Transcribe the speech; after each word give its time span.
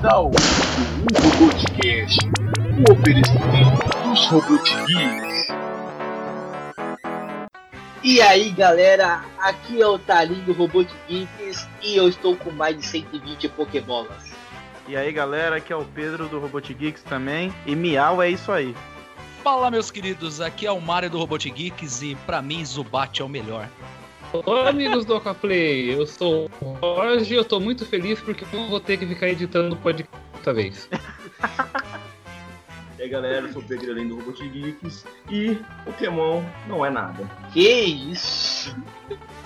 está 0.00 0.18
ouvindo 0.18 0.40
um 1.12 1.44
Robotcast, 1.44 2.18
um 2.72 2.90
oferecimento 2.90 4.08
dos 4.08 4.26
Robotgeeks. 4.28 5.48
E 8.02 8.22
aí 8.22 8.50
galera, 8.50 9.22
aqui 9.38 9.82
é 9.82 9.86
o 9.86 9.98
Talinho 9.98 10.42
do 10.46 10.54
Robot 10.54 10.88
Geeks 11.06 11.68
e 11.82 11.96
eu 11.96 12.08
estou 12.08 12.34
com 12.34 12.50
mais 12.50 12.78
de 12.78 12.86
120 12.86 13.50
Pokébolas. 13.50 14.32
E 14.88 14.96
aí 14.96 15.12
galera, 15.12 15.56
aqui 15.56 15.70
é 15.70 15.76
o 15.76 15.84
Pedro 15.84 16.28
do 16.28 16.40
Robot 16.40 16.72
Geeks 16.72 17.02
também. 17.02 17.52
E 17.66 17.76
miau 17.76 18.22
é 18.22 18.30
isso 18.30 18.50
aí. 18.50 18.74
Fala 19.44 19.70
meus 19.70 19.90
queridos, 19.90 20.40
aqui 20.40 20.66
é 20.66 20.72
o 20.72 20.80
Mario 20.80 21.10
do 21.10 21.18
Robot 21.18 21.50
Geeks 21.50 22.00
e 22.00 22.14
pra 22.24 22.40
mim 22.40 22.64
Zubat 22.64 23.20
é 23.20 23.24
o 23.24 23.28
melhor. 23.28 23.68
Olá 24.32 24.68
amigos 24.68 25.04
do 25.04 25.14
Aquaplay, 25.16 25.92
eu 25.94 26.06
sou 26.06 26.48
o 26.62 26.76
Jorge 26.80 27.34
e 27.34 27.36
eu 27.36 27.44
tô 27.44 27.58
muito 27.58 27.84
feliz 27.84 28.20
porque 28.20 28.44
não 28.52 28.68
vou 28.68 28.78
ter 28.80 28.96
que 28.96 29.06
ficar 29.06 29.28
editando 29.28 29.74
o 29.74 29.78
podcast 29.78 30.12
outra 30.34 30.54
vez. 30.54 30.88
E 32.98 33.02
aí 33.02 33.08
galera, 33.08 33.46
eu 33.46 33.52
sou 33.52 33.60
o 33.60 33.64
Pedro 33.64 33.90
além 33.90 34.06
do 34.06 34.16
Robot 34.16 34.46
Geeks 34.48 35.04
e 35.30 35.58
Pokémon 35.84 36.42
não 36.68 36.84
é 36.86 36.90
nada. 36.90 37.28
Que 37.52 37.68
isso? 37.68 38.76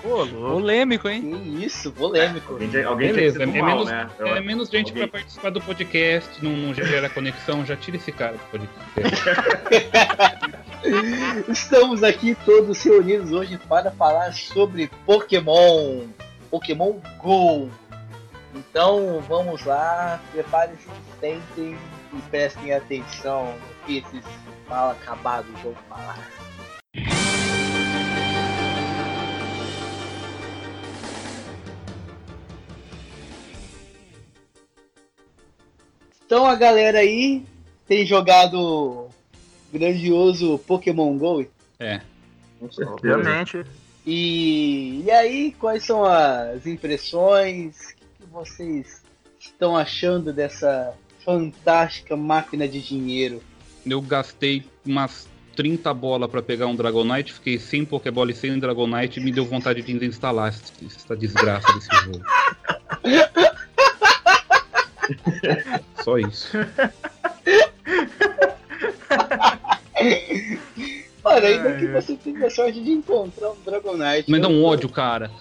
Pô. 0.03 0.27
Polêmico, 0.27 1.07
Que 1.09 1.15
hein? 1.15 1.55
isso, 1.63 1.91
polêmico. 1.91 2.53
Alguém, 2.53 2.69
tem- 2.69 2.83
alguém 2.83 3.11
Beleza, 3.13 3.39
tem 3.39 3.47
é 3.47 3.51
que 3.51 3.53
ser 3.53 3.59
do 3.61 3.65
mal, 3.65 3.75
menos, 3.85 3.89
né? 3.91 4.09
é 4.37 4.39
menos 4.41 4.69
gente 4.69 4.89
Alguém- 4.89 5.07
pra 5.07 5.19
participar 5.19 5.49
do 5.49 5.61
podcast, 5.61 6.43
não, 6.45 6.51
não 6.51 6.73
gera 6.75 7.09
conexão, 7.09 7.65
já 7.65 7.75
tira 7.75 7.97
esse 7.97 8.11
cara 8.11 8.33
do 8.33 8.39
podcast. 8.51 9.25
Estamos 11.49 12.03
aqui 12.03 12.35
todos 12.45 12.83
reunidos 12.83 13.31
hoje 13.31 13.57
para 13.57 13.91
falar 13.91 14.33
sobre 14.33 14.89
Pokémon, 15.05 16.07
Pokémon 16.49 16.99
Go. 17.17 17.69
Então 18.53 19.19
vamos 19.27 19.65
lá, 19.65 20.21
preparem-se, 20.31 20.87
sentem 21.19 21.75
e 22.13 22.21
prestem 22.29 22.73
atenção 22.73 23.45
no 23.45 23.85
que 23.85 23.97
esses 23.97 24.23
mal 24.67 24.91
acabados 24.91 25.51
vão 25.61 25.73
falar. 25.89 26.29
Então 36.25 36.45
a 36.45 36.55
galera 36.55 36.99
aí 36.99 37.45
tem 37.87 38.05
jogado 38.05 39.04
grandioso 39.77 40.57
Pokémon 40.59 41.17
Go 41.17 41.45
É. 41.79 42.01
Certeza. 42.71 42.91
Obviamente. 42.91 43.65
E, 44.05 45.03
e 45.03 45.11
aí, 45.11 45.55
quais 45.59 45.83
são 45.83 46.05
as 46.05 46.65
impressões? 46.65 47.75
O 47.75 47.95
que, 47.95 48.05
que 48.21 48.25
vocês 48.31 49.01
estão 49.39 49.75
achando 49.75 50.31
dessa 50.31 50.93
fantástica 51.23 52.15
máquina 52.15 52.67
de 52.67 52.81
dinheiro? 52.81 53.41
Eu 53.85 54.01
gastei 54.01 54.63
umas 54.85 55.27
30 55.55 55.93
bolas 55.93 56.29
pra 56.29 56.41
pegar 56.41 56.67
um 56.67 56.75
Dragonite, 56.75 57.33
fiquei 57.33 57.57
sem 57.57 57.83
Pokébola 57.83 58.31
e 58.31 58.35
sem 58.35 58.57
Dragonite 58.59 59.19
e 59.19 59.23
me 59.23 59.31
deu 59.31 59.45
vontade 59.45 59.81
de 59.81 59.93
desinstalar 59.93 60.49
essa, 60.49 60.71
essa 60.85 61.15
desgraça 61.15 61.73
desse 61.73 61.89
jogo. 62.03 62.21
Só 66.03 66.17
isso. 66.17 66.49
Mano, 71.23 71.45
ainda 71.45 71.69
Ai, 71.69 71.79
que 71.79 71.87
você 71.87 72.15
tenha 72.15 72.49
sorte 72.49 72.83
de 72.83 72.91
encontrar 72.91 73.49
um 73.49 73.55
Dragonite. 73.65 74.29
Mas 74.29 74.41
dá 74.41 74.47
eu 74.47 74.51
um 74.51 74.63
ódio, 74.63 74.89
cara. 74.89 75.31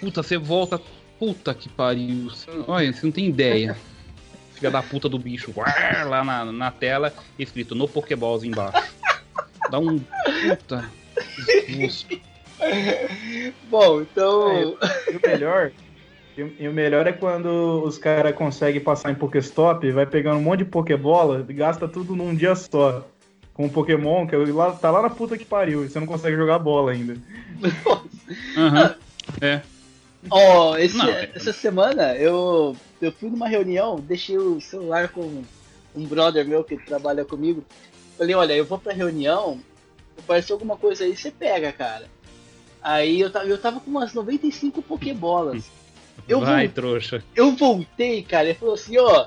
Puta, 0.00 0.22
você 0.22 0.38
volta. 0.38 0.80
Puta 1.18 1.54
que 1.54 1.68
pariu. 1.68 2.30
Olha, 2.66 2.92
você 2.92 3.04
não 3.04 3.12
tem 3.12 3.26
ideia. 3.26 3.76
Filha 4.54 4.70
da 4.70 4.82
puta 4.82 5.08
do 5.08 5.18
bicho. 5.18 5.52
Lá 6.08 6.24
na, 6.24 6.44
na 6.44 6.70
tela, 6.70 7.12
escrito 7.38 7.74
no 7.74 7.88
Pokéballs 7.88 8.44
embaixo. 8.44 8.94
Dá 9.70 9.78
um. 9.78 9.98
Puta. 9.98 10.88
desgosto. 11.66 12.20
Bom, 13.68 14.02
então. 14.02 14.76
E 15.10 15.16
o 15.16 15.20
melhor. 15.26 15.72
E 16.36 16.42
o- 16.42 16.52
e 16.58 16.68
o 16.68 16.72
melhor 16.72 17.06
é 17.06 17.12
quando 17.12 17.82
os 17.84 17.96
caras 17.96 18.34
conseguem 18.34 18.80
passar 18.80 19.10
em 19.10 19.14
Pokéstop, 19.14 19.88
vai 19.92 20.04
pegando 20.06 20.38
um 20.38 20.42
monte 20.42 20.58
de 20.60 20.64
Pokébola 20.64 21.44
e 21.48 21.52
gasta 21.52 21.86
tudo 21.86 22.16
num 22.16 22.34
dia 22.34 22.54
só. 22.56 23.06
Com 23.52 23.66
o 23.66 23.70
Pokémon, 23.70 24.26
que 24.26 24.34
lá, 24.34 24.72
tá 24.72 24.90
lá 24.90 25.00
na 25.02 25.10
puta 25.10 25.38
que 25.38 25.44
pariu, 25.44 25.84
e 25.84 25.88
você 25.88 26.00
não 26.00 26.08
consegue 26.08 26.36
jogar 26.36 26.58
bola 26.58 26.90
ainda. 26.90 27.16
Aham. 28.56 28.96
É. 29.40 29.60
Ó, 30.28 30.76
esse- 30.76 30.96
Não. 30.96 31.08
essa 31.08 31.52
semana 31.52 32.16
eu, 32.16 32.76
eu 33.00 33.12
fui 33.12 33.30
numa 33.30 33.46
reunião, 33.46 33.96
deixei 33.96 34.36
o 34.38 34.60
celular 34.60 35.08
com 35.08 35.42
um 35.94 36.04
brother 36.04 36.44
meu 36.46 36.64
que 36.64 36.76
trabalha 36.76 37.24
comigo. 37.24 37.62
Falei, 38.18 38.34
olha, 38.34 38.54
eu 38.54 38.64
vou 38.64 38.78
pra 38.78 38.92
reunião, 38.92 39.60
apareceu 40.18 40.54
alguma 40.56 40.76
coisa 40.76 41.04
aí, 41.04 41.16
você 41.16 41.30
pega, 41.30 41.70
cara. 41.72 42.06
Aí 42.82 43.20
eu 43.20 43.30
tava, 43.30 43.46
eu 43.46 43.58
tava 43.58 43.78
com 43.80 43.90
umas 43.90 44.12
95 44.14 44.82
Pokébolas. 44.82 45.64
Eu 46.28 46.40
Vai, 46.40 46.66
vou- 46.66 46.74
trouxa. 46.74 47.22
Eu 47.34 47.52
voltei, 47.56 48.22
cara, 48.22 48.48
e 48.50 48.54
falou 48.54 48.74
assim, 48.74 48.96
ó, 48.98 49.26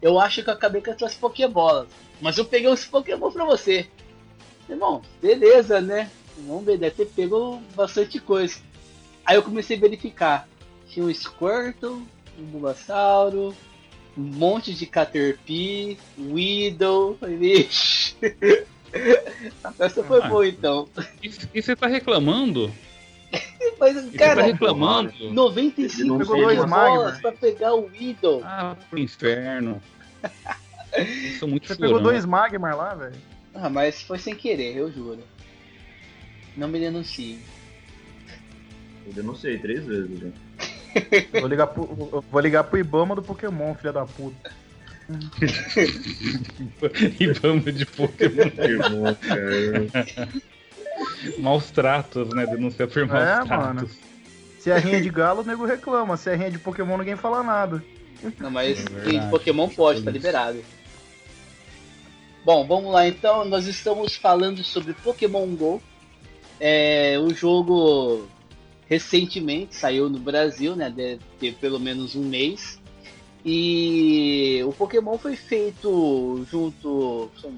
eu 0.00 0.18
acho 0.18 0.42
que 0.42 0.48
eu 0.50 0.54
acabei 0.54 0.80
com 0.80 0.90
as 0.90 0.96
tuas 0.96 1.14
Pokébolas, 1.14 1.88
mas 2.20 2.38
eu 2.38 2.44
peguei 2.44 2.68
uns 2.70 2.84
Pokémon 2.84 3.30
pra 3.30 3.44
você. 3.44 3.86
Irmão, 4.68 5.02
beleza, 5.20 5.80
né? 5.80 6.10
Vamos 6.46 6.64
ver, 6.64 6.78
deve 6.78 6.94
ter 6.94 7.06
pego 7.06 7.60
bastante 7.74 8.18
coisa. 8.20 8.58
Aí 9.26 9.36
eu 9.36 9.42
comecei 9.42 9.76
a 9.76 9.80
verificar. 9.80 10.48
Tinha 10.88 11.04
um 11.04 11.12
Squirtle, 11.12 12.02
um 12.38 12.44
Bulbasauro, 12.44 13.54
um 14.16 14.22
monte 14.22 14.72
de 14.72 14.86
Caterpie, 14.86 15.98
Weedle, 16.18 17.16
falei, 17.20 17.36
vixe. 17.36 18.16
A 19.62 19.70
festa 19.72 20.02
foi 20.02 20.20
Ah. 20.22 20.28
boa 20.28 20.48
então. 20.48 20.88
E 21.52 21.60
você 21.62 21.76
tá 21.76 21.86
reclamando? 21.86 22.72
Mas, 23.78 24.10
tá 24.12 24.18
cara, 24.18 24.42
reclamando? 24.42 25.12
95 25.32 26.00
Ele 26.00 26.08
não 26.08 26.18
pegou 26.18 26.36
dois 26.36 26.58
Magmar. 26.58 27.20
pra 27.20 27.32
pegar 27.32 27.74
o 27.74 27.86
Weedle. 27.86 28.42
Ah, 28.44 28.76
pro 28.88 28.98
inferno. 28.98 29.80
Sou 31.38 31.48
muito 31.48 31.66
Você 31.66 31.76
pegou 31.76 32.00
dois 32.00 32.24
Magmar 32.24 32.76
lá, 32.76 32.94
velho. 32.94 33.14
Ah, 33.54 33.68
mas 33.68 34.02
foi 34.02 34.18
sem 34.18 34.34
querer, 34.34 34.76
eu 34.76 34.92
juro. 34.92 35.22
Não 36.56 36.68
me 36.68 36.78
denuncie. 36.78 37.38
Eu 39.06 39.12
denunciei 39.12 39.58
três 39.58 39.84
vezes 39.84 40.20
já. 40.20 40.26
Eu 41.32 41.40
Vou 41.40 41.48
ligar 41.48 41.66
pro, 41.68 42.22
vou 42.30 42.40
ligar 42.40 42.64
pro 42.64 42.78
Ibama 42.78 43.14
do 43.14 43.22
Pokémon, 43.22 43.74
filha 43.74 43.92
da 43.92 44.04
puta. 44.04 44.52
Vamos 47.42 47.74
de 47.74 47.86
Pokémon. 47.86 48.50
Pokémon, 48.50 49.14
cara. 49.14 50.28
Maus 51.38 51.70
tratos, 51.70 52.28
né? 52.34 52.46
Denunciar 52.46 52.88
por 52.88 53.06
maus 53.06 53.20
É, 53.22 53.44
tratos. 53.44 53.48
mano. 53.50 53.90
Se 54.58 54.70
é 54.70 54.78
rinha 54.78 55.00
de 55.00 55.08
galo, 55.10 55.40
o 55.40 55.44
nego 55.44 55.64
reclama. 55.64 56.16
Se 56.16 56.30
é 56.30 56.36
rinha 56.36 56.50
de 56.50 56.58
Pokémon, 56.58 56.98
ninguém 56.98 57.16
fala 57.16 57.42
nada. 57.42 57.82
Não, 58.38 58.50
mas 58.50 58.84
É 58.84 59.00
quem 59.02 59.20
de. 59.20 59.30
Pokémon 59.30 59.68
pode, 59.68 60.02
tá 60.02 60.10
liberado. 60.10 60.62
Bom, 62.44 62.66
vamos 62.66 62.92
lá 62.92 63.06
então. 63.08 63.44
Nós 63.44 63.66
estamos 63.66 64.14
falando 64.16 64.62
sobre 64.62 64.92
Pokémon 64.92 65.46
GO. 65.54 65.82
É, 66.58 67.18
o 67.18 67.32
jogo 67.34 68.26
recentemente 68.86 69.74
saiu 69.76 70.10
no 70.10 70.18
Brasil, 70.18 70.76
né? 70.76 70.90
Deve 70.90 71.20
ter 71.38 71.54
pelo 71.54 71.78
menos 71.80 72.14
um 72.14 72.24
mês. 72.24 72.78
E 73.44 74.62
o 74.66 74.72
Pokémon 74.72 75.16
foi 75.16 75.36
feito 75.36 76.44
junto. 76.50 77.30
São 77.40 77.50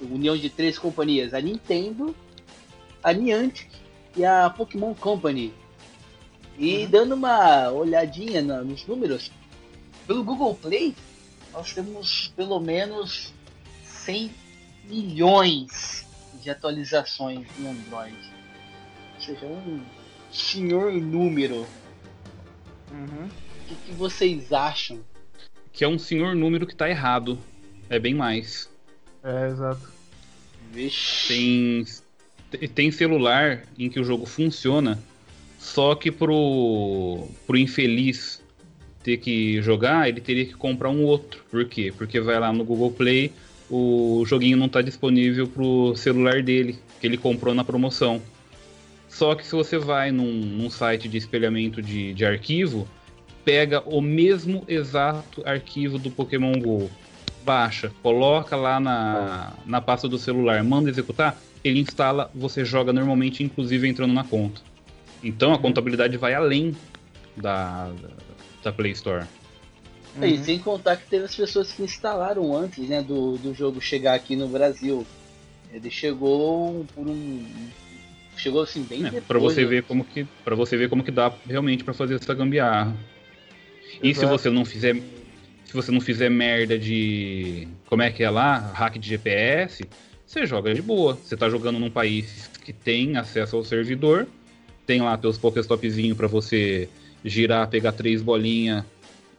união 0.00 0.36
de 0.36 0.50
três 0.50 0.76
companhias: 0.78 1.32
a 1.34 1.40
Nintendo, 1.40 2.14
a 3.02 3.12
Niantic 3.12 3.68
e 4.16 4.24
a 4.24 4.50
Pokémon 4.50 4.94
Company. 4.94 5.52
E 6.58 6.86
dando 6.86 7.14
uma 7.14 7.70
olhadinha 7.70 8.42
na- 8.42 8.62
nos 8.62 8.84
números, 8.86 9.30
pelo 10.06 10.24
Google 10.24 10.54
Play, 10.56 10.94
nós 11.52 11.72
temos 11.72 12.32
pelo 12.36 12.58
menos 12.58 13.32
100 13.84 14.30
milhões 14.84 16.06
de 16.42 16.50
atualizações 16.50 17.46
no 17.58 17.70
Android. 17.70 18.16
Ou 19.16 19.20
seja, 19.20 19.46
um 19.46 19.80
senhor 20.32 20.92
número. 20.92 21.66
O 22.90 23.28
que, 23.68 23.74
que 23.86 23.92
vocês 23.92 24.52
acham? 24.52 25.00
Que 25.72 25.84
é 25.84 25.88
um 25.88 25.98
senhor 25.98 26.34
número 26.34 26.66
que 26.66 26.74
tá 26.74 26.88
errado. 26.88 27.38
É 27.88 27.98
bem 27.98 28.14
mais. 28.14 28.68
É, 29.22 29.48
exato. 29.48 29.92
Vixe. 30.72 31.28
Tem, 31.28 31.84
te- 31.84 32.02
tem 32.74 32.90
celular 32.90 33.62
em 33.78 33.88
que 33.88 34.00
o 34.00 34.04
jogo 34.04 34.24
funciona, 34.26 34.98
só 35.58 35.94
que 35.94 36.10
pro, 36.10 37.28
pro 37.46 37.56
infeliz 37.56 38.42
ter 39.02 39.18
que 39.18 39.60
jogar, 39.62 40.08
ele 40.08 40.20
teria 40.20 40.44
que 40.44 40.54
comprar 40.54 40.90
um 40.90 41.02
outro. 41.04 41.44
Por 41.50 41.64
quê? 41.64 41.92
Porque 41.96 42.20
vai 42.20 42.38
lá 42.38 42.52
no 42.52 42.64
Google 42.64 42.92
Play, 42.92 43.32
o 43.70 44.24
joguinho 44.26 44.56
não 44.56 44.68
tá 44.68 44.80
disponível 44.80 45.46
pro 45.46 45.94
celular 45.96 46.42
dele, 46.42 46.78
que 47.00 47.06
ele 47.06 47.16
comprou 47.16 47.54
na 47.54 47.64
promoção. 47.64 48.20
Só 49.08 49.34
que 49.34 49.46
se 49.46 49.54
você 49.54 49.78
vai 49.78 50.10
num, 50.10 50.32
num 50.32 50.70
site 50.70 51.08
de 51.08 51.16
espelhamento 51.16 51.82
de, 51.82 52.12
de 52.14 52.24
arquivo, 52.24 52.86
pega 53.44 53.80
o 53.86 54.00
mesmo 54.00 54.64
exato 54.68 55.42
arquivo 55.46 55.98
do 55.98 56.10
Pokémon 56.10 56.52
GO, 56.52 56.90
baixa, 57.44 57.90
coloca 58.02 58.54
lá 58.54 58.78
na, 58.78 59.54
na 59.64 59.80
pasta 59.80 60.06
do 60.06 60.18
celular, 60.18 60.62
manda 60.62 60.90
executar, 60.90 61.40
ele 61.62 61.80
instala, 61.80 62.30
você 62.34 62.64
joga 62.64 62.92
normalmente, 62.92 63.42
inclusive 63.42 63.88
entrando 63.88 64.12
na 64.12 64.24
conta. 64.24 64.60
Então 65.22 65.52
a 65.52 65.58
contabilidade 65.58 66.16
vai 66.16 66.34
além 66.34 66.76
da, 67.36 67.90
da 68.62 68.72
Play 68.72 68.92
Store. 68.92 69.24
Uhum. 70.16 70.24
E 70.24 70.38
sem 70.38 70.58
contar 70.58 70.96
que 70.96 71.06
teve 71.08 71.24
as 71.24 71.34
pessoas 71.34 71.72
que 71.72 71.82
instalaram 71.82 72.56
antes 72.56 72.88
né, 72.88 73.02
do, 73.02 73.36
do 73.38 73.54
jogo 73.54 73.80
chegar 73.80 74.14
aqui 74.14 74.36
no 74.36 74.48
Brasil. 74.48 75.06
Ele 75.72 75.90
chegou 75.90 76.86
por 76.94 77.06
um. 77.06 77.44
Chegou 78.36 78.62
assim 78.62 78.82
bem 78.84 79.04
é, 79.04 79.20
para 79.20 79.38
você 79.38 79.64
ver 79.64 79.82
como 79.82 80.04
que 80.04 80.24
para 80.44 80.54
você 80.54 80.76
ver 80.76 80.88
como 80.88 81.02
que 81.02 81.10
dá 81.10 81.32
realmente 81.46 81.82
para 81.82 81.92
fazer 81.92 82.14
essa 82.14 82.32
gambiarra. 82.32 82.96
E 84.00 84.14
se 84.14 84.24
você 84.24 84.48
não 84.48 84.64
fizer 84.64 84.94
se 85.64 85.74
você 85.74 85.90
não 85.90 86.00
fizer 86.00 86.30
merda 86.30 86.78
de 86.78 87.68
como 87.86 88.00
é 88.00 88.10
que 88.10 88.22
é 88.22 88.30
lá, 88.30 88.58
hack 88.74 88.96
de 88.96 89.08
GPS, 89.08 89.84
você 90.28 90.46
joga 90.46 90.74
de 90.74 90.82
boa. 90.82 91.14
Você 91.14 91.36
tá 91.36 91.48
jogando 91.48 91.78
num 91.78 91.90
país 91.90 92.50
que 92.62 92.72
tem 92.72 93.16
acesso 93.16 93.56
ao 93.56 93.64
servidor, 93.64 94.26
tem 94.86 95.00
lá 95.00 95.16
teus 95.16 95.38
Pokéstopzinho 95.38 96.14
para 96.14 96.26
você 96.28 96.88
girar, 97.24 97.68
pegar 97.68 97.92
três 97.92 98.20
bolinhas 98.20 98.84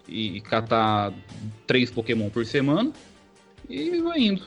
e 0.07 0.41
catar 0.41 1.13
três 1.68 1.91
Pokémon 1.91 2.30
por 2.30 2.44
semana 2.44 2.91
e 3.69 4.01
vai 4.01 4.19
indo. 4.19 4.41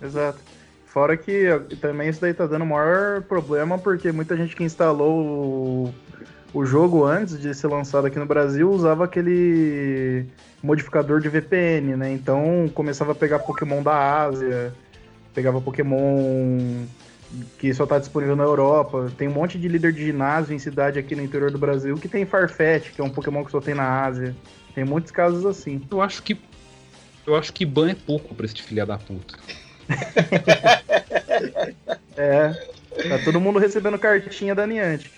Exato. 0.00 0.38
Fora 0.86 1.16
que 1.16 1.46
também 1.80 2.08
isso 2.08 2.20
daí 2.20 2.32
tá 2.32 2.46
dando 2.46 2.64
maior 2.64 3.22
problema 3.22 3.78
porque 3.78 4.12
muita 4.12 4.36
gente 4.36 4.54
que 4.54 4.62
instalou 4.62 5.92
o 6.52 6.64
jogo 6.64 7.04
antes 7.04 7.40
de 7.40 7.52
ser 7.54 7.66
lançado 7.66 8.06
aqui 8.06 8.18
no 8.18 8.26
Brasil 8.26 8.70
usava 8.70 9.04
aquele 9.04 10.26
modificador 10.62 11.20
de 11.20 11.28
VPN, 11.28 11.96
né? 11.96 12.12
Então 12.12 12.68
começava 12.74 13.12
a 13.12 13.14
pegar 13.14 13.40
Pokémon 13.40 13.82
da 13.82 14.22
Ásia, 14.24 14.72
pegava 15.34 15.60
Pokémon 15.60 16.86
que 17.58 17.72
só 17.72 17.86
tá 17.86 17.98
disponível 17.98 18.36
na 18.36 18.44
Europa. 18.44 19.10
Tem 19.16 19.28
um 19.28 19.32
monte 19.32 19.58
de 19.58 19.68
líder 19.68 19.92
de 19.92 20.06
ginásio 20.06 20.54
em 20.54 20.58
cidade 20.58 20.98
aqui 20.98 21.14
no 21.14 21.22
interior 21.22 21.50
do 21.50 21.58
Brasil 21.58 21.96
que 21.96 22.08
tem 22.08 22.26
Farfetch, 22.26 22.90
que 22.90 23.00
é 23.00 23.04
um 23.04 23.10
Pokémon 23.10 23.44
que 23.44 23.50
só 23.50 23.60
tem 23.60 23.74
na 23.74 24.04
Ásia. 24.04 24.34
Tem 24.74 24.84
muitos 24.84 25.10
casos 25.10 25.46
assim. 25.46 25.82
Eu 25.90 26.00
acho 26.00 26.22
que 26.22 26.36
eu 27.26 27.36
acho 27.36 27.52
que 27.52 27.64
ban 27.64 27.90
é 27.90 27.94
pouco 27.94 28.34
pra 28.34 28.46
esse 28.46 28.60
filha 28.62 28.84
da 28.84 28.98
puta. 28.98 29.38
é. 32.16 32.48
Tá 33.08 33.18
todo 33.24 33.40
mundo 33.40 33.58
recebendo 33.58 33.98
cartinha 33.98 34.54
da 34.54 34.66
Niantic. 34.66 35.10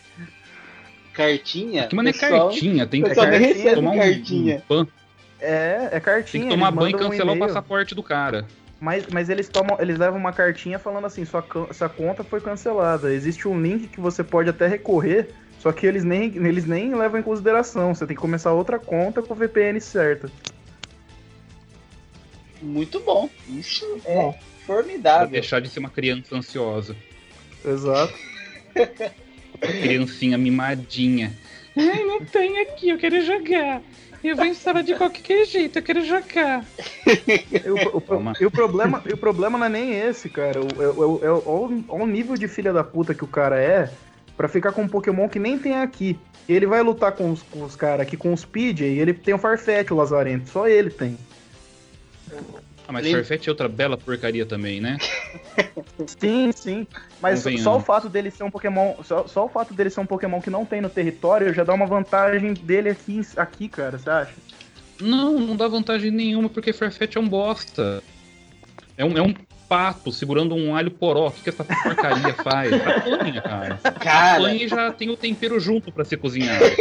Cartinha? 1.14 1.86
Que 1.86 1.94
mano 1.94 2.08
é 2.08 2.12
cartinha, 2.12 2.86
tem 2.86 3.02
que 3.02 3.14
tomar 3.74 3.90
um, 3.90 3.98
cartinha. 3.98 4.56
Um 4.56 4.60
ban. 4.68 4.86
É, 5.40 5.88
é 5.92 6.00
cartinha. 6.00 6.42
Tem 6.42 6.50
que 6.50 6.54
tomar 6.54 6.70
banho 6.70 6.96
e 6.96 6.98
cancelar 6.98 7.34
um 7.34 7.36
o 7.36 7.38
passaporte 7.38 7.94
do 7.94 8.02
cara. 8.02 8.46
Mas, 8.82 9.06
mas 9.12 9.28
eles 9.28 9.48
tomam, 9.48 9.76
eles 9.78 9.96
levam 9.96 10.18
uma 10.18 10.32
cartinha 10.32 10.76
falando 10.76 11.06
assim, 11.06 11.24
sua, 11.24 11.46
sua 11.72 11.88
conta 11.88 12.24
foi 12.24 12.40
cancelada. 12.40 13.14
Existe 13.14 13.46
um 13.46 13.62
link 13.62 13.86
que 13.86 14.00
você 14.00 14.24
pode 14.24 14.50
até 14.50 14.66
recorrer, 14.66 15.28
só 15.60 15.70
que 15.70 15.86
eles 15.86 16.02
nem, 16.02 16.24
eles 16.24 16.66
nem 16.66 16.92
levam 16.92 17.20
em 17.20 17.22
consideração. 17.22 17.94
Você 17.94 18.04
tem 18.08 18.16
que 18.16 18.20
começar 18.20 18.52
outra 18.52 18.80
conta 18.80 19.22
com 19.22 19.34
o 19.34 19.36
VPN 19.36 19.80
certa. 19.80 20.28
Muito 22.60 22.98
bom. 22.98 23.30
Isso 23.50 23.86
é 24.04 24.34
formidável. 24.66 25.28
Pra 25.28 25.38
deixar 25.38 25.60
de 25.60 25.68
ser 25.68 25.78
uma 25.78 25.90
criança 25.90 26.34
ansiosa. 26.34 26.96
Exato. 27.64 28.14
Criancinha 29.60 30.36
mimadinha. 30.36 31.32
Ai, 31.76 32.02
não 32.04 32.24
tem 32.24 32.58
aqui, 32.58 32.88
eu 32.88 32.98
quero 32.98 33.24
jogar. 33.24 33.80
Eu 34.22 34.36
vou 34.36 34.46
instalar 34.46 34.84
de 34.84 34.94
qualquer 34.94 35.44
jeito, 35.44 35.78
eu 35.78 35.82
quero 35.82 36.04
jogar. 36.04 36.64
o, 37.66 37.98
o, 37.98 38.32
e, 38.40 38.46
o 38.46 38.50
problema, 38.50 39.02
o 39.12 39.16
problema 39.16 39.58
não 39.58 39.66
é 39.66 39.68
nem 39.68 39.98
esse, 39.98 40.28
cara. 40.28 40.60
É 40.60 41.30
o, 41.30 41.84
o, 41.88 42.06
nível 42.06 42.36
de 42.36 42.46
filha 42.46 42.72
da 42.72 42.84
puta 42.84 43.14
que 43.14 43.24
o 43.24 43.26
cara 43.28 43.60
é 43.60 43.90
para 44.36 44.48
ficar 44.48 44.72
com 44.72 44.82
um 44.82 44.88
Pokémon 44.88 45.28
que 45.28 45.40
nem 45.40 45.58
tem 45.58 45.74
aqui. 45.74 46.18
Ele 46.48 46.66
vai 46.66 46.82
lutar 46.82 47.12
com 47.12 47.32
os, 47.32 47.42
com 47.42 47.62
os 47.64 47.74
caras 47.74 48.06
aqui 48.06 48.16
com 48.16 48.32
o 48.32 48.36
Speed 48.36 48.80
e 48.80 48.84
ele 48.84 49.12
tem 49.12 49.34
o 49.34 49.38
Farfetch, 49.38 49.90
o 49.90 49.96
Lazarento. 49.96 50.48
Só 50.50 50.68
ele 50.68 50.90
tem. 50.90 51.18
Ah, 52.86 52.92
mas 52.92 53.10
Farfetch 53.10 53.46
é 53.46 53.50
outra 53.50 53.68
bela 53.68 53.96
porcaria 53.96 54.44
também, 54.44 54.80
né? 54.80 54.98
sim, 56.06 56.50
sim. 56.52 56.86
Mas 57.20 57.44
só 57.62 57.76
o 57.76 57.80
fato 57.80 58.08
dele 58.08 58.30
ser 58.30 58.44
um 58.44 58.50
Pokémon. 58.50 58.94
Só, 59.04 59.26
só, 59.26 59.44
o 59.44 59.48
fato 59.48 59.72
dele 59.72 59.90
ser 59.90 60.00
um 60.00 60.06
Pokémon 60.06 60.40
que 60.40 60.50
não 60.50 60.64
tem 60.64 60.80
no 60.80 60.90
território 60.90 61.54
já 61.54 61.64
dá 61.64 61.72
uma 61.72 61.86
vantagem 61.86 62.54
dele 62.54 62.90
aqui, 62.90 63.20
aqui 63.36 63.68
cara, 63.68 63.98
você 63.98 64.10
acha? 64.10 64.34
Não, 65.00 65.38
não 65.38 65.56
dá 65.56 65.68
vantagem 65.68 66.10
nenhuma, 66.10 66.48
porque 66.48 66.72
Farfetch 66.72 67.16
é 67.16 67.20
um 67.20 67.28
bosta. 67.28 68.02
É 68.96 69.04
um, 69.04 69.16
é 69.16 69.22
um 69.22 69.34
pato 69.68 70.12
segurando 70.12 70.54
um 70.54 70.76
alho 70.76 70.90
poró. 70.90 71.28
O 71.28 71.30
que, 71.32 71.42
que 71.42 71.48
essa 71.48 71.64
porcaria 71.64 72.34
faz? 72.34 72.72
Apanha, 72.72 73.40
cara. 73.40 73.76
cara. 73.98 74.36
Apanha 74.36 74.64
e 74.64 74.68
já 74.68 74.92
tem 74.92 75.08
o 75.08 75.16
tempero 75.16 75.58
junto 75.58 75.90
para 75.90 76.04
ser 76.04 76.18
cozinhado. 76.18 76.64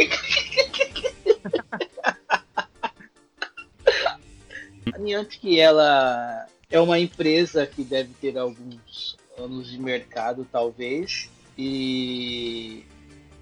A 4.92 4.98
Niantic, 4.98 5.58
ela 5.58 6.46
é 6.70 6.78
uma 6.78 6.98
empresa 6.98 7.66
que 7.66 7.82
deve 7.82 8.10
ter 8.20 8.36
alguns 8.36 9.16
anos 9.38 9.70
de 9.70 9.78
mercado, 9.78 10.46
talvez. 10.50 11.30
E 11.56 12.84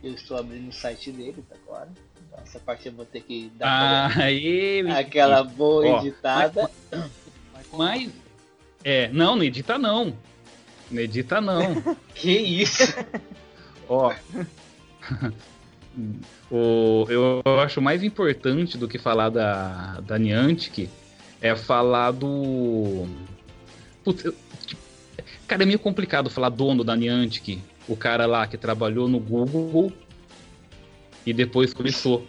eu 0.02 0.14
estou 0.14 0.36
abrindo 0.36 0.68
o 0.68 0.72
site 0.72 1.10
deles 1.10 1.44
agora. 1.50 1.88
Então, 2.26 2.38
essa 2.42 2.58
parte 2.58 2.86
eu 2.86 2.92
vou 2.92 3.04
ter 3.04 3.22
que 3.22 3.50
dar 3.56 4.12
ah, 4.16 4.24
aí, 4.24 4.80
aquela 4.90 5.42
boa 5.42 5.86
ó, 5.86 6.00
editada. 6.00 6.70
Mas, 7.52 7.66
mas, 7.72 8.10
é, 8.84 9.08
não, 9.08 9.36
não 9.36 9.42
edita 9.42 9.78
não. 9.78 10.16
Não 10.90 11.00
edita 11.00 11.40
não. 11.40 11.80
que 12.14 12.30
isso? 12.30 12.94
ó. 13.88 14.14
o, 16.50 17.06
eu 17.08 17.42
acho 17.60 17.80
mais 17.80 18.02
importante 18.02 18.78
do 18.78 18.88
que 18.88 18.98
falar 18.98 19.28
da, 19.28 20.00
da 20.00 20.18
Niantic 20.18 20.88
é 21.40 21.54
falar 21.56 22.12
do. 22.12 23.06
Putz, 24.04 24.24
eu... 24.24 24.34
Cara, 25.46 25.62
é 25.62 25.66
meio 25.66 25.78
complicado 25.78 26.30
falar 26.30 26.48
dono 26.48 26.84
da 26.84 26.94
Niantic, 26.94 27.60
o 27.88 27.96
cara 27.96 28.26
lá 28.26 28.46
que 28.46 28.56
trabalhou 28.56 29.08
no 29.08 29.18
Google 29.18 29.92
e 31.26 31.32
depois 31.32 31.74
começou 31.74 32.24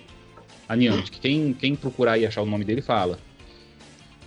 a 0.67 0.75
Niantic. 0.75 1.19
Quem, 1.19 1.53
quem 1.53 1.75
procurar 1.75 2.17
e 2.17 2.25
achar 2.25 2.41
o 2.41 2.45
nome 2.45 2.65
dele 2.65 2.81
fala. 2.81 3.19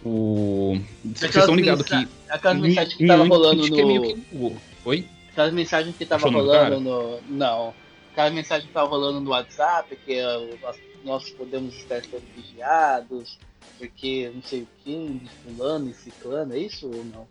O... 0.05 0.79
Vocês 1.03 1.35
estão 1.35 1.57
ligados 1.57 1.87
que. 1.87 2.09
Aquelas 2.29 2.59
mensagens 2.59 2.95
que 2.95 3.07
tava 3.07 3.25
rolando 3.25 3.67
no. 3.67 3.81
É 3.81 3.85
meio 3.85 4.03
que... 4.03 4.57
Oi? 4.85 5.09
Aquelas 5.33 5.53
mensagens 5.53 5.97
que 5.97 6.05
tava 6.05 6.29
rolando 6.29 6.81
no. 6.81 7.21
Não. 7.29 7.75
Aquelas 8.15 8.33
mensagens 8.33 8.69
que 8.69 8.73
tava 8.73 8.89
rolando 8.89 9.21
no 9.21 9.31
WhatsApp, 9.31 9.95
que 10.07 10.23
nós, 10.63 10.77
nós 11.05 11.31
podemos 11.31 11.75
estar 11.75 12.01
sendo 12.05 12.23
vigiados 12.35 13.39
porque 13.79 14.31
não 14.35 14.43
sei 14.43 14.63
o 14.63 14.69
que, 14.85 15.21
fulano 15.45 15.91
e 15.91 15.95
ciclano, 15.95 16.55
é 16.55 16.59
isso 16.59 16.87
ou 16.87 17.05
não? 17.05 17.27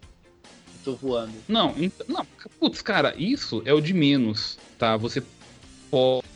Tô 0.83 0.93
voando. 0.95 1.33
Não, 1.47 1.73
não, 2.07 2.25
putz, 2.59 2.81
cara, 2.81 3.15
isso 3.17 3.61
é 3.65 3.73
o 3.73 3.79
de 3.79 3.93
menos, 3.93 4.57
tá? 4.77 4.97
Você 4.97 5.23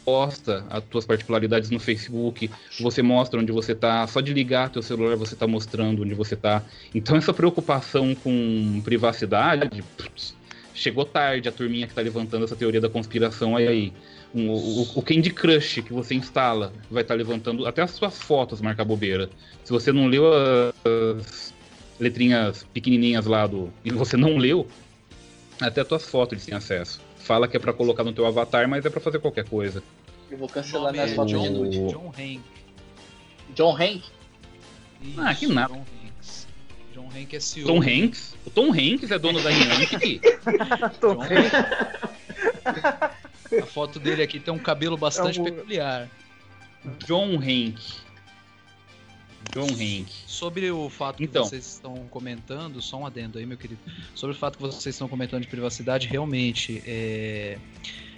posta 0.05 0.63
as 0.69 0.83
tuas 0.85 1.05
particularidades 1.05 1.69
no 1.69 1.79
Facebook, 1.79 2.49
você 2.79 3.01
mostra 3.01 3.39
onde 3.39 3.51
você 3.51 3.75
tá, 3.75 4.05
só 4.07 4.21
de 4.21 4.31
ligar 4.31 4.69
teu 4.69 4.81
celular 4.81 5.17
você 5.17 5.35
tá 5.35 5.45
mostrando 5.47 6.03
onde 6.03 6.13
você 6.13 6.35
tá. 6.35 6.63
Então 6.95 7.17
essa 7.17 7.33
preocupação 7.33 8.15
com 8.15 8.81
privacidade, 8.85 9.83
putz, 9.97 10.33
chegou 10.73 11.03
tarde 11.03 11.49
a 11.49 11.51
turminha 11.51 11.87
que 11.87 11.93
tá 11.93 12.01
levantando 12.01 12.45
essa 12.45 12.55
teoria 12.55 12.79
da 12.79 12.87
conspiração 12.87 13.57
aí. 13.57 13.91
Um, 14.35 14.49
o, 14.49 14.81
o 14.95 15.01
Candy 15.01 15.29
Crush 15.29 15.81
que 15.81 15.93
você 15.93 16.13
instala 16.13 16.73
vai 16.91 17.01
estar 17.01 17.13
tá 17.13 17.17
levantando 17.17 17.65
até 17.65 17.81
as 17.81 17.91
suas 17.91 18.19
fotos, 18.19 18.61
marca 18.61 18.83
bobeira. 18.83 19.29
Se 19.63 19.71
você 19.71 19.91
não 19.91 20.07
leu 20.07 20.25
as 20.33 21.53
letrinhas 21.99 22.65
pequenininhas 22.73 23.25
lá 23.25 23.47
do 23.47 23.71
e 23.83 23.91
você 23.91 24.17
não 24.17 24.37
leu, 24.37 24.67
até 25.59 25.81
as 25.81 25.87
tuas 25.87 26.05
fotos 26.05 26.33
eles 26.33 26.45
têm 26.45 26.55
acesso. 26.55 26.99
Fala 27.17 27.47
que 27.47 27.57
é 27.57 27.59
para 27.59 27.73
colocar 27.73 28.03
no 28.03 28.13
teu 28.13 28.25
avatar, 28.25 28.67
mas 28.67 28.85
é 28.85 28.89
para 28.89 29.01
fazer 29.01 29.19
qualquer 29.19 29.45
coisa. 29.45 29.83
Eu 30.29 30.37
vou 30.37 30.47
cancelar 30.47 30.91
minhas 30.91 31.11
é 31.11 31.15
fotos 31.15 31.31
John, 31.31 31.43
de 31.43 31.49
nude. 31.49 31.77
John 31.87 32.13
Hank. 32.17 32.41
John 33.55 33.75
Hank? 33.75 34.03
Isso, 35.01 35.21
ah, 35.21 35.33
que 35.33 35.47
nada. 35.47 35.73
John 35.73 35.85
Hanks. 36.03 36.47
John 36.93 37.09
Hank 37.15 37.35
é 37.35 37.39
CEO. 37.39 37.67
Tom 37.67 37.81
Hanks? 37.81 38.35
O 38.45 38.49
Tom 38.49 38.71
Hanks 38.71 39.11
é 39.11 39.19
dono 39.19 39.41
da 39.41 39.49
Niantic? 39.49 40.21
Tom 40.99 41.21
Hanks. 41.21 41.51
A 43.61 43.65
foto 43.65 43.99
dele 43.99 44.21
aqui 44.21 44.39
tem 44.39 44.53
um 44.53 44.59
cabelo 44.59 44.97
bastante 44.97 45.39
é 45.39 45.41
um... 45.41 45.45
peculiar. 45.45 46.09
John 47.05 47.35
Hank. 47.35 47.79
John 49.53 49.67
Hank. 49.67 50.07
Sobre 50.25 50.69
o 50.71 50.89
fato 50.89 51.23
então. 51.23 51.43
que 51.43 51.49
vocês 51.49 51.65
estão 51.65 51.95
comentando, 52.09 52.81
só 52.81 52.97
um 52.97 53.05
adendo 53.05 53.37
aí, 53.37 53.45
meu 53.45 53.57
querido. 53.57 53.79
Sobre 54.13 54.35
o 54.35 54.39
fato 54.39 54.57
que 54.57 54.61
vocês 54.61 54.95
estão 54.95 55.07
comentando 55.07 55.41
de 55.41 55.47
privacidade, 55.47 56.07
realmente, 56.07 56.83
é... 56.85 57.57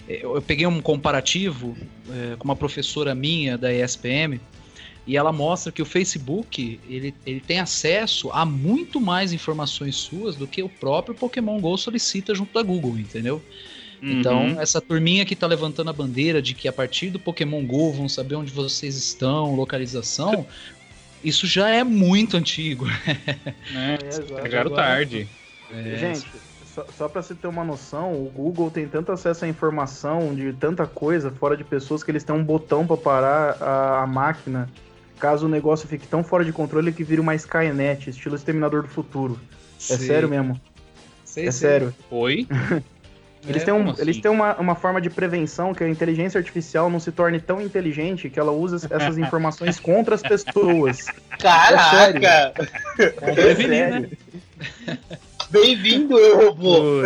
Eu, 0.07 0.35
eu 0.35 0.41
peguei 0.41 0.65
um 0.65 0.81
comparativo 0.81 1.77
é, 2.09 2.35
com 2.35 2.45
uma 2.45 2.55
professora 2.55 3.13
minha 3.13 3.55
da 3.57 3.71
ESPM 3.71 4.41
e 5.05 5.17
ela 5.17 5.31
mostra 5.31 5.71
que 5.71 5.81
o 5.81 5.85
Facebook 5.85 6.79
ele, 6.87 7.13
ele 7.25 7.39
tem 7.39 7.59
acesso 7.59 8.31
a 8.31 8.43
muito 8.45 8.99
mais 8.99 9.33
informações 9.33 9.95
suas 9.95 10.35
do 10.35 10.47
que 10.47 10.63
o 10.63 10.69
próprio 10.69 11.15
Pokémon 11.15 11.59
Go 11.59 11.77
solicita 11.77 12.33
junto 12.33 12.53
da 12.53 12.63
Google, 12.63 12.97
entendeu? 12.97 13.41
Então, 14.01 14.47
Uhum. 14.47 14.61
essa 14.61 14.79
turminha 14.79 15.25
que 15.25 15.35
tá 15.35 15.45
levantando 15.47 15.89
a 15.89 15.93
bandeira 15.93 16.41
de 16.41 16.53
que 16.53 16.67
a 16.67 16.73
partir 16.73 17.09
do 17.09 17.19
Pokémon 17.19 17.65
Go 17.65 17.91
vão 17.91 18.07
saber 18.07 18.35
onde 18.35 18.51
vocês 18.51 18.95
estão, 18.95 19.55
localização, 19.55 20.45
isso 21.23 21.45
já 21.45 21.69
é 21.69 21.83
muito 21.83 22.37
antigo. 22.37 22.85
É, 23.75 24.07
exato. 24.07 24.33
Pegaram 24.41 24.71
Agora- 24.71 24.83
tarde. 24.83 25.27
É, 25.71 25.97
Gente, 25.97 26.25
só, 26.73 26.85
só 26.97 27.09
pra 27.09 27.21
você 27.21 27.35
ter 27.35 27.47
uma 27.47 27.63
noção, 27.63 28.13
o 28.13 28.31
Google 28.33 28.71
tem 28.71 28.87
tanto 28.87 29.11
acesso 29.11 29.43
à 29.45 29.47
informação 29.47 30.33
de 30.33 30.53
tanta 30.53 30.87
coisa 30.87 31.29
fora 31.31 31.55
de 31.57 31.63
pessoas 31.63 32.01
que 32.03 32.09
eles 32.09 32.23
têm 32.23 32.35
um 32.35 32.43
botão 32.43 32.87
pra 32.87 32.95
parar 32.97 33.57
a, 33.61 34.03
a 34.03 34.07
máquina 34.07 34.69
caso 35.19 35.45
o 35.47 35.49
negócio 35.49 35.87
fique 35.89 36.07
tão 36.07 36.23
fora 36.23 36.45
de 36.45 36.53
controle 36.53 36.93
que 36.93 37.03
vire 37.03 37.19
uma 37.19 37.35
Skynet, 37.35 38.09
estilo 38.09 38.35
Exterminador 38.35 38.83
do 38.83 38.87
Futuro. 38.87 39.37
É 39.77 39.97
sério 39.97 40.29
mesmo, 40.29 40.59
sei, 41.25 41.47
é 41.47 41.51
sei. 41.51 41.69
sério. 41.69 41.95
Oi? 42.09 42.47
Eles 43.47 43.61
É, 43.61 43.65
têm, 43.65 43.73
um- 43.73 43.89
assim? 43.89 44.01
eles 44.01 44.17
têm 44.19 44.29
uma, 44.29 44.55
uma 44.57 44.75
forma 44.75 44.99
de 44.99 45.09
prevenção 45.09 45.73
que 45.73 45.83
a 45.83 45.89
inteligência 45.89 46.37
artificial 46.37 46.89
não 46.89 46.99
se 46.99 47.11
torne 47.11 47.39
tão 47.39 47.61
inteligente 47.61 48.29
que 48.29 48.39
ela 48.39 48.51
usa 48.51 48.85
essas 48.89 49.17
informações 49.17 49.79
contra 49.79 50.15
as 50.15 50.21
pessoas. 50.21 51.05
Caraca! 51.39 52.53
Vamos 53.21 53.35
prevenir, 53.35 53.89
né? 53.89 54.09
Bem-vindo, 55.49 56.17
eu 56.17 56.47
robô! 56.47 57.03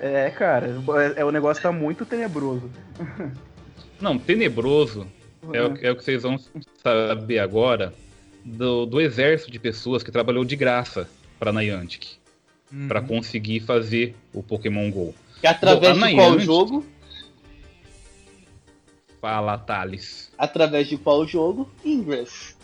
É, 0.00 0.30
cara, 0.30 0.66
é, 1.16 1.20
é- 1.20 1.24
o 1.24 1.30
negócio 1.30 1.62
tá 1.62 1.70
muito 1.72 2.06
tenebroso. 2.06 2.70
Não, 4.00 4.18
tenebroso 4.18 5.06
é 5.52 5.62
o, 5.62 5.76
é 5.82 5.90
o 5.90 5.96
que 5.96 6.04
vocês 6.04 6.22
vão 6.22 6.38
saber 6.82 7.40
agora 7.40 7.92
do, 8.44 8.86
do 8.86 9.00
exército 9.00 9.50
de 9.50 9.58
pessoas 9.58 10.02
que 10.02 10.10
trabalhou 10.10 10.44
de 10.44 10.56
graça 10.56 11.08
para 11.38 11.52
Niantic, 11.52 12.17
Uhum. 12.70 12.86
para 12.88 13.00
conseguir 13.00 13.60
fazer 13.60 14.14
o 14.32 14.42
Pokémon 14.42 14.90
GO. 14.90 15.14
Que 15.40 15.46
através 15.46 15.96
Bom, 15.98 16.06
de 16.06 16.14
qual 16.14 16.26
amanhã- 16.28 16.44
jogo? 16.44 16.84
Fala, 19.20 19.58
Thales. 19.58 20.30
Através 20.38 20.88
de 20.88 20.96
qual 20.96 21.26
jogo? 21.26 21.68
Ingress. 21.84 22.54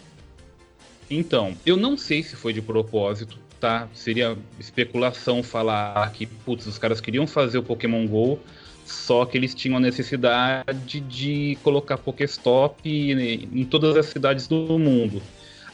Então, 1.10 1.54
eu 1.66 1.76
não 1.76 1.96
sei 1.96 2.22
se 2.22 2.36
foi 2.36 2.52
de 2.52 2.62
propósito, 2.62 3.38
tá? 3.60 3.88
Seria 3.92 4.36
especulação 4.58 5.42
falar 5.42 6.10
que, 6.12 6.26
putz, 6.26 6.66
os 6.66 6.78
caras 6.78 7.00
queriam 7.00 7.26
fazer 7.26 7.58
o 7.58 7.62
Pokémon 7.62 8.06
GO, 8.06 8.38
só 8.86 9.24
que 9.24 9.36
eles 9.36 9.54
tinham 9.54 9.76
a 9.76 9.80
necessidade 9.80 11.00
de 11.00 11.58
colocar 11.62 11.98
Pokéstop 11.98 12.88
em 12.88 13.64
todas 13.64 13.96
as 13.96 14.06
cidades 14.06 14.46
do 14.46 14.78
mundo. 14.78 15.20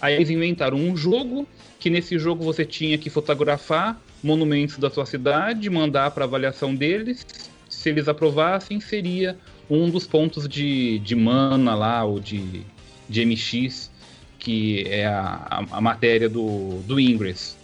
Aí 0.00 0.14
eles 0.14 0.30
inventaram 0.30 0.78
um 0.78 0.96
jogo 0.96 1.46
que 1.78 1.90
nesse 1.90 2.18
jogo 2.18 2.42
você 2.42 2.64
tinha 2.64 2.96
que 2.96 3.10
fotografar 3.10 4.00
monumentos 4.22 4.78
da 4.78 4.90
sua 4.90 5.06
cidade, 5.06 5.68
mandar 5.70 6.10
para 6.10 6.24
avaliação 6.24 6.74
deles. 6.74 7.26
Se 7.68 7.88
eles 7.88 8.08
aprovassem, 8.08 8.80
seria 8.80 9.38
um 9.68 9.88
dos 9.88 10.06
pontos 10.06 10.48
de, 10.48 10.98
de 10.98 11.14
mana 11.14 11.74
lá, 11.74 12.04
ou 12.04 12.18
de, 12.18 12.62
de 13.08 13.24
MX, 13.24 13.90
que 14.38 14.84
é 14.88 15.06
a, 15.06 15.64
a, 15.70 15.80
matéria 15.80 16.28
do, 16.28 16.80
do 16.86 16.98
Ingress. 16.98 17.56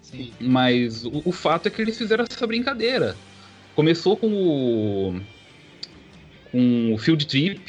Sim. 0.00 0.32
Mas 0.40 1.04
o, 1.04 1.22
o 1.26 1.32
fato 1.32 1.68
é 1.68 1.70
que 1.70 1.82
eles 1.82 1.98
fizeram 1.98 2.24
essa 2.28 2.46
brincadeira. 2.46 3.14
Começou 3.74 4.16
com 4.16 4.28
o, 4.28 5.20
com 6.50 6.94
o 6.94 6.98
Field 6.98 7.26
Trip, 7.26 7.60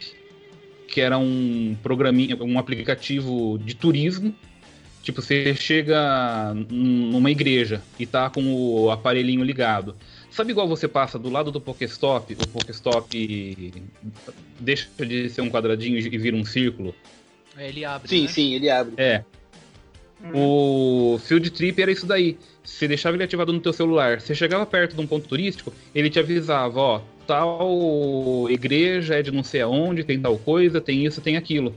que 0.88 1.01
era 1.01 1.17
um 1.17 1.75
programinha, 1.84 2.38
um 2.41 2.58
aplicativo 2.58 3.58
de 3.58 3.75
turismo. 3.75 4.34
Tipo, 5.06 5.22
você 5.22 5.54
chega 5.54 6.52
num- 6.56 7.12
numa 7.12 7.30
igreja 7.30 7.80
e 8.00 8.08
tá 8.08 8.28
com 8.28 8.42
o 8.56 8.90
aparelhinho 8.90 9.44
ligado. 9.44 9.96
Sabe 10.32 10.50
igual 10.50 10.68
você 10.68 10.88
passa 10.88 11.20
do 11.20 11.30
lado 11.30 11.52
do 11.52 11.62
Pokéstop, 11.62 12.34
o 12.34 12.48
Pokéstop 12.48 13.72
deixa 14.60 14.90
de 15.06 15.30
ser 15.30 15.42
um 15.42 15.50
quadradinho 15.52 16.00
e 16.00 16.18
vira 16.18 16.36
um 16.36 16.44
círculo? 16.44 16.96
É, 17.56 17.70
Ele 17.70 17.86
abre. 17.86 18.08
Sim, 18.10 18.24
né? 18.24 18.28
sim, 18.30 18.56
ele 18.56 18.68
abre. 18.68 18.96
É, 18.98 19.24
o 20.34 21.20
Field 21.24 21.52
Trip 21.52 21.80
era 21.80 21.92
isso 21.92 22.08
daí. 22.08 22.36
Você 22.64 22.88
deixava 22.88 23.16
ele 23.16 23.24
ativado 23.24 23.54
no 23.54 23.60
teu 23.60 23.72
celular. 23.74 24.20
Você 24.20 24.34
chegava 24.34 24.66
perto 24.66 24.96
de 24.96 25.02
um 25.02 25.06
ponto 25.06 25.28
turístico, 25.28 25.72
ele 25.94 26.10
te 26.10 26.18
avisava, 26.18 26.80
ó, 26.80 27.02
tal 27.28 28.48
igreja 28.50 29.14
é 29.14 29.22
de 29.22 29.32
não 29.32 29.44
sei 29.44 29.62
aonde, 29.62 30.04
tem 30.04 30.20
tal 30.20 30.36
coisa, 30.40 30.82
tem 30.82 31.06
isso, 31.06 31.22
tem 31.22 31.38
aquilo. 31.38 31.76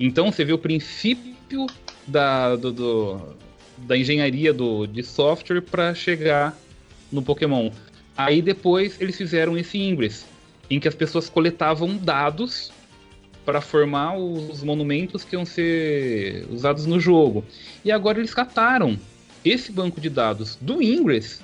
Então 0.00 0.32
você 0.32 0.44
vê 0.44 0.52
o 0.52 0.58
princípio 0.58 1.66
da, 2.08 2.56
do- 2.56 2.72
do- 2.72 3.20
da 3.78 3.96
engenharia 3.96 4.52
do, 4.52 4.86
de 4.86 5.02
software 5.02 5.60
para 5.60 5.94
chegar 5.94 6.58
no 7.12 7.22
Pokémon. 7.22 7.70
Aí 8.16 8.42
depois 8.42 9.00
eles 9.00 9.16
fizeram 9.16 9.56
esse 9.56 9.78
Ingress, 9.78 10.26
em 10.68 10.80
que 10.80 10.88
as 10.88 10.94
pessoas 10.94 11.28
coletavam 11.28 11.96
dados 11.96 12.72
para 13.44 13.60
formar 13.60 14.18
os 14.18 14.62
monumentos 14.62 15.24
que 15.24 15.36
iam 15.36 15.44
ser 15.44 16.46
usados 16.50 16.84
no 16.84 16.98
jogo. 16.98 17.44
E 17.84 17.92
agora 17.92 18.18
eles 18.18 18.34
cataram 18.34 18.98
esse 19.44 19.70
banco 19.70 20.00
de 20.00 20.10
dados 20.10 20.58
do 20.60 20.82
Ingress 20.82 21.40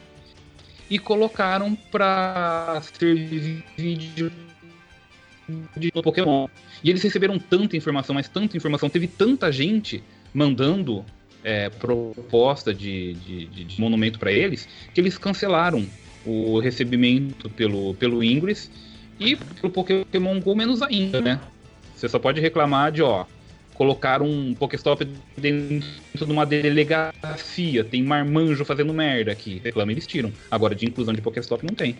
e 0.90 0.98
colocaram 0.98 1.74
para 1.90 2.82
servir 2.98 3.64
de 3.76 4.32
de 5.76 5.92
Pokémon. 5.92 6.48
E 6.82 6.88
eles 6.90 7.02
receberam 7.02 7.38
tanta 7.38 7.76
informação, 7.76 8.14
mas 8.14 8.28
tanta 8.28 8.56
informação, 8.56 8.88
teve 8.88 9.06
tanta 9.06 9.52
gente 9.52 10.02
mandando 10.34 11.04
é, 11.44 11.70
proposta 11.70 12.74
de, 12.74 13.14
de, 13.14 13.46
de- 13.46 13.80
monumento 13.80 14.18
para 14.18 14.32
eles, 14.32 14.68
que 14.92 15.00
eles 15.00 15.16
cancelaram 15.16 15.86
o 16.26 16.58
recebimento 16.58 17.48
pelo, 17.50 17.94
pelo 17.94 18.22
Ingress 18.24 18.70
e 19.20 19.36
pro 19.36 19.70
Pokémon 19.70 20.40
Go 20.40 20.56
menos 20.56 20.82
ainda, 20.82 21.20
né? 21.20 21.40
Você 21.94 22.08
só 22.08 22.18
pode 22.18 22.40
reclamar 22.40 22.90
de, 22.90 23.02
ó, 23.02 23.24
colocar 23.74 24.22
um 24.22 24.54
Pokéstop 24.54 25.06
dentro 25.36 25.86
de 26.14 26.24
uma 26.32 26.44
delegacia, 26.46 27.84
tem 27.84 28.02
marmanjo 28.02 28.64
fazendo 28.64 28.92
merda 28.92 29.30
aqui. 29.32 29.60
Reclama, 29.62 29.92
eles 29.92 30.06
tiram. 30.06 30.32
Agora, 30.50 30.74
de 30.74 30.86
inclusão 30.86 31.14
de 31.14 31.20
Pokéstop 31.20 31.64
não 31.64 31.74
tem. 31.74 31.96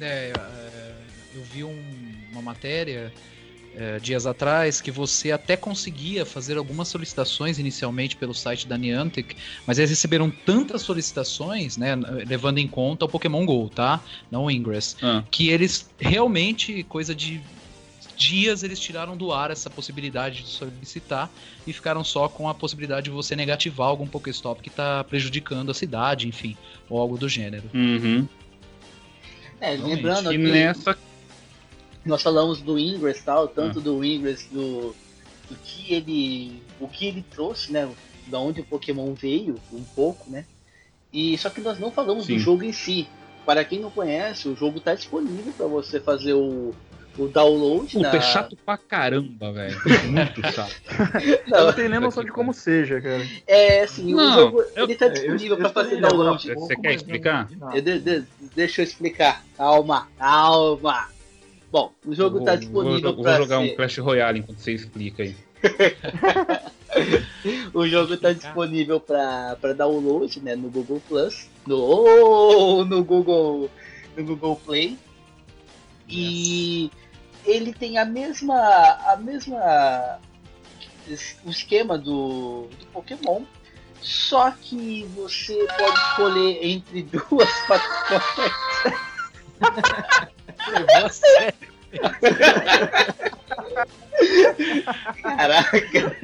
É, 0.00 0.32
é, 0.36 0.92
eu 1.34 1.42
vi 1.52 1.64
um- 1.64 1.82
uma 2.32 2.42
matéria 2.42 3.12
é, 3.78 4.00
dias 4.00 4.26
atrás 4.26 4.80
que 4.80 4.90
você 4.90 5.30
até 5.30 5.56
conseguia 5.56 6.26
fazer 6.26 6.58
algumas 6.58 6.88
solicitações 6.88 7.60
inicialmente 7.60 8.16
pelo 8.16 8.34
site 8.34 8.66
da 8.66 8.76
Niantic, 8.76 9.36
mas 9.64 9.78
eles 9.78 9.90
receberam 9.90 10.30
tantas 10.30 10.82
solicitações, 10.82 11.76
né, 11.76 11.94
levando 12.26 12.58
em 12.58 12.66
conta 12.66 13.04
o 13.04 13.08
Pokémon 13.08 13.46
Go, 13.46 13.70
tá? 13.70 14.00
Não 14.30 14.46
o 14.46 14.50
Ingress, 14.50 14.96
Ah. 15.00 15.22
que 15.30 15.48
eles 15.48 15.88
realmente, 15.98 16.82
coisa 16.82 17.14
de 17.14 17.40
dias, 18.16 18.64
eles 18.64 18.80
tiraram 18.80 19.16
do 19.16 19.32
ar 19.32 19.52
essa 19.52 19.70
possibilidade 19.70 20.42
de 20.42 20.48
solicitar 20.48 21.30
e 21.64 21.72
ficaram 21.72 22.02
só 22.02 22.28
com 22.28 22.48
a 22.48 22.54
possibilidade 22.54 23.04
de 23.04 23.10
você 23.10 23.36
negativar 23.36 23.86
algum 23.86 24.08
Pokéstop 24.08 24.60
que 24.60 24.70
está 24.70 25.04
prejudicando 25.04 25.70
a 25.70 25.74
cidade, 25.74 26.26
enfim, 26.26 26.56
ou 26.90 27.00
algo 27.00 27.16
do 27.16 27.28
gênero. 27.28 27.70
Uhum. 27.72 28.26
É, 29.60 29.76
Realmente. 29.76 29.94
lembrando 29.96 30.32
E 30.32 30.36
que 30.36 30.42
nessa 30.50 30.98
nós 32.08 32.22
falamos 32.22 32.60
do 32.60 32.78
Ingress 32.78 33.22
tal, 33.24 33.46
tanto 33.48 33.80
do 33.80 34.04
Ingress 34.04 34.48
do, 34.50 34.94
do 35.48 35.56
que 35.62 35.94
ele. 35.94 36.62
o 36.80 36.88
que 36.88 37.06
ele 37.06 37.22
trouxe, 37.30 37.72
né? 37.72 37.88
Da 38.26 38.38
onde 38.38 38.60
o 38.60 38.64
Pokémon 38.64 39.14
veio, 39.14 39.60
um 39.72 39.84
pouco, 39.94 40.30
né? 40.30 40.44
E 41.12 41.36
só 41.38 41.48
que 41.50 41.60
nós 41.60 41.78
não 41.78 41.90
falamos 41.90 42.26
Sim. 42.26 42.34
do 42.34 42.40
jogo 42.40 42.64
em 42.64 42.72
si. 42.72 43.06
Para 43.46 43.64
quem 43.64 43.80
não 43.80 43.90
conhece, 43.90 44.46
o 44.46 44.54
jogo 44.56 44.76
está 44.78 44.94
disponível 44.94 45.52
para 45.56 45.66
você 45.66 45.98
fazer 45.98 46.34
o, 46.34 46.74
o 47.16 47.28
download. 47.28 47.92
Puta, 47.94 48.10
na... 48.10 48.16
é 48.18 48.20
chato 48.20 48.56
pra 48.56 48.76
caramba, 48.76 49.50
velho. 49.52 49.80
Muito 50.10 50.42
chato. 50.52 50.74
Eu 51.24 51.40
Não, 51.46 51.66
não 51.66 51.72
tenho 51.72 51.88
nem 51.88 51.98
noção 52.00 52.22
de 52.22 52.30
como 52.30 52.52
seja, 52.52 53.00
cara. 53.00 53.26
é 53.46 53.82
assim, 53.84 54.12
Não, 54.12 54.30
o 54.30 54.34
jogo 54.34 54.62
eu- 54.76 54.84
ele 54.84 54.94
tá 54.94 55.06
É, 55.06 55.08
eu- 55.08 55.12
disponível 55.12 55.56
eu 55.56 55.62
para 55.62 55.68
fazer 55.70 55.94
escolhi 55.94 56.04
agora 56.04 56.36
download. 56.38 56.54
Você 56.54 56.76
quer 56.76 56.88
não 56.88 56.94
explicar? 56.94 57.48
Eu 57.74 58.26
deixa 58.54 58.82
eu 58.82 58.84
explicar. 58.84 59.44
Calma, 59.56 60.08
calma. 60.18 61.08
Bom, 61.78 61.92
o 62.04 62.14
jogo 62.14 62.38
está 62.40 62.56
disponível 62.56 63.14
vou, 63.14 63.22
para 63.22 63.36
vou 63.36 63.42
jogar 63.44 63.60
ser... 63.60 63.72
um 63.72 63.76
Clash 63.76 63.98
Royale 63.98 64.38
enquanto 64.40 64.58
você 64.58 64.72
explica 64.72 65.22
aí. 65.22 65.36
O 67.72 67.86
jogo 67.86 68.14
está 68.14 68.32
disponível 68.32 68.98
para 68.98 69.72
download, 69.76 70.40
né, 70.40 70.56
no 70.56 70.70
Google 70.70 71.00
Plus, 71.06 71.48
no 71.66 72.84
no 72.86 73.04
Google 73.04 73.70
no 74.16 74.24
Google 74.24 74.56
Play. 74.56 74.98
E 76.08 76.90
ele 77.44 77.72
tem 77.72 77.98
a 77.98 78.04
mesma 78.04 78.56
a 78.56 79.16
mesma 79.16 80.18
o 81.44 81.50
esquema 81.50 81.96
do, 81.96 82.68
do 82.80 82.86
Pokémon, 82.92 83.42
só 84.00 84.50
que 84.50 85.04
você 85.14 85.54
pode 85.78 85.98
escolher 85.98 86.58
entre 86.66 87.02
duas 87.12 87.50
fações. 87.66 88.22
Levou 90.66 90.96
a 90.96 91.08
sério. 91.08 91.54
Caraca. 95.22 96.16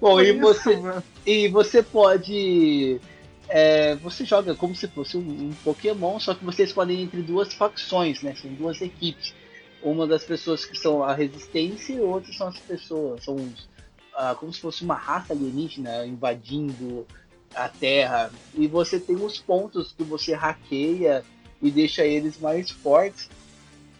Bom, 0.00 0.20
e 0.20 0.32
você, 0.32 0.78
e 1.26 1.48
você 1.48 1.82
pode. 1.82 3.00
é, 3.48 3.96
você 3.96 4.24
joga 4.24 4.54
como 4.54 4.74
se 4.74 4.86
fosse 4.88 5.16
um, 5.16 5.20
um 5.20 5.50
Pokémon, 5.64 6.18
só 6.18 6.34
que 6.34 6.44
você 6.44 6.64
escolhe 6.64 7.00
entre 7.02 7.22
duas 7.22 7.52
facções, 7.52 8.22
né? 8.22 8.34
São 8.40 8.52
duas 8.54 8.80
equipes. 8.80 9.34
Uma 9.82 10.06
das 10.06 10.24
pessoas 10.24 10.64
que 10.64 10.76
são 10.76 11.02
a 11.02 11.14
resistência 11.14 11.94
e 11.94 12.00
outras 12.00 12.36
são 12.36 12.48
as 12.48 12.58
pessoas. 12.58 13.24
São 13.24 13.34
os- 13.36 13.68
ah, 14.14 14.34
como 14.38 14.52
se 14.52 14.60
fosse 14.60 14.84
uma 14.84 14.94
raça 14.94 15.32
alienígena 15.32 16.06
invadindo 16.06 17.06
a 17.54 17.68
Terra. 17.68 18.30
E 18.54 18.66
você 18.66 19.00
tem 19.00 19.16
os 19.16 19.38
pontos 19.38 19.92
que 19.96 20.04
você 20.04 20.34
hackeia 20.34 21.24
e 21.62 21.70
deixa 21.70 22.04
eles 22.04 22.38
mais 22.38 22.70
fortes 22.70 23.28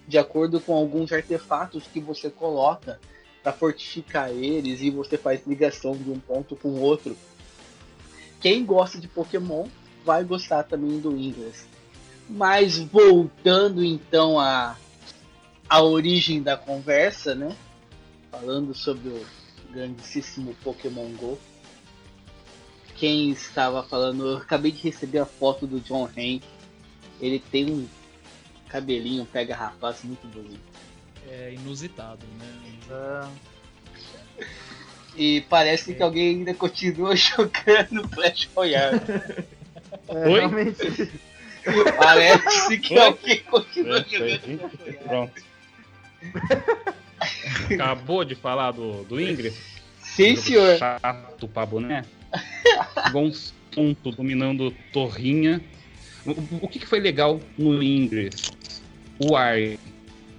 de 0.07 0.19
acordo 0.19 0.61
com 0.61 0.75
alguns 0.75 1.13
artefatos 1.13 1.85
que 1.85 2.01
você 2.01 2.29
coloca 2.29 2.99
para 3.43 3.53
fortificar 3.53 4.31
eles 4.31 4.81
e 4.81 4.91
você 4.91 5.17
faz 5.17 5.47
ligação 5.47 5.93
de 5.97 6.11
um 6.11 6.19
ponto 6.19 6.57
com 6.57 6.69
o 6.69 6.81
outro. 6.81 7.17
Quem 8.41 8.65
gosta 8.65 8.99
de 8.99 9.07
Pokémon 9.07 9.67
vai 10.05 10.25
gostar 10.25 10.65
também 10.65 10.99
do 10.99 11.17
Ingress. 11.17 11.65
Mas 12.29 12.79
voltando 12.79 13.85
então 13.85 14.39
à, 14.39 14.77
à 15.69 15.83
origem 15.83 16.43
da 16.43 16.57
conversa, 16.57 17.35
né? 17.35 17.57
Falando 18.31 18.75
sobre 18.75 19.09
o 19.09 19.27
grandíssimo 19.73 20.55
Pokémon 20.63 21.11
Go. 21.13 21.39
Quem 22.97 23.31
estava 23.31 23.83
falando, 23.83 24.27
eu 24.27 24.37
acabei 24.39 24.71
de 24.71 24.83
receber 24.83 25.19
a 25.19 25.27
foto 25.27 25.67
do 25.67 25.81
John 25.81 26.05
Hank. 26.05 26.43
Ele 27.21 27.39
tem 27.39 27.71
um 27.71 27.87
cabelinho 28.69 29.25
pega 29.27 29.55
rapaz 29.55 30.03
muito 30.05 30.27
bonito. 30.29 30.61
É 31.29 31.53
inusitado, 31.55 32.25
né? 32.39 33.27
É, 34.39 34.45
E 35.17 35.43
parece 35.43 35.95
que 35.95 36.03
alguém 36.03 36.37
ainda 36.39 36.55
continua 36.55 37.15
jogando 37.17 38.09
Clash 38.09 38.49
Royale. 38.55 39.01
é, 40.09 40.29
Oi? 40.29 40.39
realmente. 40.41 41.13
Parece 41.99 42.79
que 42.79 42.95
Oi? 42.95 43.01
alguém 43.01 43.39
continua 43.45 43.99
É, 43.99 44.05
jogando. 44.05 44.41
Clash 44.59 44.79
Royale. 44.81 44.99
Pronto. 45.05 45.43
Acabou 47.75 48.25
de 48.25 48.35
falar 48.35 48.73
do, 48.73 49.05
do 49.05 49.21
Ingress? 49.21 49.57
Sim, 50.03 50.31
Jogo 50.35 50.43
senhor. 50.43 50.79
Chato 50.79 51.49
pra 51.49 51.67
boné. 51.67 52.05
Tonto 53.71 54.11
dominando 54.11 54.75
torrinha. 54.93 55.61
O, 56.27 56.65
o 56.67 56.69
que, 56.69 56.79
que 56.79 56.87
foi 56.87 57.01
legal 57.01 57.41
no 57.57 57.83
Ingress? 57.83 58.51
O 59.19 59.37
ar. 59.37 59.57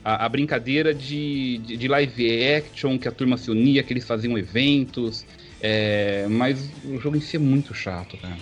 A, 0.04 0.26
a 0.26 0.30
brincadeira 0.30 0.96
de, 0.96 1.60
de, 1.60 1.78
de 1.78 1.88
live 1.88 2.44
action, 2.56 2.98
que 2.98 3.08
a 3.08 3.12
turma 3.12 3.38
se 3.38 3.52
unia, 3.52 3.84
que 3.84 3.94
eles 3.94 4.04
faziam 4.04 4.36
eventos. 4.38 5.26
é, 5.62 6.26
mas 6.28 6.72
o 6.84 7.00
jogo 7.00 7.18
em 7.18 7.22
si 7.22 7.36
é 7.36 7.40
muito 7.40 7.72
chato, 7.74 8.18
cara. 8.18 8.38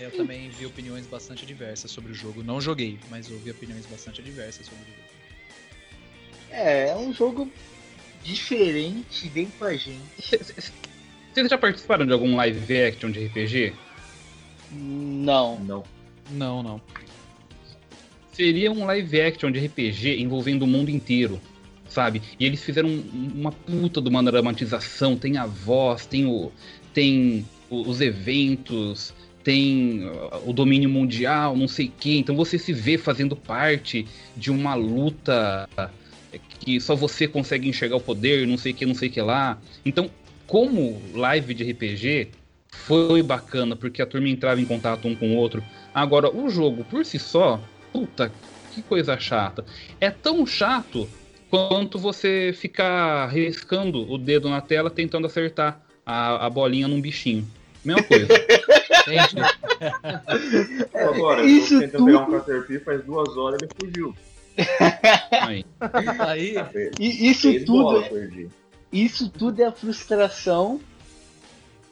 É, 0.00 0.06
Eu 0.06 0.10
também 0.10 0.48
vi 0.50 0.66
opiniões 0.66 1.06
bastante 1.06 1.46
diversas 1.46 1.90
sobre 1.90 2.10
o 2.10 2.14
jogo. 2.14 2.42
Não 2.42 2.60
joguei, 2.60 2.98
mas 3.08 3.30
ouvi 3.30 3.50
opiniões 3.50 3.86
bastante 3.86 4.22
diversas 4.22 4.66
sobre 4.66 4.82
o 4.82 4.86
jogo. 4.86 5.08
É, 6.50 6.88
é 6.88 6.96
um 6.96 7.12
jogo 7.12 7.48
diferente, 8.24 9.28
bem 9.28 9.46
pra 9.56 9.74
gente. 9.76 10.00
Vocês 11.32 11.48
já 11.48 11.56
participaram 11.56 12.04
de 12.04 12.12
algum 12.12 12.34
live 12.34 12.82
action 12.82 13.10
de 13.10 13.26
RPG? 13.26 13.72
Não. 14.72 15.60
Não. 15.60 15.84
Não, 16.32 16.62
não. 16.62 16.80
Seria 18.32 18.70
um 18.70 18.84
live 18.86 19.20
action 19.20 19.50
de 19.50 19.58
RPG 19.58 20.20
envolvendo 20.20 20.62
o 20.62 20.66
mundo 20.66 20.90
inteiro, 20.90 21.40
sabe? 21.88 22.22
E 22.38 22.46
eles 22.46 22.62
fizeram 22.62 22.88
um- 22.88 23.30
uma 23.34 23.52
puta 23.52 24.00
de 24.00 24.08
uma 24.08 24.22
dramatização, 24.22 25.16
tem 25.16 25.36
a 25.36 25.46
voz, 25.46 26.06
tem 26.06 26.26
o 26.26 26.50
tem 26.92 27.46
os 27.70 28.00
eventos, 28.00 29.14
tem 29.44 30.04
uh, 30.04 30.42
o 30.44 30.52
domínio 30.52 30.88
mundial, 30.90 31.56
não 31.56 31.68
sei 31.68 31.86
o 31.86 31.92
quê. 32.00 32.16
Então 32.16 32.34
você 32.34 32.58
se 32.58 32.72
vê 32.72 32.98
fazendo 32.98 33.36
parte 33.36 34.06
de 34.36 34.50
uma 34.50 34.74
luta 34.74 35.68
que 36.60 36.80
só 36.80 36.96
você 36.96 37.28
consegue 37.28 37.68
enxergar 37.68 37.96
o 37.96 38.00
poder, 38.00 38.46
não 38.46 38.56
sei 38.58 38.72
o 38.72 38.74
que, 38.74 38.86
não 38.86 38.94
sei 38.94 39.08
o 39.08 39.12
que 39.12 39.20
lá. 39.20 39.58
Então, 39.84 40.10
como 40.46 41.00
live 41.14 41.54
de 41.54 41.70
RPG, 41.70 42.28
foi 42.86 43.22
bacana, 43.22 43.76
porque 43.76 44.02
a 44.02 44.06
turma 44.06 44.28
entrava 44.28 44.60
em 44.60 44.64
contato 44.64 45.06
um 45.08 45.14
com 45.14 45.30
o 45.30 45.36
outro. 45.36 45.62
Agora, 45.94 46.34
o 46.34 46.48
jogo 46.50 46.84
por 46.84 47.04
si 47.04 47.18
só, 47.18 47.60
puta, 47.92 48.30
que 48.72 48.82
coisa 48.82 49.18
chata. 49.18 49.64
É 50.00 50.10
tão 50.10 50.46
chato 50.46 51.08
quanto 51.50 51.98
você 51.98 52.52
ficar 52.56 53.26
riscando 53.28 54.10
o 54.10 54.16
dedo 54.16 54.48
na 54.48 54.60
tela 54.60 54.88
tentando 54.90 55.26
acertar 55.26 55.80
a, 56.06 56.46
a 56.46 56.50
bolinha 56.50 56.86
num 56.88 57.00
bichinho. 57.00 57.46
Mesma 57.84 58.02
coisa. 58.02 58.26
Entendi. 59.06 59.42
Agora, 60.94 61.42
isso 61.42 61.74
eu 61.74 61.80
tentando 61.80 62.04
pegar 62.06 62.18
um 62.20 62.24
tudo- 62.26 62.38
Caterpie 62.38 62.78
faz 62.80 63.04
duas 63.04 63.36
horas 63.36 63.60
ele 63.62 63.70
fugiu. 63.80 64.14
Aí. 65.42 65.64
Aí, 66.18 66.54
E 66.98 67.30
isso 67.30 67.64
tudo, 67.64 68.02
perdi. 68.02 68.48
isso 68.92 69.28
tudo 69.30 69.62
é 69.62 69.66
a 69.66 69.72
frustração 69.72 70.80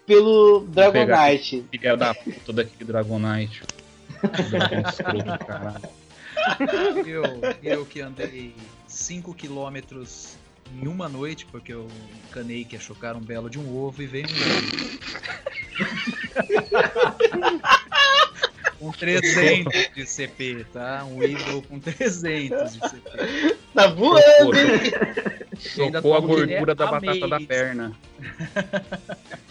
pelo 0.08 0.60
Dragonite. 0.60 1.64
Filha 1.70 1.94
da 1.96 2.14
puta 2.14 2.52
daquele 2.52 2.84
Dragonite. 2.86 3.62
Dragon 4.50 4.82
caralho. 5.46 5.90
eu, 7.06 7.22
eu 7.62 7.84
que 7.84 8.00
andei 8.00 8.54
5 8.86 9.34
quilômetros 9.34 10.38
em 10.74 10.88
uma 10.88 11.10
noite, 11.10 11.44
porque 11.46 11.74
eu 11.74 11.86
encanei 12.26 12.64
que 12.64 12.74
ia 12.74 12.80
chocar 12.80 13.14
um 13.16 13.20
belo 13.20 13.50
de 13.50 13.58
um 13.58 13.76
ovo 13.76 14.02
e 14.02 14.06
veio 14.06 14.26
um. 14.26 14.32
com 18.78 18.90
300 18.92 19.90
de 19.94 20.06
CP, 20.06 20.64
tá? 20.72 21.04
Um 21.04 21.18
Weevil 21.18 21.62
com 21.62 21.78
300 21.78 22.72
de 22.72 22.80
CP. 22.80 23.56
Tá 23.74 23.88
voando, 23.88 24.56
hein? 24.56 24.92
Chocou 25.58 26.14
a 26.14 26.18
é 26.18 26.20
gordura 26.20 26.74
da 26.74 26.86
batata 26.86 27.28
da 27.28 27.40
perna. 27.40 27.92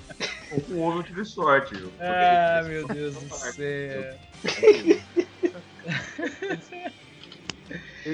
Ovo 0.69 0.99
eu 0.99 1.03
tive 1.03 1.23
sorte, 1.25 1.75
viu? 1.75 1.93
Ah, 1.99 2.61
meu 2.65 2.87
Deus 2.87 3.13
do 3.15 3.29
céu. 3.29 3.83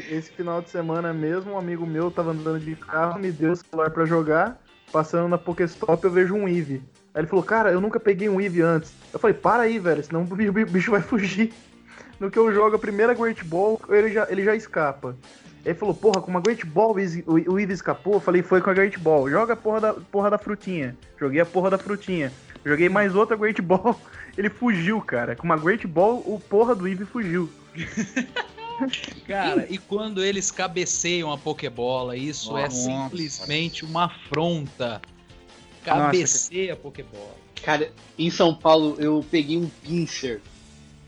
Esse 0.09 0.31
final 0.31 0.61
de 0.61 0.69
semana 0.69 1.13
mesmo, 1.13 1.51
um 1.51 1.57
amigo 1.57 1.85
meu 1.85 2.09
tava 2.09 2.31
andando 2.31 2.59
de 2.59 2.75
carro, 2.75 3.19
me 3.19 3.31
deu 3.31 3.51
o 3.51 3.55
celular 3.55 3.91
pra 3.91 4.05
jogar, 4.05 4.59
passando 4.91 5.27
na 5.27 5.37
Pokéstop 5.37 6.03
eu 6.03 6.11
vejo 6.11 6.33
um 6.33 6.47
Eevee. 6.47 6.81
Aí 7.13 7.21
ele 7.21 7.27
falou, 7.27 7.43
cara, 7.45 7.71
eu 7.71 7.79
nunca 7.79 7.99
peguei 7.99 8.27
um 8.27 8.41
Eevee 8.41 8.61
antes. 8.63 8.95
Eu 9.11 9.19
falei, 9.19 9.35
para 9.35 9.63
aí, 9.63 9.77
velho, 9.77 10.03
senão 10.03 10.23
o 10.23 10.25
bi- 10.35 10.49
bi- 10.49 10.65
bicho 10.65 10.89
vai 10.91 11.01
fugir. 11.01 11.53
No 12.19 12.31
que 12.31 12.39
eu 12.39 12.51
jogo 12.51 12.75
a 12.75 12.79
primeira 12.79 13.13
Great 13.13 13.43
Ball, 13.43 13.79
ele 13.89 14.11
já, 14.11 14.25
ele 14.29 14.43
já 14.43 14.55
escapa. 14.55 15.15
Ele 15.65 15.75
falou, 15.75 15.95
porra, 15.95 16.21
com 16.21 16.29
uma 16.29 16.41
Great 16.41 16.65
Ball 16.65 16.93
o 17.25 17.59
Eevee 17.59 17.73
escapou? 17.73 18.15
Eu 18.15 18.19
falei, 18.19 18.41
foi 18.41 18.61
com 18.61 18.69
a 18.69 18.73
Great 18.73 18.99
Ball. 18.99 19.29
Joga 19.29 19.53
a 19.53 19.57
porra 19.57 19.79
da, 19.79 19.93
porra 19.93 20.29
da 20.29 20.37
frutinha. 20.37 20.97
Joguei 21.17 21.39
a 21.39 21.45
porra 21.45 21.69
da 21.69 21.77
frutinha. 21.77 22.31
Joguei 22.65 22.89
mais 22.89 23.15
outra 23.15 23.37
Great 23.37 23.61
Ball. 23.61 23.99
Ele 24.37 24.49
fugiu, 24.49 24.99
cara. 25.01 25.35
Com 25.35 25.43
uma 25.43 25.57
Great 25.57 25.87
Ball, 25.87 26.17
o 26.25 26.39
porra 26.39 26.75
do 26.75 26.87
Eevee 26.87 27.05
fugiu. 27.05 27.49
Cara, 29.27 29.67
e 29.69 29.77
quando 29.77 30.23
eles 30.23 30.49
cabeceiam 30.49 31.31
a 31.31 31.37
Pokébola, 31.37 32.17
isso 32.17 32.57
é 32.57 32.63
Nossa. 32.63 32.75
simplesmente 32.75 33.85
uma 33.85 34.05
afronta. 34.05 35.01
Cabeceia 35.83 36.73
a 36.73 36.75
Pokébola. 36.75 37.35
Cara, 37.63 37.91
em 38.17 38.29
São 38.29 38.53
Paulo 38.53 38.95
eu 38.99 39.23
peguei 39.29 39.57
um 39.57 39.69
pincer. 39.83 40.41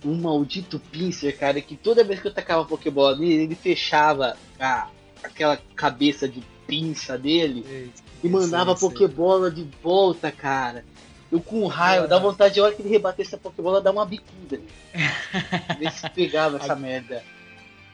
Um 0.05 0.15
maldito 0.21 0.79
pincer, 0.79 1.35
cara, 1.37 1.59
que 1.59 1.75
toda 1.75 2.03
vez 2.03 2.21
que 2.21 2.27
eu 2.27 2.33
tacava 2.33 2.61
a 2.61 2.65
Pokébola 2.65 3.17
nele, 3.17 3.43
ele 3.43 3.55
fechava 3.55 4.37
a, 4.59 4.87
aquela 5.23 5.57
cabeça 5.75 6.27
de 6.27 6.41
pinça 6.67 7.17
dele 7.17 7.91
e 8.23 8.29
mandava 8.29 8.73
a. 8.73 8.75
Pokébola 8.75 9.49
de 9.49 9.67
volta, 9.81 10.31
cara. 10.31 10.85
Eu 11.31 11.41
com 11.41 11.65
raiva, 11.65 12.07
dá 12.07 12.19
vontade 12.19 12.53
de 12.53 12.59
a 12.59 12.63
hora 12.65 12.75
que 12.75 12.81
ele 12.83 12.89
rebatesse 12.89 13.33
a 13.33 13.37
Pokébola, 13.37 13.81
dar 13.81 13.91
uma 13.91 14.05
bicuda. 14.05 14.59
Ver 15.79 15.91
se 15.91 16.07
pegava 16.11 16.57
essa 16.57 16.75
merda. 16.75 17.23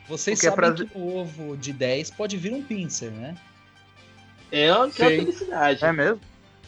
Vocês 0.07 0.37
Porque 0.39 0.47
é 0.47 0.49
sabem 0.49 0.75
pra- 0.75 0.85
que 0.85 0.97
no 0.99 1.15
ovo 1.15 1.55
de 1.55 1.71
10 1.71 2.11
pode 2.11 2.35
vir 2.35 2.51
um 2.53 2.61
pincer, 2.61 3.09
né? 3.11 3.35
É 4.51 4.69
aquela 4.69 4.91
Sei. 4.91 5.19
felicidade. 5.19 5.85
É 5.85 5.93
mesmo? 5.93 6.19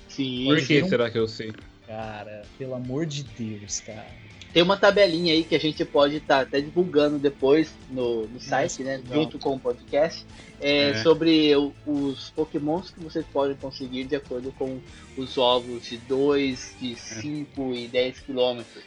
Sim. 0.07 0.45
Por 0.45 0.65
que 0.65 0.81
Não. 0.81 0.87
será 0.89 1.11
que 1.11 1.19
eu 1.19 1.27
sei? 1.27 1.51
Cara, 1.85 2.43
pelo 2.57 2.75
amor 2.75 3.05
de 3.05 3.23
Deus, 3.23 3.81
cara. 3.81 4.05
Tem 4.53 4.61
uma 4.61 4.77
tabelinha 4.77 5.33
aí 5.33 5.43
que 5.43 5.55
a 5.55 5.59
gente 5.59 5.83
pode 5.83 6.17
estar 6.17 6.41
até 6.41 6.61
divulgando 6.61 7.17
depois 7.17 7.73
no, 7.89 8.27
no 8.27 8.39
site, 8.39 8.83
né? 8.83 8.97
legal. 8.97 9.23
Junto 9.23 9.39
com 9.39 9.55
o 9.55 9.59
podcast. 9.59 10.23
é, 10.61 10.91
É. 10.91 10.93
Sobre 11.03 11.55
o- 11.55 11.73
os 11.85 12.29
pokémons 12.29 12.91
que 12.91 12.99
vocês 13.03 13.25
podem 13.33 13.55
conseguir 13.55 14.05
de 14.05 14.15
acordo 14.15 14.51
com 14.57 14.79
os 15.17 15.37
ovos 15.37 15.89
de 15.89 15.97
2, 15.97 16.75
de 16.79 16.95
5 16.95 17.73
e 17.73 17.87
10 17.87 18.19
quilômetros. 18.19 18.83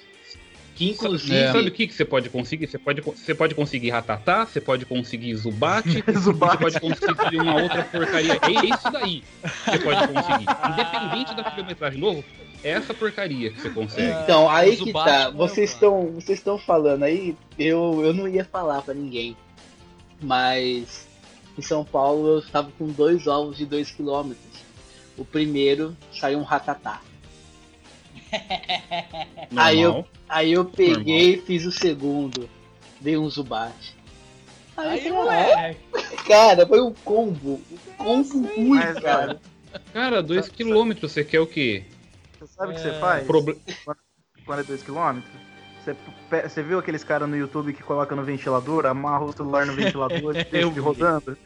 Que 0.76 0.90
inclusive. 0.90 1.34
E 1.34 1.52
sabe 1.52 1.68
o 1.68 1.72
que, 1.72 1.86
que 1.86 1.94
você 1.94 2.04
pode 2.04 2.28
conseguir? 2.28 2.66
Você 2.66 2.78
pode, 2.78 3.00
você 3.00 3.34
pode 3.34 3.54
conseguir 3.54 3.88
Ratatá, 3.90 4.44
você 4.44 4.60
pode 4.60 4.84
conseguir 4.84 5.34
Zubat, 5.34 5.88
Zubat. 6.18 6.58
você 6.62 6.78
pode 6.78 6.98
conseguir 7.00 7.36
uma 7.40 7.62
outra 7.62 7.82
porcaria. 7.84 8.34
É 8.42 8.74
isso 8.74 8.90
daí 8.92 9.22
que 9.42 9.70
você 9.70 9.78
pode 9.78 10.08
conseguir. 10.08 10.46
Independente 10.72 11.34
da 11.34 11.44
quilometragem 11.50 11.98
novo, 11.98 12.22
é 12.40 12.45
essa 12.70 12.94
porcaria 12.94 13.50
que 13.50 13.60
você 13.60 13.70
consegue. 13.70 14.22
Então, 14.22 14.48
aí 14.48 14.76
que 14.76 14.92
tá. 14.92 15.20
é 15.22 15.28
o 15.28 15.32
Vocês 15.32 15.70
estão 15.72 16.12
vocês 16.12 16.38
estão 16.38 16.58
falando 16.58 17.02
aí, 17.04 17.36
eu, 17.58 18.02
eu 18.04 18.12
não 18.12 18.26
ia 18.28 18.44
falar 18.44 18.82
pra 18.82 18.94
ninguém. 18.94 19.36
Mas 20.20 21.06
em 21.58 21.62
São 21.62 21.84
Paulo 21.84 22.28
eu 22.28 22.38
estava 22.38 22.70
com 22.78 22.86
dois 22.86 23.26
ovos 23.26 23.56
de 23.56 23.66
2 23.66 23.90
km. 23.92 24.32
O 25.16 25.24
primeiro 25.24 25.96
saiu 26.12 26.38
um 26.38 26.42
ratatá. 26.42 27.00
Aí 29.56 29.80
eu, 29.80 30.04
aí 30.28 30.52
eu 30.52 30.64
peguei 30.64 31.34
e 31.34 31.40
fiz 31.40 31.64
o 31.64 31.70
segundo. 31.70 32.48
Dei 33.00 33.16
um 33.16 33.28
Zubat. 33.30 33.94
Aí, 34.76 34.88
Aí, 34.88 35.06
eu 35.06 35.14
falei, 35.14 35.44
moleque. 35.44 35.80
"Ah, 35.94 36.22
cara, 36.26 36.66
foi 36.66 36.80
um 36.80 36.92
combo. 36.92 37.60
Um 37.70 38.04
combo 38.04 38.38
ruim, 38.38 38.68
Mas, 38.70 38.98
cara. 38.98 39.40
Cara, 39.92 40.22
2km, 40.22 41.00
você 41.00 41.24
quer 41.24 41.40
o 41.40 41.46
quê? 41.46 41.84
Você 42.38 42.46
sabe 42.46 42.72
o 42.72 42.74
que 42.74 42.80
É. 42.80 42.82
você 42.92 43.00
faz? 43.00 43.26
Proble- 43.26 43.58
Quando 44.44 44.60
é 44.60 44.64
2km? 44.64 45.22
Você, 45.84 45.96
você 46.48 46.62
viu 46.62 46.78
aqueles 46.78 47.04
caras 47.04 47.28
no 47.28 47.36
YouTube 47.36 47.72
que 47.72 47.82
colocam 47.82 48.16
no 48.16 48.24
ventilador, 48.24 48.86
amarra 48.86 49.24
o 49.24 49.32
celular 49.32 49.66
no 49.66 49.72
ventilador 49.74 50.36
e 50.36 50.44
deixa 50.44 50.56
ele 50.56 50.70
vi. 50.70 50.80
rodando? 50.80 51.38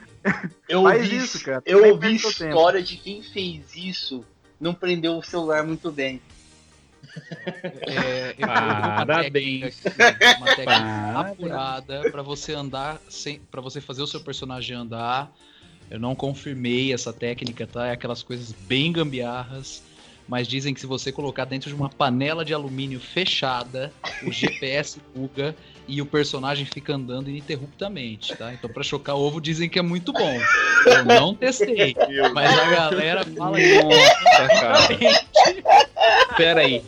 Eu 0.69 0.83
Faz 0.83 1.03
ouvi, 1.03 1.17
isso, 1.17 1.45
cara. 1.45 1.63
eu 1.67 1.83
Nem 1.83 1.91
ouvi 1.93 2.17
tempo. 2.19 2.29
história 2.29 2.83
de 2.83 2.97
quem 2.97 3.23
fez 3.23 3.75
isso 3.77 4.25
não 4.59 4.75
prendeu 4.75 5.17
o 5.19 5.23
celular 5.23 5.63
muito 5.65 5.91
bem. 5.93 6.21
É, 7.83 8.35
eu 8.39 8.47
uma 8.47 8.97
Parabéns. 9.07 9.77
técnica, 9.81 10.37
uma 10.37 10.47
técnica 10.47 10.65
Parabéns. 10.65 11.33
apurada 11.33 12.11
para 12.11 12.23
você 12.23 12.53
andar 12.55 13.01
sem, 13.09 13.41
para 13.41 13.61
você 13.61 13.81
fazer 13.81 14.03
o 14.03 14.07
seu 14.07 14.21
personagem 14.21 14.77
andar. 14.77 15.31
Eu 15.91 15.99
não 15.99 16.15
confirmei 16.15 16.93
essa 16.93 17.13
técnica, 17.13 17.67
tá? 17.67 17.87
É 17.89 17.93
aquelas 17.93 18.23
coisas 18.23 18.53
bem 18.53 18.93
gambiarras. 18.93 19.83
Mas 20.31 20.47
dizem 20.47 20.73
que 20.73 20.81
se 20.81 20.87
você 20.87 21.11
colocar 21.11 21.45
dentro 21.45 21.69
de 21.69 21.75
uma 21.75 21.89
panela 21.89 22.45
de 22.45 22.55
alumínio 22.55 23.01
fechada, 23.01 23.93
o 24.23 24.31
GPS 24.35 25.01
buga 25.13 25.57
e 25.89 26.01
o 26.01 26.07
personagem 26.07 26.65
fica 26.65 26.95
andando 26.95 27.29
ininterruptamente, 27.29 28.37
tá? 28.37 28.55
Então 28.55 28.71
pra 28.71 28.85
chocar 28.85 29.17
ovo 29.17 29.41
dizem 29.41 29.69
que 29.69 29.77
é 29.77 29.83
muito 29.83 30.13
bom. 30.13 30.41
Eu 30.87 31.05
não 31.05 31.35
testei, 31.35 31.97
mas 32.33 32.57
a 32.57 32.71
galera 32.71 33.25
fala 33.25 33.57
que 33.57 33.83
Nossa, 33.83 34.49
cara. 34.61 34.89
Pera 36.37 36.61
aí. 36.61 36.85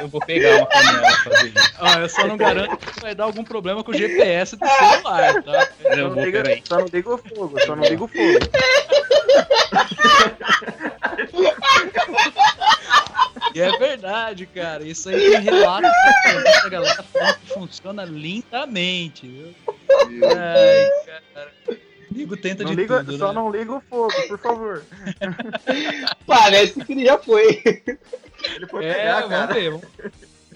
Eu 0.00 0.08
vou 0.08 0.24
pegar 0.24 0.56
uma 0.56 0.66
panela 0.66 1.02
pra 1.02 1.16
fazer 1.24 1.52
isso. 1.54 1.74
Ó, 1.80 1.92
eu 1.98 2.08
só 2.08 2.26
não 2.26 2.38
garanto 2.38 2.74
que 2.78 3.00
vai 3.00 3.14
dar 3.14 3.24
algum 3.24 3.44
problema 3.44 3.84
com 3.84 3.90
o 3.90 3.94
GPS 3.94 4.56
do 4.56 4.66
celular, 4.66 5.42
tá? 5.42 5.68
Eu 5.84 5.90
Só 5.90 5.96
vou, 6.06 6.16
não, 6.16 6.24
liga, 6.24 6.42
peraí. 6.42 6.62
só 6.64 6.78
não 6.78 6.86
liga 6.86 7.14
o 7.14 7.18
fogo, 7.18 7.60
só 7.66 7.76
não 7.76 7.84
liga 7.84 8.04
o 8.04 8.08
fogo. 8.08 8.38
E 13.54 13.60
é 13.60 13.78
verdade, 13.78 14.46
cara. 14.46 14.84
Isso 14.84 15.08
aí 15.08 15.30
tem 15.30 15.40
relatos 15.40 15.90
da 16.62 16.68
galera 16.68 17.02
falando 17.02 17.38
que 17.38 17.52
funciona 17.54 18.04
lindamente, 18.04 19.26
viu? 19.26 19.54
Ai, 20.36 20.90
cara. 21.34 21.52
Amigo 22.10 22.36
tenta 22.36 22.64
Não 22.64 22.70
de 22.70 22.76
liga, 22.76 22.98
tudo, 23.04 23.18
só 23.18 23.28
né? 23.28 23.34
não 23.34 23.50
liga 23.50 23.72
o 23.74 23.80
fogo, 23.80 24.12
por 24.28 24.38
favor. 24.38 24.82
Parece 26.26 26.84
que 26.84 26.92
ele 26.92 27.04
já 27.04 27.18
foi. 27.18 27.62
Ele 27.64 28.66
foi 28.68 28.84
É, 28.84 28.94
pegar, 28.94 29.20
vamos 29.20 29.30
cara. 29.38 29.54
ver. 29.54 29.70
Vamos... 29.70 29.86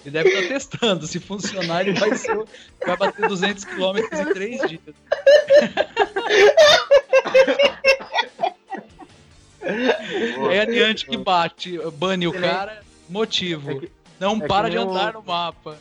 Ele 0.05 0.11
deve 0.11 0.28
estar 0.31 0.48
testando. 0.48 1.07
Se 1.07 1.20
funcionar, 1.20 1.87
ele 1.87 1.98
vai, 1.98 2.14
ser, 2.16 2.37
vai 2.85 2.96
bater 2.96 3.28
200 3.28 3.64
km 3.64 3.98
em 3.98 4.33
3 4.33 4.68
dias. 4.68 4.81
É 10.51 10.61
adiante 10.61 11.07
que 11.07 11.16
bate, 11.16 11.79
bane 11.94 12.27
o 12.27 12.33
nem- 12.33 12.40
cara, 12.40 12.83
motivo. 13.09 13.70
É 13.70 13.75
que- 13.77 13.92
Não 14.18 14.40
que 14.40 14.46
para 14.48 14.68
de 14.68 14.77
o- 14.79 14.83
andar 14.90 15.12
no 15.14 15.22
mapa. 15.22 15.77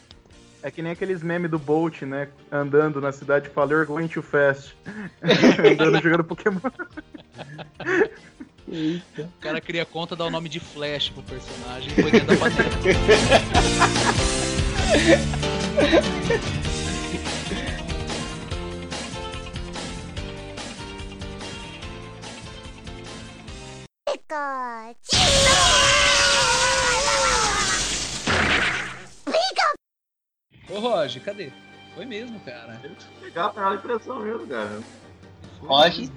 É 0.64 0.70
que 0.70 0.82
nem 0.82 0.92
aqueles 0.92 1.24
memes 1.24 1.50
do 1.50 1.58
Bolt, 1.58 2.04
né? 2.04 2.28
Andando 2.52 3.02
na 3.02 3.12
cidade, 3.12 3.50
fala 3.50 3.72
You're 3.72 3.86
going 3.88 4.08
too 4.08 4.22
fast. 4.22 4.76
Andando 5.72 6.00
jogando 6.02 6.24
Pokémon. 6.24 6.60
O 8.68 9.28
cara 9.40 9.60
cria 9.60 9.84
conta, 9.86 10.16
dá 10.16 10.24
o 10.26 10.30
nome 10.30 10.48
de 10.50 10.60
Flash 10.60 11.10
pro 11.10 11.24
personagem 11.24 11.92
e 11.92 12.02
põe 12.02 12.12
dentro 12.12 12.28
da 12.28 12.38
panela. 12.38 12.70
Ô 30.70 30.80
Roger, 30.80 31.24
cadê? 31.24 31.52
Foi 31.96 32.06
mesmo, 32.06 32.40
cara. 32.42 32.82
Pegar 33.22 33.46
a 33.46 33.50
panela 33.50 33.78
de 33.78 33.84
pressão 33.84 34.20
mesmo, 34.20 34.48
cara. 34.48 34.82
Roger, 35.62 36.10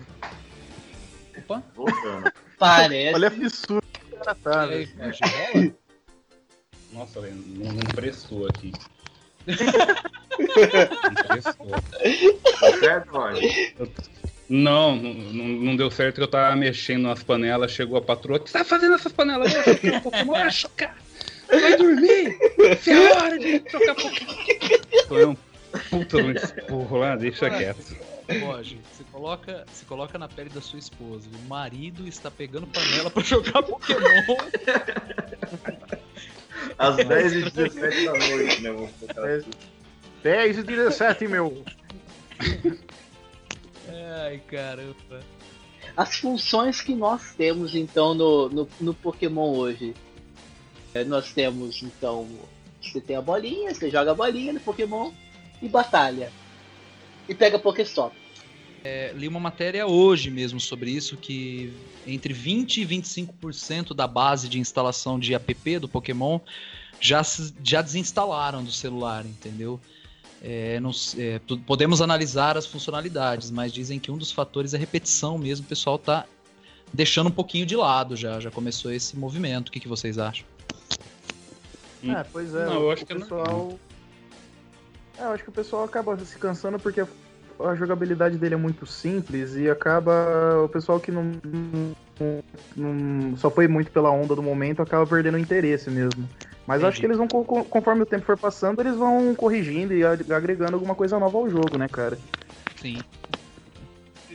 Opa, 1.38 1.62
Voltando. 1.74 2.33
parece. 2.59 3.14
Olha 3.14 3.28
a 3.28 3.30
fissura 3.30 3.83
que 3.92 4.14
o 4.14 4.18
cara 4.18 4.35
tá, 4.35 4.66
velho. 4.66 4.88
Roger, 4.98 5.52
rola? 5.52 5.74
Nossa, 6.92 7.20
velho, 7.20 7.37
não, 7.37 7.72
não 7.72 7.83
prestou 7.94 8.48
aqui. 8.48 8.72
Não 10.37 11.14
prestou. 11.28 11.70
Tá 11.70 12.78
certo, 12.80 13.11
Roger? 13.12 13.74
Não, 14.48 14.96
não, 14.96 15.44
não 15.46 15.76
deu 15.76 15.90
certo 15.90 16.16
que 16.16 16.22
eu 16.22 16.28
tava 16.28 16.54
mexendo 16.54 17.02
nas 17.02 17.22
panelas, 17.22 17.70
chegou 17.70 17.96
a 17.96 18.02
patroa. 18.02 18.37
O 18.37 18.40
que 18.40 18.50
você 18.50 18.59
tá 18.59 18.64
fazendo 18.64 18.94
essas 18.94 19.12
panelas? 19.12 19.52
Eu 19.83 20.00
Pokémon, 20.00 20.35
ah, 20.35 20.50
chocar! 20.50 20.96
Vai 21.48 21.76
dormir! 21.76 22.37
Se 22.80 22.90
é 22.92 23.12
hora 23.12 23.38
de 23.38 23.62
chocar 23.70 23.94
Pokémon! 23.94 24.78
Foi 25.09 25.26
um 25.26 25.37
puta 25.90 26.22
no 26.22 26.33
esporro 26.33 26.98
lá, 26.98 27.16
deixa 27.16 27.48
quieto. 27.50 27.96
Roger, 28.40 28.78
você 28.92 29.04
coloca, 29.12 29.66
você 29.70 29.85
coloca 29.85 30.18
na 30.18 30.28
pele 30.28 30.48
da 30.50 30.61
sua 30.61 30.78
esposa. 30.78 31.28
O 31.44 31.48
marido 31.48 32.07
está 32.09 32.30
pegando 32.30 32.66
panela 32.66 33.11
pra 33.11 33.22
jogar 33.22 33.62
Pokémon. 33.62 34.37
Às 36.78 36.96
10h17 36.96 38.04
da 38.04 38.12
noite, 38.28 38.62
né? 38.62 38.72
Vamos 38.72 38.90
colocar 38.92 39.24
assim. 39.26 39.50
10 40.22 40.59
e 40.59 40.62
17, 40.62 41.28
meu. 41.28 41.62
Ai, 43.88 44.40
caramba. 44.46 45.20
As 45.96 46.16
funções 46.16 46.80
que 46.80 46.94
nós 46.94 47.34
temos 47.36 47.74
então 47.74 48.14
no, 48.14 48.48
no, 48.48 48.68
no 48.80 48.94
Pokémon 48.94 49.56
hoje. 49.56 49.94
É, 50.94 51.04
nós 51.04 51.32
temos 51.32 51.82
então. 51.82 52.28
Você 52.80 53.00
tem 53.00 53.16
a 53.16 53.22
bolinha, 53.22 53.74
você 53.74 53.90
joga 53.90 54.12
a 54.12 54.14
bolinha 54.14 54.52
no 54.52 54.60
Pokémon 54.60 55.10
e 55.60 55.68
batalha. 55.68 56.30
E 57.28 57.34
pega 57.34 57.58
Pokéstop. 57.58 58.14
É, 58.84 59.12
li 59.14 59.26
uma 59.26 59.40
matéria 59.40 59.86
hoje 59.86 60.30
mesmo 60.30 60.60
sobre 60.60 60.90
isso, 60.90 61.16
que 61.16 61.72
entre 62.06 62.34
20% 62.34 62.76
e 62.76 62.86
25% 62.86 63.94
da 63.94 64.06
base 64.06 64.46
de 64.46 64.58
instalação 64.58 65.18
de 65.18 65.34
app 65.34 65.78
do 65.78 65.88
Pokémon 65.88 66.38
já, 67.00 67.22
já 67.62 67.80
desinstalaram 67.80 68.62
do 68.62 68.70
celular, 68.70 69.24
entendeu? 69.24 69.80
É, 70.46 70.78
não 70.78 70.90
é, 71.16 71.40
podemos 71.66 72.02
analisar 72.02 72.54
as 72.59 72.66
funcionalidades, 72.66 73.50
mas 73.50 73.72
dizem 73.72 73.98
que 73.98 74.11
um 74.11 74.18
dos 74.18 74.30
fatores 74.30 74.74
é 74.74 74.76
a 74.76 74.80
repetição 74.80 75.38
mesmo, 75.38 75.64
o 75.64 75.68
pessoal 75.68 75.98
tá 75.98 76.26
deixando 76.92 77.28
um 77.28 77.33
pouquinho 77.33 77.64
de 77.64 77.74
lado 77.74 78.14
já, 78.14 78.38
já 78.38 78.50
começou 78.50 78.92
esse 78.92 79.16
movimento. 79.16 79.68
O 79.68 79.72
que, 79.72 79.80
que 79.80 79.88
vocês 79.88 80.18
acham? 80.18 80.44
É, 82.07 82.22
pois 82.30 82.54
é. 82.54 82.66
Não, 82.66 82.74
eu 82.74 82.88
o- 82.88 82.90
acho 82.90 83.04
o 83.04 83.07
que 83.07 83.12
é 83.14 83.16
pessoal. 83.18 83.78
É, 85.18 85.22
eu 85.22 85.28
acho 85.30 85.42
que 85.44 85.48
o 85.48 85.52
pessoal 85.52 85.85
acaba 85.85 86.22
se 86.22 86.37
cansando 86.37 86.78
porque 86.78 87.00
a- 87.00 87.09
a 87.61 87.74
jogabilidade 87.74 88.37
dele 88.37 88.52
é 88.54 88.59
muito 88.59 88.85
simples 88.85 89.54
e 89.57 89.70
acaba. 89.70 90.61
O 90.62 90.68
pessoal 90.68 91.00
que 91.00 91.11
não, 91.11 91.33
não- 91.42 92.42
não- 92.76 93.37
só 93.38 93.50
foi 93.50 93.66
muito 93.66 93.90
pela 93.90 94.11
onda 94.11 94.37
do 94.37 94.42
momento 94.42 94.83
acaba 94.83 95.07
perdendo 95.07 95.37
o 95.37 95.38
interesse 95.38 95.88
mesmo. 95.88 96.28
Mas 96.66 96.81
eu 96.83 96.88
acho 96.88 96.98
Entendi. 96.98 97.00
que 97.00 97.07
eles 97.07 97.18
vão, 97.18 97.29
co- 97.29 97.44
co- 97.44 97.64
conforme 97.64 98.03
o 98.03 98.07
tempo 98.07 98.24
for 98.24 98.38
passando, 98.38 98.81
eles 98.81 98.96
vão 98.96 99.35
corrigindo 99.35 99.92
e 99.94 100.05
ag- 100.05 100.33
agregando 100.33 100.74
alguma 100.74 100.94
coisa 100.94 101.18
nova 101.18 101.37
ao 101.37 101.48
jogo, 101.48 101.77
né, 101.77 101.88
cara? 101.88 102.18
Sim. 102.81 103.03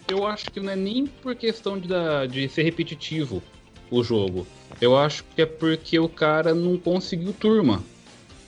Eu 0.08 0.26
acho 0.26 0.52
que 0.52 0.60
não 0.60 0.72
é 0.72 0.76
nem 0.76 1.06
por 1.06 1.36
questão 1.36 1.78
de, 1.80 1.88
de 2.30 2.50
ser 2.50 2.63
repetitivo 2.63 3.42
o 3.92 4.04
jogo. 4.04 4.46
Eu 4.80 4.98
acho 4.98 5.24
que 5.36 5.42
é 5.42 5.46
porque 5.46 6.00
o 6.00 6.08
cara 6.10 6.54
não 6.54 6.78
conseguiu 6.78 7.34
turma 7.34 7.84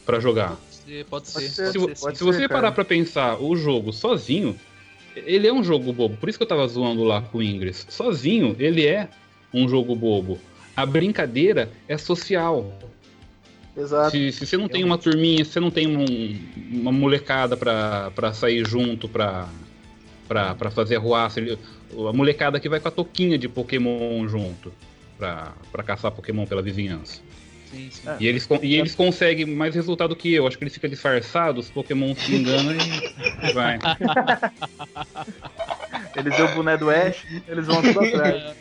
pra 0.05 0.19
jogar. 0.19 0.55
Pode 0.55 0.73
ser, 0.75 1.05
pode 1.05 1.27
ser. 1.27 1.33
Pode 1.33 1.45
Pode 1.45 1.55
ser, 1.55 1.95
Se, 1.95 2.01
pode 2.01 2.17
se 2.17 2.23
você 2.23 2.39
ser, 2.39 2.47
cara. 2.49 2.61
parar 2.61 2.71
pra 2.71 2.85
pensar 2.85 3.41
o 3.41 3.55
jogo 3.55 3.91
sozinho, 3.91 4.55
ele 5.15 5.47
é 5.47 5.53
um 5.53 5.63
jogo 5.63 5.91
bobo. 5.91 6.17
Por 6.17 6.29
isso 6.29 6.37
que 6.39 6.43
eu 6.43 6.47
tava 6.47 6.67
zoando 6.67 7.03
lá 7.03 7.21
com 7.21 7.39
o 7.39 7.43
Ingress. 7.43 7.85
Sozinho, 7.89 8.55
ele 8.59 8.85
é 8.87 9.09
um 9.53 9.67
jogo 9.67 9.95
bobo. 9.95 10.39
A 10.75 10.85
brincadeira 10.85 11.69
é 11.87 11.97
social. 11.97 12.73
Exato. 13.75 14.11
Se, 14.11 14.31
se 14.33 14.45
você 14.45 14.57
não 14.57 14.67
tem 14.67 14.83
uma 14.83 14.97
turminha, 14.97 15.43
se 15.45 15.51
você 15.51 15.59
não 15.59 15.71
tem 15.71 15.87
um- 15.87 16.39
uma 16.81 16.91
molecada 16.91 17.55
pra, 17.55 18.11
pra 18.13 18.33
sair 18.33 18.65
junto, 18.67 19.07
pra, 19.07 19.47
pra, 20.27 20.53
pra 20.55 20.69
fazer 20.71 20.97
arruaça, 20.97 21.39
ele- 21.39 21.57
a 22.09 22.13
molecada 22.13 22.59
que 22.59 22.67
vai 22.69 22.79
com 22.79 22.87
a 22.87 22.91
toquinha 22.91 23.37
de 23.37 23.47
Pokémon 23.47 24.27
junto, 24.27 24.73
pra, 25.17 25.53
pra 25.71 25.83
caçar 25.83 26.11
Pokémon 26.11 26.45
pela 26.45 26.61
vizinhança. 26.61 27.21
Sim, 27.71 27.87
sim. 27.89 28.01
É. 28.09 28.17
E 28.19 28.27
eles, 28.27 28.45
e 28.61 28.75
eles 28.75 28.93
conseguem 28.93 29.45
mais 29.45 29.73
resultado 29.73 30.13
que 30.13 30.33
eu. 30.33 30.45
Acho 30.45 30.57
que 30.57 30.63
eles 30.65 30.73
ficam 30.73 30.89
disfarçados, 30.89 31.67
os 31.67 31.71
Pokémon 31.71 32.13
se 32.13 32.35
enganam 32.35 32.73
e 32.73 33.53
vai. 33.55 33.79
Eles 36.15 36.35
deu 36.35 36.45
o 36.47 36.55
boné 36.55 36.75
do 36.77 36.89
Ash, 36.89 37.23
eles 37.47 37.65
vão 37.67 37.81
tudo 37.81 37.99
atrás. 38.01 38.55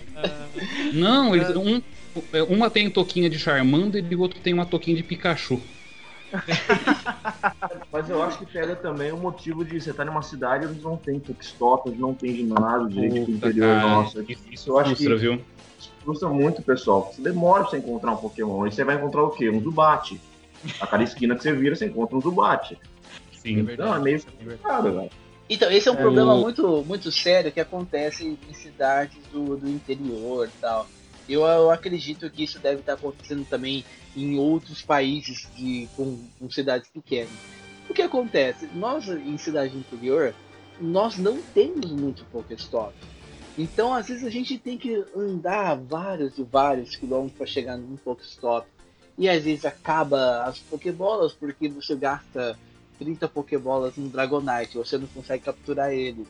Não, 0.93 1.35
eles, 1.35 1.49
um, 1.57 1.83
uma 2.49 2.69
tem 2.71 2.91
toquinha 2.91 3.29
de 3.31 3.39
Charmander 3.39 4.05
e 4.11 4.15
o 4.17 4.21
outro 4.21 4.41
tem 4.41 4.53
uma 4.53 4.67
toquinha 4.67 4.97
de 4.97 5.03
Pikachu. 5.03 5.61
Mas 7.93 8.09
eu 8.09 8.23
acho 8.23 8.39
que 8.39 8.47
pega 8.47 8.77
também 8.77 9.13
o 9.13 9.17
motivo 9.17 9.65
de 9.65 9.81
você 9.81 9.91
estar 9.91 10.05
numa 10.05 10.23
cidade 10.23 10.67
onde 10.67 10.81
não 10.81 10.97
tem 10.97 11.19
Pokestop, 11.19 11.89
onde 11.89 11.99
não 12.01 12.15
tem 12.15 12.35
ginásio 12.35 12.89
direito 12.89 13.15
pro 13.25 13.33
Puta, 13.35 13.49
interior 13.49 13.75
cara, 13.77 13.89
nosso. 13.89 14.23
Isso, 14.29 14.43
isso 14.51 14.71
Eu 14.71 14.79
acho 14.79 14.91
frustra, 14.91 15.15
que- 15.15 15.21
viu? 15.21 15.45
Isso 15.79 15.91
frustra 16.05 16.29
muito, 16.29 16.63
pessoal. 16.63 17.11
Você 17.13 17.23
demora 17.23 17.63
pra 17.63 17.71
você 17.71 17.79
encontrar 17.79 18.13
um 18.13 18.17
Pokémon. 18.17 18.67
E 18.67 18.73
você 18.73 18.85
vai 18.85 18.97
encontrar 18.97 19.23
o 19.25 19.31
quê? 19.31 19.51
Um 19.51 19.61
Zubat. 19.61 20.21
A 20.81 20.87
cada 20.87 21.03
esquina 21.03 21.35
que 21.35 21.43
você 21.43 21.53
vira, 21.53 21.75
você 21.75 21.87
encontra 21.87 22.17
um 22.17 22.21
Zubat. 22.21 22.79
Sim. 23.33 23.63
Não, 23.79 23.95
é 23.95 23.99
meio 23.99 24.17
é 24.17 24.19
verdade. 24.19 24.27
complicado, 24.39 24.93
velho. 24.95 25.11
Então, 25.49 25.71
esse 25.71 25.89
é 25.89 25.93
um 25.93 25.97
É, 25.97 26.01
problema 26.01 26.35
o- 26.35 26.41
muito, 26.43 26.85
muito 26.87 27.11
sério 27.11 27.51
que 27.51 27.59
acontece 27.61 28.25
em 28.49 28.55
cidades 28.55 29.19
do, 29.33 29.57
do 29.57 29.69
interior 29.69 30.47
e 30.47 30.61
tal. 30.61 30.87
Eu, 31.31 31.43
eu 31.43 31.71
acredito 31.71 32.29
que 32.31 32.45
isso 32.45 32.59
deve 32.59 32.81
estar 32.81 32.95
acontecendo 32.95 33.47
também 33.49 33.85
em 34.17 34.39
outros 34.39 34.83
países 34.83 35.49
de, 35.57 35.89
com, 35.97 36.19
com 36.39 36.51
cidades 36.51 36.91
pequenas. 36.91 37.31
O 37.89 37.95
que 37.95 38.03
acontece? 38.03 38.69
Nós, 38.75 39.09
em 39.09 39.39
cidade 39.39 39.77
interior, 39.77 40.35
nós 40.81 41.17
não 41.17 41.41
temos 41.55 41.91
muito 41.91 42.25
Pokéstop. 42.27 42.95
Então, 43.59 43.93
às 43.93 44.09
vezes, 44.09 44.25
a 44.25 44.31
gente 44.31 44.59
tem 44.59 44.79
que 44.79 45.05
andar 45.15 45.75
vários 45.77 46.39
e 46.39 46.43
vários 46.43 46.97
quilômetros 46.97 47.37
para 47.37 47.47
chegar 47.47 47.77
num 47.77 47.97
Pokéstop. 47.97 48.67
E 49.19 49.29
às 49.29 49.45
vezes 49.45 49.65
acaba 49.65 50.45
as 50.45 50.59
Pokébolas 50.61 51.33
porque 51.33 51.69
você 51.69 51.95
gasta 51.95 52.59
30 52.99 53.29
Pokébolas 53.29 53.97
no 53.97 54.09
Dragonite, 54.09 54.79
você 54.79 54.97
não 54.97 55.07
consegue 55.09 55.45
capturar 55.45 55.93
ele. 55.93 56.27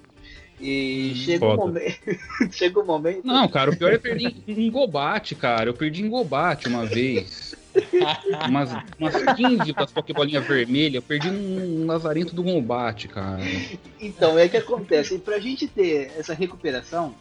E 0.61 1.13
Hum, 1.13 1.15
chega, 1.17 1.47
um 1.47 1.57
momento, 1.57 2.19
chega 2.53 2.81
um 2.81 2.85
momento. 2.85 3.27
Não, 3.27 3.49
cara, 3.49 3.71
o 3.71 3.77
pior 3.77 3.93
é 3.93 3.99
perder 3.99 4.35
em, 4.47 4.71
Gobate, 4.71 5.35
cara. 5.35 5.71
Eu 5.71 5.75
perdi 5.75 6.03
em 6.03 6.09
Gobate 6.11 6.69
uma 6.69 6.85
vez. 6.85 7.55
Umas, 8.49 8.71
umas 8.99 9.37
15 9.37 9.73
das 9.73 9.91
Pokébolinhas 9.91 10.47
vermelhas. 10.47 10.97
Eu 10.97 11.03
perdi 11.03 11.31
num 11.31 11.87
lazarento 11.87 12.35
do 12.35 12.43
Gobate, 12.43 13.09
cara. 13.09 13.41
Então, 13.99 14.39
é 14.39 14.49
que 14.49 14.57
acontece. 14.57 15.15
E 15.15 15.19
pra 15.19 15.39
gente 15.39 15.67
ter 15.67 16.13
essa 16.19 16.35
recuperação, 16.35 17.15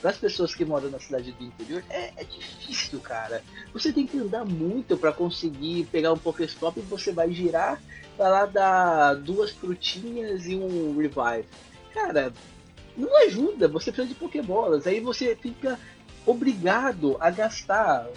para 0.00 0.10
as 0.10 0.16
pessoas 0.16 0.54
que 0.54 0.64
moram 0.64 0.88
na 0.90 0.98
cidade 0.98 1.32
do 1.32 1.44
interior, 1.44 1.82
é, 1.90 2.12
é 2.16 2.24
difícil, 2.24 2.98
cara. 3.00 3.42
Você 3.74 3.92
tem 3.92 4.06
que 4.06 4.16
andar 4.18 4.44
muito 4.44 4.96
para 4.96 5.12
conseguir 5.12 5.86
pegar 5.92 6.12
um 6.12 6.18
Pokéstop 6.18 6.80
e 6.80 6.82
você 6.82 7.12
vai 7.12 7.30
girar, 7.30 7.80
vai 8.16 8.30
lá 8.30 8.46
dar 8.46 9.14
duas 9.14 9.50
frutinhas 9.50 10.46
e 10.46 10.56
um 10.56 10.96
Revive. 10.96 11.46
Cara, 11.92 12.32
não 13.00 13.16
ajuda, 13.26 13.66
você 13.68 13.90
precisa 13.90 14.14
de 14.14 14.18
Pokébolas. 14.20 14.86
Aí 14.86 15.00
você 15.00 15.34
fica 15.34 15.78
obrigado 16.26 17.16
a 17.20 17.30
gastar 17.30 18.08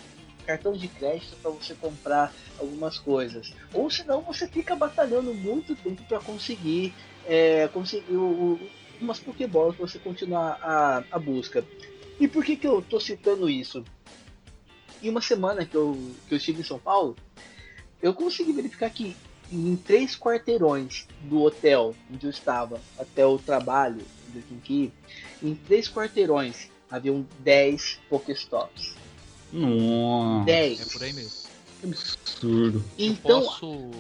cartão 0.46 0.74
de 0.74 0.88
crédito 0.90 1.38
para 1.42 1.52
você 1.52 1.74
comprar 1.74 2.34
algumas 2.60 3.00
coisas. 3.00 3.54
Ou 3.74 3.90
senão 3.90 4.22
você 4.22 4.48
fica 4.48 4.76
batalhando 4.76 5.34
muito 5.34 5.76
tempo 5.76 6.04
para 6.04 6.20
conseguir 6.20 6.94
é, 7.26 7.70
conseguir 7.70 8.18
o- 8.18 8.60
umas 9.00 9.20
Pokébolas 9.20 9.76
para 9.76 9.88
você 9.88 9.98
continuar 10.00 10.60
a, 10.62 11.04
a 11.10 11.18
busca. 11.20 11.66
E 12.20 12.28
por 12.28 12.44
que, 12.44 12.58
que 12.58 12.68
eu 12.68 12.82
tô 12.82 13.00
citando 13.00 13.50
isso? 13.50 13.84
Em 15.02 15.10
uma 15.10 15.22
semana 15.22 15.66
que 15.66 15.76
eu, 15.76 16.16
que 16.28 16.34
eu 16.34 16.38
estive 16.38 16.62
em 16.62 16.66
São 16.66 16.80
Paulo, 16.80 17.16
eu 18.02 18.14
consegui 18.14 18.54
verificar 18.54 18.90
que 18.90 19.16
em 19.54 19.76
três 19.76 20.16
quarteirões 20.16 21.08
do 21.22 21.42
hotel 21.42 21.96
onde 22.12 22.26
eu 22.26 22.30
estava 22.30 22.82
até 22.98 23.26
o 23.26 23.38
trabalho, 23.38 24.02
onde 24.28 24.40
eu 24.40 24.44
tinha 24.48 24.60
que 24.62 24.74
ir, 24.74 24.94
em 25.42 25.56
três 25.56 25.88
quarteirões 25.88 26.70
haviam 26.90 27.26
10 27.40 28.00
Pokéstops. 28.10 28.96
Nossa, 29.52 30.46
10. 30.46 30.82
É 30.82 30.92
por 30.92 31.04
aí 31.04 31.14
mesmo. 31.14 31.50
que 31.80 31.88
absurdo. 31.88 32.84
Então, 32.98 33.40
Eu 33.40 33.46
posso. 33.46 33.92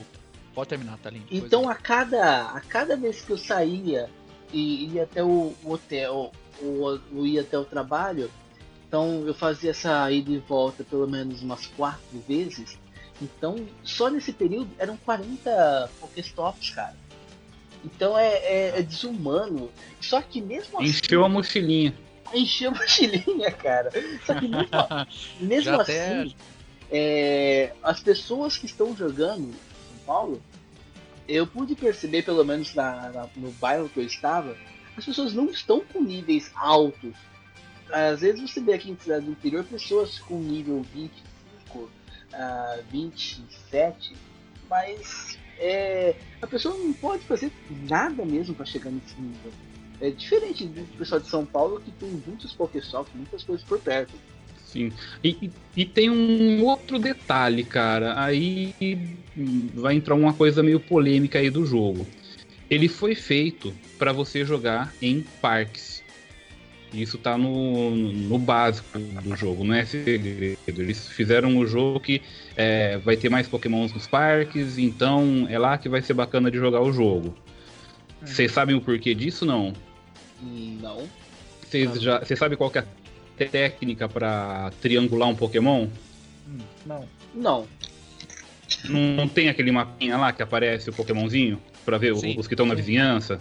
Pode 0.56 0.70
terminar, 0.70 0.98
tá 1.00 1.10
lindo. 1.10 1.26
Então 1.32 1.68
a 1.68 1.76
cada, 1.76 2.50
a 2.50 2.62
cada 2.62 2.96
vez 2.96 3.22
que 3.22 3.32
eu 3.32 3.38
saía 3.38 4.10
e 4.52 4.86
ia 4.94 5.04
até 5.04 5.24
o, 5.24 5.54
o 5.64 5.72
hotel 5.72 6.32
ou, 6.62 7.00
ou 7.12 7.26
ia 7.26 7.42
até 7.42 7.58
o 7.58 7.66
trabalho, 7.66 8.30
então 8.88 9.24
eu 9.26 9.34
fazia 9.34 9.72
essa 9.72 10.12
ida 10.12 10.32
e 10.32 10.38
volta 10.38 10.84
pelo 10.84 11.08
menos 11.08 11.42
umas 11.42 11.66
quatro 11.66 12.20
vezes. 12.28 12.78
Então 13.22 13.56
só 13.84 14.10
nesse 14.10 14.34
período 14.34 14.70
eram 14.78 14.98
40 14.98 15.90
Pokéstops, 16.00 16.70
cara. 16.72 16.96
Então 17.86 18.18
é, 18.18 18.28
é, 18.38 18.74
é 18.80 18.82
desumano. 18.82 19.70
Só 20.02 20.22
que 20.22 20.42
mesmo 20.42 20.80
assim. 20.80 20.90
Encheu 20.90 21.24
a 21.26 21.30
mochilinha. 21.30 21.94
Encheu 22.34 22.72
a 22.72 22.74
mochilinha, 22.74 23.52
cara. 23.52 23.92
Só 24.26 24.34
que 24.40 24.48
mesmo, 24.48 24.70
mesmo 25.40 25.82
assim, 25.82 25.92
até- 25.94 26.28
é, 26.92 27.74
as 27.84 28.00
pessoas 28.00 28.58
que 28.58 28.66
estão 28.66 28.96
jogando 28.96 29.42
em 29.50 29.52
São 29.54 30.06
Paulo, 30.06 30.42
eu 31.28 31.46
pude 31.48 31.76
perceber, 31.76 32.24
pelo 32.24 32.44
menos 32.44 32.74
na- 32.74 33.10
na- 33.10 33.30
no 33.36 33.52
bairro 33.54 33.90
que 33.90 34.00
eu 34.00 34.06
estava, 34.06 34.56
as 34.98 35.06
pessoas 35.06 35.34
não 35.34 35.46
estão 35.50 35.82
com 35.82 36.02
níveis 36.02 36.52
altos. 36.56 37.14
Às 37.92 38.22
vezes 38.22 38.42
você 38.42 38.60
vê 38.62 38.74
aqui 38.74 38.90
em 38.92 38.98
cidade 38.98 39.26
do 39.26 39.32
interior 39.32 39.64
pessoas 39.66 40.20
com 40.20 40.40
nível 40.40 40.84
25, 40.94 41.28
ah, 42.34 42.80
27, 42.92 44.14
mas 44.70 45.38
é, 45.60 46.16
a 46.42 46.48
pessoa 46.48 46.76
não 46.76 46.94
pode 46.94 47.24
fazer 47.24 47.52
nada 47.90 48.26
mesmo 48.26 48.56
para 48.56 48.66
chegar 48.66 48.92
nesse 48.92 49.20
nível. 49.20 49.52
É 50.02 50.10
diferente 50.10 50.66
do 50.66 50.84
pessoal 50.98 51.22
de 51.22 51.28
São 51.28 51.46
Paulo 51.46 51.80
que 51.80 51.92
tem 51.92 52.10
muitos 52.10 52.54
Pokéstops, 52.54 53.14
muitas 53.14 53.44
coisas 53.44 53.66
por 53.66 53.80
perto. 53.80 54.14
Sim. 54.66 54.92
E, 55.24 55.52
e- 55.78 55.86
tem 55.86 56.10
um 56.10 56.64
outro 56.66 56.98
detalhe, 56.98 57.64
cara. 57.64 58.20
Aí 58.22 58.74
vai 59.76 59.94
entrar 59.96 60.16
uma 60.16 60.34
coisa 60.34 60.64
meio 60.64 60.80
polêmica 60.80 61.38
aí 61.38 61.52
do 61.52 61.64
jogo. 61.64 62.08
Ele 62.70 62.90
foi 62.90 63.14
feito 63.14 63.72
para 64.00 64.12
você 64.12 64.44
jogar 64.44 64.92
em 65.00 65.22
parques. 65.40 65.93
Isso 66.94 67.18
tá 67.18 67.38
no, 67.38 67.92
no 67.96 68.38
básico 68.38 69.00
do 69.00 69.36
jogo, 69.36 69.64
não 69.64 69.74
é 69.74 69.84
segredo. 69.84 70.58
Eles 70.68 71.08
fizeram 71.10 71.58
o 71.58 71.66
jogo 71.66 72.00
que 72.00 72.22
é, 72.56 72.98
vai 73.00 73.18
ter 73.18 73.30
mais 73.30 73.48
pokémons 73.48 73.92
nos 73.92 74.06
parques, 74.06 74.78
então 74.78 75.48
é 75.50 75.58
lá 75.58 75.78
que 75.78 75.90
vai 75.90 76.02
ser 76.02 76.14
bacana 76.14 76.52
de 76.52 76.58
jogar 76.60 76.82
o 76.82 76.94
jogo. 76.94 77.36
Vocês 78.24 78.52
sabem 78.52 78.76
o 78.76 78.82
porquê 78.82 79.16
disso, 79.16 79.46
não? 79.46 79.74
Não. 80.42 81.08
Vocês 81.62 82.02
já, 82.02 82.20
vocês 82.20 82.38
sabem 82.38 82.58
qual 82.58 82.70
que 82.70 82.78
é 82.78 82.82
a 82.82 83.46
técnica 83.46 84.08
para 84.08 84.72
triangular 84.80 85.28
um 85.28 85.36
Pokémon? 85.36 85.88
Não. 86.86 87.08
Não. 87.34 87.68
Não, 88.88 89.28
tem 89.28 89.50
aquele 89.50 89.72
mapinha 89.72 90.18
lá 90.18 90.32
que 90.32 90.44
aparece 90.44 90.90
o 90.90 90.94
Pokémonzinho 90.94 91.60
pra 91.84 91.98
ver 91.98 92.16
Sim, 92.16 92.36
os 92.38 92.48
que 92.48 92.54
estão 92.54 92.66
na 92.66 92.76
vizinhança? 92.76 93.40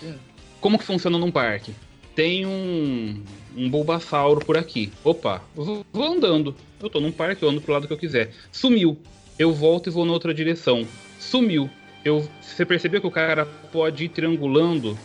Sim. 0.00 0.14
Como 0.60 0.78
que 0.78 0.84
funciona 0.84 1.18
num 1.18 1.30
parque? 1.30 1.74
Tem 2.16 2.44
um, 2.46 3.22
um 3.56 3.68
Bulbasauro 3.70 4.44
por 4.44 4.56
aqui. 4.56 4.90
Opa, 5.04 5.42
vou, 5.54 5.86
vou 5.92 6.04
andando. 6.04 6.56
Eu 6.82 6.90
tô 6.90 6.98
num 6.98 7.12
parque, 7.12 7.42
eu 7.42 7.48
ando 7.50 7.60
pro 7.60 7.72
lado 7.74 7.86
que 7.86 7.92
eu 7.92 7.98
quiser. 7.98 8.32
Sumiu. 8.50 8.98
Eu 9.38 9.52
volto 9.52 9.88
e 9.88 9.92
vou 9.92 10.04
na 10.06 10.12
outra 10.12 10.32
direção. 10.34 10.84
Sumiu. 11.20 11.70
Eu, 12.04 12.26
você 12.40 12.64
percebeu 12.64 13.00
que 13.00 13.06
o 13.06 13.10
cara 13.10 13.44
pode 13.70 14.04
ir 14.04 14.08
triangulando, 14.08 14.98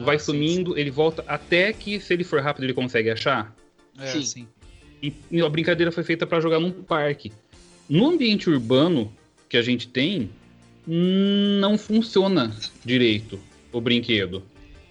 vai 0.00 0.16
Ah, 0.16 0.18
sim, 0.18 0.24
sumindo, 0.26 0.78
ele 0.78 0.90
volta 0.90 1.22
até 1.28 1.72
que, 1.72 2.00
se 2.00 2.14
ele 2.14 2.24
for 2.24 2.40
rápido, 2.40 2.64
ele 2.64 2.72
consegue 2.74 3.10
achar? 3.10 3.54
É, 3.98 4.06
Sim. 4.06 4.22
sim. 4.22 4.48
E 5.02 5.12
e 5.30 5.42
a 5.42 5.48
brincadeira 5.48 5.92
foi 5.92 6.02
feita 6.02 6.26
para 6.26 6.40
jogar 6.40 6.58
num 6.60 6.70
parque. 6.72 7.30
No 7.88 8.06
ambiente 8.08 8.48
urbano 8.48 9.12
que 9.50 9.56
a 9.58 9.62
gente 9.62 9.86
tem, 9.88 10.30
não 10.86 11.76
funciona 11.76 12.56
direito 12.84 13.38
o 13.70 13.80
brinquedo. 13.80 14.42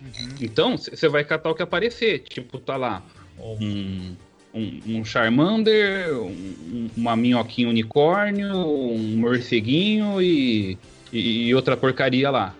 Uhum. 0.03 0.35
Então, 0.41 0.77
você 0.77 1.07
vai 1.07 1.23
catar 1.23 1.49
o 1.49 1.55
que 1.55 1.63
aparecer. 1.63 2.19
Tipo, 2.19 2.59
tá 2.59 2.75
lá 2.75 3.01
um, 3.39 4.15
um, 4.53 4.79
um 4.85 5.05
Charmander, 5.05 6.13
um, 6.17 6.89
uma 6.95 7.15
minhoquinha 7.15 7.69
unicórnio, 7.69 8.53
um 8.53 9.17
morceguinho 9.17 10.21
e, 10.21 10.77
e, 11.11 11.53
outra 11.55 11.77
porcaria 11.77 12.29
lá. 12.29 12.53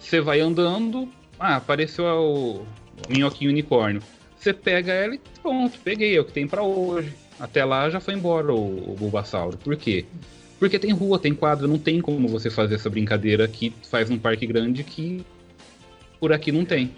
Você 0.00 0.20
vai 0.20 0.40
andando, 0.40 1.08
ah, 1.38 1.56
apareceu 1.56 2.04
o 2.04 2.66
minhoquinho 3.08 3.50
unicórnio. 3.50 4.02
Você 4.38 4.52
pega 4.52 4.92
ela 4.92 5.14
e 5.14 5.20
pronto, 5.40 5.78
peguei, 5.84 6.16
é 6.16 6.20
o 6.20 6.24
que 6.24 6.32
tem 6.32 6.46
pra 6.46 6.62
hoje. 6.62 7.12
Até 7.38 7.64
lá 7.64 7.88
já 7.88 8.00
foi 8.00 8.14
embora 8.14 8.52
o, 8.52 8.92
o 8.92 8.96
Bulbasauro. 8.98 9.56
Por 9.56 9.76
quê? 9.76 10.04
Porque 10.58 10.78
tem 10.78 10.92
rua, 10.92 11.18
tem 11.18 11.34
quadro, 11.34 11.66
não 11.66 11.78
tem 11.78 12.00
como 12.00 12.28
você 12.28 12.50
fazer 12.50 12.76
essa 12.76 12.90
brincadeira 12.90 13.48
que 13.48 13.72
faz 13.88 14.10
num 14.10 14.18
parque 14.18 14.46
grande 14.46 14.84
que 14.84 15.24
por 16.22 16.32
aqui 16.32 16.52
não 16.52 16.64
tem. 16.64 16.94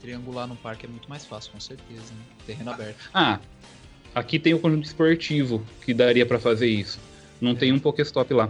Triangular 0.00 0.46
no 0.46 0.54
parque 0.54 0.86
é 0.86 0.88
muito 0.88 1.10
mais 1.10 1.26
fácil, 1.26 1.50
com 1.50 1.58
certeza, 1.58 2.14
né? 2.14 2.20
Terreno 2.46 2.70
aberto. 2.70 3.10
Ah, 3.12 3.40
aqui 4.14 4.38
tem 4.38 4.54
o 4.54 4.60
conjunto 4.60 4.84
esportivo 4.84 5.66
que 5.84 5.92
daria 5.92 6.24
pra 6.24 6.38
fazer 6.38 6.68
isso. 6.68 7.00
Não 7.40 7.56
tem 7.56 7.72
um 7.72 7.78
Pokéstop 7.80 8.32
lá. 8.32 8.48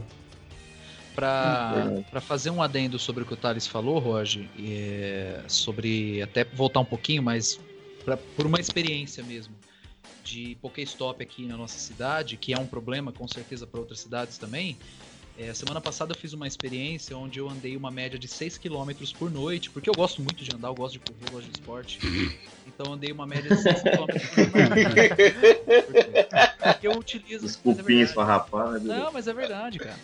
Pra, 1.15 1.87
Hum, 1.87 2.03
pra 2.11 2.21
fazer 2.21 2.51
um 2.51 2.63
adendo 2.63 2.99
sobre 2.99 3.23
o 3.23 3.27
que 3.27 3.33
o 3.33 3.37
Thales 3.39 3.67
falou, 3.67 3.99
Roger, 3.99 4.47
é, 4.63 5.43
sobre 5.49 6.21
até 6.21 6.45
voltar 6.45 6.81
um 6.81 6.85
pouquinho, 6.85 7.23
mas 7.23 7.59
pra, 8.05 8.19
por 8.19 8.45
uma 8.45 8.61
experiência 8.61 9.25
mesmo 9.25 9.55
de 10.23 10.59
Pokéstop 10.61 11.23
aqui 11.23 11.47
na 11.47 11.57
nossa 11.57 11.79
cidade, 11.79 12.37
que 12.37 12.53
é 12.53 12.59
um 12.59 12.67
problema 12.67 13.13
com 13.13 13.27
certeza 13.27 13.67
para 13.67 13.81
outras 13.81 14.01
cidades 14.01 14.37
também. 14.37 14.77
É, 15.39 15.53
semana 15.53 15.81
passada 15.81 16.13
eu 16.13 16.17
fiz 16.17 16.33
uma 16.33 16.47
experiência 16.47 17.17
onde 17.17 17.39
eu 17.39 17.49
andei 17.49 17.77
uma 17.77 17.91
média 17.91 18.19
de 18.19 18.27
6 18.27 18.57
km 18.57 18.91
por 19.19 19.31
noite, 19.31 19.71
porque 19.71 19.91
eu 19.91 19.95
gosto 19.95 20.23
muito 20.23 20.43
de 20.43 20.55
andar, 20.55 20.69
eu 20.69 20.75
gosto 20.75 20.95
de 20.95 21.01
correr, 21.01 21.27
eu 21.27 21.33
gosto 21.33 21.51
de 21.51 21.59
esporte. 21.59 21.99
Então 22.67 22.87
eu 22.87 22.93
andei 22.95 23.13
uma 23.13 23.27
média 23.27 23.55
de 23.55 23.63
6 23.63 23.83
km 23.83 23.91
por 23.97 24.07
noite. 24.07 25.17
Porque 26.67 26.87
eu 26.87 26.99
utilizo. 26.99 27.45
é 27.45 27.49
Desculpinha 27.49 28.03
esfarrapar, 28.03 28.73
né? 28.73 28.97
Não, 28.97 29.13
mas 29.13 29.29
é 29.29 29.33
verdade, 29.33 29.79
cara. 29.79 29.97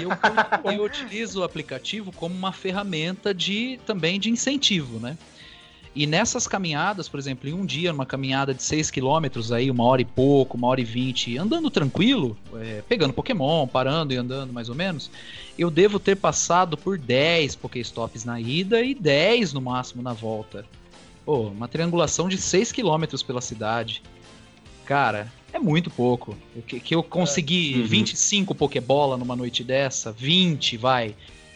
Eu, 0.00 0.72
eu 0.72 0.82
utilizo 0.82 1.40
o 1.40 1.44
aplicativo 1.44 2.12
como 2.12 2.34
uma 2.34 2.52
ferramenta 2.52 3.32
de 3.32 3.78
também 3.86 4.18
de 4.18 4.30
incentivo, 4.30 4.98
né? 4.98 5.16
E 5.94 6.06
nessas 6.06 6.46
caminhadas, 6.46 7.08
por 7.08 7.18
exemplo, 7.18 7.48
em 7.48 7.52
um 7.52 7.64
dia, 7.64 7.92
numa 7.92 8.06
caminhada 8.06 8.54
de 8.54 8.62
6 8.62 8.90
km, 8.90 9.52
aí, 9.52 9.70
uma 9.70 9.84
hora 9.84 10.02
e 10.02 10.04
pouco, 10.04 10.56
uma 10.56 10.68
hora 10.68 10.80
e 10.80 10.84
vinte, 10.84 11.36
andando 11.36 11.70
tranquilo, 11.70 12.36
é, 12.56 12.82
pegando 12.88 13.12
Pokémon, 13.12 13.66
parando 13.66 14.12
e 14.12 14.16
andando 14.16 14.52
mais 14.52 14.68
ou 14.68 14.74
menos, 14.74 15.10
eu 15.58 15.70
devo 15.70 15.98
ter 15.98 16.16
passado 16.16 16.76
por 16.76 16.98
10 16.98 17.56
Pokéstops 17.56 18.24
na 18.24 18.40
ida 18.40 18.80
e 18.82 18.94
10 18.94 19.52
no 19.52 19.60
máximo 19.60 20.02
na 20.02 20.12
volta. 20.12 20.64
Pô, 21.24 21.48
uma 21.48 21.68
triangulação 21.68 22.28
de 22.28 22.38
6 22.38 22.72
km 22.72 23.04
pela 23.26 23.40
cidade. 23.40 24.02
Cara, 24.84 25.30
é 25.52 25.58
muito 25.58 25.90
pouco. 25.90 26.36
Que, 26.66 26.80
que 26.80 26.94
eu 26.94 27.02
consegui 27.02 27.80
Uhum. 27.80 27.86
25 27.86 28.54
Pokébola 28.54 29.16
numa 29.16 29.36
noite 29.36 29.64
dessa, 29.64 30.12
20, 30.12 30.76
vai, 30.76 31.14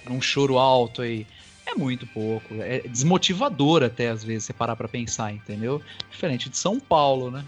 num 0.08 0.20
choro 0.20 0.58
alto 0.58 1.00
aí. 1.02 1.26
É 1.66 1.74
muito 1.74 2.06
pouco. 2.06 2.60
É 2.60 2.80
desmotivador 2.80 3.82
até 3.82 4.08
às 4.08 4.22
vezes 4.22 4.44
você 4.44 4.52
parar 4.52 4.76
pra 4.76 4.88
pensar, 4.88 5.32
entendeu? 5.32 5.80
Diferente 6.10 6.48
de 6.48 6.56
São 6.56 6.78
Paulo, 6.78 7.30
né? 7.30 7.44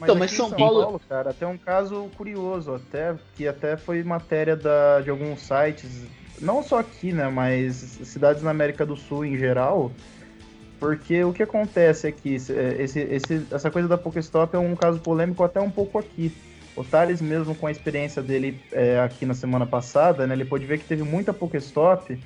Então, 0.00 0.16
mas 0.16 0.32
em 0.32 0.36
São 0.36 0.50
Paulo- 0.50 1.00
cara, 1.08 1.32
tem 1.32 1.46
um 1.46 1.56
caso 1.56 2.10
curioso 2.16 2.74
até, 2.74 3.14
que 3.36 3.46
até 3.46 3.76
foi 3.76 4.02
matéria 4.02 4.56
da, 4.56 5.00
de 5.00 5.10
alguns 5.10 5.40
sites, 5.40 6.04
não 6.40 6.60
só 6.62 6.80
aqui, 6.80 7.12
né, 7.12 7.28
mas 7.28 7.76
cidades 8.02 8.42
na 8.42 8.50
América 8.50 8.84
do 8.84 8.96
Sul 8.96 9.24
em 9.24 9.36
geral, 9.36 9.92
porque 10.80 11.22
o 11.22 11.32
que 11.32 11.44
acontece 11.44 12.08
aqui, 12.08 12.34
esse, 12.34 12.98
esse, 12.98 13.46
essa 13.48 13.70
coisa 13.70 13.86
da 13.86 13.96
Pokéstop 13.96 14.56
é 14.56 14.58
um 14.58 14.74
caso 14.74 14.98
polêmico 14.98 15.44
até 15.44 15.60
um 15.60 15.70
pouco 15.70 15.98
aqui. 15.98 16.32
O 16.74 16.82
Thales 16.82 17.20
mesmo, 17.20 17.54
com 17.54 17.68
a 17.68 17.70
experiência 17.70 18.20
dele 18.22 18.58
é, 18.72 18.98
aqui 18.98 19.24
na 19.24 19.34
semana 19.34 19.66
passada, 19.66 20.26
né, 20.26 20.34
ele 20.34 20.44
pôde 20.44 20.66
ver 20.66 20.78
que 20.78 20.84
teve 20.84 21.04
muita 21.04 21.32
Pokéstop 21.32 22.18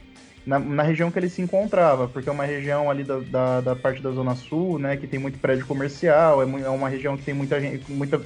na, 0.47 0.59
na 0.59 0.83
região 0.83 1.11
que 1.11 1.19
ele 1.19 1.29
se 1.29 1.43
encontrava, 1.43 2.09
porque 2.09 2.29
é 2.29 2.33
uma 2.33 2.45
região 2.45 2.89
ali 2.91 3.03
da, 3.05 3.19
da, 3.19 3.61
da 3.61 3.77
parte 3.77 4.01
da 4.01 4.13
Zona 4.13 4.35
Sul, 4.37 4.79
né, 4.79 4.97
que 4.97 5.07
tem 5.07 5.19
muito 5.19 5.39
prédio 5.41 5.67
comercial, 5.67 6.41
é, 6.43 6.45
é 6.63 6.69
uma 6.71 6.89
região 6.89 7.17
que 7.17 7.25
tem 7.25 7.35
muita 7.35 7.61
gente, 7.61 7.91
muita, 7.91 8.21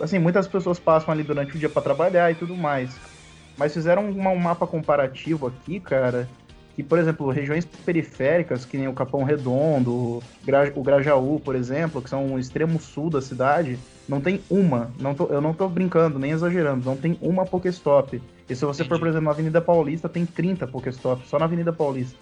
assim, 0.00 0.18
muitas 0.18 0.46
pessoas 0.46 0.78
passam 0.78 1.12
ali 1.12 1.22
durante 1.22 1.56
o 1.56 1.58
dia 1.58 1.68
para 1.70 1.82
trabalhar 1.82 2.30
e 2.30 2.34
tudo 2.34 2.56
mais. 2.56 3.00
Mas 3.56 3.72
fizeram 3.74 4.08
uma- 4.10 4.30
um 4.30 4.38
mapa 4.38 4.66
comparativo 4.66 5.46
aqui, 5.46 5.80
cara, 5.80 6.28
que, 6.78 6.82
por 6.84 6.96
exemplo, 6.96 7.28
regiões 7.28 7.64
periféricas, 7.64 8.64
que 8.64 8.78
nem 8.78 8.86
o 8.86 8.92
Capão 8.92 9.24
Redondo, 9.24 9.90
o 9.90 10.22
Gra- 10.46 10.72
o 10.76 10.80
Grajaú, 10.80 11.40
por 11.44 11.56
exemplo, 11.56 12.00
que 12.00 12.08
são 12.08 12.34
o 12.34 12.38
extremo 12.38 12.80
sul 12.80 13.10
da 13.10 13.20
cidade, 13.20 13.76
não 14.08 14.20
tem 14.20 14.40
uma, 14.48 14.88
não 14.96 15.12
tô- 15.12 15.26
eu 15.26 15.40
não 15.40 15.52
tô 15.52 15.68
brincando, 15.68 16.20
nem 16.20 16.30
exagerando, 16.30 16.84
não 16.84 16.96
tem 16.96 17.18
uma 17.20 17.44
Pokéstop. 17.44 18.22
E 18.48 18.54
se 18.54 18.64
você 18.64 18.84
for, 18.84 18.90
Entendi. 18.94 19.00
por 19.00 19.08
exemplo, 19.08 19.24
na 19.24 19.30
Avenida 19.32 19.60
Paulista, 19.60 20.08
tem 20.08 20.24
30 20.24 20.68
Pokéstops, 20.68 21.28
só 21.28 21.36
na 21.36 21.46
Avenida 21.46 21.72
Paulista. 21.72 22.16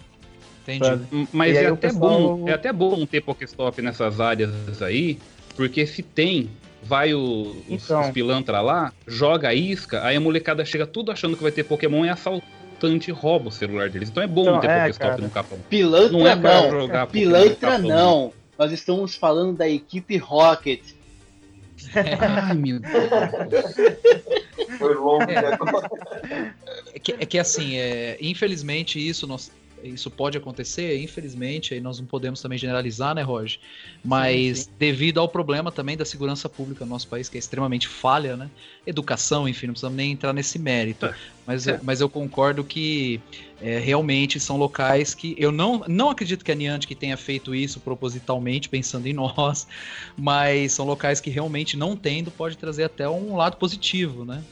Entendi. 0.63 0.85
sabe? 0.87 1.27
Mas 1.31 1.53
E 1.53 1.57
é 1.59 1.67
até, 1.67 1.75
pessoal- 1.89 2.37
bom, 2.37 2.49
é 2.49 2.53
até 2.53 2.73
bom 2.73 3.05
ter 3.05 3.21
Pokéstop 3.21 3.79
nessas 3.83 4.19
áreas 4.19 4.81
aí, 4.81 5.19
porque 5.55 5.85
se 5.85 6.01
tem, 6.01 6.49
vai 6.81 7.13
o- 7.13 7.55
os, 7.69 7.85
Então. 7.85 8.01
os 8.01 8.09
pilantra 8.09 8.59
lá, 8.59 8.91
joga 9.05 9.49
a 9.49 9.53
isca, 9.53 10.03
aí 10.03 10.17
a 10.17 10.19
molecada 10.19 10.65
chega 10.65 10.87
tudo 10.87 11.11
achando 11.11 11.37
que 11.37 11.43
vai 11.43 11.51
ter 11.51 11.63
Pokémon 11.63 12.03
e 12.05 12.09
assaltante 12.77 13.11
rouba 13.11 13.49
o 13.49 13.51
celular 13.51 13.89
deles. 13.89 14.09
Então 14.09 14.21
é 14.23 14.27
bom 14.27 14.41
Então, 14.43 14.59
ter 14.59 14.69
é, 14.69 14.79
Pokéstop 14.81 15.09
cara. 15.09 15.21
no 15.21 15.29
capão. 15.29 15.57
Pilantra 15.69 16.11
Não 16.17 16.27
é 16.27 16.35
pra 16.35 16.61
não. 16.63 16.69
jogar 16.71 17.07
Pilantra 17.07 17.71
capão. 17.71 17.87
não. 17.87 18.33
Nós 18.57 18.71
estamos 18.71 19.15
falando 19.15 19.57
da 19.57 19.67
equipe 19.67 20.17
Rocket. 20.17 20.81
Ai, 22.19 22.55
meu 22.55 22.79
Deus. 22.79 23.75
Foi 24.79 24.95
longo, 24.95 25.23
É. 25.23 25.41
né? 25.41 26.53
É 26.93 26.99
que, 26.99 27.11
é 27.19 27.25
que, 27.25 27.37
assim, 27.37 27.77
é, 27.77 28.17
infelizmente 28.19 29.05
isso 29.05 29.27
nós, 29.27 29.51
isso 29.83 30.09
pode 30.09 30.37
acontecer, 30.37 30.97
infelizmente, 30.99 31.73
aí 31.73 31.79
nós 31.79 31.99
não 31.99 32.05
podemos 32.05 32.41
também 32.41 32.57
generalizar, 32.57 33.13
né, 33.15 33.21
Roger? 33.21 33.59
Mas 34.03 34.59
Sim, 34.59 34.69
devido 34.77 35.19
ao 35.19 35.29
problema 35.29 35.71
também 35.71 35.95
da 35.95 36.05
segurança 36.05 36.49
pública 36.49 36.85
no 36.85 36.91
nosso 36.91 37.07
país, 37.07 37.29
que 37.29 37.37
é 37.37 37.39
extremamente 37.39 37.87
falha, 37.87 38.35
né? 38.35 38.49
Educação, 38.85 39.47
enfim, 39.47 39.67
não 39.67 39.73
precisamos 39.73 39.95
nem 39.95 40.11
entrar 40.11 40.33
nesse 40.33 40.57
mérito. 40.57 41.09
Mas, 41.45 41.67
É. 41.67 41.79
mas 41.81 42.01
eu 42.01 42.09
concordo 42.09 42.63
que 42.63 43.21
é, 43.61 43.79
realmente 43.79 44.39
são 44.39 44.57
locais 44.57 45.13
que 45.13 45.35
eu 45.37 45.51
não, 45.51 45.83
não 45.87 46.09
acredito 46.09 46.43
que 46.43 46.51
a 46.51 46.55
Niantic 46.55 46.93
tenha 46.95 47.15
feito 47.15 47.55
isso 47.55 47.79
propositalmente, 47.79 48.69
pensando 48.69 49.07
em 49.07 49.13
nós, 49.13 49.67
mas 50.17 50.73
são 50.73 50.85
locais 50.85 51.21
que 51.21 51.29
realmente 51.29 51.77
não 51.77 51.95
tendo 51.95 52.31
pode 52.31 52.57
trazer 52.57 52.83
até 52.83 53.07
um 53.07 53.35
lado 53.35 53.57
positivo, 53.57 54.25
né? 54.25 54.43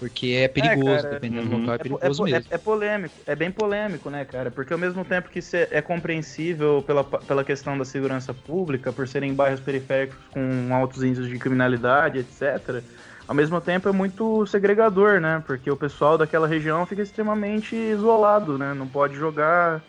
Porque 0.00 0.28
é 0.28 0.48
perigoso, 0.48 1.02
cara, 1.04 1.20
dependendo 1.20 1.42
do 1.50 1.50
uhum. 1.50 1.60
local, 1.60 1.74
é 1.74 1.76
É, 1.76 1.80
é, 1.80 1.82
perigoso 1.82 2.24
é- 2.26 2.30
mesmo. 2.32 2.54
é 2.54 2.58
polêmico, 2.58 3.22
é 3.26 3.36
bem 3.36 3.52
polêmico, 3.52 4.08
né, 4.08 4.24
cara? 4.24 4.50
Porque 4.50 4.72
ao 4.72 4.78
mesmo 4.78 5.04
tempo 5.04 5.28
que 5.28 5.42
cê- 5.42 5.68
é 5.70 5.82
compreensível 5.82 6.82
pela, 6.82 7.04
pela 7.04 7.44
questão 7.44 7.76
da 7.76 7.84
segurança 7.84 8.32
pública, 8.32 8.92
por 8.94 9.06
serem 9.06 9.34
bairros 9.34 9.60
periféricos 9.60 10.18
com 10.30 10.74
altos 10.74 11.02
índices 11.02 11.28
de 11.28 11.38
criminalidade, 11.38 12.18
etc., 12.18 12.82
ao 13.28 13.34
mesmo 13.34 13.60
tempo 13.60 13.88
é 13.88 13.92
muito 13.92 14.44
segregador, 14.46 15.20
né? 15.20 15.40
Porque 15.46 15.70
o 15.70 15.76
pessoal 15.76 16.16
daquela 16.18 16.48
região 16.48 16.84
fica 16.86 17.02
extremamente 17.02 17.76
isolado, 17.76 18.56
né? 18.58 18.72
Não 18.74 18.88
pode 18.88 19.14
jogar. 19.16 19.86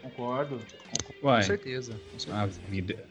Concordo. 0.00 0.66
Com 0.90 0.98
Uai, 1.22 1.42
certeza. 1.42 2.00
Com 2.10 2.18
certeza. 2.18 2.60
a 2.64 2.68
vida. 2.70 3.08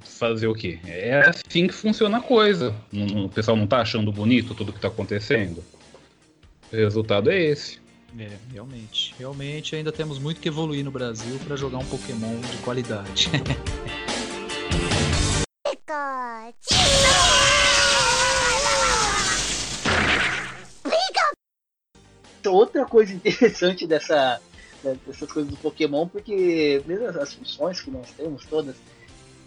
Fazer 0.00 0.46
o 0.46 0.54
quê? 0.54 0.78
É 0.84 1.20
assim 1.20 1.66
que 1.66 1.74
funciona 1.74 2.18
a 2.18 2.20
coisa. 2.20 2.74
O 2.92 3.28
pessoal 3.28 3.56
não 3.56 3.66
tá 3.66 3.80
achando 3.80 4.12
bonito 4.12 4.54
tudo 4.54 4.72
que 4.72 4.80
tá 4.80 4.88
acontecendo? 4.88 5.64
O 6.72 6.76
resultado 6.76 7.30
é 7.30 7.40
esse. 7.40 7.80
É, 8.18 8.30
realmente. 8.52 9.14
Realmente 9.18 9.76
ainda 9.76 9.90
temos 9.92 10.18
muito 10.18 10.40
que 10.40 10.48
evoluir 10.48 10.84
no 10.84 10.90
Brasil 10.90 11.38
para 11.44 11.56
jogar 11.56 11.78
um 11.78 11.84
Pokémon 11.84 12.40
de 12.40 12.56
qualidade. 12.58 13.30
Outra 22.46 22.86
coisa 22.86 23.12
interessante 23.12 23.86
dessa, 23.86 24.40
dessas 25.06 25.30
coisas 25.30 25.50
do 25.50 25.56
Pokémon, 25.58 26.08
porque 26.08 26.82
mesmo 26.86 27.06
as 27.06 27.34
funções 27.34 27.80
que 27.80 27.90
nós 27.90 28.10
temos 28.12 28.46
todas, 28.46 28.76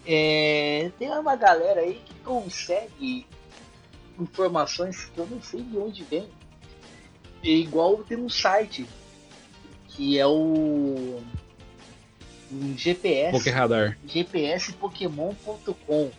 é, 0.06 0.92
tem 0.98 1.10
uma 1.10 1.36
galera 1.36 1.82
aí 1.82 2.02
que 2.06 2.14
consegue 2.24 3.26
informações 4.20 5.06
que 5.06 5.18
eu 5.18 5.26
não 5.28 5.42
sei 5.42 5.62
de 5.62 5.78
onde 5.78 6.04
vem. 6.04 6.28
É 7.44 7.50
igual 7.50 7.98
tem 8.04 8.18
um 8.18 8.30
site 8.30 8.86
que 9.88 10.20
é 10.20 10.28
o 10.28 11.22
um 12.52 12.78
GPS, 12.78 13.32
Pokéradar. 13.32 13.98
gpspokémon.com. 14.06 16.12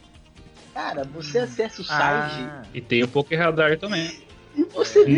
Cara, 0.72 1.04
você 1.04 1.40
acessa 1.40 1.82
o 1.82 1.84
site 1.84 2.00
Ah, 2.00 2.62
E 2.72 2.80
tem 2.80 3.02
o 3.02 3.08
Pokéradar 3.08 3.76
também. 3.78 4.10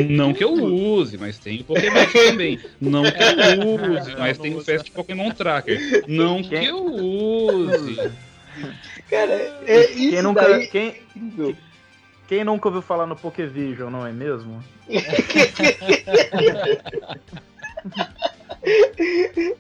Não 0.09 0.33
que 0.33 0.45
eu 0.45 0.53
use, 0.53 1.19
mas 1.19 1.39
tem 1.39 1.61
o 1.61 1.65
Pokémon 1.65 2.07
também. 2.13 2.61
Não 2.81 3.03
que 3.03 3.23
eu 3.23 3.75
use, 3.99 4.15
mas 4.17 4.39
não 4.39 4.43
tem 4.45 4.57
o. 4.57 4.65
Fast 4.65 4.91
Pokémon 4.91 5.31
Tracker. 5.31 6.05
Não 6.07 6.43
que 6.43 6.55
eu 6.55 6.85
use. 6.85 8.11
Cara, 9.11 9.33
é 9.67 9.91
isso 9.91 10.11
quem, 10.11 10.23
nunca, 10.23 10.43
daí 10.43 10.63
é 10.63 10.67
quem, 10.67 11.03
quem 12.29 12.45
nunca 12.45 12.69
ouviu 12.69 12.83
falar 12.83 13.07
no 13.07 13.17
Pokévision, 13.17 13.91
não 13.91 14.07
é 14.07 14.13
mesmo? 14.13 14.63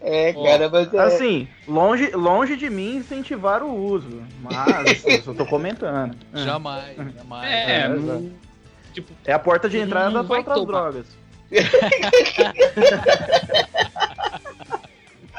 É, 0.00 0.32
cara, 0.32 0.68
mas 0.70 0.92
é, 0.94 0.98
Assim, 1.00 1.48
longe, 1.68 2.10
longe 2.12 2.56
de 2.56 2.70
mim 2.70 2.96
incentivar 2.96 3.62
o 3.62 3.74
uso, 3.74 4.22
mas 4.40 5.04
eu 5.06 5.20
só 5.22 5.34
tô 5.34 5.44
comentando. 5.44 6.16
jamais, 6.32 6.96
jamais. 6.96 7.44
É, 7.52 7.80
É, 7.80 7.88
não- 7.88 8.32
tipo, 8.92 9.12
É 9.26 9.32
a 9.32 9.38
porta 9.38 9.68
de 9.68 9.78
entrada 9.78 10.24
para 10.24 10.36
outras 10.38 10.54
tomar. 10.56 10.66
drogas. 10.66 11.06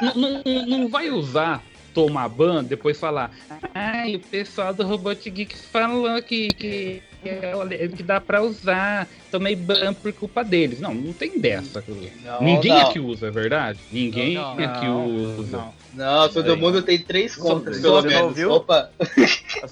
não, 0.02 0.14
não, 0.46 0.66
não 0.80 0.88
vai 0.90 1.10
usar 1.10 1.64
tomar 1.96 2.28
ban, 2.30 2.64
depois 2.64 3.00
falar. 3.00 3.32
Ai, 3.74 4.16
o 4.18 4.20
pessoal 4.20 4.74
do 4.74 4.86
Robot 4.86 5.28
Geek 5.30 5.56
falou 5.56 6.22
que, 6.22 6.50
que, 6.50 7.02
que, 7.24 7.30
é- 7.30 7.88
que 7.88 8.04
dá 8.04 8.20
pra 8.22 8.44
usar. 8.44 9.08
Tomei 9.32 9.56
ban 9.56 9.94
por 9.94 10.12
culpa 10.14 10.44
deles. 10.44 10.80
Não, 10.80 10.94
não 10.94 11.14
tem 11.14 11.40
dessa. 11.40 11.84
Não, 12.24 12.42
Ninguém 12.42 12.72
não. 12.74 12.82
aqui 12.90 13.00
usa, 13.00 13.28
é 13.28 13.32
verdade? 13.32 13.80
Ninguém 13.92 14.36
Não, 14.36 14.52
aqui 14.54 14.86
Não, 14.86 15.06
usa. 15.08 15.58
não. 15.58 15.74
Não, 15.94 16.30
todo 16.30 16.52
Aí. 16.52 16.60
mundo 16.60 16.82
tem 16.82 17.00
três 17.00 17.36
contas, 17.36 17.78
Você 17.78 17.82
pelo 17.82 18.02
não 18.02 18.08
menos. 18.10 18.36
viu? 18.36 18.52
Opa, 18.52 18.92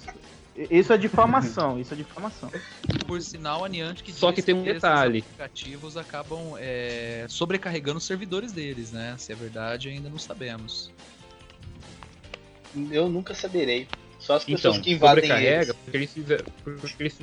Isso 0.69 0.93
é 0.93 0.97
difamação, 0.99 1.80
isso 1.80 1.95
é 1.95 1.97
difamação. 1.97 2.47
Por 3.07 3.19
sinal, 3.24 3.65
a 3.65 3.67
Niantic 3.69 4.11
Só 4.13 4.32
que 4.32 4.39
tem 4.39 4.53
um 4.53 4.61
esses 4.61 4.76
detalhe. 4.76 5.19
aplicativos 5.28 5.97
acabam 5.97 6.53
é, 6.59 7.26
sobrecarregando 7.28 7.97
os 7.97 8.03
servidores 8.05 8.51
deles, 8.51 8.91
né? 8.91 9.15
Se 9.17 9.32
é 9.32 9.36
verdade, 9.36 9.89
ainda 9.89 10.09
não 10.09 10.19
sabemos. 10.19 10.91
Eu 12.91 13.09
nunca 13.09 13.34
saberei. 13.34 13.88
Só 14.19 14.36
as 14.36 14.43
pessoas 14.45 14.76
Então, 14.76 14.82
que 14.84 14.91
invadem 14.91 15.24
sobrecarrega 15.26 15.63
eles. 15.63 15.76
porque 15.84 15.97
eles 15.97 16.13
fizeram. 16.13 16.45
Porque 16.63 16.95
eles... 17.03 17.19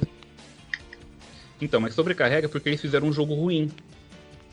Então, 1.61 1.81
mas 1.81 1.95
sobrecarrega 1.95 2.49
porque 2.49 2.69
eles 2.69 2.81
fizeram 2.81 3.09
um 3.09 3.13
jogo 3.13 3.35
ruim. 3.35 3.71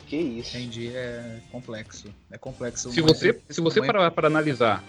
Que 0.07 0.15
isso. 0.17 0.57
Entendi, 0.57 0.87
é 0.95 1.39
complexo. 1.51 2.07
É 2.31 2.37
complexo. 2.37 2.91
Se 2.91 3.01
não 3.01 3.07
é- 3.07 3.13
você, 3.13 3.39
se 3.49 3.59
você 3.61 3.79
é- 3.79 3.85
parar 3.85 4.11
para 4.11 4.27
analisar, 4.27 4.83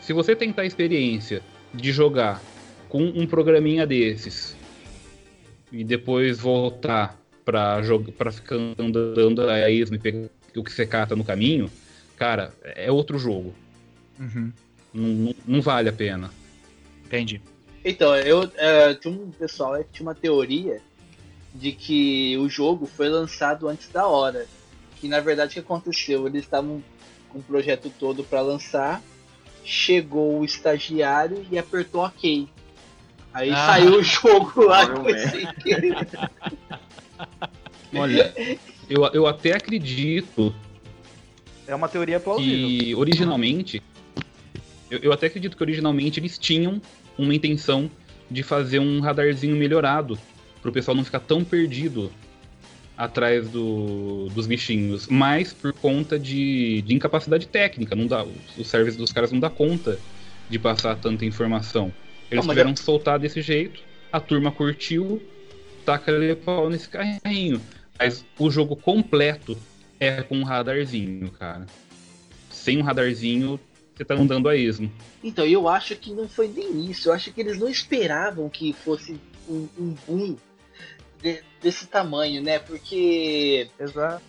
se 0.00 0.12
você 0.12 0.34
tentar 0.34 0.62
a 0.62 0.66
experiência 0.66 1.42
de 1.72 1.92
jogar 1.92 2.40
com 2.88 3.02
um 3.04 3.26
programinha 3.26 3.86
desses 3.86 4.56
e 5.72 5.84
depois 5.84 6.38
voltar 6.38 7.20
para 7.44 7.80
jogar, 7.82 8.12
para 8.12 8.32
ficar 8.32 8.56
andando 8.78 9.48
a 9.48 9.70
esmo 9.70 9.96
e 9.96 9.98
pegar 9.98 10.28
o 10.56 10.64
que 10.64 10.72
você 10.72 10.86
cata 10.86 11.14
no 11.14 11.24
caminho, 11.24 11.70
cara, 12.16 12.52
é 12.62 12.90
outro 12.90 13.18
jogo. 13.18 13.54
Uhum, 14.18 14.52
Não, 14.96 15.08
não, 15.08 15.34
não 15.46 15.60
vale 15.62 15.88
a 15.88 15.92
pena. 15.92 16.30
entendi. 17.04 17.40
Então, 17.84 18.16
eu 18.16 18.50
é, 18.56 18.94
tinha 18.94 19.14
um 19.14 19.30
pessoal 19.30 19.76
que 19.78 19.84
tinha 19.92 20.06
uma 20.08 20.14
teoria 20.14 20.80
de 21.54 21.70
que 21.72 22.36
o 22.38 22.48
jogo 22.48 22.86
foi 22.86 23.08
lançado 23.08 23.68
antes 23.68 23.88
da 23.88 24.06
hora. 24.06 24.46
Que 25.00 25.06
na 25.08 25.20
verdade 25.20 25.50
o 25.50 25.54
que 25.54 25.60
aconteceu? 25.60 26.26
Eles 26.26 26.42
estavam 26.44 26.82
com 27.28 27.38
o 27.38 27.42
projeto 27.42 27.92
todo 28.00 28.24
para 28.24 28.40
lançar, 28.40 29.02
chegou 29.64 30.40
o 30.40 30.44
estagiário 30.44 31.46
e 31.50 31.58
apertou 31.58 32.04
OK. 32.04 32.48
Aí 33.32 33.50
Ah. 33.50 33.66
saiu 33.66 33.98
o 33.98 34.02
jogo 34.02 34.62
lá 34.64 34.84
sem 35.30 35.46
querer. 35.62 35.94
Olha, 37.94 38.34
eu, 38.88 39.04
eu 39.12 39.26
até 39.26 39.52
acredito 39.52 40.54
É 41.66 41.74
uma 41.74 41.88
teoria 41.88 42.18
plausível. 42.18 42.68
que 42.68 42.94
originalmente. 42.94 43.82
Eu, 44.90 44.98
eu 45.00 45.12
até 45.12 45.26
acredito 45.26 45.56
que 45.56 45.62
originalmente 45.62 46.20
eles 46.20 46.38
tinham 46.38 46.80
uma 47.18 47.34
intenção 47.34 47.90
de 48.30 48.42
fazer 48.42 48.78
um 48.78 49.00
radarzinho 49.00 49.56
melhorado. 49.56 50.18
Pro 50.62 50.72
pessoal 50.72 50.96
não 50.96 51.04
ficar 51.04 51.20
tão 51.20 51.44
perdido 51.44 52.10
atrás 52.96 53.48
do- 53.48 54.28
dos 54.34 54.46
bichinhos. 54.46 55.06
Mas 55.08 55.52
por 55.52 55.72
conta 55.72 56.18
de, 56.18 56.82
de 56.82 56.94
incapacidade 56.94 57.46
técnica. 57.46 57.94
Não 57.94 58.06
dá, 58.06 58.24
o, 58.24 58.32
o 58.58 58.64
serviço 58.64 58.98
dos 58.98 59.12
caras 59.12 59.30
não 59.32 59.38
dá 59.40 59.50
conta 59.50 59.98
de 60.48 60.58
passar 60.58 60.96
tanta 60.96 61.24
informação. 61.24 61.92
Eles 62.30 62.44
Não, 62.44 62.52
tiveram 62.52 62.74
que 62.74 62.80
soltar 62.80 63.18
desse 63.18 63.40
jeito. 63.42 63.80
A 64.10 64.18
turma 64.20 64.50
curtiu, 64.50 65.22
taca 65.84 66.10
ali 66.14 66.34
pau 66.34 66.70
nesse 66.70 66.88
carrinho. 66.88 67.60
Mas 67.98 68.24
o 68.38 68.50
jogo 68.50 68.76
completo 68.76 69.56
é 70.00 70.22
com 70.22 70.38
um 70.38 70.42
radarzinho, 70.44 71.30
cara. 71.32 71.66
Sem 72.50 72.78
um 72.78 72.82
radarzinho, 72.82 73.60
você 73.96 74.04
tá 74.04 74.14
andando 74.14 74.48
a 74.48 74.54
esmo. 74.56 74.92
Então, 75.24 75.46
eu 75.46 75.66
acho 75.68 75.96
que 75.96 76.12
não 76.12 76.28
foi 76.28 76.48
nem 76.48 76.90
isso. 76.90 77.08
Eu 77.08 77.12
acho 77.14 77.32
que 77.32 77.40
eles 77.40 77.58
não 77.58 77.68
esperavam 77.68 78.48
que 78.48 78.72
fosse 78.72 79.18
um, 79.48 79.66
um 79.78 79.94
boom 80.06 80.36
de- 81.22 81.42
desse 81.62 81.86
tamanho, 81.86 82.42
né? 82.42 82.58
Porque 82.58 83.68
Exato. 83.80 84.22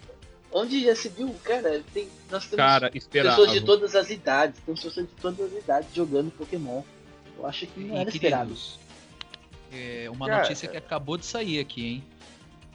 onde 0.51 0.83
já 0.83 0.95
se 0.95 1.09
viu, 1.09 1.35
cara, 1.43 1.83
tem, 1.93 2.07
nós 2.31 2.43
temos 2.45 2.55
Cara, 2.55 2.89
pessoas 2.89 3.51
de 3.51 3.61
todas 3.61 3.93
as 3.95 4.09
idades, 4.09 4.59
temos 4.65 4.81
pessoas 4.81 5.05
de 5.05 5.13
todas 5.21 5.53
as 5.53 5.63
idades 5.63 5.89
jogando 5.93 6.31
Pokémon. 6.31 6.81
Eu 7.37 7.45
acho 7.45 7.67
que 7.67 7.79
não 7.81 7.97
E, 7.97 7.99
era 7.99 8.09
esperado. 8.09 8.55
é 9.71 10.09
uma 10.09 10.27
Cara, 10.27 10.43
notícia 10.43 10.67
que 10.67 10.77
acabou 10.77 11.17
de 11.17 11.25
sair 11.25 11.59
aqui, 11.59 11.85
hein? 11.85 12.03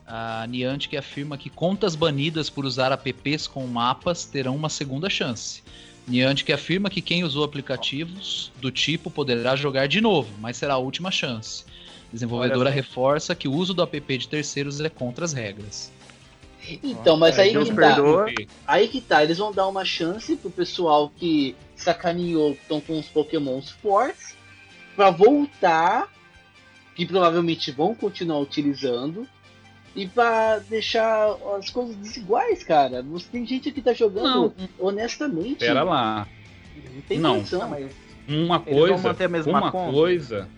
A 0.06 0.46
Niantic 0.46 0.94
afirma 0.96 1.38
que 1.38 1.48
contas 1.48 1.94
banidas 1.94 2.50
por 2.50 2.64
usar 2.66 2.92
apps 2.92 3.46
com 3.46 3.66
mapas 3.66 4.24
terão 4.26 4.54
uma 4.54 4.68
segunda 4.68 5.08
chance. 5.08 5.62
Niantic 6.06 6.50
afirma 6.52 6.90
que 6.90 7.00
quem 7.00 7.24
usou 7.24 7.44
aplicativos 7.44 8.50
do 8.60 8.70
tipo 8.70 9.10
poderá 9.10 9.54
jogar 9.54 9.86
de 9.86 10.00
novo, 10.00 10.32
mas 10.40 10.56
será 10.56 10.74
a 10.74 10.78
última 10.78 11.10
chance. 11.10 11.64
Desenvolvedora 12.12 12.68
reforça 12.68 13.34
que 13.34 13.48
o 13.48 13.52
uso 13.52 13.72
do 13.72 13.82
app 13.82 14.18
de 14.18 14.28
terceiros 14.28 14.80
é 14.80 14.88
contra 14.88 15.24
as 15.24 15.32
regras. 15.32 15.90
Então, 16.82 17.16
mas 17.16 17.38
É, 17.38 17.42
aí 17.42 17.52
Deus 17.52 17.68
que 17.68 17.74
tá. 17.74 17.94
perdoa. 17.94 18.26
Aí 18.66 18.88
que 18.88 19.00
tá, 19.00 19.24
eles 19.24 19.38
vão 19.38 19.52
dar 19.52 19.66
uma 19.66 19.84
chance 19.84 20.36
pro 20.36 20.50
pessoal 20.50 21.10
que 21.16 21.56
sacaneou, 21.74 22.54
que 22.54 22.62
estão 22.62 22.80
com 22.80 22.98
os 22.98 23.06
pokémons 23.06 23.70
fortes, 23.70 24.36
pra 24.94 25.10
voltar, 25.10 26.08
que 26.94 27.06
provavelmente 27.06 27.70
vão 27.70 27.94
continuar 27.94 28.38
utilizando, 28.38 29.26
e 29.94 30.06
pra 30.06 30.58
deixar 30.58 31.36
as 31.58 31.68
coisas 31.70 31.94
desiguais, 31.96 32.62
cara. 32.64 33.02
Você 33.02 33.26
tem 33.30 33.46
gente 33.46 33.70
que 33.72 33.80
tá 33.82 33.92
jogando 33.92 34.54
Não, 34.58 34.68
honestamente. 34.78 35.56
pera 35.58 35.82
lá. 35.82 36.26
Não 36.94 37.00
tem 37.02 37.18
Não. 37.18 37.36
condição. 37.36 37.60
Não, 37.60 37.68
mas 37.70 37.92
Uma 38.28 38.62
Eles 38.66 38.78
vão 38.78 38.88
coisa. 38.88 39.08
manter 39.08 39.24
a 39.24 39.28
mesma 39.28 39.58
uma 39.58 39.72
conta? 39.72 39.92
coisa. 39.92 40.48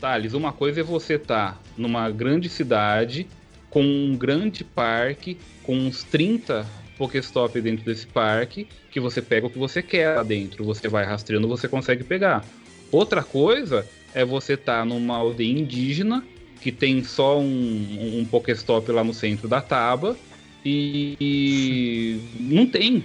Thales, 0.00 0.32
uma 0.34 0.52
coisa 0.52 0.80
é 0.80 0.82
você 0.82 1.14
estar 1.14 1.60
numa 1.76 2.08
grande 2.10 2.48
cidade, 2.48 3.26
com 3.68 3.82
um 3.82 4.16
grande 4.16 4.64
parque, 4.64 5.38
com 5.62 5.74
uns 5.76 6.02
30 6.04 6.66
Pokéstop 6.96 7.58
dentro 7.60 7.84
desse 7.84 8.06
parque, 8.06 8.66
que 8.90 9.00
você 9.00 9.22
pega 9.22 9.46
o 9.46 9.50
que 9.50 9.58
você 9.58 9.82
quer 9.82 10.16
lá 10.16 10.22
dentro. 10.22 10.64
Você 10.64 10.86
vai 10.88 11.04
rastreando, 11.04 11.48
você 11.48 11.66
consegue 11.66 12.04
pegar. 12.04 12.44
Outra 12.92 13.22
coisa 13.22 13.86
é 14.14 14.24
você 14.24 14.52
estar 14.54 14.84
numa 14.84 15.16
aldeia 15.16 15.58
indígena, 15.58 16.22
que 16.60 16.70
tem 16.70 17.02
só 17.02 17.38
um, 17.38 18.20
um 18.20 18.24
Pokéstop 18.24 18.90
lá 18.92 19.02
no 19.02 19.14
centro 19.14 19.48
da 19.48 19.60
Taba, 19.60 20.16
e, 20.64 21.16
e 21.20 22.20
não 22.38 22.66
tem. 22.66 23.04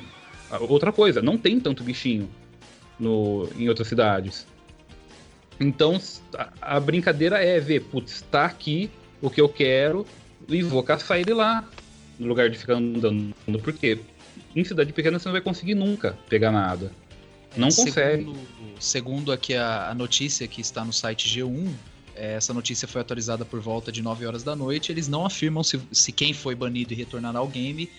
Outra 0.69 0.91
coisa, 0.91 1.21
não 1.21 1.37
tem 1.37 1.59
tanto 1.59 1.83
bichinho 1.83 2.29
no, 2.99 3.49
em 3.57 3.67
outras 3.69 3.87
cidades. 3.87 4.45
Então 5.59 5.99
a, 6.33 6.75
a 6.75 6.79
brincadeira 6.79 7.43
é 7.43 7.59
ver, 7.59 7.81
putz, 7.83 8.23
tá 8.29 8.45
aqui 8.45 8.89
o 9.21 9.29
que 9.29 9.39
eu 9.39 9.49
quero 9.49 10.05
e 10.47 10.61
vou 10.61 10.83
caçar 10.83 11.19
ele 11.19 11.33
lá, 11.33 11.67
no 12.19 12.27
lugar 12.27 12.49
de 12.49 12.57
ficar 12.57 12.75
andando. 12.75 13.33
Porque 13.63 13.99
em 14.55 14.63
cidade 14.63 14.93
pequena 14.93 15.17
você 15.17 15.27
não 15.27 15.33
vai 15.33 15.41
conseguir 15.41 15.75
nunca 15.75 16.17
pegar 16.29 16.51
nada. 16.51 16.91
Não 17.55 17.69
consegue. 17.69 18.23
Segundo, 18.23 18.39
segundo 18.79 19.31
aqui 19.31 19.55
a, 19.55 19.89
a 19.89 19.95
notícia 19.95 20.47
que 20.47 20.61
está 20.61 20.83
no 20.83 20.91
site 20.91 21.27
G1, 21.27 21.67
eh, 21.67 21.71
essa 22.15 22.53
notícia 22.53 22.87
foi 22.87 23.01
atualizada 23.01 23.43
por 23.45 23.59
volta 23.59 23.91
de 23.91 24.01
9 24.01 24.25
horas 24.25 24.43
da 24.43 24.55
noite. 24.55 24.91
Eles 24.91 25.07
não 25.07 25.25
afirmam 25.25 25.63
se, 25.63 25.79
se 25.91 26.11
quem 26.11 26.33
foi 26.33 26.55
banido 26.55 26.93
e 26.93 26.95
retornar 26.95 27.35
ao 27.35 27.47
game 27.47 27.89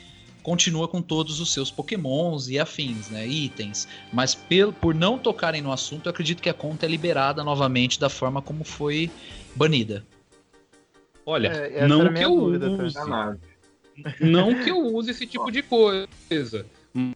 continua 0.43 0.87
com 0.87 1.03
todos 1.03 1.41
os 1.41 1.53
seus 1.53 1.73
pokémons 1.73 2.49
e 2.49 2.57
afins, 2.57 3.09
né, 3.11 3.27
itens. 3.27 3.89
Mas 4.13 4.33
pel, 4.33 4.73
por 4.73 4.95
não 4.95 5.19
tocarem 5.19 5.61
no 5.61 5.73
assunto, 5.73 6.07
eu 6.07 6.11
acredito 6.11 6.41
que 6.41 6.49
a 6.49 6.55
conta 6.55 6.87
é 6.87 6.89
liberada 6.89 7.43
novamente 7.43 7.99
da 7.99 8.09
forma 8.09 8.41
como 8.41 8.63
foi 8.63 9.11
banida. 9.57 10.05
Olha, 11.27 11.49
É, 11.49 11.89
não 11.89 12.15
que 12.15 12.23
eu 12.23 12.37
dúvida, 12.37 12.77
tá? 12.77 12.85
use, 12.85 12.95
Danado. 12.95 13.41
não 14.21 14.63
que 14.63 14.71
eu 14.71 14.79
use 14.79 15.11
esse 15.11 15.27
tipo 15.27 15.51
de 15.51 15.63
coisa, 15.63 16.65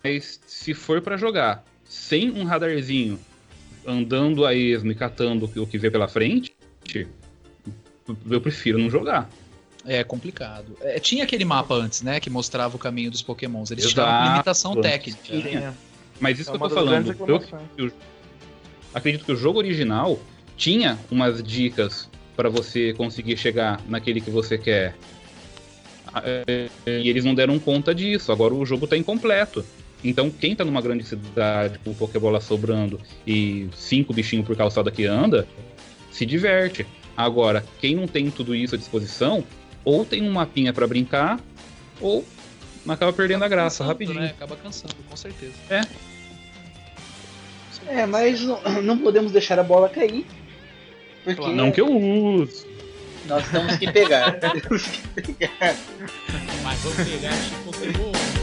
mas 0.02 0.40
se 0.44 0.74
for 0.74 1.00
pra 1.00 1.16
jogar 1.16 1.64
sem 1.84 2.32
um 2.32 2.42
radarzinho, 2.42 3.16
andando 3.86 4.44
a 4.44 4.54
esmo 4.54 4.90
e 4.90 4.94
catando 4.94 5.48
o 5.56 5.66
que 5.68 5.78
vê 5.78 5.88
pela 5.88 6.08
frente, 6.08 6.52
eu 8.30 8.40
prefiro 8.40 8.78
não 8.78 8.90
jogar. 8.90 9.30
É 9.86 10.04
complicado. 10.04 10.76
É, 10.82 10.98
tinha 11.00 11.24
aquele 11.24 11.44
mapa 11.44 11.74
antes, 11.74 12.02
né, 12.02 12.20
que 12.20 12.28
mostrava 12.28 12.76
o 12.76 12.78
caminho 12.78 13.10
dos 13.10 13.22
pokémons. 13.22 13.70
Eles 13.70 13.84
Exato. 13.84 14.24
por 14.24 14.30
limitação 14.30 14.80
técnica. 14.80 15.18
tinha. 15.22 15.74
Mas 16.20 16.38
isso 16.38 16.50
É 16.50 16.58
que 16.58 16.62
eu 16.62 16.68
tô 16.68 16.74
falando, 16.74 17.06
eu 17.26 17.38
reclamações. 17.38 17.92
acredito 18.92 19.24
que 19.24 19.32
o 19.32 19.36
jogo 19.36 19.58
original 19.58 20.20
tinha 20.56 20.98
umas 21.10 21.42
dicas 21.42 22.10
pra 22.36 22.50
você 22.50 22.92
conseguir 22.92 23.36
chegar 23.38 23.80
naquele 23.88 24.20
que 24.20 24.30
você 24.30 24.58
quer. 24.58 24.94
Ah, 26.12 26.22
é, 26.26 26.68
E 26.86 27.08
eles 27.08 27.24
não 27.24 27.34
deram 27.34 27.58
conta 27.58 27.94
disso. 27.94 28.30
Agora 28.32 28.52
o 28.52 28.66
jogo 28.66 28.86
tá 28.86 28.96
incompleto. 28.96 29.64
Então 30.04 30.30
quem 30.30 30.54
tá 30.56 30.64
numa 30.64 30.80
grande 30.82 31.04
cidade 31.04 31.78
com 31.78 31.94
Pokébola 31.94 32.40
sobrando 32.40 33.00
e 33.26 33.68
cinco 33.74 34.12
bichinhos 34.12 34.46
por 34.46 34.56
calçada 34.56 34.90
que 34.90 35.04
anda, 35.06 35.46
se 36.10 36.26
diverte. 36.26 36.86
Agora, 37.16 37.64
quem 37.80 37.94
não 37.94 38.06
tem 38.06 38.30
tudo 38.30 38.54
isso 38.54 38.74
à 38.74 38.78
disposição, 38.78 39.44
ou 39.84 40.04
tem 40.04 40.22
um 40.22 40.32
mapinha 40.32 40.72
pra 40.72 40.86
brincar, 40.86 41.38
ou 42.00 42.24
acaba 42.88 43.12
perdendo 43.12 43.44
a 43.44 43.48
graça 43.48 43.84
Cansando, 43.84 43.88
rapidinho. 43.88 44.20
Né? 44.20 44.30
Acaba 44.30 44.56
cansando, 44.56 44.94
com 45.08 45.16
certeza. 45.16 45.52
É, 47.86 48.06
mas 48.06 48.40
não, 48.82 48.98
podemos 48.98 49.32
deixar 49.32 49.58
a 49.58 49.62
bola 49.62 49.88
cair. 49.88 50.26
Porque 51.24 51.52
Não 51.52 51.70
que 51.70 51.80
eu 51.80 51.88
use. 51.88 52.66
nós 53.26 53.46
temos 53.50 53.76
que 53.76 53.90
pegar. 53.92 54.32
temos 54.40 54.86
que 54.86 55.22
pegar. 55.22 55.76
Mas 56.62 56.78
vamos 56.80 57.10
pegar 57.10 57.30
esse 57.30 57.54
Pokémon. 57.64 58.39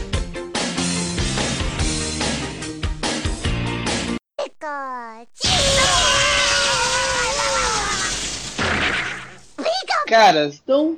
Cara, 10.08 10.46
estão 10.46 10.96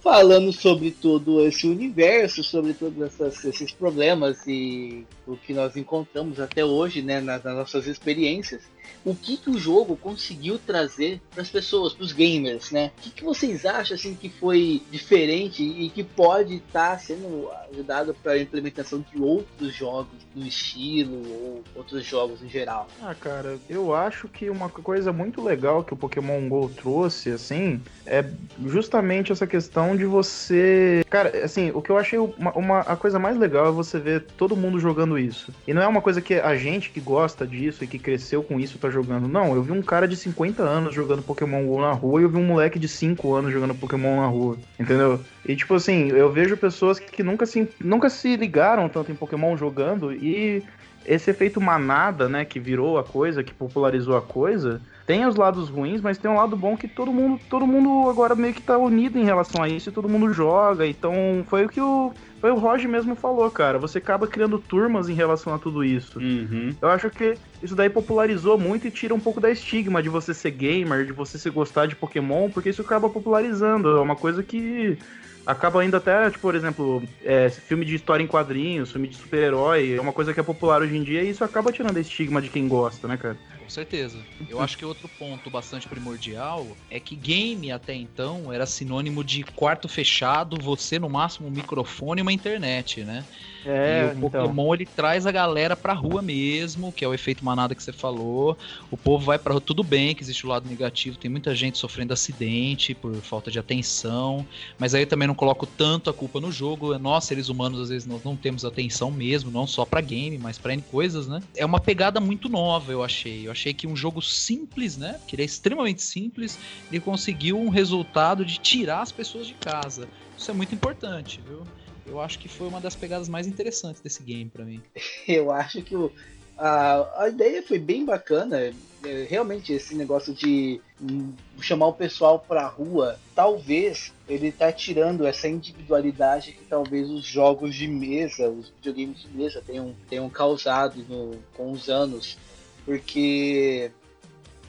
falando 0.00 0.52
sobre 0.52 0.92
todo 0.92 1.44
esse 1.44 1.66
universo, 1.66 2.44
sobre 2.44 2.72
todos 2.72 3.44
esses 3.44 3.72
problemas 3.72 4.46
e 4.46 5.04
o 5.26 5.36
que 5.36 5.52
nós 5.52 5.76
encontramos 5.76 6.38
até 6.38 6.64
hoje, 6.64 7.02
né, 7.02 7.20
nas, 7.20 7.42
nas 7.42 7.56
nossas 7.56 7.88
experiências. 7.88 8.62
O 9.04 9.14
que, 9.14 9.36
que 9.36 9.50
o 9.50 9.58
jogo 9.58 9.96
conseguiu 9.96 10.58
trazer 10.58 11.20
para 11.32 11.42
as 11.42 11.50
pessoas, 11.50 11.92
para 11.92 12.04
os 12.04 12.12
gamers, 12.12 12.70
né? 12.70 12.92
O 12.98 13.00
que, 13.02 13.10
que 13.10 13.24
vocês 13.24 13.66
acham 13.66 13.94
assim 13.96 14.14
que 14.14 14.28
foi 14.28 14.80
diferente 14.90 15.62
e 15.62 15.88
que 15.90 16.04
pode 16.04 16.56
estar 16.56 16.98
sendo 17.00 17.48
ajudado 17.72 18.14
para 18.22 18.32
a 18.32 18.38
implementação 18.38 19.04
de 19.12 19.20
outros 19.20 19.74
jogos 19.74 20.06
do 20.34 20.46
estilo 20.46 21.22
ou 21.28 21.64
outros 21.74 22.04
jogos 22.04 22.42
em 22.42 22.48
geral? 22.48 22.86
Ah, 23.02 23.14
cara, 23.14 23.58
eu 23.68 23.94
acho 23.94 24.28
que 24.28 24.48
uma 24.50 24.68
coisa 24.68 25.12
muito 25.12 25.42
legal 25.42 25.82
que 25.82 25.94
o 25.94 25.96
Pokémon 25.96 26.48
GO 26.48 26.70
trouxe, 26.74 27.30
assim, 27.30 27.80
é 28.06 28.24
justamente 28.66 29.32
essa 29.32 29.46
questão 29.46 29.96
de 29.96 30.04
você. 30.04 31.04
Cara, 31.10 31.44
assim, 31.44 31.70
o 31.74 31.82
que 31.82 31.90
eu 31.90 31.98
achei 31.98 32.18
uma, 32.18 32.52
uma- 32.52 32.80
a 32.80 32.96
coisa 32.96 33.18
mais 33.18 33.36
legal 33.38 33.66
é 33.68 33.70
você 33.70 33.98
ver 33.98 34.24
todo 34.36 34.56
mundo 34.56 34.78
jogando 34.78 35.18
isso. 35.18 35.52
E 35.66 35.74
não 35.74 35.82
é 35.82 35.86
uma 35.86 36.00
coisa 36.02 36.20
que 36.20 36.34
a 36.34 36.56
gente 36.56 36.90
que 36.90 37.00
gosta 37.00 37.46
disso 37.46 37.82
e 37.84 37.86
que 37.86 37.98
cresceu 37.98 38.42
com 38.42 38.58
isso 38.60 38.78
tá 38.82 38.90
jogando. 38.90 39.28
Não, 39.28 39.54
eu 39.54 39.62
vi 39.62 39.72
um 39.72 39.82
cara 39.82 40.06
de 40.06 40.16
50 40.16 40.62
anos 40.62 40.94
jogando 40.94 41.22
Pokémon 41.22 41.64
GO 41.64 41.80
na 41.80 41.92
rua 41.92 42.20
e 42.20 42.24
eu 42.24 42.28
vi 42.28 42.36
um 42.36 42.46
moleque 42.46 42.78
de 42.78 42.88
5 42.88 43.34
anos 43.34 43.52
jogando 43.52 43.74
Pokémon 43.74 44.16
na 44.16 44.26
rua. 44.26 44.56
Entendeu? 44.78 45.20
E 45.46 45.56
tipo 45.56 45.74
assim, 45.74 46.08
eu 46.08 46.30
vejo 46.30 46.56
pessoas 46.56 46.98
que 46.98 47.22
nunca 47.22 47.46
se, 47.46 47.68
nunca 47.80 48.10
se 48.10 48.36
ligaram 48.36 48.88
tanto 48.88 49.10
em 49.10 49.14
Pokémon 49.14 49.56
jogando 49.56 50.12
e 50.12 50.62
esse 51.06 51.30
efeito 51.30 51.60
manada, 51.60 52.28
né, 52.28 52.44
que 52.44 52.60
virou 52.60 52.98
a 52.98 53.04
coisa, 53.04 53.42
que 53.42 53.52
popularizou 53.52 54.16
a 54.16 54.22
coisa, 54.22 54.80
tem 55.06 55.26
os 55.26 55.34
lados 55.34 55.68
ruins, 55.68 56.00
mas 56.00 56.18
tem 56.18 56.30
um 56.30 56.36
lado 56.36 56.56
bom 56.56 56.76
que 56.76 56.86
todo 56.86 57.12
mundo, 57.12 57.40
todo 57.50 57.66
mundo 57.66 58.08
agora 58.08 58.34
meio 58.34 58.54
que 58.54 58.62
tá 58.62 58.78
unido 58.78 59.18
em 59.18 59.24
relação 59.24 59.62
a 59.62 59.68
isso 59.68 59.88
e 59.88 59.92
todo 59.92 60.08
mundo 60.08 60.32
joga. 60.32 60.86
Então, 60.86 61.44
foi 61.48 61.64
o 61.64 61.68
que 61.68 61.80
o 61.80 62.12
foi 62.42 62.50
o 62.50 62.56
Roger 62.56 62.88
mesmo 62.88 63.14
falou, 63.14 63.48
cara. 63.52 63.78
Você 63.78 63.98
acaba 63.98 64.26
criando 64.26 64.58
turmas 64.58 65.08
em 65.08 65.14
relação 65.14 65.54
a 65.54 65.60
tudo 65.60 65.84
isso. 65.84 66.18
Uhum. 66.18 66.74
Eu 66.82 66.88
acho 66.88 67.08
que 67.08 67.36
isso 67.62 67.76
daí 67.76 67.88
popularizou 67.88 68.58
muito 68.58 68.84
e 68.84 68.90
tira 68.90 69.14
um 69.14 69.20
pouco 69.20 69.40
da 69.40 69.48
estigma 69.48 70.02
de 70.02 70.08
você 70.08 70.34
ser 70.34 70.50
gamer, 70.50 71.06
de 71.06 71.12
você 71.12 71.38
se 71.38 71.48
gostar 71.50 71.86
de 71.86 71.94
Pokémon, 71.94 72.50
porque 72.50 72.70
isso 72.70 72.82
acaba 72.82 73.08
popularizando. 73.08 73.96
É 73.96 74.00
uma 74.00 74.16
coisa 74.16 74.42
que 74.42 74.98
acaba 75.46 75.84
indo 75.84 75.96
até, 75.96 76.30
tipo, 76.30 76.40
por 76.40 76.56
exemplo, 76.56 77.00
é, 77.24 77.48
filme 77.48 77.84
de 77.84 77.94
história 77.94 78.24
em 78.24 78.26
quadrinhos, 78.26 78.90
filme 78.90 79.06
de 79.06 79.14
super-herói, 79.14 79.94
é 79.94 80.00
uma 80.00 80.12
coisa 80.12 80.34
que 80.34 80.40
é 80.40 80.42
popular 80.42 80.82
hoje 80.82 80.96
em 80.96 81.04
dia 81.04 81.22
e 81.22 81.30
isso 81.30 81.44
acaba 81.44 81.70
tirando 81.70 81.96
a 81.96 82.00
estigma 82.00 82.42
de 82.42 82.48
quem 82.48 82.66
gosta, 82.66 83.06
né, 83.06 83.16
cara? 83.16 83.36
Com 83.62 83.70
certeza. 83.70 84.18
Eu 84.48 84.60
acho 84.60 84.76
que 84.76 84.84
outro 84.84 85.08
ponto 85.08 85.48
bastante 85.48 85.86
primordial 85.86 86.76
é 86.90 86.98
que 86.98 87.14
game 87.14 87.70
até 87.70 87.94
então 87.94 88.52
era 88.52 88.66
sinônimo 88.66 89.22
de 89.22 89.44
quarto 89.44 89.88
fechado, 89.88 90.58
você 90.60 90.98
no 90.98 91.08
máximo 91.08 91.46
um 91.46 91.50
microfone 91.50 92.20
e 92.20 92.22
uma 92.22 92.32
internet, 92.32 93.04
né? 93.04 93.24
É, 93.64 94.12
e 94.14 94.18
o 94.18 94.20
Pokémon 94.20 94.74
ele 94.74 94.86
traz 94.86 95.26
a 95.26 95.32
galera 95.32 95.76
pra 95.76 95.92
rua 95.92 96.22
mesmo, 96.22 96.92
que 96.92 97.04
é 97.04 97.08
o 97.08 97.14
efeito 97.14 97.44
manada 97.44 97.74
que 97.74 97.82
você 97.82 97.92
falou. 97.92 98.56
O 98.90 98.96
povo 98.96 99.24
vai 99.24 99.38
pra 99.38 99.52
rua, 99.52 99.60
tudo 99.60 99.82
bem 99.82 100.14
que 100.14 100.22
existe 100.22 100.46
o 100.46 100.48
lado 100.48 100.68
negativo, 100.68 101.16
tem 101.16 101.30
muita 101.30 101.54
gente 101.54 101.78
sofrendo 101.78 102.12
acidente 102.12 102.94
por 102.94 103.14
falta 103.22 103.50
de 103.50 103.58
atenção, 103.58 104.46
mas 104.78 104.94
aí 104.94 105.02
eu 105.02 105.06
também 105.06 105.28
não 105.28 105.34
coloco 105.34 105.66
tanto 105.66 106.10
a 106.10 106.14
culpa 106.14 106.40
no 106.40 106.50
jogo. 106.50 106.96
Nós, 106.98 107.24
seres 107.24 107.48
humanos, 107.48 107.80
às 107.80 107.88
vezes 107.88 108.06
nós 108.06 108.22
não 108.22 108.36
temos 108.36 108.64
atenção 108.64 109.10
mesmo, 109.10 109.50
não 109.50 109.66
só 109.66 109.84
pra 109.84 110.00
game, 110.00 110.38
mas 110.38 110.58
pra 110.58 110.72
N 110.72 110.82
coisas, 110.82 111.28
né? 111.28 111.40
É 111.56 111.64
uma 111.64 111.80
pegada 111.80 112.20
muito 112.20 112.48
nova, 112.48 112.92
eu 112.92 113.02
achei. 113.02 113.46
Eu 113.46 113.52
achei 113.52 113.72
que 113.72 113.86
um 113.86 113.96
jogo 113.96 114.20
simples, 114.20 114.96
né? 114.96 115.20
Que 115.26 115.36
ele 115.36 115.42
é 115.42 115.46
extremamente 115.46 116.02
simples, 116.02 116.58
ele 116.90 117.00
conseguiu 117.00 117.58
um 117.58 117.68
resultado 117.68 118.44
de 118.44 118.58
tirar 118.58 119.02
as 119.02 119.12
pessoas 119.12 119.46
de 119.46 119.54
casa. 119.54 120.08
Isso 120.36 120.50
é 120.50 120.54
muito 120.54 120.74
importante, 120.74 121.40
viu? 121.46 121.62
Eu 122.06 122.20
acho 122.20 122.38
que 122.38 122.48
foi 122.48 122.66
uma 122.68 122.80
das 122.80 122.96
pegadas 122.96 123.28
mais 123.28 123.46
interessantes 123.46 124.00
desse 124.02 124.22
game 124.22 124.50
pra 124.50 124.64
mim. 124.64 124.82
Eu 125.26 125.50
acho 125.52 125.82
que 125.82 125.94
o, 125.94 126.12
a, 126.56 127.22
a 127.24 127.28
ideia 127.28 127.62
foi 127.62 127.78
bem 127.78 128.04
bacana. 128.04 128.72
É, 129.04 129.26
realmente, 129.28 129.72
esse 129.72 129.96
negócio 129.96 130.32
de 130.32 130.80
hum, 131.00 131.32
chamar 131.60 131.86
o 131.88 131.92
pessoal 131.92 132.38
pra 132.38 132.66
rua, 132.68 133.18
talvez 133.34 134.12
ele 134.28 134.52
tá 134.52 134.70
tirando 134.70 135.26
essa 135.26 135.48
individualidade 135.48 136.52
que 136.52 136.64
talvez 136.66 137.10
os 137.10 137.24
jogos 137.24 137.74
de 137.74 137.88
mesa, 137.88 138.48
os 138.48 138.68
videogames 138.70 139.22
de 139.22 139.28
mesa 139.36 139.62
tenham, 139.66 139.94
tenham 140.08 140.30
causado 140.30 141.04
no- 141.08 141.36
com 141.54 141.72
os 141.72 141.88
anos. 141.88 142.38
Porque 142.84 143.90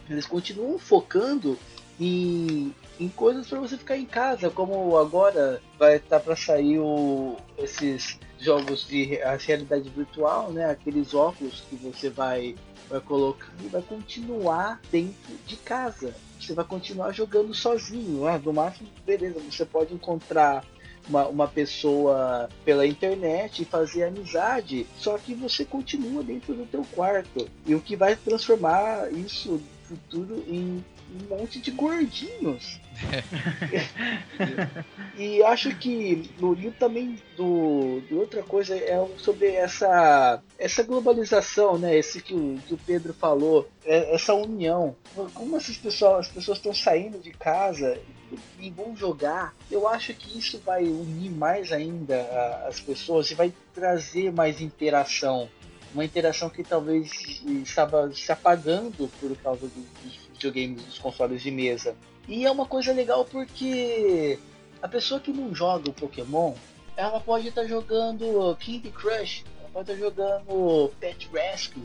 eles 0.10 0.26
continuam 0.26 0.78
focando 0.80 1.58
em, 2.00 2.74
em 3.00 3.10
coisas 3.10 3.48
para 3.48 3.60
você 3.60 3.78
ficar 3.78 3.98
em 3.98 4.06
casa, 4.06 4.50
como 4.50 4.98
agora 4.98 5.62
vai 5.78 5.98
estar 5.98 6.20
para 6.20 6.36
sair 6.36 6.80
o, 6.80 7.38
esses 7.58 8.20
jogos 8.40 8.86
de 8.88 9.20
realidade 9.46 9.90
virtual, 9.90 10.52
né? 10.52 10.70
Aqueles 10.70 11.14
óculos 11.14 11.64
que 11.70 11.76
você 11.76 12.10
vai, 12.10 12.56
vai 12.90 13.00
colocar 13.00 13.52
e 13.64 13.68
vai 13.68 13.82
continuar 13.82 14.82
dentro 14.92 15.34
de 15.46 15.56
casa. 15.58 16.14
Você 16.40 16.54
vai 16.54 16.66
continuar 16.66 17.14
jogando 17.14 17.54
sozinho. 17.54 18.28
Ah, 18.28 18.38
no 18.38 18.52
máximo, 18.52 18.90
beleza, 19.06 19.40
você 19.40 19.64
pode 19.64 19.94
encontrar 19.94 20.66
uma, 21.08 21.28
uma 21.28 21.48
pessoa 21.48 22.50
pela 22.66 22.86
internet 22.86 23.62
e 23.62 23.66
fazer 23.66 24.04
amizade, 24.04 24.88
só 24.98 25.18
que 25.18 25.34
você 25.34 25.66
continua 25.66 26.24
dentro 26.24 26.54
do 26.54 26.66
teu 26.66 26.86
quarto. 26.94 27.48
E 27.66 27.76
o 27.76 27.82
que 27.82 27.96
vai 27.96 28.16
transformar 28.16 29.12
isso 29.12 29.62
futuro 29.84 30.44
em 30.48 30.84
um 31.14 31.38
monte 31.38 31.60
de 31.60 31.72
gordinhos. 31.72 32.80
e 35.18 35.44
acho 35.44 35.76
que 35.76 36.30
no 36.40 36.54
livro 36.54 36.76
também 36.80 37.18
do, 37.36 38.02
do 38.10 38.20
outra 38.20 38.42
coisa 38.44 38.76
é 38.76 38.98
sobre 39.18 39.52
essa 39.52 40.42
essa 40.58 40.84
globalização, 40.84 41.78
né? 41.78 41.96
Esse 41.98 42.22
que 42.22 42.34
o, 42.34 42.60
que 42.66 42.74
o 42.74 42.78
Pedro 42.78 43.14
falou, 43.14 43.68
é- 43.86 44.14
essa 44.16 44.34
união. 44.34 44.96
Como 45.34 45.58
essas 45.58 45.78
pessoas, 45.78 46.28
as 46.28 46.32
pessoas 46.32 46.58
estão 46.58 46.74
saindo 46.74 47.20
de 47.20 47.32
casa 47.32 47.98
e 48.60 48.70
vão 48.72 48.96
jogar, 48.96 49.54
eu 49.70 49.88
acho 49.88 50.14
que 50.14 50.40
isso 50.40 50.60
vai 50.66 50.84
unir 50.84 51.30
mais 51.30 51.72
ainda 51.72 52.22
as 52.68 52.80
pessoas 52.80 53.30
e 53.30 53.36
vai 53.36 53.54
trazer 53.76 54.32
mais 54.32 54.62
interação. 54.62 55.50
Uma 55.94 56.06
interação 56.06 56.50
que 56.50 56.64
talvez 56.64 57.12
estava 57.62 58.12
se 58.14 58.32
apagando 58.32 59.12
por 59.20 59.36
causa 59.38 59.68
do- 59.68 59.88
dos 60.04 60.23
videogames, 60.44 60.84
dos 60.84 61.00
consoles 61.00 61.42
de 61.42 61.52
mesa. 61.52 61.96
E 62.28 62.46
é 62.46 62.52
uma 62.52 62.66
coisa 62.66 62.92
legal 62.94 63.26
porque 63.26 64.38
a 64.82 64.88
pessoa 64.88 65.20
que 65.20 65.32
não 65.32 65.54
joga 65.54 65.90
o 65.90 65.94
Pokémon, 65.94 66.54
ela 66.96 67.20
pode 67.20 67.48
estar 67.48 67.66
jogando 67.66 68.58
Candy 68.60 68.92
Crush, 68.92 69.44
ela 69.60 69.70
pode 69.72 69.92
estar 69.92 70.04
jogando 70.04 70.92
Pet 71.00 71.30
Rescue. 71.34 71.84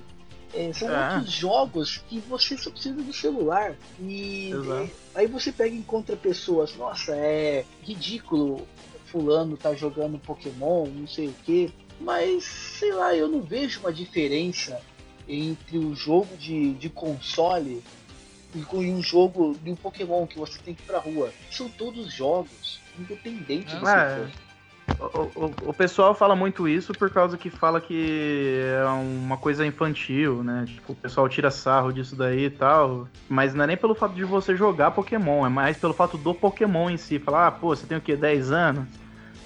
É, 0.54 0.72
são 0.72 0.88
Ah. 0.88 1.16
outros 1.16 1.32
jogos 1.34 1.98
que 2.08 2.20
você 2.20 2.56
só 2.56 2.70
precisa 2.70 2.94
do 3.02 3.12
celular. 3.12 3.76
E 4.00 4.50
aí 5.14 5.26
você 5.26 5.52
pega 5.52 5.74
e 5.74 5.78
encontra 5.78 6.16
pessoas, 6.16 6.74
nossa, 6.76 7.14
é 7.14 7.64
ridículo, 7.82 8.66
fulano 9.06 9.56
tá 9.56 9.74
jogando 9.74 10.18
Pokémon, 10.18 10.86
não 10.86 11.06
sei 11.06 11.28
o 11.28 11.34
que. 11.44 11.70
Mas, 12.00 12.44
sei 12.44 12.92
lá, 12.92 13.14
eu 13.14 13.28
não 13.28 13.42
vejo 13.42 13.80
uma 13.80 13.92
diferença 13.92 14.80
entre 15.28 15.76
o 15.76 15.94
jogo 15.94 16.34
de, 16.38 16.72
de 16.74 16.88
console 16.88 17.82
e 18.54 18.90
um 18.90 19.02
jogo 19.02 19.56
de 19.62 19.70
um 19.70 19.76
Pokémon 19.76 20.26
que 20.26 20.38
você 20.38 20.58
tem 20.64 20.74
que 20.74 20.82
ir 20.82 20.86
pra 20.86 20.98
rua. 20.98 21.30
São 21.50 21.68
todos 21.68 22.12
jogos, 22.12 22.80
independente 22.98 23.74
do 23.76 23.88
É. 23.88 24.04
que 24.04 24.20
for. 24.20 24.48
O, 25.00 25.44
o- 25.44 25.54
o 25.70 25.72
pessoal 25.72 26.12
fala 26.12 26.34
muito 26.34 26.66
isso 26.66 26.92
por 26.92 27.08
causa 27.08 27.38
que 27.38 27.48
fala 27.50 27.80
que 27.80 28.58
é 28.64 28.84
uma 28.88 29.36
coisa 29.36 29.64
infantil, 29.64 30.42
né? 30.42 30.64
Tipo, 30.66 30.92
o 30.92 30.96
pessoal 30.96 31.28
tira 31.28 31.52
sarro 31.52 31.92
disso 31.92 32.16
daí 32.16 32.46
e 32.46 32.50
tal. 32.50 33.06
Mas 33.28 33.54
não 33.54 33.62
é 33.62 33.68
nem 33.68 33.76
pelo 33.76 33.94
fato 33.94 34.14
de 34.14 34.24
você 34.24 34.56
jogar 34.56 34.90
Pokémon, 34.90 35.46
é 35.46 35.48
mais 35.48 35.76
pelo 35.76 35.94
fato 35.94 36.18
do 36.18 36.34
Pokémon 36.34 36.90
em 36.90 36.96
si. 36.96 37.20
Falar, 37.20 37.46
ah, 37.46 37.50
pô, 37.52 37.68
você 37.76 37.86
tem 37.86 37.96
o 37.96 38.00
quê? 38.00 38.16
10 38.16 38.50
anos? 38.50 38.88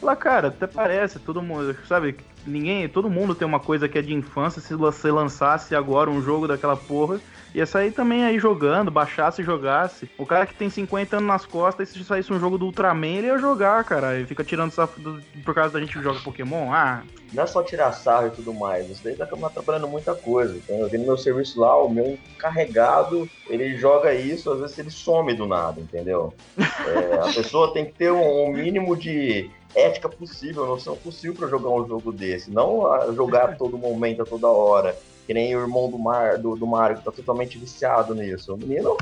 Fala, 0.00 0.16
cara, 0.16 0.48
até 0.48 0.66
parece, 0.66 1.18
todo 1.18 1.42
mundo, 1.42 1.76
sabe? 1.86 2.16
Ninguém, 2.46 2.88
todo 2.88 3.10
mundo 3.10 3.34
tem 3.34 3.46
uma 3.46 3.60
coisa 3.60 3.86
que 3.88 3.98
é 3.98 4.02
de 4.02 4.14
infância. 4.14 4.62
Se 4.62 4.74
você 4.74 5.10
lançasse 5.12 5.74
agora 5.76 6.08
um 6.10 6.22
jogo 6.22 6.48
daquela 6.48 6.76
porra, 6.76 7.20
Ia 7.54 7.66
sair 7.66 7.92
também 7.92 8.24
aí 8.24 8.38
jogando, 8.38 8.90
baixasse 8.90 9.42
e 9.42 9.44
jogasse. 9.44 10.08
O 10.16 10.24
cara 10.24 10.46
que 10.46 10.54
tem 10.54 10.70
50 10.70 11.16
anos 11.16 11.28
nas 11.28 11.44
costas, 11.46 11.90
se 11.90 12.02
saísse 12.04 12.32
um 12.32 12.40
jogo 12.40 12.56
do 12.56 12.64
Ultraman, 12.66 13.06
ele 13.18 13.26
ia 13.26 13.38
jogar, 13.38 13.84
cara. 13.84 14.18
E 14.18 14.24
fica 14.24 14.42
tirando 14.42 14.70
sarro 14.72 14.92
do- 14.98 15.20
por 15.44 15.54
causa 15.54 15.74
da 15.74 15.80
gente 15.80 15.92
que 15.96 16.02
joga 16.02 16.18
Pokémon. 16.20 16.72
Ah, 16.72 17.02
Não 17.32 17.42
é 17.44 17.46
só 17.46 17.62
tirar 17.62 17.92
sarro 17.92 18.26
e 18.28 18.30
tudo 18.30 18.52
mais. 18.54 18.88
Isso 18.90 19.02
daí 19.04 19.14
tá 19.16 19.24
atrapalhando 19.24 19.88
muita 19.88 20.14
coisa. 20.14 20.56
Então, 20.56 20.76
eu 20.78 20.88
vi 20.88 20.98
no 20.98 21.06
meu 21.06 21.16
serviço 21.16 21.60
lá, 21.60 21.76
o 21.82 21.88
meu 21.88 22.18
encarregado, 22.36 23.28
ele 23.48 23.76
joga 23.76 24.12
isso, 24.14 24.50
às 24.52 24.60
vezes 24.60 24.78
ele 24.78 24.90
some 24.90 25.34
do 25.34 25.46
nada, 25.46 25.80
entendeu? 25.80 26.34
É, 26.58 27.14
a 27.28 27.28
pessoa 27.32 27.72
tem 27.72 27.86
que 27.86 27.92
ter 27.92 28.10
um, 28.12 28.46
um 28.46 28.52
mínimo 28.52 28.96
de 28.96 29.50
ética 29.74 30.08
possível, 30.08 30.66
noção 30.66 30.94
possível 30.96 31.34
pra 31.34 31.48
jogar 31.48 31.70
um 31.70 31.86
jogo 31.88 32.12
desse. 32.12 32.50
Não 32.50 32.82
jogar 33.14 33.44
a 33.50 33.52
todo 33.56 33.78
momento, 33.78 34.22
a 34.22 34.26
toda 34.26 34.48
hora. 34.48 34.94
Que 35.26 35.34
nem 35.34 35.54
o 35.54 35.60
irmão 35.60 35.88
do, 35.88 35.98
Mar, 35.98 36.36
do, 36.38 36.56
do 36.56 36.66
Mario, 36.66 36.98
que 36.98 37.04
tá 37.04 37.12
totalmente 37.12 37.58
viciado 37.58 38.14
nisso. 38.14 38.54
O 38.54 38.56
menino, 38.56 38.96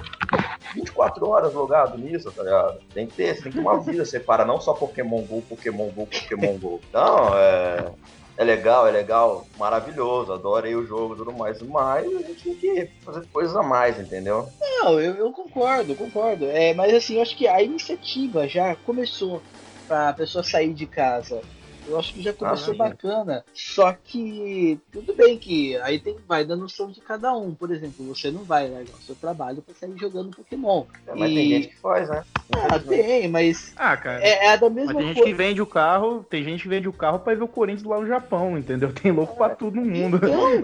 24 0.74 1.28
horas 1.28 1.52
jogado 1.52 1.96
nisso, 1.96 2.30
tá 2.30 2.42
ligado? 2.42 2.78
Tem 2.92 3.06
que 3.06 3.14
ter, 3.14 3.34
tem 3.34 3.50
que 3.50 3.58
ter 3.58 3.60
uma 3.60 3.80
vida 3.80 4.04
separada, 4.04 4.50
não 4.50 4.60
só 4.60 4.74
Pokémon 4.74 5.22
GO, 5.22 5.42
Pokémon 5.42 5.88
GO, 5.88 6.06
Pokémon 6.06 6.58
GO. 6.58 6.80
Não, 6.92 7.36
é. 7.38 7.92
É 8.40 8.44
legal, 8.44 8.88
é 8.88 8.90
legal, 8.90 9.46
maravilhoso, 9.58 10.32
adorei 10.32 10.74
o 10.74 10.86
jogo 10.86 11.12
e 11.12 11.18
tudo 11.18 11.30
mais, 11.30 11.60
mas 11.60 12.06
a 12.06 12.22
gente 12.22 12.42
tem 12.42 12.54
que 12.54 12.90
fazer 13.04 13.26
coisas 13.30 13.54
a 13.54 13.62
mais, 13.62 14.00
entendeu? 14.00 14.48
Não, 14.58 14.98
eu, 14.98 15.14
eu 15.14 15.30
concordo, 15.30 15.94
concordo. 15.94 16.46
É, 16.46 16.72
mas 16.72 16.94
assim, 16.94 17.16
eu 17.16 17.22
acho 17.22 17.36
que 17.36 17.46
a 17.46 17.62
iniciativa 17.62 18.48
já 18.48 18.74
começou 18.74 19.42
pra 19.86 20.14
pessoa 20.14 20.42
sair 20.42 20.72
de 20.72 20.86
casa. 20.86 21.42
Eu 21.90 21.98
acho 21.98 22.14
que 22.14 22.22
já 22.22 22.32
começou 22.32 22.72
sim. 22.72 22.78
bacana. 22.78 23.44
Só 23.52 23.92
que 23.92 24.78
tudo 24.92 25.12
bem 25.12 25.36
que 25.36 25.76
aí 25.78 25.98
tem, 25.98 26.16
vai 26.26 26.44
da 26.44 26.54
noção 26.54 26.88
de 26.90 27.00
cada 27.00 27.34
um. 27.34 27.52
Por 27.52 27.72
exemplo, 27.72 28.06
você 28.06 28.30
não 28.30 28.44
vai 28.44 28.68
largar 28.68 28.94
o 28.94 29.02
seu 29.02 29.16
trabalho 29.16 29.60
pra 29.60 29.74
sair 29.74 29.98
jogando 29.98 30.36
Pokémon. 30.36 30.84
É, 31.06 31.14
Mas 31.16 31.30
E- 31.32 31.34
tem 31.34 31.48
gente 31.48 31.68
que 31.68 31.76
faz, 31.78 32.08
né? 32.08 32.22
Ah, 32.52 32.78
tem, 32.78 33.28
mas 33.28 33.72
ah 33.76 33.96
cara. 33.96 34.22
é, 34.24 34.46
é 34.46 34.56
da 34.56 34.70
mesma 34.70 34.92
Mas 34.92 35.02
tem 35.04 35.14
gente 35.14 35.24
que 35.24 35.34
vende 35.34 35.60
o 35.62 35.66
carro, 35.66 36.24
tem 36.28 36.44
gente 36.44 36.62
que 36.62 36.68
vende 36.68 36.88
o 36.88 36.92
carro 36.92 37.18
pra 37.18 37.32
ir 37.32 37.36
ver 37.36 37.44
o 37.44 37.48
Corinthians 37.48 37.86
lá 37.86 38.00
no 38.00 38.06
Japão, 38.06 38.56
entendeu? 38.56 38.92
Tem 38.92 39.10
louco 39.10 39.36
pra 39.36 39.50
tudo 39.50 39.76
no 39.80 39.84
mundo. 39.86 40.20
Então, 40.22 40.60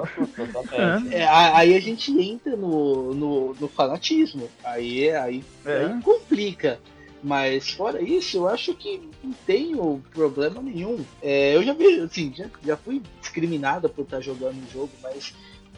é, 1.11 1.27
aí 1.27 1.77
a 1.77 1.81
gente 1.81 2.13
entra 2.21 2.57
no, 2.57 3.15
no, 3.15 3.55
no 3.55 3.69
fanatismo. 3.69 4.49
Aí, 4.65 5.11
aí, 5.11 5.45
É. 5.65 5.87
aí 5.87 6.03
complica. 6.03 6.79
Mas 7.27 7.71
fora 7.71 8.01
isso, 8.01 8.37
eu 8.37 8.49
acho 8.49 8.73
que 8.73 9.03
não 9.21 9.33
tenho 9.45 10.01
problema 10.15 10.63
nenhum. 10.63 11.05
É, 11.21 11.57
eu 11.57 11.63
já 11.65 11.75
vi, 11.75 11.99
assim, 11.99 12.33
já, 12.33 12.49
já 12.65 12.77
fui 12.77 13.03
discriminada 13.21 13.89
por 13.89 14.03
estar 14.03 14.21
jogando 14.21 14.63
o 14.65 14.73
jogo, 14.73 14.93
mas 15.03 15.35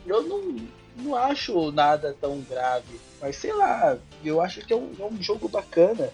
eu 0.07 0.23
não, 0.25 0.57
não 0.99 1.15
acho 1.17 1.73
nada 1.73 2.15
tão 2.21 2.43
grave. 2.43 3.01
Mas 3.19 3.37
sei 3.37 3.55
lá, 3.55 3.97
eu 4.23 4.43
acho 4.43 4.61
que 4.61 4.75
é 4.75 4.77
um, 4.77 4.93
é 5.01 5.05
um 5.07 5.23
jogo 5.23 5.49
bacana 5.49 6.11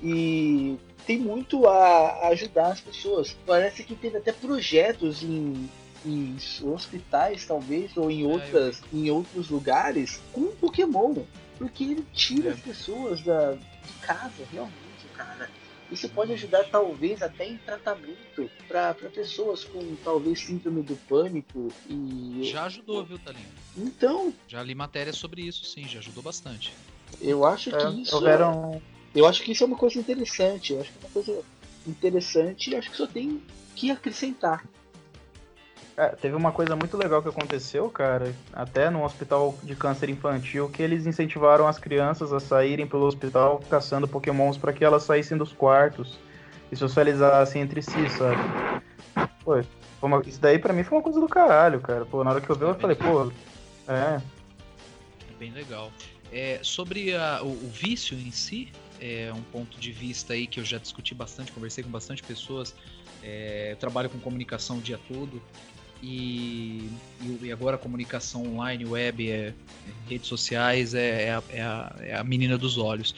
e 0.00 0.76
tem 1.04 1.18
muito 1.18 1.66
a, 1.66 2.20
a 2.22 2.28
ajudar 2.28 2.68
as 2.68 2.80
pessoas. 2.80 3.36
Parece 3.44 3.82
que 3.82 3.96
teve 3.96 4.18
até 4.18 4.30
projetos 4.30 5.20
em, 5.24 5.68
em 6.04 6.36
hospitais, 6.62 7.44
talvez, 7.44 7.96
ou 7.96 8.08
em, 8.08 8.20
eu 8.20 8.28
outras, 8.30 8.80
em 8.92 9.10
outros 9.10 9.50
lugares, 9.50 10.20
com 10.32 10.46
Pokémon. 10.52 11.24
Porque 11.58 11.82
ele 11.82 12.06
tira 12.12 12.50
É. 12.50 12.52
as 12.52 12.60
pessoas 12.60 13.22
da, 13.22 13.56
de 13.86 13.92
casa, 13.94 14.46
realmente, 14.50 15.08
cara. 15.14 15.48
Isso 15.90 16.08
pode 16.08 16.32
ajudar, 16.32 16.64
talvez, 16.64 17.22
até 17.22 17.46
em 17.46 17.56
tratamento 17.58 18.50
para 18.66 18.92
pessoas 18.94 19.62
com 19.64 19.94
talvez 19.96 20.40
síndrome 20.40 20.82
do 20.82 20.96
pânico. 21.08 21.72
E 21.88 22.40
Já 22.42 22.64
ajudou, 22.64 23.04
viu, 23.04 23.18
Talinho? 23.18 23.46
então, 23.76 24.32
Já 24.48 24.62
li 24.62 24.74
matéria 24.74 25.12
sobre 25.12 25.42
isso, 25.42 25.64
sim, 25.64 25.86
já 25.86 26.00
ajudou 26.00 26.22
bastante. 26.22 26.72
eu 27.20 27.44
acho 27.44 27.70
que 27.70 27.76
É, 27.76 27.90
isso. 27.90 28.16
houveram, 28.16 28.82
Eu 29.14 29.26
acho 29.26 29.42
que 29.42 29.52
isso 29.52 29.62
é 29.62 29.66
uma 29.66 29.76
coisa 29.76 29.98
interessante. 29.98 30.72
Eu 30.72 30.80
acho 30.80 30.90
que 30.92 30.98
é 30.98 31.00
uma 31.06 31.10
coisa 31.10 31.44
interessante 31.86 32.70
e 32.70 32.76
acho 32.76 32.90
que 32.90 32.96
só 32.96 33.06
tem 33.06 33.40
que 33.76 33.90
acrescentar. 33.90 34.64
É, 35.96 36.08
teve 36.08 36.36
uma 36.36 36.52
coisa 36.52 36.76
muito 36.76 36.94
legal 36.96 37.22
que 37.22 37.28
aconteceu, 37.30 37.88
cara, 37.88 38.34
até 38.52 38.90
no 38.90 39.02
hospital 39.02 39.58
de 39.62 39.74
câncer 39.74 40.10
infantil, 40.10 40.68
que 40.68 40.82
eles 40.82 41.06
incentivaram 41.06 41.66
as 41.66 41.78
crianças 41.78 42.34
a 42.34 42.40
saírem 42.40 42.86
pelo 42.86 43.06
hospital 43.06 43.60
caçando 43.70 44.06
pokémons 44.06 44.58
para 44.58 44.74
que 44.74 44.84
elas 44.84 45.04
saíssem 45.04 45.38
dos 45.38 45.54
quartos 45.54 46.18
e 46.70 46.76
socializassem 46.76 47.62
entre 47.62 47.80
si, 47.80 48.10
sabe? 48.10 48.36
Pô, 49.42 49.62
uma- 50.02 50.20
isso 50.26 50.38
daí 50.38 50.58
pra 50.58 50.74
mim 50.74 50.84
foi 50.84 50.98
uma 50.98 51.02
coisa 51.04 51.18
do 51.18 51.28
caralho, 51.28 51.80
cara. 51.80 52.04
Pô, 52.04 52.22
na 52.22 52.30
hora 52.32 52.40
que 52.42 52.50
eu 52.50 52.56
vi, 52.56 52.64
eu 52.64 52.74
falei, 52.74 52.96
pô, 52.96 53.32
é, 53.88 54.20
É 55.30 55.38
bem 55.38 55.50
legal. 55.52 55.90
É, 56.30 56.58
sobre 56.62 57.14
a- 57.16 57.40
o, 57.42 57.48
o 57.52 57.70
vício 57.70 58.18
em 58.18 58.30
si, 58.30 58.70
é 59.00 59.32
um 59.34 59.42
ponto 59.44 59.78
de 59.78 59.92
vista 59.92 60.32
aí 60.34 60.46
que 60.46 60.60
eu 60.60 60.64
já 60.64 60.76
discuti 60.78 61.14
bastante, 61.14 61.52
conversei 61.52 61.82
com 61.84 61.90
bastante 61.90 62.22
pessoas. 62.22 62.74
É, 63.22 63.68
eu 63.72 63.76
trabalho 63.76 64.08
com 64.10 64.18
comunicação 64.18 64.78
o 64.78 64.80
dia 64.80 64.98
todo 65.08 65.40
e, 66.02 66.88
e- 67.42 67.52
agora 67.52 67.78
comunicação 67.78 68.44
online, 68.46 68.84
web, 68.84 69.30
é- 69.30 69.54
redes 70.08 70.28
sociais 70.28 70.94
é, 70.94 71.24
é 71.26 71.30
a, 71.32 71.42
é 71.50 71.62
a- 71.62 71.96
é 72.00 72.16
a 72.16 72.24
menina 72.24 72.58
dos 72.58 72.76
olhos. 72.78 73.14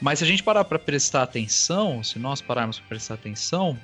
Mas 0.00 0.18
se 0.20 0.24
a 0.24 0.28
gente 0.28 0.42
parar 0.42 0.64
para 0.64 0.78
prestar 0.78 1.22
atenção, 1.22 2.02
se 2.02 2.18
nós 2.18 2.40
pararmos 2.40 2.78
para 2.78 2.88
prestar 2.88 3.14
atenção, 3.14 3.76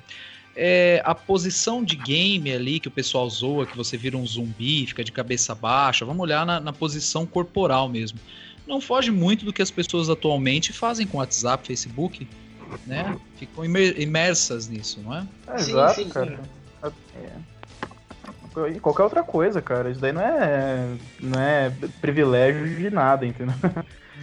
é, 0.55 1.01
a 1.03 1.13
posição 1.13 1.83
de 1.83 1.95
game 1.97 2.51
ali 2.51 2.79
que 2.79 2.87
o 2.87 2.91
pessoal 2.91 3.29
zoa, 3.29 3.65
que 3.65 3.75
você 3.75 3.97
vira 3.97 4.17
um 4.17 4.25
zumbi, 4.25 4.85
fica 4.87 5.03
de 5.03 5.11
cabeça 5.11 5.53
baixa, 5.53 6.05
vamos 6.05 6.21
olhar 6.21 6.45
na, 6.45 6.59
na 6.59 6.71
posição 6.71 7.25
corporal 7.25 7.89
mesmo. 7.89 8.17
Não 8.65 8.79
foge 8.79 9.11
muito 9.11 9.45
do 9.45 9.51
que 9.53 9.61
as 9.61 9.69
pessoas 9.69 10.09
atualmente 10.09 10.71
fazem 10.73 11.05
com 11.05 11.17
WhatsApp, 11.17 11.67
Facebook, 11.67 12.27
né? 12.85 13.15
Ficam 13.37 13.63
imer- 13.65 13.99
imersas 13.99 14.67
nisso, 14.67 15.01
não 15.03 15.15
é? 15.15 15.25
é 15.47 15.57
Sim, 15.57 15.71
exato, 15.71 15.95
sim, 16.03 16.09
cara. 16.09 16.39
É. 17.15 17.55
E 18.73 18.79
qualquer 18.79 19.03
outra 19.03 19.21
coisa, 19.23 19.61
cara. 19.61 19.89
Isso 19.89 19.99
daí 19.99 20.13
não 20.13 20.21
é, 20.21 20.87
não 21.19 21.39
é 21.39 21.71
privilégio 22.01 22.65
de 22.77 22.89
nada, 22.89 23.25
entendeu? 23.25 23.53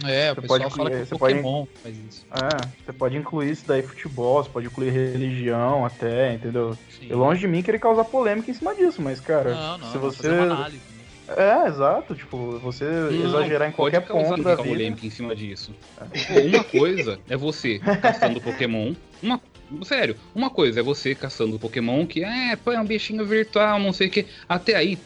É, 0.05 0.31
o 0.31 0.35
Você 0.35 0.41
pessoal 0.41 0.59
pode- 0.61 0.75
fala 0.75 0.89
que 0.89 0.95
o 0.97 1.05
você 1.05 1.15
pode- 1.15 1.35
Pokémon 1.35 1.65
faz 1.83 1.95
isso. 2.09 2.25
É, 2.31 2.67
você 2.83 2.93
pode 2.93 3.15
incluir 3.15 3.51
isso 3.51 3.63
daí 3.67 3.83
futebol, 3.83 4.43
você 4.43 4.49
pode 4.49 4.65
incluir 4.65 4.89
religião 4.89 5.85
até, 5.85 6.33
entendeu? 6.33 6.75
Sim. 6.89 7.09
E 7.11 7.13
longe 7.13 7.41
de 7.41 7.47
mim 7.47 7.61
querer 7.61 7.77
causar 7.77 8.03
polêmica 8.05 8.49
em 8.49 8.53
cima 8.55 8.73
disso, 8.73 9.01
mas, 9.03 9.19
cara, 9.19 9.53
Não, 9.53 9.77
não, 9.77 9.91
se 9.91 9.97
você. 9.99 10.17
fazer 10.23 10.31
uma 10.33 10.43
análise. 10.55 10.81
É, 11.27 11.67
exato, 11.67 12.15
tipo, 12.15 12.59
você 12.59 12.85
exagerar 13.25 13.69
em 13.69 13.71
qualquer 13.71 14.01
ponto 14.01 14.43
da 14.43 14.55
vida. 14.55 14.67
polêmica 14.67 15.05
em 15.05 15.09
cima 15.09 15.35
disso. 15.35 15.73
Pô, 15.97 16.39
Uma 16.41 16.63
coisa 16.63 17.19
é 17.29 17.37
você 17.37 17.79
caçando 17.79 18.41
Pokémon. 18.41 18.93
Uma, 19.21 19.39
sério, 19.83 20.17
uma 20.35 20.49
coisa 20.49 20.81
é 20.81 20.83
você 20.83 21.15
caçando 21.15 21.57
Pokémon 21.57 22.05
que 22.05 22.23
é, 22.23 22.55
pô, 22.57 22.71
é 22.71 22.79
um 22.79 22.85
bichinho 22.85 23.25
virtual, 23.25 23.79
não 23.79 23.93
sei 23.93 24.07
o 24.07 24.11
que. 24.11 24.25
Até 24.49 24.75
aí, 24.75 24.97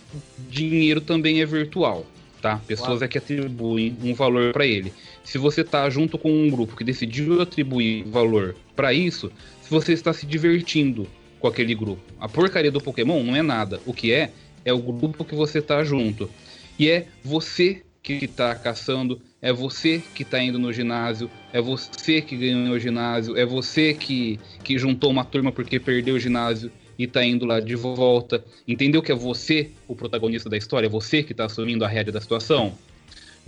dinheiro 0.49 1.01
também 1.01 1.39
é 1.39 1.45
virtual, 1.45 2.05
tá? 2.41 2.59
Pessoas 2.68 3.01
é 3.03 3.07
que 3.07 3.20
atribuem 3.20 3.95
um 4.03 4.13
valor 4.15 4.53
pra 4.53 4.65
ele. 4.65 4.91
Se 5.24 5.38
você 5.38 5.63
tá 5.63 5.88
junto 5.89 6.18
com 6.18 6.32
um 6.32 6.49
grupo 6.49 6.76
que 6.76 6.84
decidiu 6.84 7.41
atribuir 7.41 8.03
valor 8.05 8.55
pra 8.76 8.91
isso, 8.91 9.32
se 9.61 9.70
você 9.70 9.93
está 9.93 10.11
se 10.13 10.26
divertindo 10.26 11.07
com 11.39 11.47
aquele 11.47 11.76
grupo. 11.76 12.01
A 12.20 12.28
porcaria 12.28 12.72
do 12.72 12.82
Pokémon 12.82 13.22
não 13.24 13.36
é 13.36 13.41
nada. 13.41 13.80
O 13.86 13.93
que 13.93 14.11
é, 14.11 14.32
é 14.68 14.74
o 14.74 14.80
grupo 14.80 15.24
que 15.24 15.34
você 15.34 15.61
tá 15.61 15.82
junto. 15.82 16.30
E 16.78 16.89
é 16.89 17.07
você 17.24 17.84
que 18.03 18.28
tá 18.28 18.53
caçando, 18.53 19.22
é 19.41 19.51
você 19.51 20.03
que 20.13 20.26
tá 20.26 20.41
indo 20.43 20.59
no 20.59 20.74
ginásio, 20.74 21.32
é 21.53 21.61
você 21.61 22.22
que 22.22 22.36
ganhou 22.36 22.76
o 22.76 22.80
ginásio, 22.80 23.38
é 23.38 23.45
você 23.45 23.93
que, 23.93 24.38
que 24.63 24.78
juntou 24.78 25.09
uma 25.09 25.24
turma 25.24 25.53
porque 25.53 25.80
perdeu 25.80 26.15
o 26.15 26.20
ginásio 26.20 26.70
e 26.99 27.07
tá 27.07 27.24
indo 27.24 27.45
lá 27.45 27.61
de 27.61 27.76
volta. 27.76 28.43
Entendeu 28.68 29.01
que 29.01 29.11
é 29.11 29.15
você 29.15 29.72
o 29.88 29.95
protagonista 29.95 30.49
da 30.49 30.57
história? 30.57 30.88
É 30.88 30.89
você 30.89 31.24
que 31.24 31.34
tá 31.34 31.45
assumindo 31.45 31.86
a 31.86 31.88
rédea 31.88 32.11
da 32.11 32.20
situação? 32.20 32.78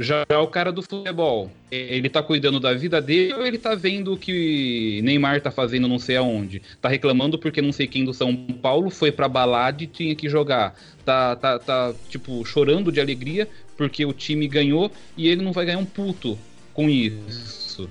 Já 0.01 0.25
o 0.41 0.47
cara 0.47 0.71
do 0.71 0.81
futebol, 0.81 1.51
ele 1.69 2.07
tá 2.07 2.23
cuidando 2.23 2.57
da 2.57 2.73
vida 2.73 3.01
dele 3.01 3.33
ou 3.33 3.45
ele 3.45 3.57
tá 3.57 3.75
vendo 3.75 4.13
o 4.13 4.17
que 4.17 5.01
Neymar 5.03 5.41
tá 5.41 5.51
fazendo 5.51 5.89
não 5.89 5.99
sei 5.99 6.15
aonde? 6.15 6.61
Tá 6.81 6.87
reclamando 6.87 7.37
porque 7.37 7.61
não 7.61 7.73
sei 7.73 7.85
quem 7.85 8.05
do 8.05 8.13
São 8.13 8.33
Paulo 8.33 8.89
foi 8.89 9.11
pra 9.11 9.27
balada 9.27 9.83
e 9.83 9.87
tinha 9.87 10.15
que 10.15 10.29
jogar. 10.29 10.73
Tá, 11.03 11.35
tá, 11.35 11.59
tá, 11.59 11.93
tipo, 12.07 12.45
chorando 12.45 12.93
de 12.93 13.01
alegria 13.01 13.49
porque 13.75 14.05
o 14.05 14.13
time 14.13 14.47
ganhou 14.47 14.89
e 15.17 15.27
ele 15.27 15.41
não 15.43 15.51
vai 15.51 15.65
ganhar 15.65 15.79
um 15.79 15.85
puto 15.85 16.39
com 16.73 16.89
isso. 16.89 17.89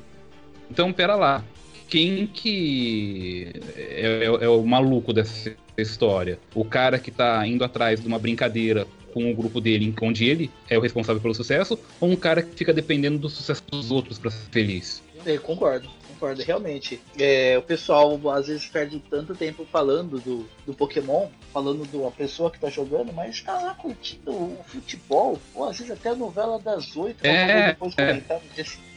Então, 0.70 0.90
pera 0.94 1.14
lá. 1.14 1.44
Quem 1.90 2.26
que 2.26 3.52
é, 3.76 4.24
é- 4.24 4.44
é 4.44 4.48
o 4.48 4.64
maluco 4.64 5.12
dessa 5.12 5.54
história? 5.82 6.38
O 6.54 6.64
cara 6.64 6.98
que 6.98 7.10
tá 7.10 7.46
indo 7.46 7.64
atrás 7.64 8.00
de 8.00 8.06
uma 8.06 8.18
brincadeira 8.18 8.86
com 9.12 9.30
o 9.30 9.34
grupo 9.34 9.60
dele, 9.60 9.94
onde 10.02 10.26
ele 10.26 10.50
é 10.68 10.78
o 10.78 10.80
responsável 10.80 11.20
pelo 11.20 11.34
sucesso, 11.34 11.78
ou 12.00 12.10
um 12.10 12.16
cara 12.16 12.42
que 12.42 12.54
fica 12.54 12.72
dependendo 12.72 13.18
do 13.18 13.28
sucesso 13.28 13.62
dos 13.70 13.90
outros 13.90 14.18
pra 14.18 14.30
ser 14.30 14.50
feliz? 14.50 15.02
Eu 15.24 15.40
concordo, 15.40 15.88
concordo, 16.08 16.42
realmente. 16.42 17.00
É, 17.18 17.56
o 17.58 17.62
pessoal 17.62 18.18
às 18.30 18.46
vezes 18.46 18.66
perde 18.66 19.02
tanto 19.10 19.34
tempo 19.34 19.66
falando 19.70 20.20
do, 20.20 20.48
do 20.66 20.74
Pokémon, 20.74 21.28
falando 21.52 21.84
da 21.86 22.10
pessoa 22.10 22.50
que 22.50 22.58
tá 22.58 22.70
jogando, 22.70 23.12
mas 23.12 23.42
tá 23.42 23.54
lá 23.60 23.74
curtindo 23.74 24.30
o 24.30 24.58
futebol, 24.66 25.38
ou 25.54 25.68
às 25.68 25.78
vezes 25.78 25.92
até 25.92 26.10
a 26.10 26.14
novela 26.14 26.58
das 26.58 26.96
oito, 26.96 27.24
É, 27.24 27.68
depois 27.68 27.94
é. 27.96 28.06
comentar 28.06 28.40
no 28.40 28.54
dia 28.54 28.64
seguinte. 28.64 28.87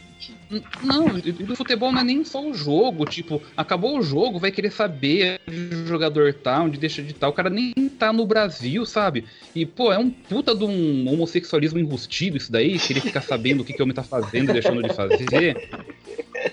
Não, 0.83 1.07
do 1.07 1.55
futebol 1.55 1.91
não 1.91 2.01
é 2.01 2.03
nem 2.03 2.23
só 2.25 2.45
o 2.45 2.53
jogo. 2.53 3.05
Tipo, 3.05 3.41
acabou 3.55 3.97
o 3.97 4.01
jogo, 4.03 4.39
vai 4.39 4.51
querer 4.51 4.71
saber 4.71 5.39
onde 5.47 5.75
o 5.75 5.87
jogador 5.87 6.33
tá, 6.33 6.61
onde 6.61 6.77
deixa 6.77 7.01
de 7.01 7.11
estar. 7.11 7.27
O 7.29 7.33
cara 7.33 7.49
nem 7.49 7.73
tá 7.97 8.11
no 8.13 8.25
Brasil, 8.25 8.85
sabe? 8.85 9.25
E, 9.55 9.65
pô, 9.65 9.91
é 9.91 9.97
um 9.97 10.09
puta 10.09 10.53
de 10.55 10.63
um 10.63 11.07
homossexualismo 11.11 11.79
enrustido 11.79 12.37
isso 12.37 12.51
daí. 12.51 12.77
Querer 12.79 13.01
ficar 13.01 13.21
sabendo 13.21 13.61
o 13.61 13.65
que, 13.65 13.73
que 13.73 13.81
o 13.81 13.83
homem 13.83 13.95
tá 13.95 14.03
fazendo 14.03 14.49
e 14.49 14.53
deixando 14.53 14.81
de 14.83 14.93
fazer. 14.93 15.55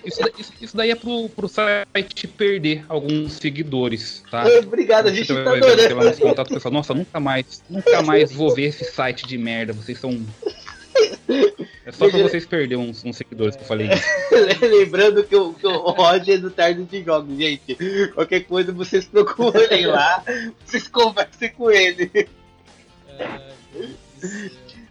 Isso, 0.04 0.20
isso- 0.38 0.52
isso 0.60 0.76
daí 0.76 0.90
é 0.90 0.94
pro, 0.94 1.28
pro 1.30 1.48
site 1.48 2.26
perder 2.28 2.84
alguns 2.88 3.32
seguidores, 3.34 4.22
tá? 4.30 4.44
Obrigado, 4.58 5.08
a 5.08 5.12
gente 5.12 5.26
Você 5.26 5.34
tá 5.42 5.52
ver 5.52 5.60
lá 5.60 5.72
adorando. 5.72 6.04
nos 6.10 6.18
contatos 6.18 6.52
pessoal, 6.54 6.72
nossa, 6.74 6.94
nunca 6.94 7.18
mais, 7.18 7.62
nunca 7.70 8.02
mais 8.02 8.30
vou 8.32 8.54
ver 8.54 8.66
esse 8.66 8.84
site 8.84 9.26
de 9.26 9.36
merda, 9.38 9.72
vocês 9.72 9.98
são. 9.98 10.10
É 11.88 11.92
só 11.92 12.06
pra 12.10 12.18
vocês 12.18 12.44
perderem 12.44 12.76
uns, 12.76 13.02
uns 13.02 13.16
seguidores 13.16 13.56
que 13.56 13.62
eu 13.62 13.66
falei 13.66 13.88
isso. 13.88 14.04
Lembrando 14.60 15.24
que 15.24 15.34
o, 15.34 15.54
que 15.54 15.66
o 15.66 15.90
Roger 15.90 16.34
é 16.34 16.38
do 16.38 16.50
Tarde 16.50 16.84
de 16.84 17.02
Jogos, 17.02 17.34
gente. 17.38 17.78
Qualquer 18.12 18.40
coisa 18.40 18.72
vocês 18.72 19.06
procurem 19.06 19.86
lá, 19.86 20.22
vocês 20.66 20.86
conversem 20.86 21.50
com 21.52 21.70
ele. 21.70 22.28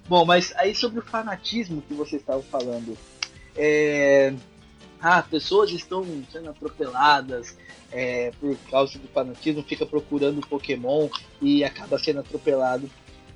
Bom, 0.09 0.25
mas 0.25 0.51
aí 0.55 0.73
sobre 0.73 0.97
o 0.97 1.03
fanatismo 1.03 1.83
que 1.87 1.93
vocês 1.93 2.19
estavam 2.19 2.41
falando. 2.41 2.97
É... 3.55 4.33
Ah, 4.99 5.21
pessoas 5.21 5.69
estão 5.69 6.03
sendo 6.31 6.49
atropeladas 6.49 7.55
é, 7.91 8.31
por 8.39 8.57
causa 8.71 8.97
do 8.97 9.07
fanatismo, 9.09 9.61
fica 9.61 9.85
procurando 9.85 10.41
Pokémon 10.47 11.07
e 11.39 11.63
acaba 11.63 11.99
sendo 11.99 12.21
atropelado. 12.21 12.89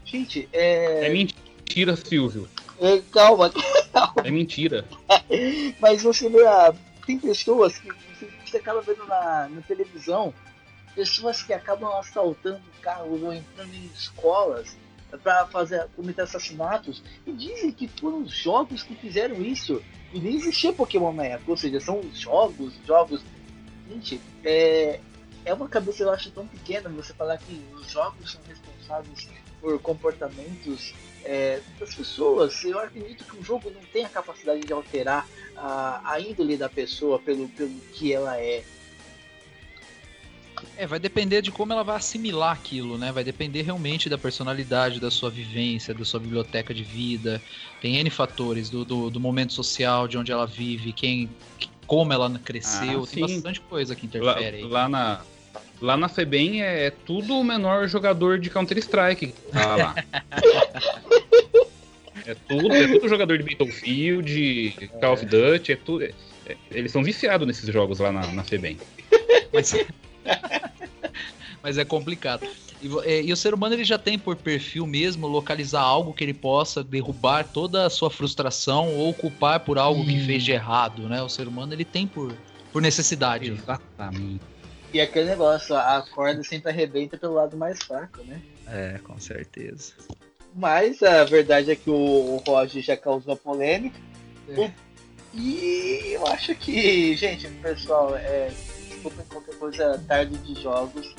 Gente, 0.04 0.50
É 0.52 1.06
é. 1.06 1.10
mentira, 1.12 1.96
Silvio. 1.96 2.50
É, 2.82 3.02
calma, 3.12 3.52
É 4.24 4.32
mentira. 4.32 4.86
Mas 5.80 6.02
você 6.04 6.28
vê, 6.28 6.40
tem 7.06 7.20
pessoas 7.20 7.78
que 7.78 7.90
você, 8.46 8.58
acaba 8.58 8.82
vendo 8.82 9.06
na, 9.06 9.48
na 9.50 9.62
televisão, 9.62 10.34
pessoas 10.96 11.44
que 11.44 11.54
acabam 11.54 11.92
assaltando 11.94 12.62
carros 12.82 13.22
ou 13.22 13.34
entrando 13.34 13.74
em 13.74 13.86
escolas 13.86 14.76
para 15.24 15.46
fazer 15.48 15.88
cometer 15.96 16.22
assassinatos 16.22 17.04
e 17.26 17.32
dizem 17.32 17.72
que 17.72 17.88
foram 17.88 18.22
os 18.22 18.32
jogos 18.32 18.82
que 18.82 18.96
fizeram 18.96 19.42
isso 19.42 19.82
e 20.14 20.20
nem 20.20 20.36
existia 20.36 20.74
Pokémon 20.74 21.14
na 21.14 21.26
época, 21.26 21.52
ou 21.52 21.58
seja, 21.58 21.80
são 21.80 22.00
os 22.00 22.20
jogos, 22.20 22.74
jogos. 22.86 23.22
Gente, 23.90 24.20
é, 24.44 25.00
é 25.46 25.54
uma 25.54 25.68
cabeça 25.68 26.04
eu 26.04 26.12
acho 26.12 26.32
tão 26.32 26.48
pequena 26.48 26.90
você 26.90 27.14
falar 27.14 27.38
que 27.38 27.62
os 27.76 27.90
jogos 27.90 28.32
são 28.32 28.42
responsáveis 28.48 29.30
por 29.62 29.80
comportamentos 29.80 30.94
é, 31.24 31.62
das 31.80 31.94
pessoas. 31.94 32.64
Eu 32.64 32.80
acredito 32.80 33.24
que 33.24 33.38
o 33.38 33.44
jogo 33.44 33.70
não 33.70 33.82
tem 33.94 34.04
a 34.04 34.10
capacidade 34.10 34.62
de 34.62 34.74
alterar 34.74 35.28
a, 35.56 36.14
a 36.14 36.20
índole 36.20 36.58
da 36.58 36.68
pessoa 36.68 37.20
pelo, 37.20 37.48
pelo 37.50 37.80
que 37.94 38.12
ela 38.12 38.38
é. 38.38 38.64
É, 40.78 40.86
vai 40.86 41.00
depender 41.00 41.42
de 41.42 41.52
como 41.52 41.74
ela 41.74 41.84
vai 41.84 41.96
assimilar 41.96 42.52
aquilo, 42.52 42.98
né? 42.98 43.12
Vai 43.12 43.24
depender 43.24 43.62
realmente 43.64 44.08
da 44.10 44.18
personalidade, 44.18 45.00
da 45.00 45.10
sua 45.10 45.30
vivência, 45.30 45.94
da 45.94 46.06
sua 46.06 46.20
biblioteca 46.20 46.74
de 46.74 46.84
vida. 46.84 47.42
Tem 47.82 47.98
N 47.98 48.10
fatores, 48.10 48.70
do, 48.70 48.86
do, 48.86 49.10
do 49.10 49.20
momento 49.20 49.54
social, 49.54 50.08
de 50.08 50.18
onde 50.18 50.32
ela 50.32 50.46
vive, 50.46 50.94
quem, 50.94 51.30
como 51.88 52.14
ela 52.14 52.30
cresceu. 52.44 53.04
Ah, 53.04 53.08
tem 53.08 53.22
bastante 53.22 53.62
coisa 53.62 53.96
que 53.96 54.06
Lá, 54.18 54.34
interfere 54.34 54.58
aí. 54.58 54.64
lá 54.64 54.88
na. 54.88 55.22
Lá 55.82 55.98
na 55.98 56.08
FEBEM 56.08 56.62
é 56.62 56.92
tudo 56.92 57.36
o 57.38 57.44
menor 57.44 57.88
jogador 57.88 58.38
de 58.40 58.50
Counter-Strike 58.50 59.28
que 59.28 59.34
tá 59.52 59.76
lá. 59.76 59.96
É 62.24 62.36
tudo, 62.36 62.76
é 62.76 62.88
tudo 62.88 63.08
jogador 63.10 63.36
de 63.38 63.44
Battlefield, 63.44 64.90
Call 65.00 65.14
of 65.14 65.26
Duty, 65.26 65.72
é 65.72 65.76
tudo. 65.76 66.04
é- 66.04 66.14
é- 66.46 66.58
eles 66.70 66.92
são 66.92 67.04
viciados 67.04 67.48
nesses 67.48 67.68
jogos 67.74 67.98
lá 68.00 68.12
na, 68.12 68.28
na 68.32 68.44
FEBEM. 68.44 68.78
Mas, 69.52 69.74
mas 71.64 71.78
é 71.80 71.86
complicado. 71.86 72.46
E, 72.80 72.88
é, 73.10 73.24
e 73.24 73.34
o 73.34 73.36
ser 73.38 73.56
humano 73.56 73.74
ele 73.74 73.84
já 73.84 73.98
tem 73.98 74.20
por 74.20 74.36
perfil 74.36 74.86
mesmo 74.86 75.26
localizar 75.26 75.82
algo 75.82 76.14
que 76.14 76.24
ele 76.24 76.34
possa 76.34 76.84
derrubar 76.84 77.44
toda 77.48 77.88
a 77.88 77.90
sua 77.90 78.12
frustração 78.12 78.90
ou 78.96 79.14
culpar 79.16 79.62
por 79.62 79.80
algo 79.80 80.06
que 80.06 80.18
Hum. 80.18 80.26
fez 80.26 80.44
de 80.44 80.52
errado, 80.52 81.10
né? 81.10 81.24
O 81.24 81.30
ser 81.30 81.48
humano 81.48 81.74
ele 81.74 81.86
tem 81.86 82.06
por, 82.06 82.38
por 82.72 82.84
necessidade. 82.84 83.50
Exatamente. 83.50 84.42
E 84.94 85.00
aquele 85.00 85.30
negócio, 85.30 85.76
a 85.76 86.06
corda 86.14 86.44
sempre 86.44 86.70
arrebenta 86.70 87.18
pelo 87.18 87.36
lado 87.36 87.56
mais 87.56 87.80
fraco, 87.80 88.22
né? 88.24 88.42
É, 88.68 89.00
com 89.04 89.18
certeza. 89.20 89.94
Mas 90.54 91.02
a 91.02 91.24
verdade 91.24 91.72
é 91.72 91.76
que 91.76 91.90
o, 91.90 91.94
o 91.96 92.44
Roger 92.46 92.84
já 92.84 92.98
causou 92.98 93.36
polêmica. 93.38 94.00
É. 94.50 94.72
E 95.34 96.12
eu 96.14 96.28
acho 96.28 96.54
que, 96.56 97.16
gente, 97.16 97.48
pessoal, 97.48 98.16
é, 98.18 98.52
desculpem 98.90 99.26
qualquer 99.30 99.56
coisa, 99.56 100.04
tarde 100.08 100.38
de 100.40 100.62
jogos, 100.62 101.16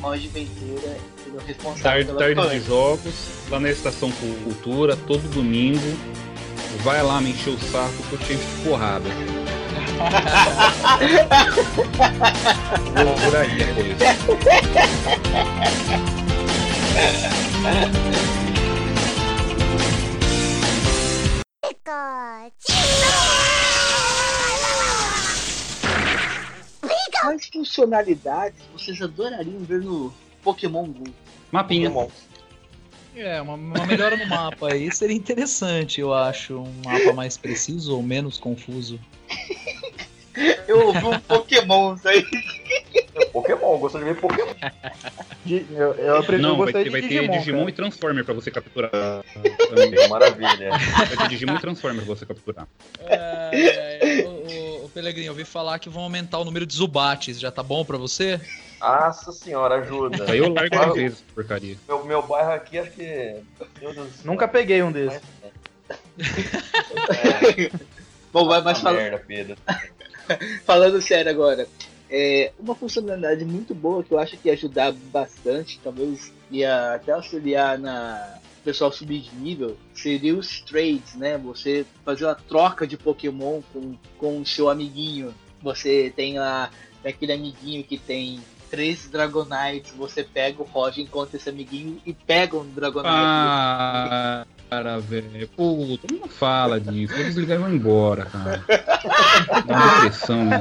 Roger 0.00 0.30
Ventura 0.30 0.88
é 0.88 1.30
o 1.30 1.38
responsável 1.38 1.82
Tarde, 1.82 2.06
pela 2.06 2.34
tarde 2.34 2.60
de 2.60 2.66
jogos, 2.66 3.14
lá 3.50 3.60
na 3.60 3.70
Estação 3.70 4.10
Cultura, 4.44 4.96
todo 4.96 5.20
domingo. 5.32 5.80
Vai 6.82 7.02
lá 7.02 7.20
me 7.20 7.30
encher 7.30 7.50
o 7.50 7.58
saco 7.58 7.94
que 8.08 8.12
eu 8.12 8.18
te 8.18 8.32
encho 8.34 8.56
de 8.56 8.68
porrada. 8.68 9.08
Vou 12.94 13.14
por 13.14 13.36
aí 13.36 13.56
depois. 13.56 13.96
Quais 27.20 27.46
funcionalidades 27.52 28.60
vocês 28.72 29.00
adorariam 29.02 29.58
ver 29.60 29.80
no 29.80 30.12
Pokémon 30.42 30.86
GO? 30.86 31.04
Mapinha. 31.50 31.90
É, 33.16 33.40
uma, 33.40 33.54
uma 33.54 33.86
melhora 33.86 34.16
no 34.16 34.26
mapa 34.26 34.72
aí 34.72 34.94
seria 34.94 35.16
interessante, 35.16 36.00
eu 36.00 36.12
acho. 36.12 36.58
Um 36.58 36.82
mapa 36.84 37.12
mais 37.14 37.36
preciso 37.36 37.96
ou 37.96 38.02
menos 38.02 38.38
confuso. 38.38 39.00
Eu 40.68 40.88
ouvi 40.88 41.04
um 41.04 41.20
Pokémon 41.20 41.94
isso 41.94 42.08
aí. 42.08 42.24
Pokémon, 43.32 43.78
gosto 43.78 43.98
de 43.98 44.04
ver 44.04 44.16
Pokémon. 44.16 44.52
Eu, 45.46 45.94
eu, 45.94 46.16
aprendi, 46.16 46.42
Não, 46.42 46.56
vai 46.56 46.72
ter, 46.72 46.90
vai 46.90 47.00
de 47.00 47.08
ter 47.08 47.28
Digimon. 47.28 47.68
E 47.68 47.72
Transformer 47.72 48.24
pra 48.24 48.34
você 48.34 48.50
capturar. 48.50 48.90
também. 48.90 50.08
Maravilha. 50.08 50.70
Vai 50.70 51.16
ter 51.16 51.28
Digimon 51.28 51.56
e 51.56 51.60
Transformer 51.60 52.04
pra 52.04 52.14
você 52.14 52.26
capturar. 52.26 52.68
É, 53.00 54.24
o, 54.26 54.30
o, 54.30 54.84
o 54.84 54.88
Pelegrinho, 54.90 55.28
eu 55.28 55.32
ouvi 55.32 55.44
falar 55.44 55.78
que 55.78 55.88
vão 55.88 56.02
aumentar 56.02 56.38
o 56.38 56.44
número 56.44 56.66
de 56.66 56.74
Zubates. 56.74 57.40
Já 57.40 57.50
tá 57.50 57.62
bom 57.62 57.84
pra 57.84 57.96
você? 57.96 58.40
Nossa 58.80 59.32
senhora, 59.32 59.76
ajuda. 59.76 60.30
Aí 60.30 60.38
eu 60.38 60.52
largo 60.52 60.76
uma 60.76 60.92
vez 60.92 61.14
essa 61.14 61.22
porcaria. 61.34 61.76
Meu, 61.88 62.04
meu 62.04 62.22
bairro 62.22 62.52
aqui, 62.52 62.78
acho 62.78 62.90
que. 62.90 63.36
Nunca 64.24 64.46
peguei 64.46 64.82
um 64.82 64.92
desses. 64.92 65.20
É, 67.48 67.70
Bom, 68.32 68.46
vai 68.46 68.62
mais 68.62 68.80
falando. 68.80 69.02
merda, 69.02 69.24
Pedro. 69.26 69.56
Falando 70.66 71.00
sério 71.00 71.30
agora, 71.30 71.68
é, 72.10 72.52
uma 72.58 72.74
funcionalidade 72.74 73.44
muito 73.44 73.74
boa 73.74 74.02
que 74.02 74.12
eu 74.12 74.18
acho 74.18 74.36
que 74.36 74.48
ia 74.48 74.54
ajudar 74.54 74.92
bastante, 74.92 75.78
talvez 75.82 76.32
ia 76.50 76.94
até 76.94 77.12
auxiliar 77.12 77.78
na 77.78 78.38
pessoal 78.64 78.90
subir 78.90 79.20
de 79.20 79.36
nível, 79.36 79.76
seria 79.94 80.34
os 80.34 80.60
trades, 80.60 81.14
né? 81.14 81.38
Você 81.38 81.86
fazer 82.04 82.24
uma 82.24 82.34
troca 82.34 82.84
de 82.84 82.96
Pokémon 82.96 83.62
com, 83.72 83.94
com 84.18 84.40
o 84.40 84.46
seu 84.46 84.68
amiguinho. 84.68 85.32
Você 85.62 86.12
tem 86.16 86.36
lá 86.36 86.70
aquele 87.04 87.32
amiguinho 87.32 87.84
que 87.84 87.96
tem 87.96 88.40
três 88.68 89.08
Dragonites, 89.08 89.92
você 89.96 90.24
pega 90.24 90.60
o 90.60 90.64
Roger, 90.64 91.04
encontra 91.04 91.36
esse 91.36 91.48
amiguinho 91.48 92.00
e 92.04 92.12
pega 92.12 92.56
um 92.56 92.68
Dragonite. 92.68 93.08
Ah, 93.08 94.44
cara, 94.70 94.98
velho. 94.98 95.48
Puta, 95.56 96.06
não 96.12 96.28
fala 96.28 96.80
disso. 96.80 97.14
Vou 97.14 97.24
desligar 97.24 97.56
e 97.58 97.60
vou 97.60 97.70
embora, 97.70 98.24
cara. 98.26 98.64
Dá 99.66 99.74
uma 99.74 99.94
depressão. 99.94 100.44
né? 100.44 100.60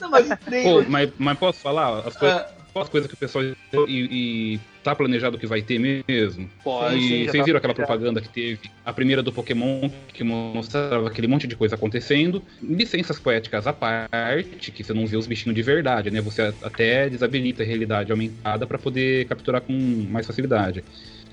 Não, 0.00 0.10
mas. 0.10 0.28
Pô, 0.62 0.82
mas, 0.88 1.10
mas 1.18 1.38
posso 1.38 1.60
falar? 1.60 2.00
As, 2.06 2.16
coi- 2.16 2.28
ah, 2.30 2.48
as 2.74 2.88
coisas 2.88 3.08
que 3.08 3.14
o 3.14 3.16
pessoal. 3.16 3.44
E, 3.44 3.54
e 3.88 4.60
tá 4.84 4.94
planejado 4.94 5.38
que 5.38 5.46
vai 5.46 5.60
ter 5.62 5.78
mesmo? 5.78 6.48
pode. 6.64 6.96
E 6.96 7.24
vocês 7.26 7.32
tá 7.38 7.44
viram 7.44 7.58
aquela 7.58 7.74
propaganda 7.74 8.20
que 8.20 8.28
teve? 8.28 8.60
A 8.84 8.92
primeira 8.92 9.22
do 9.22 9.32
Pokémon, 9.32 9.88
que 10.12 10.22
mostrava 10.24 11.08
aquele 11.08 11.26
monte 11.26 11.46
de 11.46 11.56
coisa 11.56 11.74
acontecendo. 11.74 12.42
Licenças 12.62 13.18
poéticas 13.18 13.66
à 13.66 13.72
parte, 13.72 14.70
que 14.70 14.82
você 14.84 14.92
não 14.94 15.06
vê 15.06 15.16
os 15.16 15.26
bichinhos 15.26 15.54
de 15.54 15.62
verdade, 15.62 16.10
né? 16.10 16.20
Você 16.20 16.54
até 16.62 17.08
desabilita 17.08 17.62
a 17.62 17.66
realidade 17.66 18.10
aumentada 18.12 18.66
para 18.66 18.78
poder 18.78 19.26
capturar 19.26 19.60
com 19.60 19.72
mais 20.10 20.26
facilidade. 20.26 20.84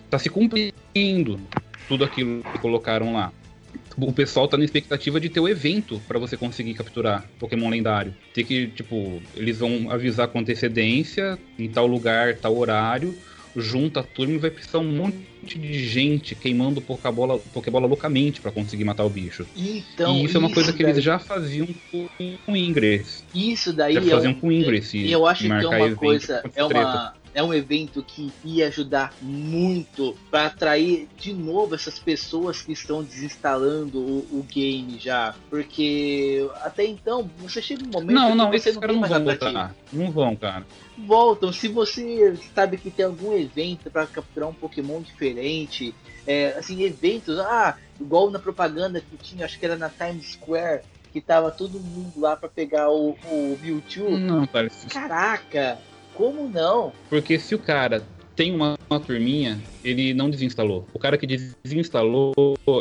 Tá 0.10 0.20
se 0.20 0.30
cumprindo 0.30 1.40
tudo 1.88 2.04
aquilo 2.04 2.44
que 2.44 2.60
colocaram 2.60 3.14
lá. 3.14 3.32
o 3.98 4.12
pessoal 4.12 4.48
tá 4.48 4.58
na 4.58 4.66
expectativa 4.66 5.20
de 5.20 5.30
ter 5.30 5.40
o 5.40 5.48
evento 5.48 6.02
pra 6.08 6.20
você 6.20 6.36
conseguir 6.36 6.74
capturar 6.74 7.26
Pokémon 7.40 7.70
lendário. 7.70 8.14
Tem 8.34 8.44
que, 8.46 8.68
tipo, 8.68 9.22
eles 9.36 9.60
vão 9.60 9.90
avisar 9.90 10.28
com 10.28 10.40
antecedência, 10.40 11.38
em 11.58 11.70
tal 11.70 11.88
lugar, 11.88 12.36
tal 12.36 12.58
horário, 12.58 13.16
junta 13.56 14.02
a 14.02 14.04
turma 14.04 14.34
e 14.36 14.38
vai 14.38 14.50
precisar 14.52 14.80
um 14.80 14.92
monte 14.92 15.58
de 15.58 15.88
gente 15.88 16.36
queimando 16.36 16.82
Pokébola, 16.82 17.40
Pokébola 17.54 17.88
loucamente 17.88 18.42
pra 18.42 18.52
conseguir 18.52 18.84
matar 18.84 19.06
o 19.06 19.10
bicho. 19.10 19.46
Então, 19.56 20.14
e 20.18 20.26
isso 20.26 20.36
é 20.36 20.40
uma 20.42 20.52
coisa 20.52 20.74
que 20.74 20.84
daí- 20.84 20.92
eles 20.92 21.04
já 21.04 21.18
faziam 21.18 21.68
com 21.92 22.08
o 22.48 22.56
Ingress. 22.56 23.24
Isso 23.34 23.72
daí 23.72 23.94
Já 23.94 24.02
é, 24.02 24.04
faziam 24.04 24.34
com 24.34 24.48
o 24.48 24.52
Ingress. 24.52 24.98
E 24.98 25.10
eu 25.12 25.26
acho 25.26 25.44
que 25.46 25.52
é 25.52 25.68
uma 25.68 25.96
coisa, 25.96 26.42
com 26.42 26.50
é, 26.54 26.64
uma, 26.66 27.14
é 27.36 27.44
um 27.44 27.54
evento 27.54 28.02
que 28.02 28.32
ia 28.46 28.68
ajudar 28.68 29.14
muito 29.22 30.16
para 30.32 30.46
atrair 30.46 31.10
de 31.18 31.34
novo 31.34 31.76
essas 31.76 32.00
pessoas 32.00 32.62
que 32.62 32.72
estão 32.72 33.04
desinstalando 33.04 34.00
o, 34.00 34.40
o 34.40 34.44
game 34.50 34.98
já. 34.98 35.36
Porque 35.50 36.50
até 36.64 36.86
então, 36.86 37.30
você 37.38 37.62
chega 37.62 37.84
um 37.84 37.92
momento 37.92 38.16
Não, 38.16 38.32
que 38.32 38.38
não, 38.38 38.48
você 38.48 38.56
esses 38.56 38.76
não 38.76 38.82
caras 38.82 38.96
não 38.96 39.02
mais 39.02 39.12
vão 39.14 39.24
voltar. 39.26 39.76
Não 39.92 40.12
vão, 40.12 40.36
cara. 40.38 40.66
Voltam, 40.98 41.52
se 41.52 41.68
você 41.68 42.38
sabe 42.56 42.78
que 42.78 42.90
tem 42.90 43.04
algum 43.04 43.38
evento 43.38 43.92
para 43.92 44.08
capturar 44.08 44.48
um 44.48 44.54
Pokémon 44.54 45.02
diferente, 45.02 45.94
é, 46.26 46.56
assim, 46.58 46.84
eventos, 46.84 47.38
ah, 47.38 47.78
igual 48.00 48.32
na 48.32 48.40
propaganda 48.40 49.02
que 49.02 49.18
tinha, 49.18 49.44
acho 49.44 49.60
que 49.60 49.66
era 49.66 49.76
na 49.76 49.90
Times 49.90 50.32
Square, 50.32 50.84
que 51.12 51.20
tava 51.20 51.52
todo 51.52 51.82
mundo 51.82 52.14
lá 52.18 52.38
para 52.38 52.48
pegar 52.48 52.90
o, 52.90 53.10
o 53.26 53.60
Mewtwo. 53.62 54.18
Não, 54.18 54.48
cara. 54.48 54.70
Caraca, 54.90 55.80
como 56.16 56.50
não? 56.50 56.92
Porque 57.10 57.38
se 57.38 57.54
o 57.54 57.60
cara 57.60 58.04
tem 58.36 58.54
uma, 58.54 58.78
uma 58.90 59.00
turminha, 59.00 59.60
ele 59.84 60.14
não 60.14 60.30
desinstalou. 60.30 60.86
O 60.94 61.00
cara 61.00 61.18
que 61.18 61.28
desinstalou 61.28 62.34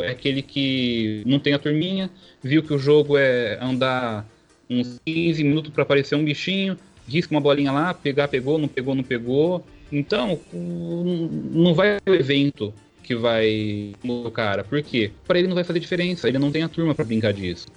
é 0.03 0.09
aquele 0.09 0.41
que 0.41 1.23
não 1.25 1.39
tem 1.39 1.53
a 1.53 1.59
turminha, 1.59 2.09
viu 2.43 2.61
que 2.61 2.73
o 2.73 2.79
jogo 2.79 3.17
é 3.17 3.57
andar 3.61 4.25
uns 4.69 4.99
15 5.05 5.43
minutos 5.43 5.71
pra 5.71 5.83
aparecer 5.83 6.15
um 6.15 6.25
bichinho, 6.25 6.77
risca 7.07 7.33
uma 7.33 7.41
bolinha 7.41 7.71
lá, 7.71 7.93
pegar, 7.93 8.27
pegou, 8.27 8.57
não 8.57 8.67
pegou, 8.67 8.95
não 8.95 9.03
pegou. 9.03 9.65
Então, 9.91 10.39
não 10.51 11.73
vai 11.73 11.97
o 12.05 12.13
evento 12.13 12.73
que 13.03 13.15
vai 13.15 13.93
o 14.03 14.31
cara. 14.31 14.63
Por 14.63 14.81
quê? 14.81 15.11
Pra 15.25 15.37
ele 15.37 15.47
não 15.47 15.55
vai 15.55 15.63
fazer 15.63 15.79
diferença, 15.79 16.27
ele 16.27 16.39
não 16.39 16.51
tem 16.51 16.63
a 16.63 16.69
turma 16.69 16.95
pra 16.95 17.05
brincar 17.05 17.31
disso. 17.31 17.67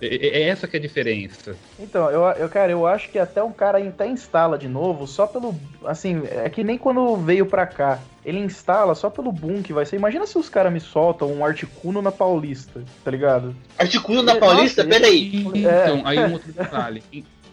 É, 0.00 0.06
é- 0.06 0.42
é 0.42 0.48
essa 0.48 0.66
que 0.66 0.76
é 0.76 0.78
a 0.78 0.82
diferença. 0.82 1.54
Então, 1.78 2.10
eu, 2.10 2.22
eu, 2.22 2.48
cara, 2.48 2.72
eu 2.72 2.86
acho 2.86 3.10
que 3.10 3.18
até 3.18 3.42
um 3.42 3.52
cara 3.52 3.78
até 3.78 4.06
instala 4.06 4.56
de 4.56 4.68
novo, 4.68 5.06
só 5.06 5.26
pelo. 5.26 5.54
Assim, 5.84 6.22
é 6.30 6.48
que 6.48 6.64
nem 6.64 6.78
quando 6.78 7.16
veio 7.16 7.46
pra 7.46 7.66
cá. 7.66 7.98
Ele 8.24 8.38
instala 8.38 8.94
só 8.94 9.10
pelo 9.10 9.30
boom 9.30 9.62
que 9.62 9.72
vai 9.74 9.84
ser. 9.84 9.96
Imagina 9.96 10.26
se 10.26 10.38
os 10.38 10.48
caras 10.48 10.72
me 10.72 10.80
soltam 10.80 11.30
um 11.30 11.44
Articuno 11.44 12.00
na 12.00 12.10
Paulista, 12.10 12.82
tá 13.04 13.10
ligado? 13.10 13.54
Articuno 13.78 14.22
Nossa, 14.22 14.38
Paulista? 14.38 14.84
Peraí. 14.84 15.44
Então, 15.54 16.00
aí 16.06 16.18
um 16.18 16.32
outro 16.32 16.50
detalhe. 16.50 17.02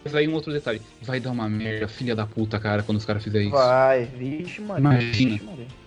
Mas 0.04 0.16
aí 0.16 0.28
um 0.28 0.34
outro 0.34 0.52
detalhe. 0.52 0.82
Vai 1.02 1.20
dar 1.20 1.32
uma 1.32 1.48
merda, 1.48 1.88
filha 1.88 2.16
da 2.16 2.26
puta, 2.26 2.60
cara, 2.60 2.82
quando 2.84 2.98
os 2.98 3.06
caras 3.06 3.24
fizerem 3.24 3.48
isso. 3.50 3.58
Vai, 3.58 4.06
vixe, 4.06 4.60
mano. 4.62 4.80
Imagina. 4.80 5.40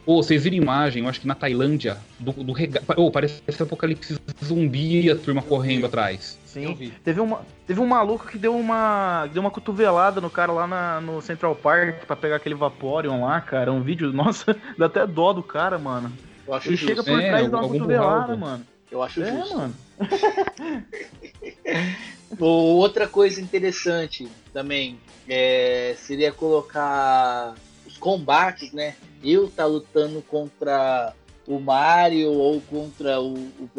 Ô, 0.06 0.22
vocês 0.22 0.42
viram 0.44 0.56
imagem, 0.56 1.02
eu 1.02 1.08
acho 1.08 1.20
que 1.20 1.26
na 1.26 1.34
Tailândia, 1.34 1.96
do, 2.18 2.30
do 2.32 2.52
rega... 2.52 2.82
Ô, 2.96 3.10
parece 3.10 3.42
apocalipse 3.60 4.16
zumbi 4.44 5.06
e 5.06 5.10
a 5.10 5.16
turma 5.16 5.42
correndo 5.42 5.86
atrás. 5.86 6.38
Eu 6.54 6.68
Sim. 6.68 6.74
vi. 6.74 6.90
Teve, 7.02 7.20
uma, 7.20 7.40
teve 7.66 7.80
um 7.80 7.86
maluco 7.86 8.28
que 8.28 8.38
deu 8.38 8.54
uma, 8.56 9.26
deu 9.32 9.40
uma 9.40 9.50
cotovelada 9.50 10.20
no 10.20 10.30
cara 10.30 10.52
lá 10.52 10.66
na- 10.66 11.00
no 11.00 11.20
Central 11.20 11.56
Park 11.56 12.04
pra 12.06 12.14
pegar 12.14 12.36
aquele 12.36 12.54
Vaporeon 12.54 13.24
lá, 13.24 13.40
cara. 13.40 13.72
Um 13.72 13.80
vídeo, 13.82 14.12
nossa, 14.14 14.54
dá 14.78 14.86
até 14.86 15.06
dó 15.06 15.32
do 15.32 15.42
cara, 15.42 15.78
mano. 15.78 16.12
Eu 16.46 16.54
acho 16.54 16.68
Ele 16.68 16.76
justo. 16.76 16.88
chega 16.90 17.02
por 17.02 17.18
É, 17.20 17.28
trás 17.30 17.46
e 17.46 17.50
dá 17.50 17.58
uma 17.58 17.68
cotovelada, 17.68 18.36
mano. 18.36 18.64
Eu 18.92 19.02
acho 19.02 19.22
É, 19.22 19.32
justo. 19.36 19.56
mano. 19.56 19.74
Outra 22.38 23.06
coisa 23.06 23.40
interessante 23.40 24.28
também 24.52 24.98
é, 25.28 25.94
seria 25.98 26.32
colocar 26.32 27.54
os 27.86 27.96
combates, 27.96 28.72
né? 28.72 28.96
Eu 29.22 29.48
tá 29.48 29.64
lutando 29.66 30.20
contra 30.22 31.14
o 31.46 31.60
Mario 31.60 32.32
ou 32.32 32.60
contra 32.60 33.20
o, 33.20 33.34
o 33.34 33.70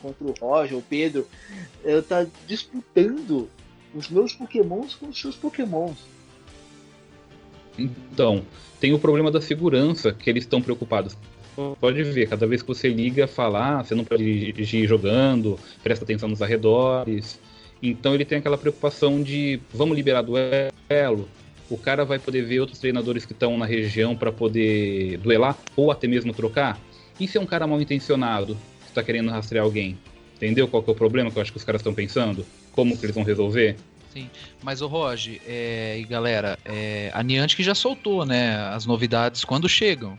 contra 0.00 0.26
o 0.26 0.34
Roger, 0.40 0.78
o 0.78 0.82
Pedro. 0.82 1.26
Eu 1.84 2.02
tá 2.02 2.26
disputando 2.46 3.48
os 3.94 4.08
meus 4.08 4.32
pokémons 4.32 4.94
com 4.94 5.08
os 5.08 5.20
seus 5.20 5.36
pokémons. 5.36 5.98
Então, 7.78 8.44
tem 8.80 8.92
o 8.92 8.98
problema 8.98 9.30
da 9.30 9.40
segurança, 9.40 10.12
que 10.12 10.28
eles 10.28 10.44
estão 10.44 10.60
preocupados. 10.60 11.16
Pode 11.80 12.02
ver, 12.02 12.28
cada 12.28 12.46
vez 12.46 12.62
que 12.62 12.68
você 12.68 12.88
liga, 12.88 13.26
fala, 13.26 13.78
ah, 13.78 13.84
você 13.84 13.94
não 13.94 14.04
pode 14.04 14.24
dirigir 14.24 14.88
jogando, 14.88 15.58
presta 15.82 16.04
atenção 16.04 16.28
nos 16.28 16.40
arredores. 16.40 17.38
Então 17.82 18.14
ele 18.14 18.24
tem 18.24 18.38
aquela 18.38 18.56
preocupação 18.56 19.22
de, 19.22 19.60
vamos 19.72 19.96
liberar 19.96 20.22
duelo, 20.22 21.28
o 21.68 21.76
cara 21.76 22.04
vai 22.04 22.18
poder 22.18 22.42
ver 22.42 22.60
outros 22.60 22.78
treinadores 22.78 23.24
que 23.24 23.32
estão 23.32 23.56
na 23.58 23.66
região 23.66 24.14
para 24.14 24.30
poder 24.30 25.18
duelar, 25.18 25.58
ou 25.74 25.90
até 25.90 26.06
mesmo 26.06 26.32
trocar. 26.32 26.78
E 27.18 27.26
se 27.26 27.38
é 27.38 27.40
um 27.40 27.46
cara 27.46 27.66
mal 27.66 27.80
intencionado, 27.80 28.56
que 28.82 28.88
está 28.88 29.02
querendo 29.02 29.30
rastrear 29.30 29.64
alguém? 29.64 29.98
Entendeu 30.36 30.68
qual 30.68 30.82
que 30.82 30.90
é 30.90 30.92
o 30.92 30.96
problema 30.96 31.30
que 31.30 31.38
eu 31.38 31.42
acho 31.42 31.52
que 31.52 31.58
os 31.58 31.64
caras 31.64 31.80
estão 31.80 31.94
pensando? 31.94 32.44
Como 32.72 32.96
que 32.96 33.04
eles 33.04 33.14
vão 33.14 33.24
resolver? 33.24 33.76
Mas 34.62 34.82
o 34.82 34.86
Roger, 34.86 35.40
é, 35.46 35.98
e 35.98 36.04
galera, 36.04 36.58
é, 36.64 37.10
a 37.14 37.22
Niantic 37.22 37.62
já 37.62 37.74
soltou, 37.74 38.26
né, 38.26 38.56
as 38.68 38.84
novidades 38.84 39.44
quando 39.44 39.68
chegam. 39.68 40.18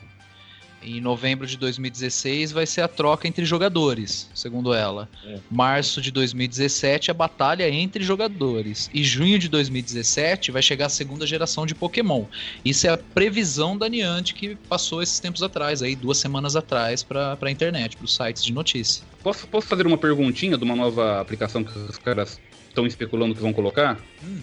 Em 0.85 0.99
novembro 0.99 1.47
de 1.47 1.57
2016 1.57 2.51
vai 2.51 2.65
ser 2.65 2.81
a 2.81 2.87
troca 2.87 3.27
entre 3.27 3.45
jogadores, 3.45 4.29
segundo 4.33 4.73
ela. 4.73 5.09
É. 5.25 5.39
Março 5.49 6.01
de 6.01 6.11
2017 6.11 7.11
a 7.11 7.13
batalha 7.13 7.69
entre 7.69 8.03
jogadores. 8.03 8.89
E 8.93 9.03
junho 9.03 9.39
de 9.39 9.47
2017 9.47 10.51
vai 10.51 10.61
chegar 10.61 10.87
a 10.87 10.89
segunda 10.89 11.25
geração 11.25 11.65
de 11.65 11.73
Pokémon. 11.73 12.25
Isso 12.63 12.87
é 12.87 12.89
a 12.91 12.97
previsão 12.97 13.77
da 13.77 13.87
Niantic 13.87 14.33
que 14.33 14.55
passou 14.55 15.01
esses 15.01 15.19
tempos 15.19 15.41
atrás, 15.43 15.81
aí 15.81 15.95
duas 15.95 16.17
semanas 16.17 16.55
atrás, 16.55 17.03
para 17.03 17.37
a 17.39 17.51
internet, 17.51 17.95
para 17.95 18.05
os 18.05 18.15
sites 18.15 18.43
de 18.43 18.51
notícia. 18.51 19.05
Posso, 19.21 19.47
posso 19.47 19.67
fazer 19.67 19.87
uma 19.87 19.97
perguntinha 19.97 20.57
de 20.57 20.63
uma 20.63 20.75
nova 20.75 21.21
aplicação 21.21 21.63
que 21.63 21.77
os 21.77 21.97
caras 21.97 22.39
estão 22.67 22.85
especulando 22.85 23.35
que 23.35 23.41
vão 23.41 23.53
colocar? 23.53 23.99
Hum. 24.23 24.39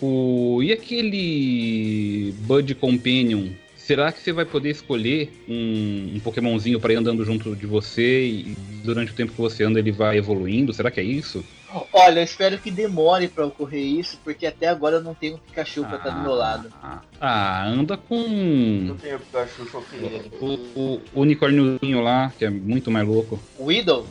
O, 0.00 0.60
e 0.62 0.72
aquele 0.72 2.34
Bud 2.40 2.74
Companion? 2.76 3.50
Será 3.88 4.12
que 4.12 4.20
você 4.20 4.34
vai 4.34 4.44
poder 4.44 4.68
escolher 4.68 5.32
um, 5.48 6.12
um 6.16 6.20
Pokémonzinho 6.20 6.78
para 6.78 6.92
ir 6.92 6.96
andando 6.96 7.24
junto 7.24 7.56
de 7.56 7.66
você 7.66 8.22
e 8.22 8.54
durante 8.84 9.12
o 9.12 9.14
tempo 9.14 9.32
que 9.32 9.40
você 9.40 9.64
anda 9.64 9.78
ele 9.78 9.90
vai 9.90 10.18
evoluindo? 10.18 10.74
Será 10.74 10.90
que 10.90 11.00
é 11.00 11.02
isso? 11.02 11.42
Olha, 11.90 12.20
eu 12.20 12.24
espero 12.24 12.58
que 12.58 12.70
demore 12.70 13.28
pra 13.28 13.46
ocorrer 13.46 13.82
isso, 13.82 14.20
porque 14.22 14.44
até 14.44 14.68
agora 14.68 14.96
eu 14.96 15.02
não 15.02 15.14
tenho 15.14 15.36
um 15.36 15.38
Pikachu 15.38 15.86
pra 15.86 15.96
estar 15.96 16.10
do 16.10 16.20
meu 16.20 16.34
lado. 16.34 16.70
Ah, 16.82 17.00
ah, 17.18 17.66
anda 17.66 17.94
Eu 17.94 17.98
com 17.98 18.96
tenho 19.00 19.20
Pikachu, 19.20 19.66
só 19.72 19.80
queria. 19.80 20.20
o, 20.38 20.44
o, 20.78 21.00
o 21.14 21.20
unicórniozinho 21.22 22.02
lá, 22.02 22.30
que 22.36 22.44
é 22.44 22.50
muito 22.50 22.90
mais 22.90 23.08
louco. 23.08 23.42
O 23.58 23.72
Idol? 23.72 24.06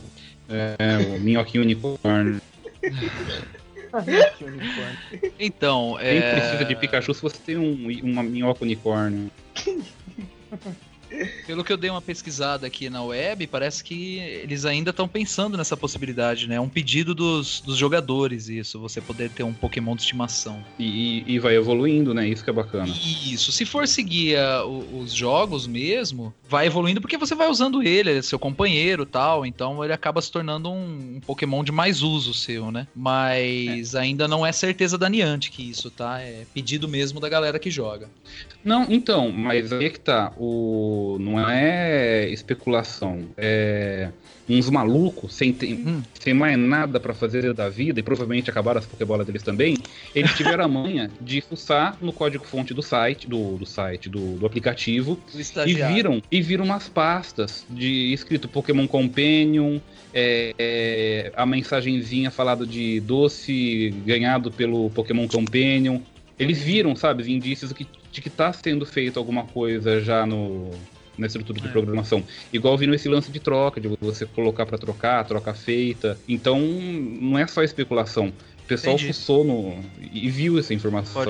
É, 0.48 0.96
o 1.16 1.20
minhoquinho 1.20 1.62
unicórnio. 1.62 2.42
Então, 5.38 5.96
Quem 5.98 6.18
é... 6.18 6.32
precisa 6.34 6.64
de 6.64 6.76
Pikachu 6.76 7.14
se 7.14 7.22
você 7.22 7.38
tem 7.38 7.56
um, 7.56 7.88
uma 8.02 8.22
minhoca 8.22 8.64
unicórnio? 8.64 9.30
Pelo 11.46 11.64
que 11.64 11.72
eu 11.72 11.76
dei 11.76 11.88
uma 11.90 12.02
pesquisada 12.02 12.66
aqui 12.66 12.90
na 12.90 13.02
web, 13.02 13.46
parece 13.46 13.82
que 13.82 14.18
eles 14.18 14.64
ainda 14.64 14.90
estão 14.90 15.08
pensando 15.08 15.56
nessa 15.56 15.76
possibilidade, 15.76 16.46
né? 16.46 16.56
É 16.56 16.60
um 16.60 16.68
pedido 16.68 17.14
dos, 17.14 17.60
dos 17.60 17.76
jogadores, 17.76 18.48
isso, 18.48 18.78
você 18.78 19.00
poder 19.00 19.30
ter 19.30 19.42
um 19.42 19.54
Pokémon 19.54 19.94
de 19.96 20.02
estimação. 20.02 20.62
E, 20.78 21.24
e- 21.26 21.32
e 21.34 21.38
vai 21.38 21.56
evoluindo, 21.56 22.12
né? 22.12 22.28
Isso 22.28 22.44
que 22.44 22.50
é 22.50 22.52
bacana. 22.52 22.86
Isso, 22.88 23.50
se 23.52 23.64
for 23.64 23.86
seguir 23.88 24.36
o- 24.66 24.98
os 25.00 25.12
jogos 25.12 25.66
mesmo, 25.66 26.32
vai 26.48 26.66
evoluindo 26.66 27.00
porque 27.00 27.16
você 27.16 27.34
vai 27.34 27.48
usando 27.48 27.82
ele, 27.82 28.10
ele 28.10 28.18
é 28.18 28.22
seu 28.22 28.38
companheiro 28.38 29.04
tal, 29.06 29.44
então 29.46 29.82
ele 29.82 29.92
acaba 29.92 30.20
se 30.20 30.30
tornando 30.30 30.70
um, 30.70 31.16
um 31.16 31.20
Pokémon 31.20 31.64
de 31.64 31.72
mais 31.72 32.02
uso 32.02 32.32
seu, 32.34 32.70
né? 32.70 32.86
Mas 32.94 33.94
ainda 33.94 34.28
não 34.28 34.44
é 34.46 34.52
certeza 34.52 34.96
da 34.98 35.08
Niantic 35.08 35.58
isso, 35.58 35.90
tá? 35.90 36.20
É 36.20 36.46
pedido 36.52 36.86
mesmo 36.88 37.18
da 37.20 37.28
galera 37.28 37.58
que 37.58 37.70
joga. 37.70 38.10
Não, 38.64 38.86
então, 38.88 39.30
mas 39.30 39.72
aí 39.72 39.86
é 39.86 39.90
que 39.90 40.00
tá. 40.00 40.32
O, 40.36 41.16
não 41.20 41.48
é 41.48 42.28
especulação. 42.28 43.24
É 43.36 44.08
uns 44.48 44.70
malucos 44.70 45.34
sem, 45.34 45.52
ter- 45.52 45.74
Hum. 45.74 46.02
sem 46.18 46.32
mais 46.32 46.58
nada 46.58 46.98
pra 46.98 47.12
fazer 47.12 47.52
da 47.52 47.68
vida, 47.68 48.00
e 48.00 48.02
provavelmente 48.02 48.48
acabaram 48.48 48.78
as 48.78 48.86
Pokébolas 48.86 49.26
deles 49.26 49.42
também. 49.42 49.76
Eles 50.14 50.34
tiveram 50.34 50.64
a 50.64 50.68
manha 50.68 51.10
de 51.20 51.40
fuçar 51.42 51.98
no 52.00 52.12
código-fonte 52.12 52.72
do 52.72 52.82
site, 52.82 53.28
do, 53.28 53.58
do 53.58 53.66
site, 53.66 54.08
do, 54.08 54.36
do 54.38 54.46
aplicativo, 54.46 55.18
e 55.66 55.74
viram, 55.74 56.22
e 56.30 56.40
viram 56.40 56.64
umas 56.64 56.88
pastas 56.88 57.66
de 57.68 58.12
escrito 58.12 58.48
Pokémon 58.48 58.86
Companion, 58.86 59.78
é, 60.14 60.54
é, 60.58 61.32
a 61.36 61.44
mensagenzinha 61.44 62.30
falado 62.30 62.66
de 62.66 63.00
doce 63.00 63.94
ganhado 64.06 64.50
pelo 64.50 64.88
Pokémon 64.90 65.28
Companion. 65.28 66.00
Eles 66.38 66.62
viram, 66.62 66.94
sabe, 66.94 67.22
os 67.22 67.28
indícios 67.28 67.72
que, 67.72 67.84
de 68.18 68.22
que 68.22 68.30
tá 68.30 68.52
sendo 68.52 68.84
feito 68.84 69.18
alguma 69.18 69.44
coisa 69.44 70.00
já 70.00 70.26
no, 70.26 70.70
na 71.16 71.26
estrutura 71.26 71.60
de 71.60 71.68
É. 71.68 71.70
programação. 71.70 72.22
Igual 72.52 72.76
vindo 72.76 72.94
esse 72.94 73.08
lance 73.08 73.30
de 73.30 73.38
troca, 73.40 73.80
de 73.80 73.88
você 74.00 74.26
colocar 74.26 74.66
pra 74.66 74.76
trocar, 74.76 75.24
troca 75.24 75.54
feita. 75.54 76.18
Então, 76.28 76.58
não 76.60 77.38
é 77.38 77.46
só 77.46 77.62
especulação. 77.62 78.32
O 78.64 78.68
pessoal 78.68 78.96
Entendi. 78.96 79.12
fuçou 79.12 79.44
no, 79.44 79.78
e 80.12 80.28
viu 80.28 80.58
essa 80.58 80.74
informação. 80.74 81.22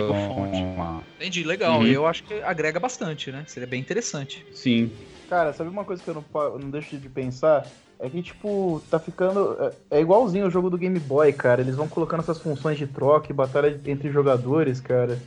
Lá. 0.76 1.03
Entendi, 1.16 1.45
legal. 1.45 1.80
Uhum. 1.80 1.86
Eu 1.86 2.07
acho 2.07 2.24
que 2.24 2.34
agrega 2.43 2.80
bastante, 2.80 3.30
né? 3.30 3.45
Seria 3.47 3.66
bem 3.66 3.80
interessante. 3.80 4.45
Sim. 4.53 4.91
Cara, 5.28 5.53
sabe 5.53 5.68
uma 5.70 5.84
coisa 5.84 6.03
que 6.03 6.09
eu 6.09 6.14
não, 6.14 6.59
não 6.59 6.70
deixo 6.70 6.97
de 6.97 7.09
pensar? 7.09 7.66
É 8.01 8.09
que, 8.09 8.22
tipo, 8.22 8.80
tá 8.91 8.99
ficando. 8.99 9.57
É, 9.91 9.99
é 9.99 10.01
igualzinho 10.01 10.47
o 10.47 10.51
jogo 10.51 10.70
do 10.70 10.78
Game 10.78 10.99
Boy, 10.99 11.32
cara. 11.32 11.61
Eles 11.61 11.76
vão 11.76 11.86
colocando 11.89 12.20
essas 12.20 12.39
funções 12.41 12.78
de 12.78 12.86
troca 12.86 13.30
e 13.30 13.34
batalha 13.34 13.78
entre 13.86 14.11
jogadores, 14.11 14.80
cara. 14.80 15.18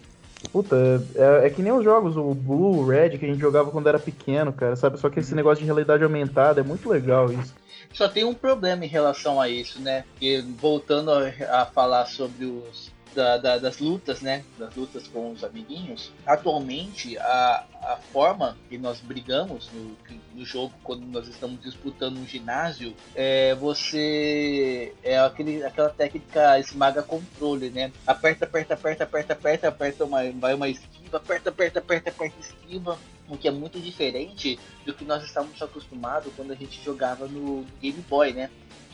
Puta, 0.50 0.76
é, 1.16 1.48
é 1.48 1.50
que 1.50 1.62
nem 1.62 1.72
os 1.72 1.84
jogos, 1.84 2.18
o 2.18 2.34
Blue, 2.34 2.80
o 2.80 2.88
Red, 2.88 3.18
que 3.18 3.26
a 3.26 3.28
gente 3.28 3.39
jogava 3.39 3.70
quando 3.72 3.88
era 3.88 4.00
pequeno, 4.00 4.52
cara, 4.52 4.76
sabe? 4.76 5.00
Só 5.00 5.10
que 5.10 5.20
esse 5.20 5.36
negócio 5.36 5.60
de 5.60 5.66
realidade 5.66 6.04
aumentada 6.04 6.62
é 6.62 6.64
muito 6.64 6.89
legal 6.89 7.32
isso. 7.32 7.54
Só 7.94 8.08
tem 8.08 8.24
um 8.24 8.34
problema 8.34 8.86
em 8.86 8.88
relação 8.88 9.39
a 9.39 9.50
isso, 9.50 9.80
né? 9.82 10.06
Porque 10.12 10.44
voltando 10.58 11.12
a, 11.12 11.62
a 11.62 11.66
falar 11.66 12.06
sobre 12.06 12.46
os 12.46 12.92
da- 13.16 13.38
da- 13.38 13.57
das 13.57 13.80
lutas, 13.80 14.22
né? 14.22 14.43
Das 14.57 14.76
lutas 14.76 15.07
com 15.07 15.32
os 15.32 15.43
amiguinhos. 15.43 16.12
Atualmente, 16.26 17.18
a, 17.18 17.66
a 17.82 17.97
forma 18.12 18.57
que 18.70 18.78
nós 18.78 18.99
brigamos 18.99 19.70
no, 19.74 19.95
no 20.34 20.45
jogo, 20.45 20.74
quando 20.84 21.05
nós 21.05 21.28
estamos 21.28 21.62
disputando 21.62 22.18
um 22.18 22.26
ginásio, 22.26 22.93
é 23.16 23.53
você. 23.55 24.93
É 25.03 25.20
aquele, 25.20 25.64
aquela 25.64 25.89
técnica 25.89 26.59
esmaga 26.59 27.03
controle, 27.03 27.70
né? 27.70 27.91
Aperta, 28.05 28.45
aperta, 28.45 28.74
aperta, 28.74 29.03
aperta, 29.03 29.34
aperta, 29.34 29.68
aperta 29.68 30.05
uma, 30.05 30.20
vai 30.34 30.53
uma 30.53 30.70
esquiva, 30.70 31.18
aperta, 31.18 31.49
aperta, 31.49 31.80
aperta, 31.80 32.09
aperta, 32.09 32.39
esquiva. 32.39 32.97
O 33.30 33.38
que 33.38 33.47
é 33.47 33.51
muito 33.51 33.80
diferente 33.80 34.59
do 34.86 34.93
que 34.93 35.05
nós 35.05 35.24
estávamos 35.24 35.62
acostumados 35.62 36.34
quando 36.36 36.51
a 36.51 36.55
gente 36.55 36.84
jogava 36.84 37.28
no 37.28 37.66
Game 37.82 38.03
Boy, 38.09 38.34
né? 38.34 38.49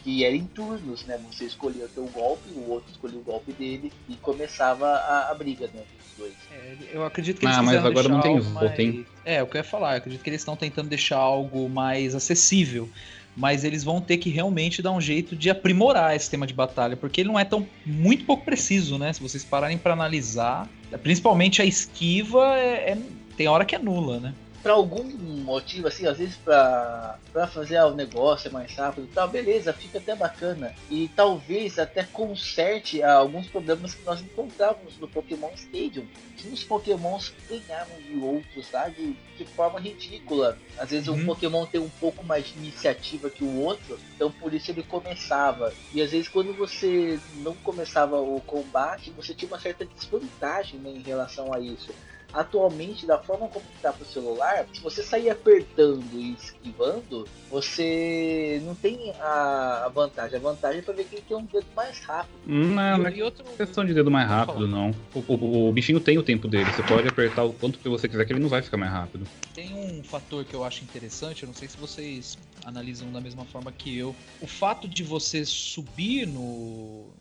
Que 0.07 0.23
era 0.23 0.33
em 0.33 0.45
turnos, 0.45 1.03
né? 1.05 1.19
Você 1.29 1.43
escolhia 1.43 1.83
o 1.83 1.89
teu 1.89 2.05
golpe, 2.05 2.47
o 2.55 2.69
outro 2.69 2.89
escolhia 2.89 3.19
o 3.19 3.21
golpe 3.23 3.51
dele 3.51 3.91
e 4.07 4.15
começava 4.15 4.87
a, 4.87 5.31
a 5.31 5.33
briga, 5.33 5.65
né? 5.73 5.81
Dos 5.81 6.17
dois. 6.17 6.33
É, 6.49 6.75
eu 6.93 7.03
acredito 7.05 7.39
que 7.41 7.45
eles 7.45 7.57
Ah, 7.57 7.61
mas 7.61 7.75
agora 7.75 8.07
não 8.07 8.21
tem 8.21 8.39
voto, 8.39 8.79
hein? 8.81 8.93
mais- 8.93 9.05
É, 9.25 9.43
o 9.43 9.47
que 9.47 9.57
eu 9.57 9.59
ia 9.59 9.65
falar. 9.65 9.91
Eu 9.91 9.97
acredito 9.97 10.23
que 10.23 10.29
eles 10.29 10.39
estão 10.39 10.55
tentando 10.55 10.87
deixar 10.87 11.17
algo 11.17 11.67
mais 11.67 12.15
acessível. 12.15 12.89
Mas 13.35 13.65
eles 13.65 13.83
vão 13.83 13.99
ter 13.99 14.15
que 14.17 14.29
realmente 14.29 14.81
dar 14.81 14.93
um 14.93 15.01
jeito 15.01 15.35
de 15.35 15.49
aprimorar 15.49 16.15
esse 16.15 16.29
tema 16.29 16.47
de 16.47 16.53
batalha, 16.53 16.95
porque 16.95 17.19
ele 17.19 17.27
não 17.27 17.37
é 17.37 17.43
tão 17.43 17.67
muito 17.85 18.23
pouco 18.23 18.45
preciso, 18.45 18.97
né? 18.97 19.11
Se 19.11 19.21
vocês 19.21 19.43
pararem 19.43 19.77
pra 19.77 19.91
analisar, 19.91 20.69
principalmente 21.03 21.61
a 21.61 21.65
esquiva 21.65 22.55
é- 22.57 22.91
é- 22.91 22.97
tem 23.35 23.47
hora 23.49 23.65
que 23.65 23.75
é 23.75 23.79
nula, 23.79 24.21
né? 24.21 24.33
Pra 24.67 24.73
algum 24.73 25.01
motivo, 25.45 25.87
assim, 25.87 26.05
às 26.07 26.17
vezes 26.17 26.35
pra, 26.35 27.17
pra 27.31 27.47
fazer 27.47 27.79
o 27.83 27.95
negócio 27.95 28.51
mais 28.51 28.75
rápido 28.75 29.05
e 29.05 29.15
tal, 29.15 29.29
beleza, 29.29 29.71
fica 29.71 29.97
até 29.97 30.13
bacana. 30.13 30.75
E 30.89 31.07
talvez 31.15 31.79
até 31.79 32.03
conserte 32.03 33.01
alguns 33.01 33.47
problemas 33.47 33.95
que 33.95 34.05
nós 34.05 34.19
encontrávamos 34.19 34.97
no 34.99 35.07
Pokémon 35.07 35.51
Stadium. 35.55 36.05
Que 36.35 36.49
os 36.49 36.65
Pokémons 36.65 37.33
ganhavam 37.49 37.97
de 38.01 38.17
outros, 38.17 38.67
tá? 38.67 38.89
De, 38.89 39.15
forma 39.55 39.79
ridícula. 39.79 40.57
Às 40.77 40.89
vezes 40.91 41.07
um 41.07 41.13
Uhum. 41.13 41.27
Pokémon 41.27 41.65
tem 41.65 41.79
um 41.79 41.89
pouco 41.89 42.25
mais 42.25 42.47
de 42.47 42.57
iniciativa 42.57 43.29
que 43.29 43.45
o 43.45 43.61
outro, 43.61 43.97
então 44.15 44.29
por 44.29 44.53
isso 44.53 44.69
ele 44.69 44.83
começava. 44.83 45.73
E 45.93 46.01
às 46.01 46.11
vezes 46.11 46.27
quando 46.27 46.53
você 46.53 47.17
não 47.35 47.53
começava 47.55 48.19
o 48.19 48.41
combate, 48.41 49.11
você 49.11 49.33
tinha 49.33 49.47
uma 49.47 49.59
certa 49.59 49.85
desvantagem 49.85 50.77
né, 50.81 50.89
em 50.89 51.01
relação 51.01 51.53
a 51.53 51.59
isso 51.61 51.93
atualmente, 52.33 53.05
da 53.05 53.17
forma 53.17 53.47
como 53.47 53.65
está 53.75 53.91
pro 53.93 54.05
celular, 54.05 54.65
se 54.73 54.81
você 54.81 55.01
sair 55.03 55.29
apertando 55.29 56.03
e 56.13 56.33
esquivando, 56.33 57.27
você 57.49 58.61
não 58.65 58.75
tem 58.75 59.11
a, 59.19 59.83
a 59.85 59.89
vantagem. 59.89 60.37
A 60.37 60.41
vantagem 60.41 60.79
é 60.79 60.81
pra 60.81 60.93
ver 60.93 61.05
quem 61.05 61.21
tem 61.21 61.37
um 61.37 61.45
dedo 61.45 61.65
mais 61.75 61.99
rápido. 62.03 62.33
Não, 62.45 62.97
não 62.97 63.07
é 63.07 63.23
outro, 63.23 63.43
questão 63.57 63.83
de 63.85 63.93
dedo 63.93 64.11
mais 64.11 64.27
rápido, 64.27 64.67
não. 64.67 64.91
O, 65.13 65.19
o- 65.33 65.69
o 65.69 65.73
bichinho 65.73 65.99
tem 65.99 66.17
o 66.17 66.23
tempo 66.23 66.47
dele. 66.47 66.65
Você 66.71 66.83
pode 66.83 67.07
apertar 67.07 67.43
o 67.43 67.53
quanto 67.53 67.79
que 67.79 67.89
você 67.89 68.07
quiser, 68.07 68.25
que 68.25 68.33
ele 68.33 68.39
não 68.39 68.49
vai 68.49 68.61
ficar 68.61 68.77
mais 68.77 68.91
rápido. 68.91 69.25
Tem 69.53 69.73
um 69.73 70.03
fator 70.03 70.43
que 70.45 70.53
eu 70.53 70.63
acho 70.63 70.83
interessante, 70.83 71.43
eu 71.43 71.47
não 71.47 71.55
sei 71.55 71.67
se 71.67 71.77
vocês 71.77 72.37
analisam 72.67 73.09
da 73.13 73.21
mesma 73.21 73.45
forma 73.45 73.71
que 73.71 73.95
eu. 73.97 74.13
O 74.41 74.45
fato 74.45 74.89
de 74.89 75.01
você 75.01 75.45
subir 75.45 76.27
no, 76.27 77.13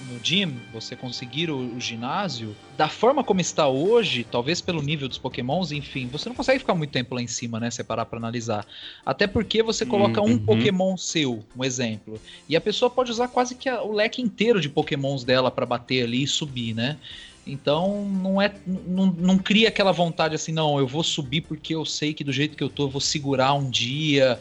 no, 0.00 0.18
gym, 0.24 0.62
você 0.72 0.96
conseguir 0.96 1.50
o, 1.50 1.74
o 1.74 1.78
ginásio, 1.78 2.56
da 2.74 2.88
forma 2.88 3.22
como 3.22 3.40
está 3.40 3.68
hoje, 3.68 4.24
talvez 4.24 4.62
pelo 4.62 4.80
nível 4.80 5.06
dos 5.06 5.18
pokémons, 5.18 5.70
enfim, 5.70 6.08
você 6.08 6.30
não 6.30 6.34
consegue 6.36 6.60
ficar 6.60 6.74
muito 6.74 6.90
tempo 6.92 7.14
lá 7.14 7.20
em 7.20 7.26
cima, 7.26 7.60
né? 7.60 7.70
Se 7.70 7.84
parar 7.84 8.06
pra 8.06 8.18
analisar. 8.18 8.66
Até 9.04 9.26
porque 9.26 9.62
você 9.62 9.84
coloca 9.84 10.22
um 10.22 10.30
Uhum. 10.30 10.38
pokémon 10.38 10.96
seu, 10.96 11.44
um 11.54 11.62
exemplo, 11.62 12.20
e 12.48 12.56
a 12.56 12.60
pessoa 12.60 12.90
pode 12.90 13.10
usar 13.10 13.28
quase 13.28 13.54
que 13.54 13.68
a- 13.68 13.82
o 13.82 13.92
leque 13.92 14.22
inteiro 14.22 14.60
de 14.60 14.70
pokémons 14.70 15.24
dela 15.24 15.50
pra 15.50 15.66
bater 15.66 16.04
ali 16.04 16.22
e 16.22 16.26
subir, 16.26 16.74
né? 16.74 16.98
Então 17.48 18.08
não 18.08 18.42
é 18.42 18.60
não, 18.66 19.06
não 19.06 19.38
cria 19.38 19.68
aquela 19.68 19.92
vontade 19.92 20.34
assim, 20.34 20.52
não, 20.52 20.78
eu 20.80 20.86
vou 20.86 21.04
subir 21.04 21.42
porque 21.42 21.74
eu 21.76 21.84
sei 21.84 22.12
que 22.12 22.24
do 22.24 22.32
jeito 22.32 22.56
que 22.56 22.64
eu 22.64 22.68
tô 22.68 22.84
eu 22.84 22.90
vou 22.90 23.00
segurar 23.00 23.52
um 23.54 23.70
dia. 23.70 24.40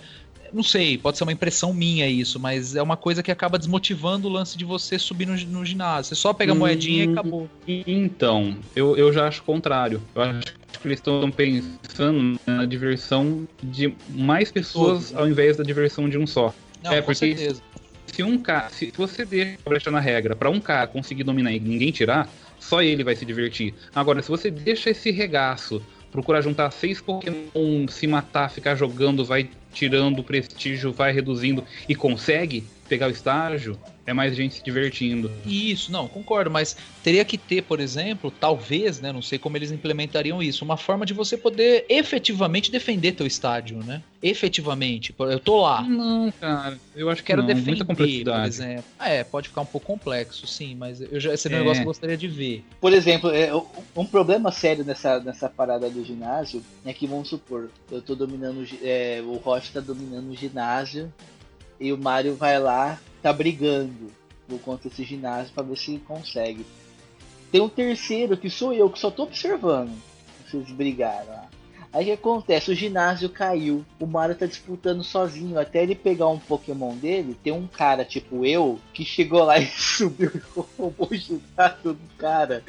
Não 0.56 0.64
sei, 0.64 0.98
pode 0.98 1.18
ser 1.18 1.26
uma 1.26 1.34
impressão 1.34 1.74
minha 1.74 2.08
isso, 2.08 2.40
mas 2.40 2.78
é 2.78 2.82
uma 2.82 2.96
coisa 2.96 3.22
que 3.22 3.30
acaba 3.30 3.58
desmotivando 3.60 4.30
o 4.30 4.32
lance 4.32 4.58
de 4.58 4.64
você 4.64 4.98
subir 4.98 5.26
no, 5.28 5.36
no 5.36 5.66
ginásio. 5.66 6.16
Você 6.16 6.22
só 6.22 6.32
pega 6.34 6.54
a 6.54 6.56
Hum. 6.56 6.60
moedinha 6.60 7.04
e 7.04 7.10
acabou. 7.10 7.50
Então, 7.68 8.56
eu, 8.74 8.96
eu 8.96 9.12
já 9.12 9.28
acho 9.28 9.42
o 9.42 9.44
contrário. 9.44 10.02
Eu 10.16 10.22
acho 10.22 10.40
que 10.82 10.88
eles 10.88 11.00
estão 11.00 11.30
pensando 11.30 12.40
na 12.46 12.66
diversão 12.66 13.46
de 13.62 13.94
mais 14.10 14.50
pessoas 14.50 15.10
Todos, 15.10 15.16
ao 15.16 15.28
invés 15.28 15.58
da 15.58 15.64
diversão 15.64 16.08
de 16.08 16.18
um 16.18 16.26
só. 16.26 16.54
Não, 16.82 16.94
É, 16.94 17.02
com 17.02 17.08
porque- 17.08 17.36
certeza. 17.36 17.62
Se 18.08 18.24
um 18.24 18.38
cara, 18.38 18.70
se 18.70 18.94
você 18.96 19.26
deixa 19.26 19.58
a 19.66 19.70
brecha 19.70 19.92
na 19.92 20.00
regra 20.00 20.38
pra 20.38 20.50
um 20.50 20.62
cara 20.62 20.88
conseguir 20.88 21.26
dominar 21.26 21.52
e 21.52 21.60
ninguém 21.60 21.92
tirar, 21.92 22.30
só 22.62 22.82
ele 22.82 23.04
vai 23.04 23.14
se 23.14 23.26
divertir. 23.26 23.74
Agora, 23.94 24.22
se 24.22 24.30
você 24.30 24.50
deixa 24.50 24.90
esse 24.92 25.12
regaço, 25.12 25.82
procurar 26.14 26.40
juntar 26.42 26.72
seis 26.72 27.02
Pokémon, 27.02 27.88
se 27.90 28.08
matar, 28.08 28.50
ficar 28.50 28.74
jogando, 28.76 29.26
vai 29.26 29.50
tirando 29.76 30.20
o 30.20 30.24
prestígio, 30.24 30.94
vai 30.94 31.12
reduzindo 31.12 31.66
e 31.88 31.96
consegue 31.96 32.75
pegar 32.88 33.08
o 33.08 33.12
estágio, 33.12 33.78
é 34.06 34.14
mais 34.14 34.36
gente 34.36 34.56
se 34.56 34.64
divertindo. 34.64 35.32
Isso, 35.46 35.92
não, 35.92 36.08
concordo, 36.08 36.52
mas 36.52 36.76
teria 37.04 37.26
que 37.26 37.38
ter, 37.38 37.64
por 37.64 37.80
exemplo, 37.80 38.32
talvez, 38.32 39.00
né, 39.02 39.12
não 39.12 39.22
sei 39.22 39.40
como 39.40 39.58
eles 39.58 39.72
implementariam 39.72 40.42
isso, 40.42 40.64
uma 40.64 40.78
forma 40.78 41.06
de 41.06 41.14
você 41.14 41.36
poder 41.38 41.86
efetivamente 41.90 42.72
defender 42.72 43.14
teu 43.14 43.26
estádio, 43.26 43.84
né? 43.84 44.02
Efetivamente, 44.22 45.14
eu 45.20 45.40
tô 45.40 45.62
lá, 45.62 45.82
Não, 45.84 46.32
cara, 46.40 46.80
eu 46.96 47.10
acho 47.10 47.22
que 47.22 47.28
quero 47.28 47.42
não, 47.42 47.48
defender, 47.48 47.68
muita 47.72 47.86
por 47.86 47.96
complexidade. 47.96 48.48
exemplo. 48.48 48.84
Ah, 48.98 49.10
É, 49.10 49.24
pode 49.24 49.50
ficar 49.50 49.62
um 49.62 49.66
pouco 49.66 49.86
complexo, 49.88 50.46
sim, 50.48 50.76
mas 50.76 51.00
eu 51.02 51.20
já, 51.20 51.34
esse 51.34 51.48
é 51.48 51.52
negócio 51.52 51.76
que 51.76 51.88
eu 51.88 51.92
gostaria 51.92 52.18
de 52.18 52.28
ver. 52.28 52.64
Por 52.82 52.92
exemplo, 52.94 53.30
é, 53.32 53.54
um- 53.96 54.06
problema 54.06 54.52
sério 54.52 54.84
nessa, 54.84 55.20
nessa 55.20 55.50
parada 55.50 55.90
do 55.90 56.04
ginásio 56.04 56.64
é 56.86 56.94
que, 56.94 57.06
vamos 57.08 57.30
supor, 57.30 57.70
eu 57.92 58.02
tô 58.02 58.16
dominando, 58.16 58.66
é, 58.82 59.22
o 59.26 59.36
Rocha 59.38 59.72
tá 59.74 59.80
dominando 59.80 60.30
o 60.32 60.36
ginásio 60.36 61.12
e 61.80 61.92
o 61.92 61.98
Mario 61.98 62.36
vai 62.36 62.60
lá, 62.60 63.00
tá 63.22 63.32
brigando 63.34 64.12
por 64.48 64.60
conta 64.60 64.90
desse 64.90 65.04
ginásio 65.04 65.54
pra 65.54 65.64
ver 65.64 65.78
se 65.78 65.98
consegue. 66.00 66.66
Tem 67.52 67.62
um 67.62 67.70
terceiro 67.70 68.38
que 68.38 68.50
sou 68.50 68.74
eu, 68.74 68.90
que 68.90 69.00
só 69.00 69.10
tô 69.10 69.24
observando 69.24 69.96
vocês 70.56 70.72
brigaram 70.72 71.28
lá. 71.28 71.50
Aí 71.96 72.04
o 72.04 72.06
que 72.08 72.12
acontece? 72.12 72.72
O 72.72 72.76
ginásio 72.76 73.30
caiu. 73.30 73.86
O 73.98 74.06
Mario 74.06 74.36
tá 74.36 74.46
disputando 74.46 75.02
sozinho. 75.02 75.58
Até 75.58 75.82
ele 75.82 75.96
pegar 75.96 76.28
um 76.28 76.38
Pokémon 76.38 76.94
dele, 76.94 77.38
tem 77.42 77.54
um 77.54 77.66
cara 77.68 78.04
tipo 78.04 78.46
eu 78.46 78.78
que 78.94 79.06
chegou 79.06 79.46
lá 79.46 79.58
e 79.60 79.66
subiu 79.66 80.30
e 80.36 80.42
roubou 80.78 81.08
o 81.10 81.16
ginásio 81.16 81.94
do 81.94 81.98
cara. 82.18 82.62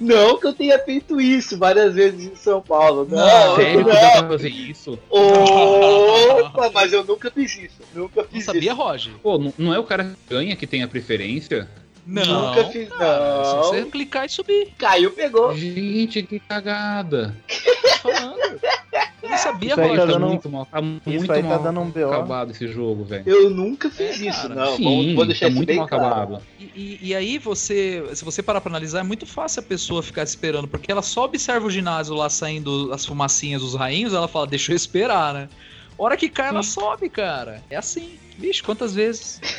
Não 0.00 0.40
que 0.40 0.46
eu 0.46 0.54
tenha 0.54 0.78
feito 0.78 1.20
isso 1.20 1.58
várias 1.58 1.94
vezes 1.94 2.24
em 2.32 2.34
São 2.34 2.62
Paulo. 2.62 3.06
Não, 3.10 3.56
Sério 3.56 3.84
que 3.84 3.90
não. 3.92 4.00
dá 4.00 4.10
pra 4.20 4.28
fazer 4.28 4.48
isso? 4.48 4.98
Opa, 5.10 6.70
mas 6.72 6.92
eu 6.92 7.04
nunca 7.04 7.30
fiz 7.30 7.52
isso. 7.58 7.80
Nunca 7.94 8.22
Não 8.22 8.28
fiz 8.28 8.44
sabia, 8.44 8.60
isso. 8.72 8.74
Roger? 8.74 9.12
Pô, 9.22 9.38
não- 9.38 9.52
não 9.58 9.74
é 9.74 9.78
o 9.78 9.84
cara 9.84 10.04
que 10.04 10.34
ganha 10.34 10.56
que 10.56 10.66
tem 10.66 10.82
a 10.82 10.88
preferência? 10.88 11.68
Nunca 12.10 12.64
fiz, 12.70 12.88
cara, 12.88 13.40
é 13.40 13.44
só 13.44 13.56
não. 13.56 13.62
você 13.64 13.84
clicar 13.84 14.26
e 14.26 14.28
subir. 14.28 14.68
Caiu, 14.76 15.10
pegou. 15.12 15.54
Gente, 15.56 16.22
que 16.22 16.40
cagada. 16.40 17.36
Falando. 18.02 18.60
Eu 19.22 19.28
não 19.28 19.38
sabia, 19.38 19.70
Isso 19.72 19.80
aí 19.80 19.90
tá 19.90 19.96
tá 19.96 20.04
dando- 20.06 20.26
muito 20.26 20.48
mal, 20.50 20.66
tá 20.66 20.80
muito 20.82 21.32
aí 21.32 21.42
tá 21.42 21.48
mal 21.48 21.62
dando 21.62 21.80
um 21.80 21.90
BO. 21.90 22.04
acabado 22.06 22.50
esse 22.52 22.66
jogo, 22.66 23.04
velho. 23.04 23.22
Eu 23.26 23.50
nunca 23.50 23.90
fiz 23.90 24.20
É, 24.20 24.28
isso, 24.28 24.42
cara. 24.48 24.54
não. 24.54 24.76
Sim, 24.76 24.82
vou, 25.06 25.14
vou 25.16 25.26
deixar 25.26 25.48
tá 25.48 25.54
muito 25.54 25.74
mal 25.74 25.86
claro. 25.86 26.04
acabado. 26.06 26.42
E, 26.58 26.64
e- 26.74 26.98
e 27.08 27.14
aí 27.14 27.38
você, 27.38 28.02
se 28.14 28.24
você 28.24 28.42
parar 28.42 28.60
pra 28.60 28.70
analisar, 28.72 29.00
é 29.00 29.02
muito 29.02 29.26
fácil 29.26 29.60
a 29.60 29.62
pessoa 29.62 30.02
ficar 30.02 30.22
esperando, 30.22 30.66
porque 30.66 30.90
ela 30.90 31.02
só 31.02 31.24
observa 31.24 31.66
o 31.66 31.70
ginásio 31.70 32.14
lá 32.14 32.28
saindo 32.30 32.90
as 32.92 33.04
fumacinhas 33.04 33.60
dos 33.62 33.74
rainhos, 33.74 34.14
ela 34.14 34.26
fala, 34.26 34.46
deixa 34.46 34.72
eu 34.72 34.76
esperar, 34.76 35.34
né? 35.34 35.48
Hora 36.02 36.16
que 36.16 36.30
cai, 36.30 36.48
ela 36.48 36.62
sobe, 36.62 37.10
cara. 37.10 37.62
É 37.68 37.76
assim. 37.76 38.18
Vixe, 38.38 38.62
quantas 38.62 38.94
vezes? 38.94 39.38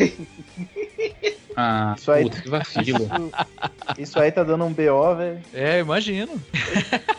Ah, 1.54 1.96
Isso 1.98 2.10
aí- 2.10 2.24
putz, 2.24 2.40
que 2.40 2.50
vacilo. 2.50 3.04
Isso, 3.04 3.32
isso 4.00 4.20
aí 4.20 4.32
tá 4.32 4.42
dando 4.42 4.64
um 4.64 4.72
BO, 4.72 5.16
velho. 5.18 5.42
É, 5.54 5.80
imagino. 5.80 6.42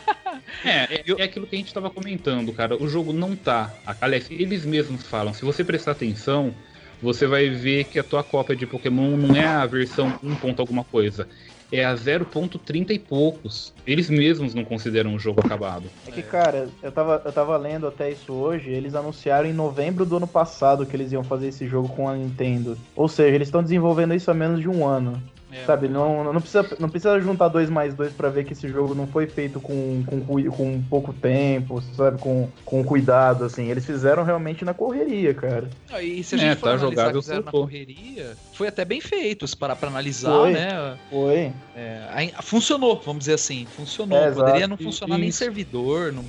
É, 0.64 0.94
é, 0.94 1.04
é 1.18 1.22
aquilo 1.24 1.46
que 1.46 1.56
a 1.56 1.58
gente 1.58 1.74
tava 1.74 1.90
comentando, 1.90 2.52
cara. 2.52 2.80
O 2.80 2.88
jogo 2.88 3.12
não 3.12 3.34
tá. 3.34 3.72
Aliás, 4.00 4.30
eles 4.30 4.64
mesmos 4.64 5.02
falam. 5.02 5.34
Se 5.34 5.44
você 5.44 5.64
prestar 5.64 5.90
atenção, 5.92 6.54
você 7.02 7.26
vai 7.26 7.48
ver 7.48 7.84
que 7.84 7.98
a 7.98 8.04
tua 8.04 8.22
cópia 8.22 8.54
de 8.54 8.64
Pokémon 8.66 9.16
não 9.16 9.34
é 9.34 9.44
a 9.44 9.66
versão 9.66 10.18
1. 10.22 10.34
ponto 10.36 10.60
alguma 10.60 10.84
coisa. 10.84 11.28
É 11.72 11.84
a 11.84 11.94
0.30 11.94 12.90
e 12.90 12.98
poucos. 12.98 13.72
Eles 13.86 14.10
mesmos 14.10 14.54
não 14.54 14.62
consideram 14.62 15.14
o 15.14 15.18
jogo 15.18 15.40
acabado. 15.40 15.84
É 16.06 16.10
que, 16.10 16.22
cara, 16.22 16.68
eu 16.82 16.92
tava, 16.92 17.22
eu 17.24 17.32
tava 17.32 17.56
lendo 17.56 17.86
até 17.86 18.10
isso 18.10 18.32
hoje. 18.34 18.70
Eles 18.70 18.94
anunciaram 18.94 19.48
em 19.48 19.54
novembro 19.54 20.04
do 20.04 20.18
ano 20.18 20.26
passado 20.26 20.84
que 20.84 20.94
eles 20.94 21.10
iam 21.12 21.24
fazer 21.24 21.48
esse 21.48 21.66
jogo 21.66 21.88
com 21.88 22.06
a 22.06 22.14
Nintendo. 22.14 22.76
Ou 22.94 23.08
seja, 23.08 23.34
eles 23.34 23.48
estão 23.48 23.62
desenvolvendo 23.62 24.14
isso 24.14 24.30
há 24.30 24.34
menos 24.34 24.60
de 24.60 24.68
um 24.68 24.86
ano. 24.86 25.20
É, 25.52 25.66
Sabe, 25.66 25.86
não, 25.86 26.24
não, 26.32 26.40
precisa, 26.40 26.66
não 26.80 26.88
precisa 26.88 27.20
juntar 27.20 27.48
dois 27.48 27.68
mais 27.68 27.92
dois 27.94 28.10
pra 28.12 28.30
ver 28.30 28.44
que 28.44 28.54
esse 28.54 28.66
jogo 28.68 28.94
não 28.94 29.06
foi 29.06 29.26
feito 29.26 29.60
com, 29.60 30.02
com, 30.06 30.20
com 30.50 30.82
pouco 30.88 31.12
tempo, 31.12 31.82
sabe, 31.94 32.18
com, 32.18 32.48
com 32.64 32.82
cuidado, 32.82 33.44
assim. 33.44 33.68
Eles 33.68 33.84
fizeram 33.84 34.24
realmente 34.24 34.64
na 34.64 34.72
correria, 34.72 35.34
cara. 35.34 35.68
Ah, 35.90 36.02
E 36.02 36.24
se 36.24 36.34
a 36.34 36.38
É, 36.38 36.40
gente 36.40 36.58
for 36.58 36.70
tá 36.70 36.72
analisar 36.76 37.12
que 37.12 37.20
fizeram 37.20 37.42
na 37.42 37.50
correria, 37.50 38.36
foi 38.54 38.68
até 38.68 38.84
bem 38.84 39.00
feito, 39.00 39.46
se 39.46 39.54
parar 39.56 39.76
pra 39.76 39.88
analisar, 39.88 40.32
Foi. 40.32 40.52
né? 40.52 40.96
Foi. 41.10 41.52
É, 41.76 42.32
funcionou, 42.42 43.00
vamos 43.04 43.20
dizer 43.20 43.34
assim, 43.34 43.66
funcionou. 43.76 44.16
É, 44.18 44.30
Poderia 44.30 44.56
exato. 44.60 44.70
não 44.70 44.78
funcionar 44.78 45.18
nem 45.18 45.28
Isso. 45.28 45.38
servidor, 45.38 46.12
não, 46.12 46.24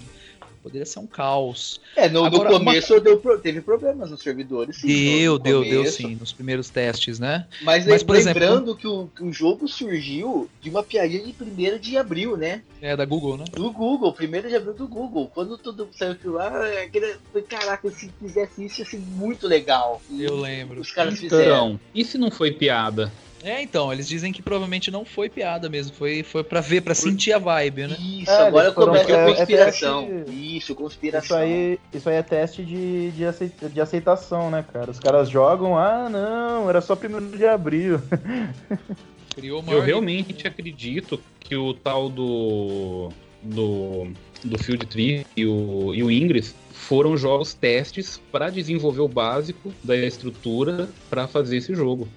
poderia 0.63 0.85
ser 0.85 0.99
um 0.99 1.05
caos. 1.05 1.79
É, 1.95 2.07
no, 2.07 2.21
no 2.21 2.25
Agora, 2.25 2.49
uma- 2.51 2.59
começo 2.59 2.99
deu 3.01 3.17
pro- 3.19 3.37
teve 3.37 3.59
problemas 3.61 4.09
nos 4.09 4.21
servidores. 4.21 4.77
sim, 4.77 4.87
deu, 4.87 5.33
no 5.33 5.39
deu, 5.39 5.61
deu 5.63 5.77
começo. 5.79 5.97
sim, 5.97 6.15
nos 6.15 6.31
primeiros 6.31 6.69
testes, 6.69 7.19
né? 7.19 7.45
Mas, 7.61 7.85
Mas, 7.85 8.01
por 8.01 8.15
exemplo, 8.15 8.41
lembrando 8.41 8.75
que, 8.75 8.87
o, 8.87 9.07
que 9.15 9.23
o 9.23 9.33
jogo 9.33 9.67
surgiu 9.67 10.49
de 10.61 10.69
uma 10.69 10.81
piadinha 10.81 11.21
de 11.23 11.35
1 11.39 11.77
de 11.79 11.97
abril, 11.97 12.37
né? 12.37 12.61
É 12.81 12.95
da 12.95 13.05
Google, 13.05 13.37
né? 13.37 13.45
Do 13.51 13.69
Google, 13.71 14.15
1 14.17 14.47
de 14.49 14.55
abril 14.55 14.73
do 14.73 14.87
Google. 14.87 15.29
Quando 15.33 15.57
tudo 15.57 15.87
saiu 15.93 16.13
aquilo 16.13 16.33
lá, 16.35 16.67
é 16.67 16.83
aquele- 16.85 17.15
foi, 17.31 17.41
caraca, 17.41 17.89
se 17.91 18.09
fizesse 18.19 18.65
isso 18.65 18.79
ia 18.79 18.85
ser 18.85 18.99
muito 18.99 19.47
legal. 19.47 20.01
Eu 20.17 20.37
lembro. 20.39 20.79
Os 20.79 20.91
caras 20.91 21.19
fizeram. 21.19 21.43
Então, 21.73 21.79
e 21.93 22.05
se 22.05 22.17
não 22.17 22.31
foi 22.31 22.51
piada? 22.51 23.11
É, 23.43 23.61
então, 23.61 23.91
eles 23.91 24.07
dizem 24.07 24.31
que 24.31 24.41
provavelmente 24.41 24.89
não 24.89 25.03
foi 25.03 25.29
piada 25.29 25.67
mesmo, 25.69 25.93
foi, 25.95 26.23
foi 26.23 26.43
pra 26.43 26.61
ver, 26.61 26.81
pra 26.81 26.95
sentir 26.95 27.33
a 27.33 27.37
vibe, 27.39 27.87
né? 27.87 27.97
Isso, 27.99 28.31
É, 28.31 28.47
agora 28.47 28.71
começa 28.71 29.11
é- 29.11 29.15
a 29.15 29.29
é 29.29 29.35
conspiração. 29.35 30.05
teste- 30.07 30.57
Isso, 30.57 30.75
conspiração. 30.75 31.37
Isso 31.37 31.53
aí, 31.53 31.79
isso 31.93 32.09
aí 32.09 32.15
é 32.15 32.23
teste 32.23 32.63
de, 32.63 33.11
de 33.11 33.81
aceitação, 33.81 34.49
né, 34.49 34.63
cara? 34.71 34.89
Os 34.91 34.99
caras 34.99 35.29
jogam, 35.29 35.77
ah, 35.77 36.07
não, 36.09 36.69
era 36.69 36.79
só 36.79 36.95
primeiro 36.95 37.27
de 37.37 37.45
abril. 37.45 37.99
Criou 39.35 39.61
uma 39.61 39.73
Eu 39.73 39.81
realmente 39.81 40.47
acredito 40.47 41.19
que 41.39 41.55
o 41.55 41.73
tal 41.73 42.07
do. 42.07 43.09
do. 43.41 44.07
do 44.43 44.57
Field 44.59 44.85
Tree 44.85 45.25
e 45.35 45.45
o, 45.45 45.93
e 45.93 46.03
o 46.03 46.11
Ingress 46.11 46.55
foram 46.93 47.17
jogos 47.17 47.55
testes 47.55 48.21
para 48.31 48.51
desenvolver 48.51 49.01
o 49.01 49.07
básico 49.07 49.73
da 49.83 49.97
estrutura 49.97 50.87
para 51.09 51.27
fazer 51.27 51.57
esse 51.57 51.73
jogo. 51.73 52.07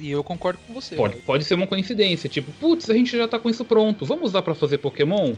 E 0.00 0.10
eu 0.10 0.24
concordo 0.24 0.58
com 0.66 0.72
você. 0.72 0.96
Pode, 0.96 1.16
pode 1.16 1.44
ser 1.44 1.52
uma 1.52 1.66
coincidência, 1.66 2.26
tipo, 2.26 2.50
putz, 2.52 2.88
a 2.88 2.94
gente 2.94 3.14
já 3.14 3.28
tá 3.28 3.38
com 3.38 3.50
isso 3.50 3.66
pronto, 3.66 4.06
vamos 4.06 4.30
usar 4.30 4.40
para 4.40 4.54
fazer 4.54 4.78
Pokémon? 4.78 5.34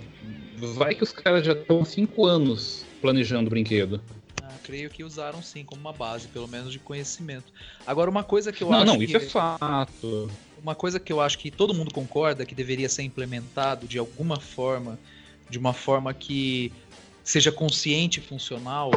Vai 0.77 0.95
que 0.95 1.03
os 1.03 1.11
caras 1.11 1.45
já 1.45 1.53
estão 1.53 1.81
há 1.81 1.85
5 1.85 2.27
anos 2.27 2.85
planejando 3.01 3.49
o 3.49 3.51
brinquedo. 3.51 4.01
Ah, 4.41 4.55
creio 4.63 4.89
que 4.89 5.03
usaram 5.03 5.43
sim 5.43 5.65
como 5.65 5.81
uma 5.81 5.93
base, 5.93 6.29
pelo 6.29 6.47
menos 6.47 6.71
de 6.71 6.79
conhecimento. 6.79 7.53
Agora, 7.85 8.09
uma 8.09 8.23
coisa 8.23 8.53
que 8.53 8.63
eu 8.63 8.71
não, 8.71 8.77
acho 8.77 8.87
não, 8.87 8.99
que... 8.99 9.05
isso 9.07 9.17
é 9.17 9.21
fato. 9.21 10.31
Uma 10.63 10.77
coisa 10.77 11.01
que 11.01 11.13
eu 11.13 11.21
acho 11.21 11.41
que 11.41 11.51
todo 11.51 11.75
mundo 11.75 11.93
concorda 11.93 12.47
que 12.47 12.55
deveria 12.55 12.89
ser 12.89 13.03
implementado 13.03 13.89
de 13.89 13.99
alguma 13.99 14.39
forma, 14.39 14.97
de 15.51 15.59
uma 15.59 15.73
forma 15.73 16.15
que 16.15 16.73
seja 17.27 17.51
consciente 17.51 18.21
e 18.21 18.23
funcional, 18.23 18.91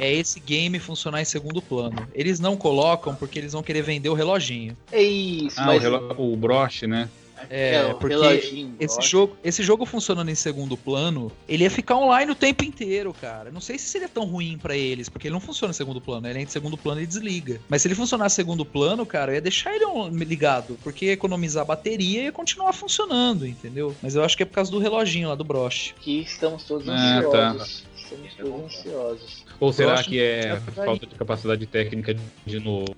é 0.00 0.12
esse 0.12 0.40
game 0.40 0.78
funcionar 0.80 1.22
em 1.22 1.24
segundo 1.24 1.62
plano. 1.62 2.06
Eles 2.12 2.40
não 2.40 2.56
colocam 2.56 3.14
porque 3.14 3.38
eles 3.38 3.52
vão 3.52 3.62
querer 3.62 3.82
vender 3.82 4.08
o 4.08 4.14
reloginho. 4.14 4.76
É 4.90 5.00
isso, 5.00 5.58
Ah, 5.60 5.62
o, 5.62 5.66
mas 5.66 5.82
relo- 5.82 6.14
o 6.18 6.36
broche, 6.36 6.88
né? 6.88 7.08
É, 7.50 7.86
o 7.86 7.94
porque 7.96 8.14
reloginho, 8.14 8.74
Esse 8.80 9.00
jogo, 9.02 9.36
esse 9.42 9.62
jogo 9.62 9.84
funcionando 9.86 10.30
em 10.30 10.34
segundo 10.34 10.76
plano, 10.76 11.30
ele 11.48 11.64
ia 11.64 11.70
ficar 11.70 11.96
online 11.96 12.32
o 12.32 12.34
tempo 12.34 12.64
inteiro, 12.64 13.14
cara. 13.18 13.50
Não 13.50 13.60
sei 13.60 13.78
se 13.78 13.88
seria 13.88 14.08
tão 14.08 14.24
ruim 14.24 14.58
pra 14.58 14.76
eles, 14.76 15.08
porque 15.08 15.28
ele 15.28 15.32
não 15.34 15.40
funciona 15.40 15.70
em 15.70 15.74
segundo 15.74 16.00
plano. 16.00 16.26
Ele 16.28 16.38
é 16.38 16.42
em 16.42 16.46
segundo 16.46 16.76
plano 16.76 17.00
e 17.00 17.06
desliga. 17.06 17.60
Mas 17.68 17.82
se 17.82 17.88
ele 17.88 17.94
funcionar 17.94 18.26
em 18.26 18.30
segundo 18.30 18.64
plano, 18.64 19.04
cara, 19.06 19.32
eu 19.32 19.36
ia 19.36 19.40
deixar 19.40 19.74
ele 19.74 19.84
ligado, 20.24 20.78
porque 20.82 21.06
ia 21.06 21.12
economizar 21.12 21.64
bateria 21.64 22.20
e 22.20 22.24
ia 22.24 22.32
continuar 22.32 22.72
funcionando, 22.72 23.46
entendeu? 23.46 23.94
Mas 24.02 24.14
eu 24.14 24.24
acho 24.24 24.36
que 24.36 24.42
é 24.42 24.46
por 24.46 24.54
causa 24.54 24.70
do 24.70 24.78
reloginho 24.78 25.28
lá 25.28 25.34
do 25.34 25.44
broche. 25.44 25.94
que 26.00 26.20
estamos 26.20 26.64
todos 26.64 26.88
Ah, 26.88 27.22
tá. 27.30 27.50
ansiosos. 27.50 27.84
Estamos 27.96 28.34
todos 28.34 28.64
ansiosos. 28.64 29.44
Ou 29.60 29.72
será 29.72 30.02
que 30.02 30.20
é 30.20 30.56
que 30.60 30.70
vai- 30.70 30.86
falta 30.86 31.06
de 31.06 31.14
capacidade 31.16 31.66
técnica 31.66 32.14
de 32.46 32.60
novo? 32.60 32.94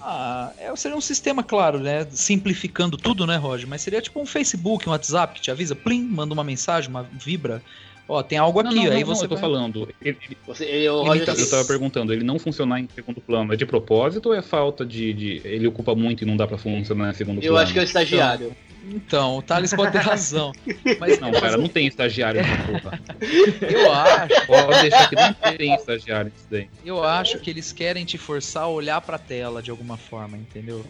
Ah, 0.00 0.52
é, 0.58 0.74
seria 0.74 0.96
um 0.96 1.00
sistema, 1.00 1.42
claro, 1.44 1.78
né? 1.78 2.04
Simplificando 2.10 2.96
tudo, 2.96 3.26
né, 3.26 3.36
Roger? 3.36 3.68
Mas 3.68 3.82
seria 3.82 4.02
tipo 4.02 4.20
um 4.20 4.26
Facebook, 4.26 4.88
um 4.88 4.92
WhatsApp 4.92 5.34
que 5.34 5.42
te 5.42 5.50
avisa, 5.50 5.76
plim, 5.76 6.02
manda 6.02 6.34
uma 6.34 6.42
mensagem, 6.44 6.90
uma 6.90 7.04
vibra. 7.04 7.62
Ó, 8.08 8.22
tem 8.22 8.38
algo 8.38 8.60
aqui, 8.60 8.74
não, 8.76 8.84
não, 8.84 8.92
aí 8.92 9.00
não, 9.00 9.06
você 9.14 9.24
eu 9.24 9.28
tô 9.28 9.34
vai- 9.34 9.40
falando. 9.42 9.88
Ele, 10.00 10.16
ele- 10.24 10.36
Você, 10.46 10.64
ele, 10.64 10.88
o 10.88 11.12
Ele 11.14 11.24
tá- 11.26 11.32
eu 11.32 11.50
tava 11.50 11.64
perguntando, 11.64 12.12
ele 12.12 12.22
não 12.22 12.38
funcionar 12.38 12.78
em 12.80 12.88
segundo 12.94 13.20
plano 13.20 13.52
é 13.52 13.56
de 13.56 13.66
propósito 13.66 14.26
ou 14.26 14.34
é 14.34 14.40
falta 14.42 14.86
de. 14.86 15.12
de- 15.12 15.40
ele 15.44 15.66
ocupa 15.66 15.94
muito 15.94 16.22
e 16.22 16.24
não 16.26 16.36
dá 16.36 16.46
pra 16.46 16.56
funcionar 16.56 17.10
em 17.10 17.14
segundo 17.14 17.38
eu 17.38 17.52
plano? 17.52 17.58
acho 17.58 17.72
que 17.72 17.78
é 17.78 17.82
o 17.82 17.84
estagiário. 17.84 18.56
Então, 18.88 19.38
o 19.38 19.42
Thales 19.42 19.74
pode 19.74 19.90
ter 19.90 19.98
razão. 19.98 20.52
Mas 21.00 21.18
Não, 21.18 21.32
cara, 21.32 21.56
não 21.56 21.66
tem 21.66 21.88
estagiário 21.88 22.40
nessa 22.40 22.62
porra. 22.80 23.00
eu 23.68 23.92
acho. 23.92 24.46
Pode 24.46 24.80
deixar 24.82 25.08
que 25.08 25.16
não 25.16 25.32
tem 25.56 25.74
estagiário 25.74 26.30
nisso 26.32 26.46
daí. 26.48 26.68
Eu 26.84 27.02
acho 27.02 27.40
que 27.40 27.50
eles 27.50 27.72
querem 27.72 28.04
te 28.04 28.16
forçar 28.16 28.62
a 28.62 28.68
olhar 28.68 29.00
pra 29.00 29.18
tela 29.18 29.60
de 29.60 29.72
alguma 29.72 29.96
forma, 29.96 30.36
entendeu? 30.36 30.84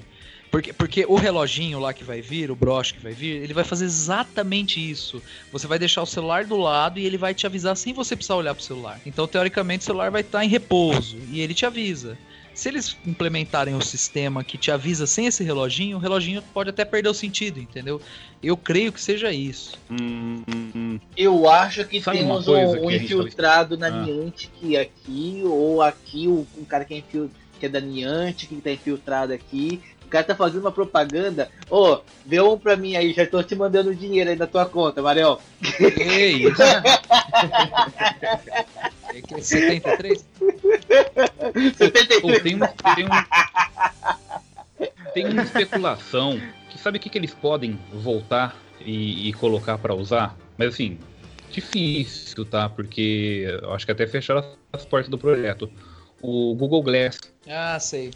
Porque, 0.56 0.72
porque 0.72 1.04
o 1.06 1.16
reloginho 1.16 1.78
lá 1.78 1.92
que 1.92 2.02
vai 2.02 2.22
vir, 2.22 2.50
o 2.50 2.56
broche 2.56 2.94
que 2.94 3.02
vai 3.02 3.12
vir, 3.12 3.42
ele 3.42 3.52
vai 3.52 3.62
fazer 3.62 3.84
exatamente 3.84 4.80
isso. 4.80 5.22
Você 5.52 5.66
vai 5.66 5.78
deixar 5.78 6.00
o 6.02 6.06
celular 6.06 6.46
do 6.46 6.56
lado 6.56 6.98
e 6.98 7.04
ele 7.04 7.18
vai 7.18 7.34
te 7.34 7.44
avisar 7.46 7.76
sem 7.76 7.92
você 7.92 8.16
precisar 8.16 8.36
olhar 8.36 8.54
pro 8.54 8.64
celular. 8.64 8.98
Então, 9.04 9.26
teoricamente, 9.28 9.82
o 9.82 9.84
celular 9.84 10.10
vai 10.10 10.22
estar 10.22 10.42
em 10.42 10.48
repouso 10.48 11.18
e 11.30 11.42
ele 11.42 11.52
te 11.52 11.66
avisa. 11.66 12.16
Se 12.54 12.70
eles 12.70 12.96
implementarem 13.06 13.74
o 13.74 13.82
sistema 13.82 14.42
que 14.42 14.56
te 14.56 14.70
avisa 14.70 15.06
sem 15.06 15.26
esse 15.26 15.44
reloginho, 15.44 15.98
o 15.98 16.00
reloginho 16.00 16.40
pode 16.54 16.70
até 16.70 16.86
perder 16.86 17.10
o 17.10 17.14
sentido, 17.14 17.60
entendeu? 17.60 18.00
Eu 18.42 18.56
creio 18.56 18.90
que 18.92 19.00
seja 19.02 19.30
isso. 19.30 19.78
Hum, 19.90 20.42
hum, 20.48 20.70
hum. 20.74 21.00
Eu 21.14 21.50
acho 21.50 21.84
que 21.84 22.00
Sabe 22.00 22.22
uma 22.22 22.42
temos 22.42 22.48
um, 22.48 22.52
coisa 22.52 22.80
um 22.80 22.86
que 22.88 22.92
gente 22.98 23.04
infiltrado 23.12 23.76
na 23.76 23.88
Ah. 23.88 24.06
Niantic 24.06 24.74
aqui, 24.74 25.42
ou 25.44 25.82
aqui, 25.82 26.26
o- 26.26 26.46
um 26.56 26.64
cara 26.64 26.86
que 26.86 26.94
é, 26.94 26.96
infil- 26.96 27.30
que 27.60 27.66
é 27.66 27.68
da 27.68 27.78
Niantic, 27.78 28.48
que 28.48 28.60
tá 28.62 28.70
infiltrado 28.70 29.34
aqui. 29.34 29.82
O 30.06 30.08
cara 30.08 30.24
tá 30.24 30.36
fazendo 30.36 30.60
uma 30.60 30.70
propaganda. 30.70 31.50
Ô, 31.68 31.98
vê 32.24 32.40
um 32.40 32.56
pra 32.56 32.76
mim 32.76 32.94
aí, 32.94 33.12
já 33.12 33.26
tô 33.26 33.42
te 33.42 33.56
mandando 33.56 33.92
dinheiro 33.92 34.30
aí 34.30 34.36
na 34.36 34.46
tua 34.46 34.64
conta, 34.64 35.02
Mariel. 35.02 35.40
Ei! 35.80 36.44
É 39.16 39.22
que 39.22 39.34
é 39.34 39.40
73? 39.40 40.26
Pô, 42.20 42.28
tem, 42.42 42.56
um, 42.56 42.60
tem, 42.94 43.06
um, 43.06 43.08
tem 45.14 45.26
uma 45.28 45.42
especulação 45.42 46.38
que 46.68 46.78
sabe 46.78 46.98
o 46.98 47.00
que, 47.00 47.08
que 47.08 47.16
eles 47.16 47.32
podem 47.32 47.78
voltar 47.92 48.54
e, 48.80 49.28
e 49.28 49.32
colocar 49.32 49.78
pra 49.78 49.94
usar? 49.94 50.36
Mas 50.58 50.74
assim, 50.74 50.98
difícil, 51.50 52.44
tá? 52.44 52.68
Porque 52.68 53.46
eu 53.62 53.72
acho 53.72 53.86
que 53.86 53.92
até 53.92 54.06
fecharam 54.06 54.44
as 54.72 54.84
portas 54.84 55.08
do 55.08 55.16
projeto. 55.16 55.70
O 56.22 56.54
Google 56.54 56.82
Glass. 56.82 57.18
Ah, 57.48 57.78
sei. 57.78 58.10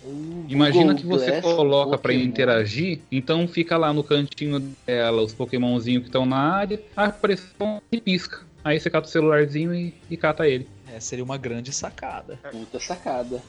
Imagina 0.49 0.95
Google 0.95 0.97
que 1.01 1.07
você 1.07 1.31
Glass, 1.41 1.43
coloca 1.45 1.91
pra 1.99 2.13
Pokémon. 2.13 2.25
interagir, 2.25 3.01
então 3.13 3.47
fica 3.47 3.77
lá 3.77 3.93
no 3.93 4.03
cantinho 4.03 4.59
dela 4.87 5.23
os 5.23 5.33
Pokémonzinhos 5.33 6.03
que 6.03 6.09
estão 6.09 6.27
na 6.27 6.39
área, 6.39 6.81
apareceu 6.97 7.81
e 7.93 8.01
pisca. 8.01 8.41
Aí 8.65 8.79
você 8.81 8.91
cata 8.91 9.07
o 9.07 9.11
celularzinho 9.11 9.75
e, 9.75 9.95
e 10.11 10.17
cata 10.17 10.47
ele. 10.49 10.69
É, 10.93 10.99
seria 10.99 11.25
uma 11.25 11.39
grande 11.39 11.73
sacada. 11.73 12.39
Puta 12.51 12.81
sacada. 12.81 13.41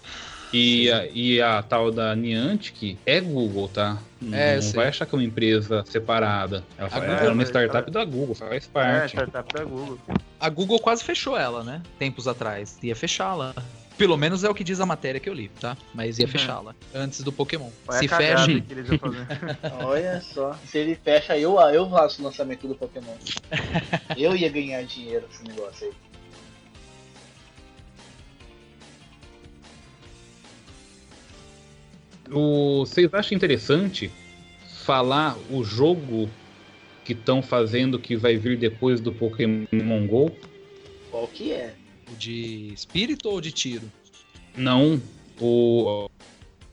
E 0.53 0.91
a, 0.91 1.05
e 1.07 1.41
a 1.41 1.63
tal 1.63 1.91
da 1.91 2.13
Niantic 2.15 2.97
é 3.05 3.19
Google, 3.21 3.69
tá? 3.69 3.97
Não, 4.21 4.37
É, 4.37 4.59
não 4.59 4.71
vai 4.73 4.89
achar 4.89 5.05
que 5.05 5.15
é 5.15 5.17
uma 5.17 5.23
empresa 5.23 5.83
separada. 5.87 6.63
Ela 6.77 6.89
fa- 6.89 6.99
Google- 6.99 7.15
é 7.15 7.31
uma 7.31 7.43
startup 7.43 7.89
da 7.89 8.03
Google, 8.05 8.35
faz 8.35 8.65
É, 8.65 8.69
parte. 8.69 9.11
startup 9.15 9.53
da 9.53 9.63
Google. 9.63 9.97
A 10.39 10.49
Google 10.49 10.79
quase 10.79 11.03
fechou 11.03 11.37
ela, 11.37 11.63
né? 11.63 11.81
Tempos 11.97 12.27
atrás. 12.27 12.77
Ia 12.83 12.95
fechá-la. 12.95 13.55
Pelo 14.01 14.17
menos 14.17 14.43
é 14.43 14.49
o 14.49 14.55
que 14.55 14.63
diz 14.63 14.79
a 14.79 14.85
matéria 14.85 15.19
que 15.19 15.29
eu 15.29 15.33
li, 15.33 15.47
tá? 15.59 15.77
Mas 15.93 16.17
ia 16.17 16.27
fechá-la. 16.27 16.75
Antes 16.91 17.21
do 17.21 17.31
Pokémon. 17.31 17.69
Olha 17.87 17.99
Se 17.99 18.07
fecha. 18.07 18.63
Olha 19.85 20.19
só. 20.21 20.53
Se 20.65 20.79
ele 20.79 20.95
fecha, 20.95 21.37
eu, 21.37 21.59
eu 21.69 21.87
faço 21.87 22.19
o 22.19 22.25
lançamento 22.25 22.67
do 22.67 22.73
Pokémon. 22.73 23.13
Eu 24.17 24.35
ia 24.35 24.49
ganhar 24.49 24.81
dinheiro 24.85 25.27
com 25.27 25.33
esse 25.33 25.43
negócio 25.43 25.87
aí. 25.87 25.93
O, 32.33 32.83
vocês 32.83 33.13
acham 33.13 33.35
interessante 33.35 34.11
falar 34.83 35.37
o 35.47 35.63
jogo 35.63 36.27
que 37.05 37.13
estão 37.13 37.43
fazendo 37.43 37.99
que 37.99 38.15
vai 38.15 38.35
vir 38.35 38.57
depois 38.57 38.99
do 38.99 39.11
Pokémon 39.11 40.07
GO? 40.07 40.35
Qual 41.11 41.27
que 41.27 41.51
é? 41.51 41.75
O 42.11 42.15
de 42.15 42.73
espírito 42.73 43.29
ou 43.29 43.39
de 43.39 43.51
tiro? 43.51 43.89
Não, 44.55 45.01
o 45.39 46.09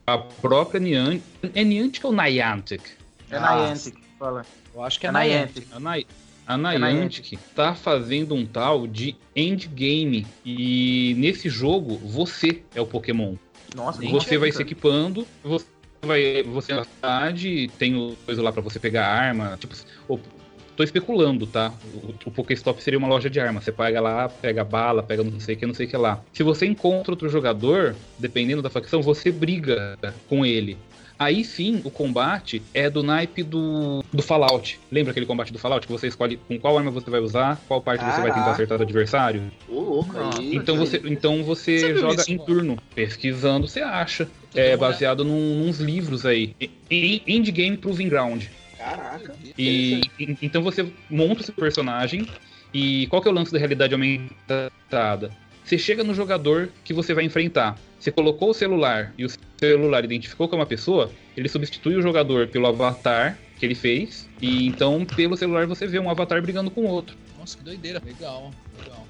a 0.07 0.19
própria 0.19 0.81
Niantic. 0.81 1.23
É 1.55 1.63
Niantic 1.63 2.05
ou 2.05 2.13
Niantic? 2.13 2.83
É 3.31 3.37
Ah, 3.37 3.55
Niantic, 3.57 3.99
fala. 4.19 4.45
Eu 4.75 4.83
acho 4.83 4.99
que 4.99 5.07
é, 5.07 5.11
É 5.11 5.13
Niantic. 5.13 5.67
Niantic. 5.71 6.07
A, 6.47 6.57
Ni 6.57 6.67
a 6.67 6.79
Niantic. 6.79 6.81
Niantic 6.81 7.39
tá 7.55 7.75
fazendo 7.75 8.35
um 8.35 8.45
tal 8.47 8.87
de 8.87 9.15
endgame. 9.37 10.27
E 10.45 11.15
nesse 11.19 11.49
jogo, 11.49 11.97
você 11.99 12.63
é 12.75 12.81
o 12.81 12.87
Pokémon. 12.87 13.35
Nossa, 13.77 14.01
você 14.03 14.39
vai 14.39 14.51
se 14.51 14.63
equipando, 14.63 15.27
você 15.45 15.67
vai. 16.03 16.43
Você 16.45 16.73
na 16.73 16.85
cidade, 16.85 17.71
tem 17.79 17.95
o- 17.97 18.17
coisa 18.25 18.43
lá 18.43 18.51
pra 18.51 18.63
você 18.63 18.81
pegar 18.81 19.07
arma. 19.07 19.59
Tipo, 19.61 19.75
tô 20.79 20.85
especulando, 20.85 21.45
tá? 21.45 21.73
O, 21.93 22.15
o 22.29 22.31
Pokéstop 22.31 22.81
seria 22.81 23.01
uma 23.01 23.09
loja 23.09 23.29
de 23.29 23.41
armas. 23.41 23.65
Você 23.65 23.73
paga 23.73 24.01
lá, 24.01 24.29
pega 24.29 24.63
bala, 24.63 25.03
pega 25.03 25.25
não 25.25 25.41
sei 25.41 25.57
o 25.57 25.59
que, 25.59 25.67
não 25.67 25.75
sei 25.75 25.87
o 25.87 25.89
que 25.89 25.97
lá. 25.97 26.23
Se 26.33 26.45
você 26.45 26.67
encontra 26.67 27.13
outro 27.13 27.29
jogador, 27.29 27.97
dependendo 28.17 28.63
da 28.63 28.71
facção, 28.71 29.03
você 29.03 29.33
briga 29.33 29.99
com 30.29 30.47
ele. 30.47 30.79
Aí 31.19 31.45
sim, 31.45 31.81
o 31.83 31.91
combate 31.91 32.63
é 32.73 32.89
do 32.89 33.03
naipe 33.03 33.43
do, 33.43 34.05
do 34.13 34.23
Fallout. 34.23 34.79
Lembra 34.89 35.11
aquele 35.11 35.27
combate 35.27 35.53
do 35.53 35.59
Fallout 35.59 35.85
que 35.85 35.93
você 35.93 36.07
escolhe 36.07 36.37
com 36.47 36.57
qual 36.61 36.79
arma 36.79 36.93
você 36.93 37.11
vai 37.11 37.19
usar, 37.19 37.61
qual 37.67 37.83
parte 37.83 38.05
você 38.05 38.21
vai 38.21 38.33
tentar 38.33 38.53
acertar 38.53 38.79
o 38.79 38.83
adversário? 38.83 39.43
Ô, 39.69 39.81
louco 39.81 40.17
aí. 40.17 40.55
Então 40.55 40.77
você, 40.77 41.03
então 41.07 41.43
você, 41.43 41.77
Você 41.81 41.97
joga 41.97 42.21
isso, 42.21 42.31
em 42.31 42.37
mano? 42.37 42.47
turno. 42.47 42.79
Pesquisando, 42.95 43.67
você 43.67 43.81
acha. 43.81 44.29
É 44.55 44.77
baseado 44.77 45.25
num, 45.25 45.67
nos 45.67 45.81
livros 45.81 46.25
aí. 46.25 46.55
Endgame 46.89 47.77
Proving 47.77 48.09
Ground. 48.09 48.45
Caraca. 48.97 49.37
E 49.57 50.11
então 50.41 50.63
você 50.63 50.91
monta 51.11 51.41
o 51.41 51.45
seu 51.45 51.55
personagem. 51.55 52.29
E 52.73 53.07
qual 53.09 53.23
que 53.23 53.29
é 53.29 53.31
o 53.31 53.35
lance 53.35 53.53
da 53.53 53.59
realidade 53.59 53.95
aumentada? 53.95 55.31
Você 55.65 55.79
chega 55.79 56.05
no 56.05 56.15
jogador 56.15 56.71
que 56.85 56.95
você 56.95 57.15
vai 57.15 57.25
enfrentar. 57.25 57.79
Você 57.99 58.11
colocou 58.11 58.51
o 58.51 58.55
celular 58.55 59.13
e 59.19 59.25
o 59.25 59.31
celular 59.59 60.05
identificou 60.05 60.49
que 60.49 60.55
é 60.55 60.59
uma 60.59 60.67
pessoa, 60.67 61.11
ele 61.37 61.49
substitui 61.49 61.97
o 61.97 62.03
jogador 62.03 62.49
pelo 62.49 62.67
avatar 62.67 63.39
que 63.59 63.67
ele 63.67 63.75
fez. 63.75 64.29
E 64.41 64.67
então, 64.67 65.05
pelo 65.05 65.37
celular, 65.37 65.67
você 65.67 65.87
vê 65.87 65.99
um 65.99 66.09
avatar 66.09 66.41
brigando 66.41 66.71
com 66.71 66.85
outro. 66.85 67.17
Nossa, 67.39 67.59
que 67.59 67.65
doideira. 67.65 68.01
Legal, 68.05 68.51
legal. 68.79 69.07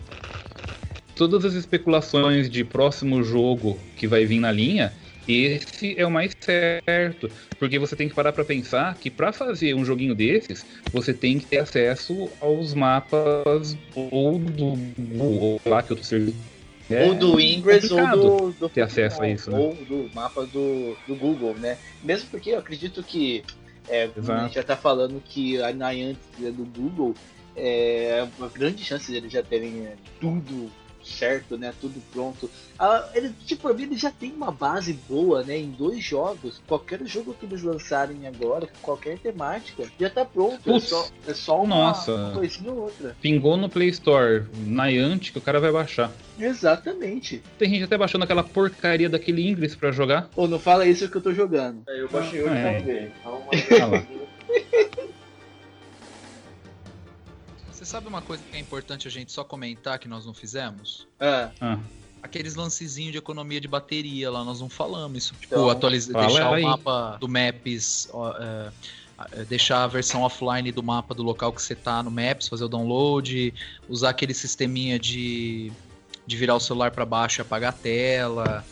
todas 1.15 1.45
as 1.45 1.55
especulações 1.55 2.49
de 2.49 2.65
próximo 2.65 3.23
jogo 3.23 3.79
que 3.97 4.07
vai 4.07 4.25
vir 4.25 4.41
na 4.41 4.51
linha, 4.51 4.93
esse 5.29 5.95
é 5.99 6.07
o 6.07 6.11
mais 6.11 6.33
certo, 6.41 7.31
porque 7.59 7.79
você 7.79 7.95
tem 7.95 8.09
que 8.09 8.15
parar 8.15 8.33
pra 8.33 8.45
pensar 8.45 8.97
que 8.97 9.11
pra 9.11 9.33
fazer 9.33 9.75
um 9.75 9.85
joguinho 9.85 10.15
desses, 10.15 10.65
você 10.93 11.13
tem 11.13 11.39
que 11.39 11.47
ter 11.47 11.59
acesso 11.59 12.31
aos 12.41 12.75
mapas 12.75 13.77
ou 13.95 14.39
do 14.39 14.77
Google, 14.99 15.41
ou 15.41 15.61
lá 15.67 15.83
que 15.83 15.93
outro 15.93 16.05
serviço. 16.07 16.39
É 16.91 17.07
ou 17.07 17.15
do 17.15 17.39
Ingress 17.39 17.91
ou 17.93 18.11
do, 18.11 18.53
do 18.53 18.69
ter 18.71 18.81
acesso 18.81 19.23
a 19.23 19.29
isso, 19.29 19.51
né? 19.51 19.59
Ou 19.59 19.75
do 19.75 20.11
mapa 20.15 20.47
do, 20.47 20.97
do 21.07 21.15
Google, 21.15 21.55
né? 21.55 21.77
Mesmo 22.03 22.31
porque 22.31 22.51
eu 22.51 22.59
acredito 22.59 23.03
que 23.03 23.45
é, 23.89 24.09
a 24.17 24.45
gente 24.45 24.55
já 24.55 24.63
tá 24.63 24.77
falando 24.77 25.23
que 25.23 25.61
a 25.61 25.71
Niantic 25.73 26.19
é 26.43 26.51
do 26.51 26.65
Google, 26.65 27.15
é 27.55 28.27
uma 28.39 28.49
grande 28.49 28.85
chance 28.85 29.11
de 29.11 29.19
eles 29.19 29.33
já 29.33 29.43
terem 29.43 29.87
é, 29.87 29.97
tudo 30.19 30.71
certo, 31.09 31.57
né? 31.59 31.73
Tudo 31.81 32.01
pronto. 32.13 32.51
Ah, 32.79 33.09
ele, 33.15 33.33
tipo, 33.45 33.67
a 33.69 33.73
vida 33.73 33.97
já 33.97 34.11
tem 34.11 34.33
uma 34.33 34.53
base 34.53 34.93
boa, 35.09 35.43
né? 35.43 35.57
Em 35.59 35.71
dois 35.71 36.05
jogos. 36.05 36.61
Qualquer 36.67 37.05
jogo 37.07 37.35
que 37.35 37.47
eles 37.47 37.63
lançarem 37.63 38.27
agora, 38.27 38.67
com 38.67 38.79
qualquer 38.83 39.19
temática, 39.19 39.85
já 39.99 40.09
tá 40.11 40.25
pronto. 40.25 40.71
É 40.71 40.79
só, 40.81 41.09
é 41.27 41.35
só 41.35 41.63
uma, 41.63 41.75
nossa. 41.75 42.15
uma 42.15 42.33
coisinha 42.33 42.71
ou 42.71 42.83
outra. 42.83 43.17
Pingou 43.21 43.57
no 43.57 43.69
Play 43.69 43.89
Store, 43.89 44.45
Niantic, 44.59 45.37
o 45.37 45.41
cara 45.41 45.59
vai 45.59 45.73
baixar. 45.73 46.13
Exatamente. 46.39 47.43
Tem 47.59 47.69
gente 47.71 47.85
até 47.85 47.99
baixando 47.99 48.25
aquela 48.25 48.45
porcaria 48.45 49.09
daquele 49.09 49.49
Ingress 49.49 49.75
pra 49.77 49.91
jogar. 49.91 50.29
Ou 50.37 50.47
não 50.47 50.59
fala 50.59 50.87
isso 50.87 51.09
que 51.09 51.17
eu 51.17 51.21
tô 51.21 51.33
jogando. 51.33 51.83
É, 51.89 52.01
Eu 52.01 52.09
baixei 52.09 52.43
hoje 52.43 52.55
É. 52.55 52.71
pra 52.71 52.79
ver. 52.87 53.13
Então, 53.21 53.43
Ah 53.81 53.87
lá. 53.87 54.07
Você 54.49 55.18
sabe 57.89 58.07
uma 58.07 58.21
coisa 58.21 58.43
que 58.51 58.57
é 58.57 58.61
importante 58.61 59.09
a 59.09 59.11
gente 59.11 59.33
só 59.33 59.43
comentar 59.43 59.99
que 59.99 60.07
nós 60.07 60.27
não 60.27 60.35
fizemos? 60.35 61.07
Ah, 61.19 61.51
Ah, 61.61 61.79
Aqueles 62.23 62.57
lancezinhos 62.57 63.13
de 63.13 63.19
economia 63.19 63.61
de 63.61 63.69
bateria 63.69 64.29
lá, 64.31 64.43
nós 64.45 64.61
não 64.61 64.69
falamos 64.69 65.19
isso. 65.25 65.35
Tipo, 65.41 65.55
Então, 65.55 65.71
atualizar, 65.71 66.27
deixar 66.27 66.53
aí. 66.53 66.65
o 66.65 66.67
mapa 66.67 67.17
do 67.21 67.29
Maps, 67.29 68.09
ó, 68.13 68.33
é, 68.37 68.73
é, 69.33 69.45
deixar 69.45 69.85
a 69.85 69.87
versão 69.87 70.23
offline 70.23 70.73
do 70.73 70.83
mapa 70.83 71.15
do 71.15 71.23
local 71.23 71.53
que 71.53 71.63
você 71.63 71.77
tá 71.77 72.03
no 72.03 72.11
Maps, 72.11 72.49
fazer 72.49 72.65
o 72.65 72.69
download, 72.69 73.55
usar 73.89 74.11
aquele 74.11 74.35
sisteminha 74.35 74.99
de, 74.99 75.71
de 76.27 76.37
virar 76.37 76.57
o 76.57 76.61
celular 76.61 76.91
para 76.91 77.07
baixo 77.07 77.41
e 77.41 77.43
apagar 77.43 77.71
a 77.71 77.73
tela. 77.77 78.65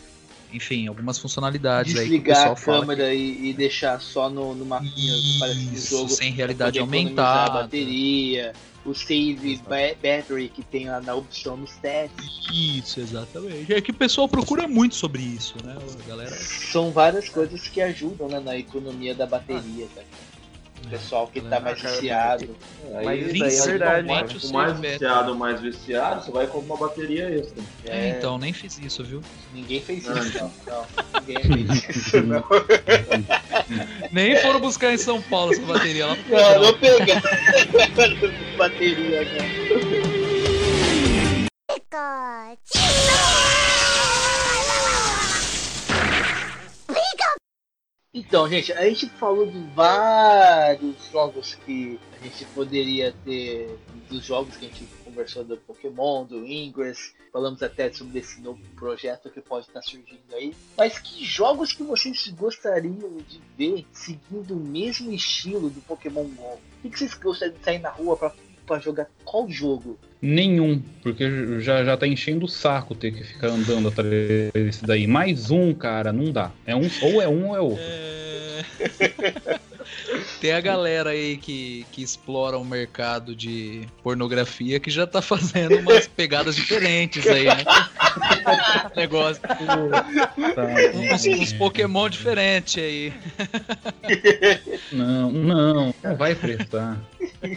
Enfim, 0.53 0.87
algumas 0.87 1.19
funcionalidades 1.19 1.97
aí 1.97 2.05
que 2.05 2.11
desligar 2.19 2.55
pessoal 2.55 2.77
a 2.77 2.81
câmera 2.81 3.15
e, 3.15 3.51
e 3.51 3.53
deixar 3.55 4.01
só 4.01 4.31
no, 4.31 4.55
no 4.55 4.65
mapinha 4.65 4.93
que 5.15 5.39
parece 5.39 5.67
de 5.67 5.81
jogo. 5.81 6.09
sem 6.09 6.29
pra 6.29 6.37
realidade 6.37 6.79
aumentada. 6.79 7.63
Bateria, 7.63 8.53
o 8.85 8.95
save 8.95 9.57
ba- 9.69 9.95
battery 10.01 10.49
que 10.49 10.63
tem 10.63 10.89
lá 10.89 11.01
na 11.01 11.15
opção 11.15 11.57
nos 11.57 11.73
testes. 11.77 12.25
Isso, 12.53 13.01
exatamente. 13.01 13.73
É 13.75 13.81
que 13.81 13.91
o 13.91 13.95
pessoal 13.95 14.29
procura 14.29 14.69
muito 14.69 14.95
sobre 14.95 15.23
isso, 15.23 15.55
né, 15.65 15.77
galera? 16.07 16.35
São 16.37 16.93
várias 16.93 17.29
coisas 17.29 17.67
que 17.69 17.81
ajudam 17.81 18.29
né, 18.29 18.39
na 18.41 18.57
economia 18.57 19.15
da 19.15 19.27
bateria, 19.27 19.87
cara. 19.95 20.07
O 20.85 20.89
pessoal 20.89 21.27
que 21.27 21.41
tá 21.41 21.59
mais 21.59 21.83
cara, 21.83 21.95
viciado. 21.95 22.57
Mas 22.93 23.09
Aí, 23.09 23.21
isso 23.21 23.39
daí 23.39 23.57
é 23.57 23.63
verdade. 23.63 24.25
Principalmente 24.25 24.39
cara. 24.39 24.47
o 24.47 24.51
o 24.51 24.53
mais 24.53 24.81
viciado, 24.81 25.33
o 25.33 25.37
mais 25.37 25.61
viciado, 25.61 26.25
você 26.25 26.31
vai 26.31 26.47
comprar 26.47 26.75
uma 26.75 26.89
bateria 26.89 27.29
extra. 27.29 27.63
É, 27.87 28.11
então, 28.11 28.39
nem 28.39 28.53
fiz 28.53 28.79
isso, 28.79 29.03
viu? 29.03 29.21
Ninguém 29.53 29.81
fez 29.81 30.07
isso, 30.07 30.39
não. 30.39 30.53
não. 30.67 30.87
Ninguém 31.21 31.67
fez 31.67 31.97
isso, 31.97 32.23
não. 32.23 32.45
Nem 34.13 34.37
foram 34.37 34.61
buscar 34.61 34.93
em 34.93 34.99
São 34.99 35.21
Paulo 35.23 35.53
essa 35.53 35.63
bateria 35.63 36.07
lá. 36.07 36.17
Não, 36.29 36.63
não 36.63 36.79
pegar. 36.79 37.23
bateria, 38.57 39.25
né? 39.25 40.26
Então, 48.29 48.49
gente, 48.49 48.73
a 48.73 48.85
gente 48.89 49.07
falou 49.07 49.47
de 49.47 49.59
vários 49.73 50.97
jogos 51.13 51.55
que 51.55 51.99
a 52.13 52.25
gente 52.25 52.45
poderia 52.47 53.15
ter, 53.25 53.79
dos 54.11 54.25
jogos 54.25 54.57
que 54.57 54.67
a 54.67 54.69
gente 54.69 54.85
conversou 55.05 55.45
do 55.45 55.57
Pokémon, 55.59 56.25
do 56.25 56.45
Ingress, 56.45 57.15
falamos 57.33 57.63
até 57.63 57.93
sobre 57.93 58.19
esse 58.19 58.41
novo 58.41 58.61
projeto 58.75 59.31
que 59.31 59.41
pode 59.41 59.67
estar 59.69 59.81
surgindo 59.81 60.35
aí. 60.35 60.53
Mas 60.77 60.99
que 60.99 61.25
jogos 61.25 61.73
que 61.73 61.85
vocês 61.85 62.27
gostariam 62.29 63.17
de 63.29 63.41
ver 63.57 63.87
seguindo 63.93 64.55
o 64.55 64.61
mesmo 64.61 65.13
estilo 65.13 65.71
do 65.71 65.81
Pokémon 65.83 66.25
GO? 66.25 66.59
O 66.83 66.91
que 66.91 66.99
vocês 66.99 67.15
gostariam 67.15 67.57
de 67.57 67.65
sair 67.65 67.79
na 67.79 67.91
rua 67.91 68.17
pra, 68.17 68.33
pra 68.67 68.79
jogar 68.79 69.07
qual 69.25 69.49
jogo? 69.49 69.99
Nenhum, 70.21 70.83
porque 71.03 71.61
já, 71.61 71.85
já 71.85 71.97
tá 71.97 72.07
enchendo 72.07 72.47
o 72.47 72.49
saco 72.49 72.95
ter 72.95 73.13
que 73.13 73.23
ficar 73.23 73.49
andando 73.49 73.89
atrás 73.89 74.11
desse 74.53 74.85
daí. 74.85 75.07
Mais 75.07 75.51
um, 75.51 75.73
cara, 75.73 76.13
não 76.13 76.33
dá. 76.33 76.51
É 76.67 76.75
um, 76.75 76.89
ou 77.03 77.23
é 77.23 77.29
um 77.29 77.49
ou 77.49 77.57
é 77.57 77.61
outro. 77.61 77.85
É... 77.85 78.65
Tem 80.41 80.53
a 80.53 80.61
galera 80.61 81.11
aí 81.11 81.37
que, 81.37 81.87
que 81.93 82.03
explora 82.03 82.59
o 82.59 82.65
mercado 82.65 83.35
de 83.35 83.87
pornografia 84.03 84.79
que 84.79 84.91
já 84.91 85.07
tá 85.07 85.23
fazendo 85.23 85.79
umas 85.79 86.07
pegadas 86.17 86.57
diferentes 86.57 87.27
aí, 87.27 87.45
né? 87.45 87.65
Negócio. 88.97 89.43
Uns, 90.95 91.27
uns 91.27 91.53
Pokémon 91.53 92.09
diferentes 92.09 92.83
aí. 92.83 93.13
Não, 94.93 95.31
não, 95.31 95.95
não 96.03 96.17
vai 96.17 96.35
prestar. 96.35 96.99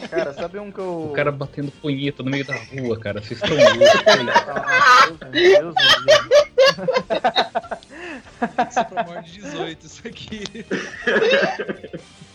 Cara, 0.09 0.33
sabe 0.33 0.59
um 0.59 0.71
que 0.71 0.79
eu. 0.79 1.09
O 1.11 1.13
cara 1.13 1.31
batendo 1.31 1.71
punheta 1.71 2.23
no 2.23 2.29
meio 2.29 2.45
da 2.45 2.55
rua, 2.55 2.99
cara. 2.99 3.21
Vocês 3.21 3.41
estão 3.41 3.57
loucos. 3.57 3.89
Ah, 4.47 5.09
Deus, 5.31 5.73
Deus, 5.75 5.75
Deus. 6.05 6.39
Isso 8.69 8.79
é 8.79 8.83
pra 8.83 9.03
maior 9.03 9.23
de 9.23 9.33
18, 9.33 9.85
isso 9.85 10.07
aqui. 10.07 10.43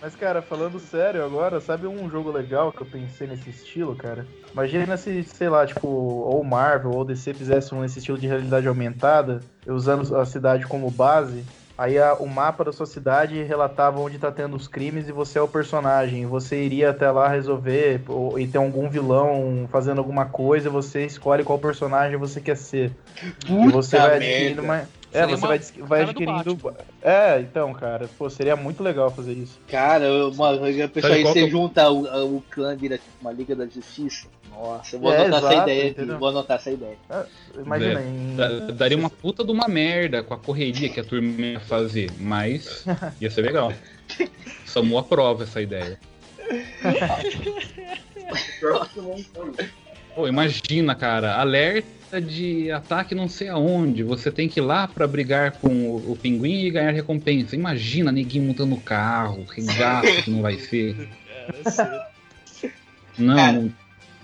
Mas, 0.00 0.16
cara, 0.16 0.42
falando 0.42 0.78
sério 0.78 1.22
agora, 1.24 1.60
sabe 1.60 1.86
um 1.86 2.08
jogo 2.08 2.30
legal 2.30 2.72
que 2.72 2.82
eu 2.82 2.88
pensei 2.88 3.26
nesse 3.26 3.50
estilo, 3.50 3.94
cara? 3.96 4.34
Imagina 4.52 4.96
se, 4.96 5.22
sei 5.24 5.48
lá, 5.50 5.66
tipo, 5.66 5.86
ou 5.86 6.42
Marvel 6.42 6.90
ou 6.92 7.04
DC 7.04 7.34
fizesse 7.34 7.74
um 7.74 7.82
nesse 7.82 7.98
estilo 7.98 8.18
de 8.18 8.26
realidade 8.26 8.66
aumentada, 8.66 9.46
usando 9.66 10.16
a 10.16 10.24
cidade 10.24 10.66
como 10.66 10.90
base. 10.90 11.46
Aí 11.76 11.98
a- 11.98 12.14
o 12.14 12.26
mapa 12.26 12.64
da 12.64 12.72
sua 12.72 12.86
cidade 12.86 13.42
relatava 13.42 13.98
onde 14.00 14.18
tá 14.18 14.32
tendo 14.32 14.56
os 14.56 14.66
crimes 14.66 15.08
e 15.08 15.12
você 15.12 15.38
é 15.38 15.42
o 15.42 15.48
personagem. 15.48 16.22
E 16.22 16.26
você 16.26 16.64
iria 16.64 16.88
até 16.90 17.10
lá 17.10 17.28
resolver 17.28 18.02
ou, 18.08 18.38
e 18.38 18.48
tem 18.50 18.58
algum 18.60 18.88
vilão 18.88 19.68
fazendo 19.68 19.98
alguma 19.98 20.30
coisa, 20.30 20.70
você 20.70 21.04
escolhe 21.04 21.44
qual 21.44 21.58
personagem 21.60 22.16
você 22.16 22.40
quer 22.40 22.56
ser. 22.56 22.98
e 23.60 23.68
você 23.68 23.98
Puta 23.98 24.00
vai 24.00 24.16
adquirindo 24.16 24.62
uma. 24.62 24.90
É, 25.16 25.20
Seria 25.20 25.36
você 25.36 25.42
uma 25.46 25.48
vai, 25.48 25.58
vai 25.88 26.02
adquirindo. 26.02 26.76
É, 27.02 27.40
então, 27.40 27.72
cara, 27.72 28.08
pô, 28.18 28.28
seria 28.28 28.54
muito 28.56 28.82
legal 28.82 29.10
fazer 29.10 29.32
isso. 29.32 29.58
Cara, 29.68 30.28
uma, 30.28 30.50
a 30.54 30.88
pessoa 30.88 31.14
aí 31.14 31.22
qual 31.22 31.32
você 31.32 31.48
junta 31.48 31.90
o, 31.90 32.36
o 32.36 32.42
clã 32.50 32.76
vira 32.76 32.98
tipo 32.98 33.10
uma 33.20 33.32
Liga 33.32 33.56
da 33.56 33.66
Justiça. 33.66 34.26
Nossa, 34.50 34.96
eu 34.96 35.00
vou 35.00 35.12
É, 35.12 35.20
anotar 35.26 35.38
essa 35.38 35.52
exato, 35.52 35.62
ideia 35.70 35.82
aqui. 35.82 35.90
entendeu? 35.90 36.18
Vou 36.18 36.28
anotar 36.28 36.56
essa 36.58 36.70
ideia. 36.70 36.96
Imagina, 37.56 38.00
É, 38.00 38.72
Daria 38.72 38.96
uma 38.98 39.10
puta 39.10 39.44
de 39.44 39.50
uma 39.52 39.68
merda 39.68 40.22
com 40.22 40.34
a 40.34 40.38
correria 40.38 40.88
que 40.88 41.00
a 41.00 41.04
turma 41.04 41.28
ia 41.40 41.60
fazer, 41.60 42.10
mas 42.18 42.84
ia 43.20 43.30
ser 43.30 43.42
legal. 43.42 43.72
Samu 44.64 44.98
aprova 44.98 45.44
essa 45.44 45.60
ideia. 45.62 45.98
Pior 48.60 48.88
que 48.88 49.00
não 49.00 49.18
foi. 49.18 49.52
Pô, 50.16 50.26
imagina, 50.26 50.94
cara, 50.94 51.38
alerta 51.38 52.22
de 52.22 52.70
ataque 52.70 53.14
não 53.14 53.28
sei 53.28 53.48
aonde. 53.48 54.02
Você 54.02 54.32
tem 54.32 54.48
que 54.48 54.60
ir 54.60 54.62
lá 54.62 54.88
pra 54.88 55.06
brigar 55.06 55.52
com 55.60 55.68
o, 55.68 56.12
o 56.12 56.16
pinguim 56.16 56.64
e 56.64 56.70
ganhar 56.70 56.90
recompensa. 56.90 57.54
Imagina 57.54 58.10
neguinho 58.10 58.46
montando 58.46 58.74
o 58.74 58.80
carro, 58.80 59.44
que 59.44 59.60
gasto 59.60 60.22
que 60.24 60.30
não 60.30 60.40
vai 60.40 60.58
ser. 60.58 61.06
Não, 63.18 63.34
Cara, 63.34 63.72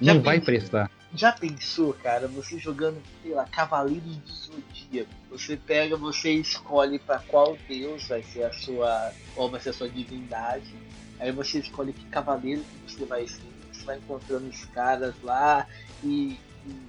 não, 0.02 0.20
vai 0.20 0.38
prestar. 0.38 0.90
Já 1.14 1.32
pensou, 1.32 1.94
cara, 1.94 2.28
você 2.28 2.58
jogando, 2.58 2.98
sei 3.22 3.32
lá, 3.32 3.46
Cavaleiros 3.46 4.16
do 4.16 4.30
Zodíaco? 4.30 5.10
Você 5.30 5.56
pega, 5.56 5.96
você 5.96 6.32
escolhe 6.32 6.98
pra 6.98 7.18
qual 7.20 7.56
deus 7.66 8.06
vai 8.06 8.22
ser 8.22 8.42
a 8.44 8.52
sua. 8.52 9.12
qual 9.34 9.50
vai 9.50 9.58
ser 9.60 9.70
a 9.70 9.72
sua 9.72 9.88
divindade. 9.88 10.74
Aí 11.18 11.32
você 11.32 11.60
escolhe 11.60 11.94
que 11.94 12.04
cavaleiro 12.06 12.62
que 12.86 12.92
você 12.92 13.06
vai 13.06 13.26
ser. 13.26 13.51
Você 13.82 13.86
vai 13.86 13.96
encontrando 13.98 14.48
os 14.48 14.64
caras 14.66 15.14
lá 15.22 15.66
e 16.04 16.38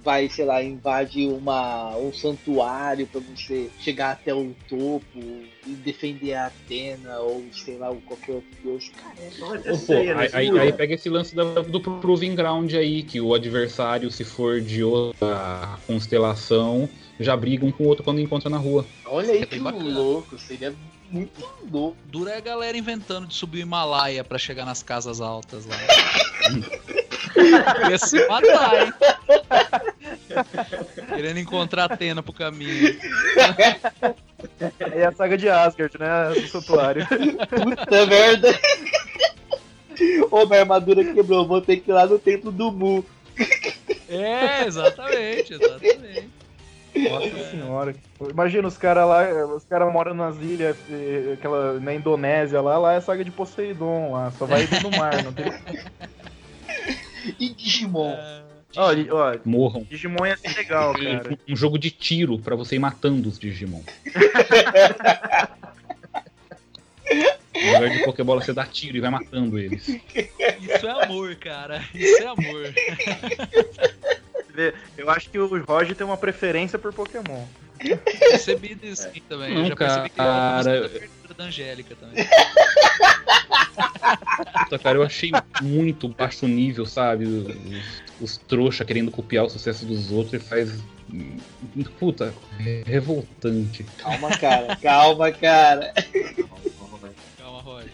vai, 0.04 0.28
sei 0.28 0.44
lá, 0.44 0.62
invade 0.62 1.26
uma, 1.26 1.96
um 1.96 2.12
santuário 2.12 3.08
pra 3.08 3.20
você 3.20 3.68
chegar 3.80 4.12
até 4.12 4.32
o 4.32 4.54
topo 4.68 5.02
e 5.66 5.70
defender 5.74 6.34
a 6.34 6.46
Atena 6.46 7.18
ou 7.18 7.44
sei 7.52 7.76
lá, 7.76 7.92
qualquer 8.06 8.34
outro 8.36 8.48
deus. 8.62 8.92
Cara, 9.36 9.60
É 9.64 9.72
Pô, 9.72 9.94
né? 9.94 10.28
aí, 10.32 10.48
aí- 10.50 10.58
aí 10.60 10.72
pega 10.72 10.94
esse 10.94 11.08
lance 11.08 11.34
da- 11.34 11.62
do 11.62 11.80
Proving 11.80 12.36
Ground 12.36 12.72
aí, 12.74 13.02
que 13.02 13.20
o 13.20 13.34
adversário, 13.34 14.10
se 14.12 14.22
for 14.24 14.60
de 14.60 14.84
outra 14.84 15.80
constelação, 15.88 16.88
já 17.18 17.36
briga 17.36 17.66
um 17.66 17.72
com 17.72 17.82
o 17.82 17.86
outro 17.88 18.04
quando 18.04 18.20
encontra 18.20 18.48
na 18.48 18.58
rua. 18.58 18.86
olha 19.06 19.32
aí 19.32 19.42
É 19.42 19.46
que 19.46 19.58
bacana. 19.58 19.98
louco, 19.98 20.38
seria 20.38 20.72
muito 21.10 21.46
louco. 21.70 21.96
Dura 22.06 22.32
é 22.32 22.36
a 22.38 22.40
galera 22.40 22.76
inventando 22.76 23.26
de 23.26 23.34
subir 23.34 23.58
o 23.58 23.62
Himalaia 23.62 24.24
pra 24.24 24.38
chegar 24.38 24.64
nas 24.64 24.82
casas 24.82 25.20
altas 25.20 25.66
lá. 25.66 25.76
Ia 27.90 27.98
se 27.98 28.26
matar, 28.26 28.86
hein? 28.86 28.92
Querendo 31.08 31.38
encontrar 31.38 31.90
Atena 31.92 32.22
pro 32.22 32.32
caminho. 32.32 32.98
É 34.92 35.04
a 35.06 35.12
saga 35.12 35.36
de 35.36 35.48
Asgard, 35.48 35.98
né? 35.98 36.40
Do 36.40 36.48
santuário. 36.48 37.06
Puta 37.06 38.06
merda. 38.06 38.60
Ô, 40.30 40.46
minha 40.46 40.60
armadura 40.60 41.04
quebrou, 41.04 41.46
vou 41.46 41.60
ter 41.60 41.78
que 41.78 41.90
ir 41.90 41.94
lá 41.94 42.06
no 42.06 42.18
templo 42.18 42.50
do 42.50 42.72
Mu. 42.72 43.04
É, 44.08 44.64
exatamente, 44.66 45.54
exatamente. 45.54 46.43
Nossa 46.94 47.50
senhora. 47.50 47.94
Imagina 48.30 48.68
os 48.68 48.78
caras 48.78 49.06
lá, 49.08 49.46
os 49.46 49.64
caras 49.64 49.92
moram 49.92 50.14
nas 50.14 50.36
ilhas, 50.36 50.76
aquela, 51.32 51.80
na 51.80 51.94
Indonésia 51.94 52.60
lá, 52.60 52.78
lá 52.78 52.92
é 52.94 52.96
a 52.96 53.00
saga 53.00 53.24
de 53.24 53.30
Poseidon 53.30 54.12
lá, 54.12 54.30
só 54.32 54.46
vai 54.46 54.66
dentro 54.66 54.90
do 54.90 54.96
mar, 54.96 55.22
não 55.22 55.32
tem. 55.32 55.52
E 57.40 57.48
Digimon. 57.54 58.10
É, 58.10 58.42
Ó, 58.76 58.90
ó, 58.90 59.38
Morram. 59.44 59.84
Digimon 59.84 60.26
ia 60.26 60.36
ser 60.36 60.54
legal, 60.56 60.92
cara. 60.98 61.38
Um 61.48 61.56
jogo 61.56 61.78
de 61.78 61.90
tiro 61.90 62.38
pra 62.38 62.56
você 62.56 62.76
ir 62.76 62.80
matando 62.80 63.28
os 63.28 63.38
Digimon. 63.38 63.82
Em 67.54 67.72
lugar 67.72 67.88
de 67.88 68.04
Pokébola, 68.04 68.42
você 68.42 68.52
dá 68.52 68.66
tiro 68.66 68.96
e 68.96 69.00
vai 69.00 69.10
matando 69.10 69.58
eles. 69.58 69.86
Isso 69.88 70.86
é 70.86 71.04
amor, 71.04 71.36
cara. 71.36 71.84
Isso 71.94 72.22
é 72.22 72.26
amor. 72.26 72.74
Vê, 74.54 74.72
Eu 74.96 75.10
acho 75.10 75.28
que 75.30 75.38
o 75.38 75.64
Roger 75.64 75.96
tem 75.96 76.06
uma 76.06 76.16
preferência 76.16 76.78
por 76.78 76.92
Pokémon. 76.92 77.44
Percebi 78.30 78.78
isso 78.82 79.06
aqui 79.06 79.20
também. 79.20 79.52
Não, 79.52 79.62
Eu 79.62 79.68
já 79.68 79.76
percebi 79.76 80.10
que 80.10 80.20
ele 80.20 80.28
cara. 80.28 80.62
da 80.62 80.86
abertura 80.86 81.34
da 81.36 81.44
Angélica 81.44 81.96
também. 81.96 82.24
Puta, 84.64 84.78
cara, 84.78 84.98
eu 84.98 85.02
achei 85.02 85.32
muito 85.60 86.08
baixo 86.08 86.46
nível, 86.46 86.86
sabe? 86.86 87.24
Os, 87.24 87.56
os 88.20 88.36
trouxa 88.36 88.84
querendo 88.84 89.10
copiar 89.10 89.44
o 89.44 89.50
sucesso 89.50 89.84
dos 89.84 90.12
outros 90.12 90.34
e 90.34 90.38
faz. 90.38 90.72
Puta, 91.98 92.32
é 92.60 92.82
revoltante. 92.86 93.84
Calma, 93.98 94.30
cara. 94.38 94.76
Calma, 94.76 95.32
cara. 95.32 95.92
Calma, 97.38 97.60
Roger. 97.60 97.90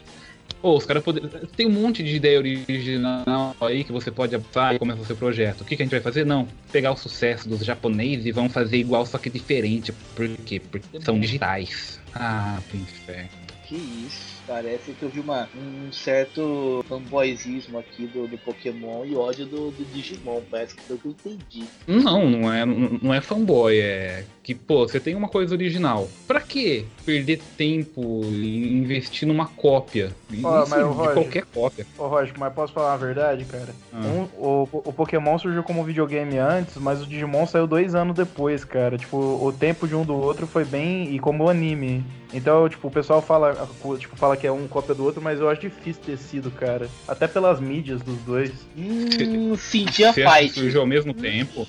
Pô, 0.61 0.77
os 0.77 0.85
caras 0.85 1.03
poderiam. 1.03 1.31
Tem 1.57 1.67
um 1.67 1.71
monte 1.71 2.03
de 2.03 2.17
ideia 2.17 2.39
original 2.39 3.57
aí 3.61 3.83
que 3.83 3.93
você 3.93 4.11
pode 4.11 4.35
aplicar 4.35 4.75
e 4.75 4.79
começa 4.79 5.01
o 5.01 5.05
seu 5.05 5.17
projeto. 5.17 5.63
O 5.63 5.65
que, 5.65 5.77
que 5.77 5.83
a 5.83 5.85
gente 5.85 5.93
vai 5.93 6.01
fazer? 6.01 6.25
Não. 6.25 6.47
Pegar 6.71 6.93
o 6.93 6.97
sucesso 6.97 7.49
dos 7.49 7.65
japoneses 7.65 8.27
e 8.27 8.33
vamos 8.33 8.53
fazer 8.53 8.77
igual, 8.77 9.07
só 9.07 9.19
que 9.19 9.31
diferente. 9.31 9.93
Por 10.15 10.29
quê? 10.45 10.61
Porque 10.61 11.01
são 11.01 11.19
digitais. 11.19 11.99
Ah, 12.15 12.61
pro 12.69 12.79
inferno. 12.79 13.29
Que 13.65 13.77
isso. 13.77 14.41
Parece 14.47 14.93
que 14.93 15.03
eu 15.05 15.09
vi 15.09 15.21
uma, 15.21 15.49
um 15.55 15.93
certo 15.93 16.85
fanboyzismo 16.89 17.79
aqui 17.79 18.09
do, 18.09 18.27
do 18.27 18.37
Pokémon 18.37 19.05
e 19.05 19.15
ódio 19.15 19.47
do, 19.47 19.71
do 19.71 19.85
Digimon. 19.93 20.43
Parece 20.51 20.75
que 20.75 20.83
foi 20.83 20.97
o 20.97 20.99
que 20.99 21.07
eu 21.07 21.13
entendi. 21.13 21.65
Não, 21.87 22.29
não 22.29 22.53
é, 22.53 22.67
não 22.67 23.15
é 23.15 23.21
fanboy, 23.21 23.79
é 23.79 24.25
que, 24.51 24.55
pô, 24.55 24.87
você 24.87 24.99
tem 24.99 25.15
uma 25.15 25.29
coisa 25.29 25.55
original. 25.55 26.09
Pra 26.27 26.41
que 26.41 26.85
perder 27.05 27.41
tempo 27.57 28.23
e 28.25 28.73
investir 28.79 29.27
numa 29.27 29.47
cópia? 29.47 30.11
Isso 30.31 30.41
de 30.41 30.83
Roger, 30.83 31.15
qualquer 31.15 31.45
cópia. 31.55 31.87
Ô, 31.97 32.07
Roger, 32.09 32.35
mas 32.37 32.53
posso 32.53 32.73
falar 32.73 32.95
a 32.95 32.97
verdade, 32.97 33.45
cara? 33.45 33.69
Ah. 33.93 33.99
Um- 33.99 34.29
o, 34.37 34.69
o 34.73 34.93
Pokémon 34.93 35.39
surgiu 35.39 35.63
como 35.63 35.85
videogame 35.85 36.39
antes, 36.39 36.77
mas 36.77 37.01
o 37.03 37.07
Digimon 37.07 37.47
saiu 37.47 37.67
dois 37.67 37.95
anos 37.95 38.17
depois, 38.17 38.65
cara. 38.65 38.99
Tipo, 38.99 39.17
o 39.17 39.53
tempo 39.53 39.87
de 39.87 39.95
um 39.95 40.05
do 40.05 40.15
outro 40.17 40.47
foi 40.47 40.65
bem. 40.65 41.15
E 41.15 41.19
como 41.21 41.49
anime. 41.49 42.05
Então, 42.33 42.69
tipo, 42.69 42.89
o 42.89 42.91
pessoal 42.91 43.23
fala, 43.23 43.69
tipo, 43.99 44.17
fala 44.17 44.37
que 44.37 44.47
é 44.47 44.53
um 44.53 44.67
cópia 44.67 44.95
do 44.95 45.05
outro, 45.05 45.21
mas 45.23 45.39
eu 45.41 45.49
acho 45.49 45.61
difícil 45.63 46.03
ter 46.05 46.17
sido, 46.17 46.51
cara. 46.51 46.89
Até 47.07 47.27
pelas 47.29 47.61
mídias 47.61 48.03
dos 48.03 48.19
dois. 48.23 48.53
Hum, 48.77 49.57
sentia 49.57 50.13
fight. 50.13 50.53
surgiu 50.55 50.81
ao 50.81 50.87
mesmo 50.87 51.15
tempo. 51.15 51.67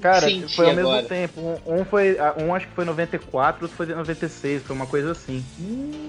Cara, 0.00 0.20
Senti 0.28 0.54
foi 0.54 0.66
ao 0.70 0.74
mesmo 0.76 0.90
agora. 0.90 1.06
tempo. 1.06 1.60
Um, 1.66 1.84
foi. 1.84 2.16
Um 2.40 2.54
acho 2.54 2.68
que 2.68 2.72
foi 2.74 2.84
94, 2.84 3.64
outro 3.64 3.76
foi 3.76 3.86
96, 3.86 4.62
foi 4.62 4.76
uma 4.76 4.86
coisa 4.86 5.10
assim. 5.12 5.44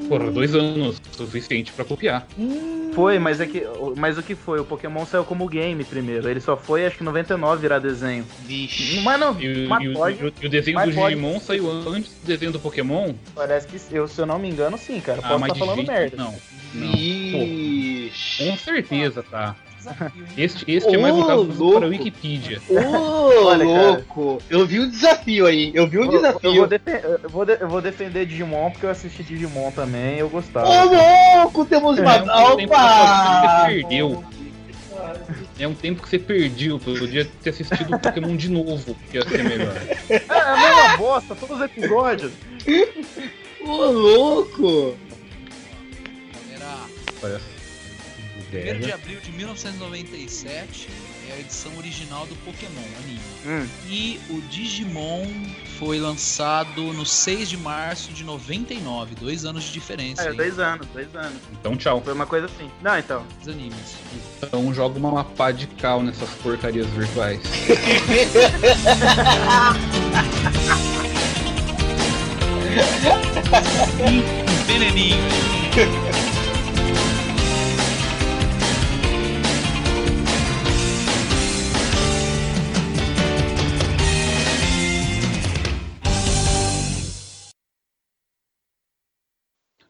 Porra, 0.08 0.30
dois 0.30 0.54
anos 0.54 1.02
suficiente 1.18 1.72
pra 1.72 1.84
copiar. 1.84 2.28
Foi, 2.94 3.18
mas 3.18 3.40
é 3.42 3.46
que. 3.48 3.64
Mas 3.98 4.18
o 4.18 4.24
que 4.24 4.36
foi? 4.36 4.60
O 4.60 4.66
Pokémon 4.66 5.06
saiu 5.06 5.24
como 5.26 5.48
game 5.48 5.84
primeiro. 5.84 6.30
Ele 6.30 6.40
só 6.40 6.56
foi, 6.56 6.86
acho 6.86 6.98
que 6.98 7.04
99 7.04 7.62
virar 7.62 7.80
desenho. 7.80 8.26
Vixe. 8.46 9.02
Mas 9.02 9.20
não, 9.20 9.40
E, 9.40 9.66
o- 9.66 9.70
mas 9.70 9.84
e 9.84 9.94
pode- 9.94 10.22
e 10.22 10.26
o, 10.28 10.34
e 10.42 10.46
o 10.46 10.50
desenho 10.50 10.78
do 10.78 10.94
pode- 10.94 11.16
Digimon 11.16 11.40
saiu 11.40 11.70
antes 11.72 12.12
do 12.14 12.26
desenho 12.28 12.52
do 12.52 12.60
Pokémon? 12.60 13.14
Parece 13.34 13.68
que, 13.68 13.80
eu, 13.96 14.08
se 14.08 14.20
eu 14.22 14.26
não 14.26 14.38
me 14.38 14.50
engano, 14.50 14.78
sim, 14.78 15.00
cara. 15.00 15.20
Ah, 15.24 15.28
Posso 15.30 15.40
mas 15.40 15.52
estar 15.54 15.54
de 15.54 15.72
falando 15.72 15.88
merda. 15.88 16.18
não. 16.18 16.36
Não. 16.76 16.92
Vixe. 16.92 18.46
com 18.46 18.58
certeza, 18.58 19.24
tá. 19.24 19.56
Desafio, 19.80 20.24
hein? 20.26 20.34
Este, 20.38 20.72
este 20.72 20.94
é 20.96 20.98
mais 20.98 21.16
um 21.16 21.24
caso 21.26 21.44
louco. 21.44 21.78
para 21.78 21.86
a 21.88 21.90
Wikipedia. 21.90 22.62
Ô, 22.70 22.76
Olha, 23.48 23.66
cara. 23.66 23.88
louco. 23.92 24.42
Eu 24.50 24.66
vi 24.66 24.80
um 24.80 24.90
desafio 24.90 25.46
aí. 25.46 25.72
Eu 25.74 25.88
vi 25.88 25.98
um 25.98 26.02
Eu, 26.06 26.12
eu, 26.12 26.18
desafio. 26.18 26.40
vou 26.42 26.70
eu 27.24 27.30
vou 27.30 27.46
de- 27.46 27.58
eu 27.62 27.68
vou 27.70 27.82
defender 27.82 28.26
Digimon 28.26 28.72
porque 28.72 28.86
eu 28.86 28.90
assisti 28.90 29.24
Digimon 29.24 29.72
também 29.72 30.16
e 30.16 30.20
eu 30.20 30.30
gostava. 30.30 30.68
Ô, 30.70 31.42
louco, 31.44 31.66
temos 31.66 31.98
É, 31.98 32.02
uma. 32.02 32.22
um 32.22 32.26
sua 32.26 32.56
vida 32.56 32.68
que 32.68 32.74
Opa! 32.74 33.62
você 33.66 33.66
perdeu. 33.74 34.24
É 35.58 35.68
um 35.68 35.74
tempo 35.74 36.02
que 36.04 36.10
você 36.10 36.20
perdeu. 36.20 36.80
Podia 36.80 37.26
ter 37.42 37.50
assistido 37.52 37.96
o 37.96 38.00
Pokémon 38.00 38.36
de 38.36 38.50
novo, 38.50 38.96
que 39.10 39.18
ia 39.18 39.28
ser 39.28 39.44
melhor. 39.44 39.74
É 40.10 40.24
a 40.30 40.58
mesma 40.58 40.98
bosta, 40.98 41.36
todos 41.36 41.58
os 41.58 41.64
episódios. 41.64 42.32
Ô, 43.62 43.86
louco. 43.86 44.96
Galera, 46.52 46.80
Parece. 47.22 47.59
1 48.58 48.80
de 48.80 48.92
abril 48.92 49.20
de 49.20 49.32
1997 49.32 50.90
é 51.30 51.34
a 51.34 51.40
edição 51.40 51.72
original 51.78 52.26
do 52.26 52.36
Pokémon 52.38 52.82
anime. 53.04 53.20
Hum. 53.46 53.68
E 53.88 54.20
o 54.30 54.42
Digimon 54.42 55.28
foi 55.78 56.00
lançado 56.00 56.82
no 56.94 57.06
6 57.06 57.50
de 57.50 57.58
março 57.58 58.12
de 58.12 58.24
99, 58.24 59.14
dois 59.16 59.46
anos 59.46 59.66
de 59.66 59.72
diferença 59.72 60.24
É, 60.24 60.30
aí, 60.30 60.38
dois 60.38 60.58
anos, 60.58 60.88
dois 60.88 61.16
anos. 61.16 61.38
Então, 61.52 61.78
tchau. 61.78 62.02
Foi 62.04 62.14
uma 62.14 62.26
coisa 62.26 62.48
assim. 62.48 62.70
Não, 62.82 62.98
então. 62.98 63.24
dos 63.38 63.48
animes. 63.48 63.96
Então, 64.42 64.74
joga 64.74 64.98
uma 64.98 65.24
pá 65.24 65.52
de 65.52 65.68
cal 65.68 66.02
nessas 66.02 66.30
porcarias 66.42 66.88
virtuais. 66.88 67.40
Veneninho. 74.66 75.18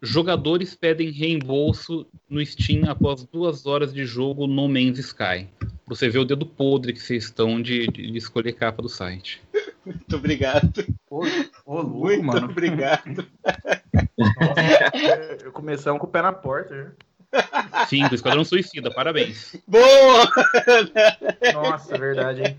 Jogadores 0.09 0.73
pedem 0.73 1.11
reembolso 1.11 2.03
no 2.27 2.43
Steam 2.43 2.89
após 2.89 3.23
duas 3.25 3.67
horas 3.67 3.93
de 3.93 4.05
jogo 4.05 4.47
No 4.47 4.67
Man's 4.67 4.97
Sky. 4.97 5.47
Você 5.85 6.09
vê 6.09 6.17
o 6.17 6.25
dedo 6.25 6.47
podre 6.47 6.93
que 6.93 6.99
vocês 6.99 7.25
estão 7.25 7.61
de, 7.61 7.85
de 7.87 8.17
escolher 8.17 8.53
capa 8.53 8.81
do 8.81 8.89
site. 8.89 9.39
Muito 9.85 10.15
obrigado. 10.15 10.83
Ô, 11.11 11.21
ô 11.63 11.75
louco, 11.81 12.07
Muito 12.07 12.25
mano. 12.25 12.49
obrigado. 12.49 13.23
Nossa, 14.17 15.51
começamos 15.51 15.99
com 16.01 16.07
o 16.07 16.09
pé 16.09 16.23
na 16.23 16.33
porta. 16.33 16.75
né? 16.75 16.91
Sim, 17.87 18.07
do 18.07 18.15
Esquadrão 18.15 18.43
Suicida, 18.43 18.89
parabéns. 18.91 19.55
Boa! 19.67 20.27
Nossa, 21.53 21.93
é 21.95 21.99
verdade, 21.99 22.41
hein? 22.41 22.57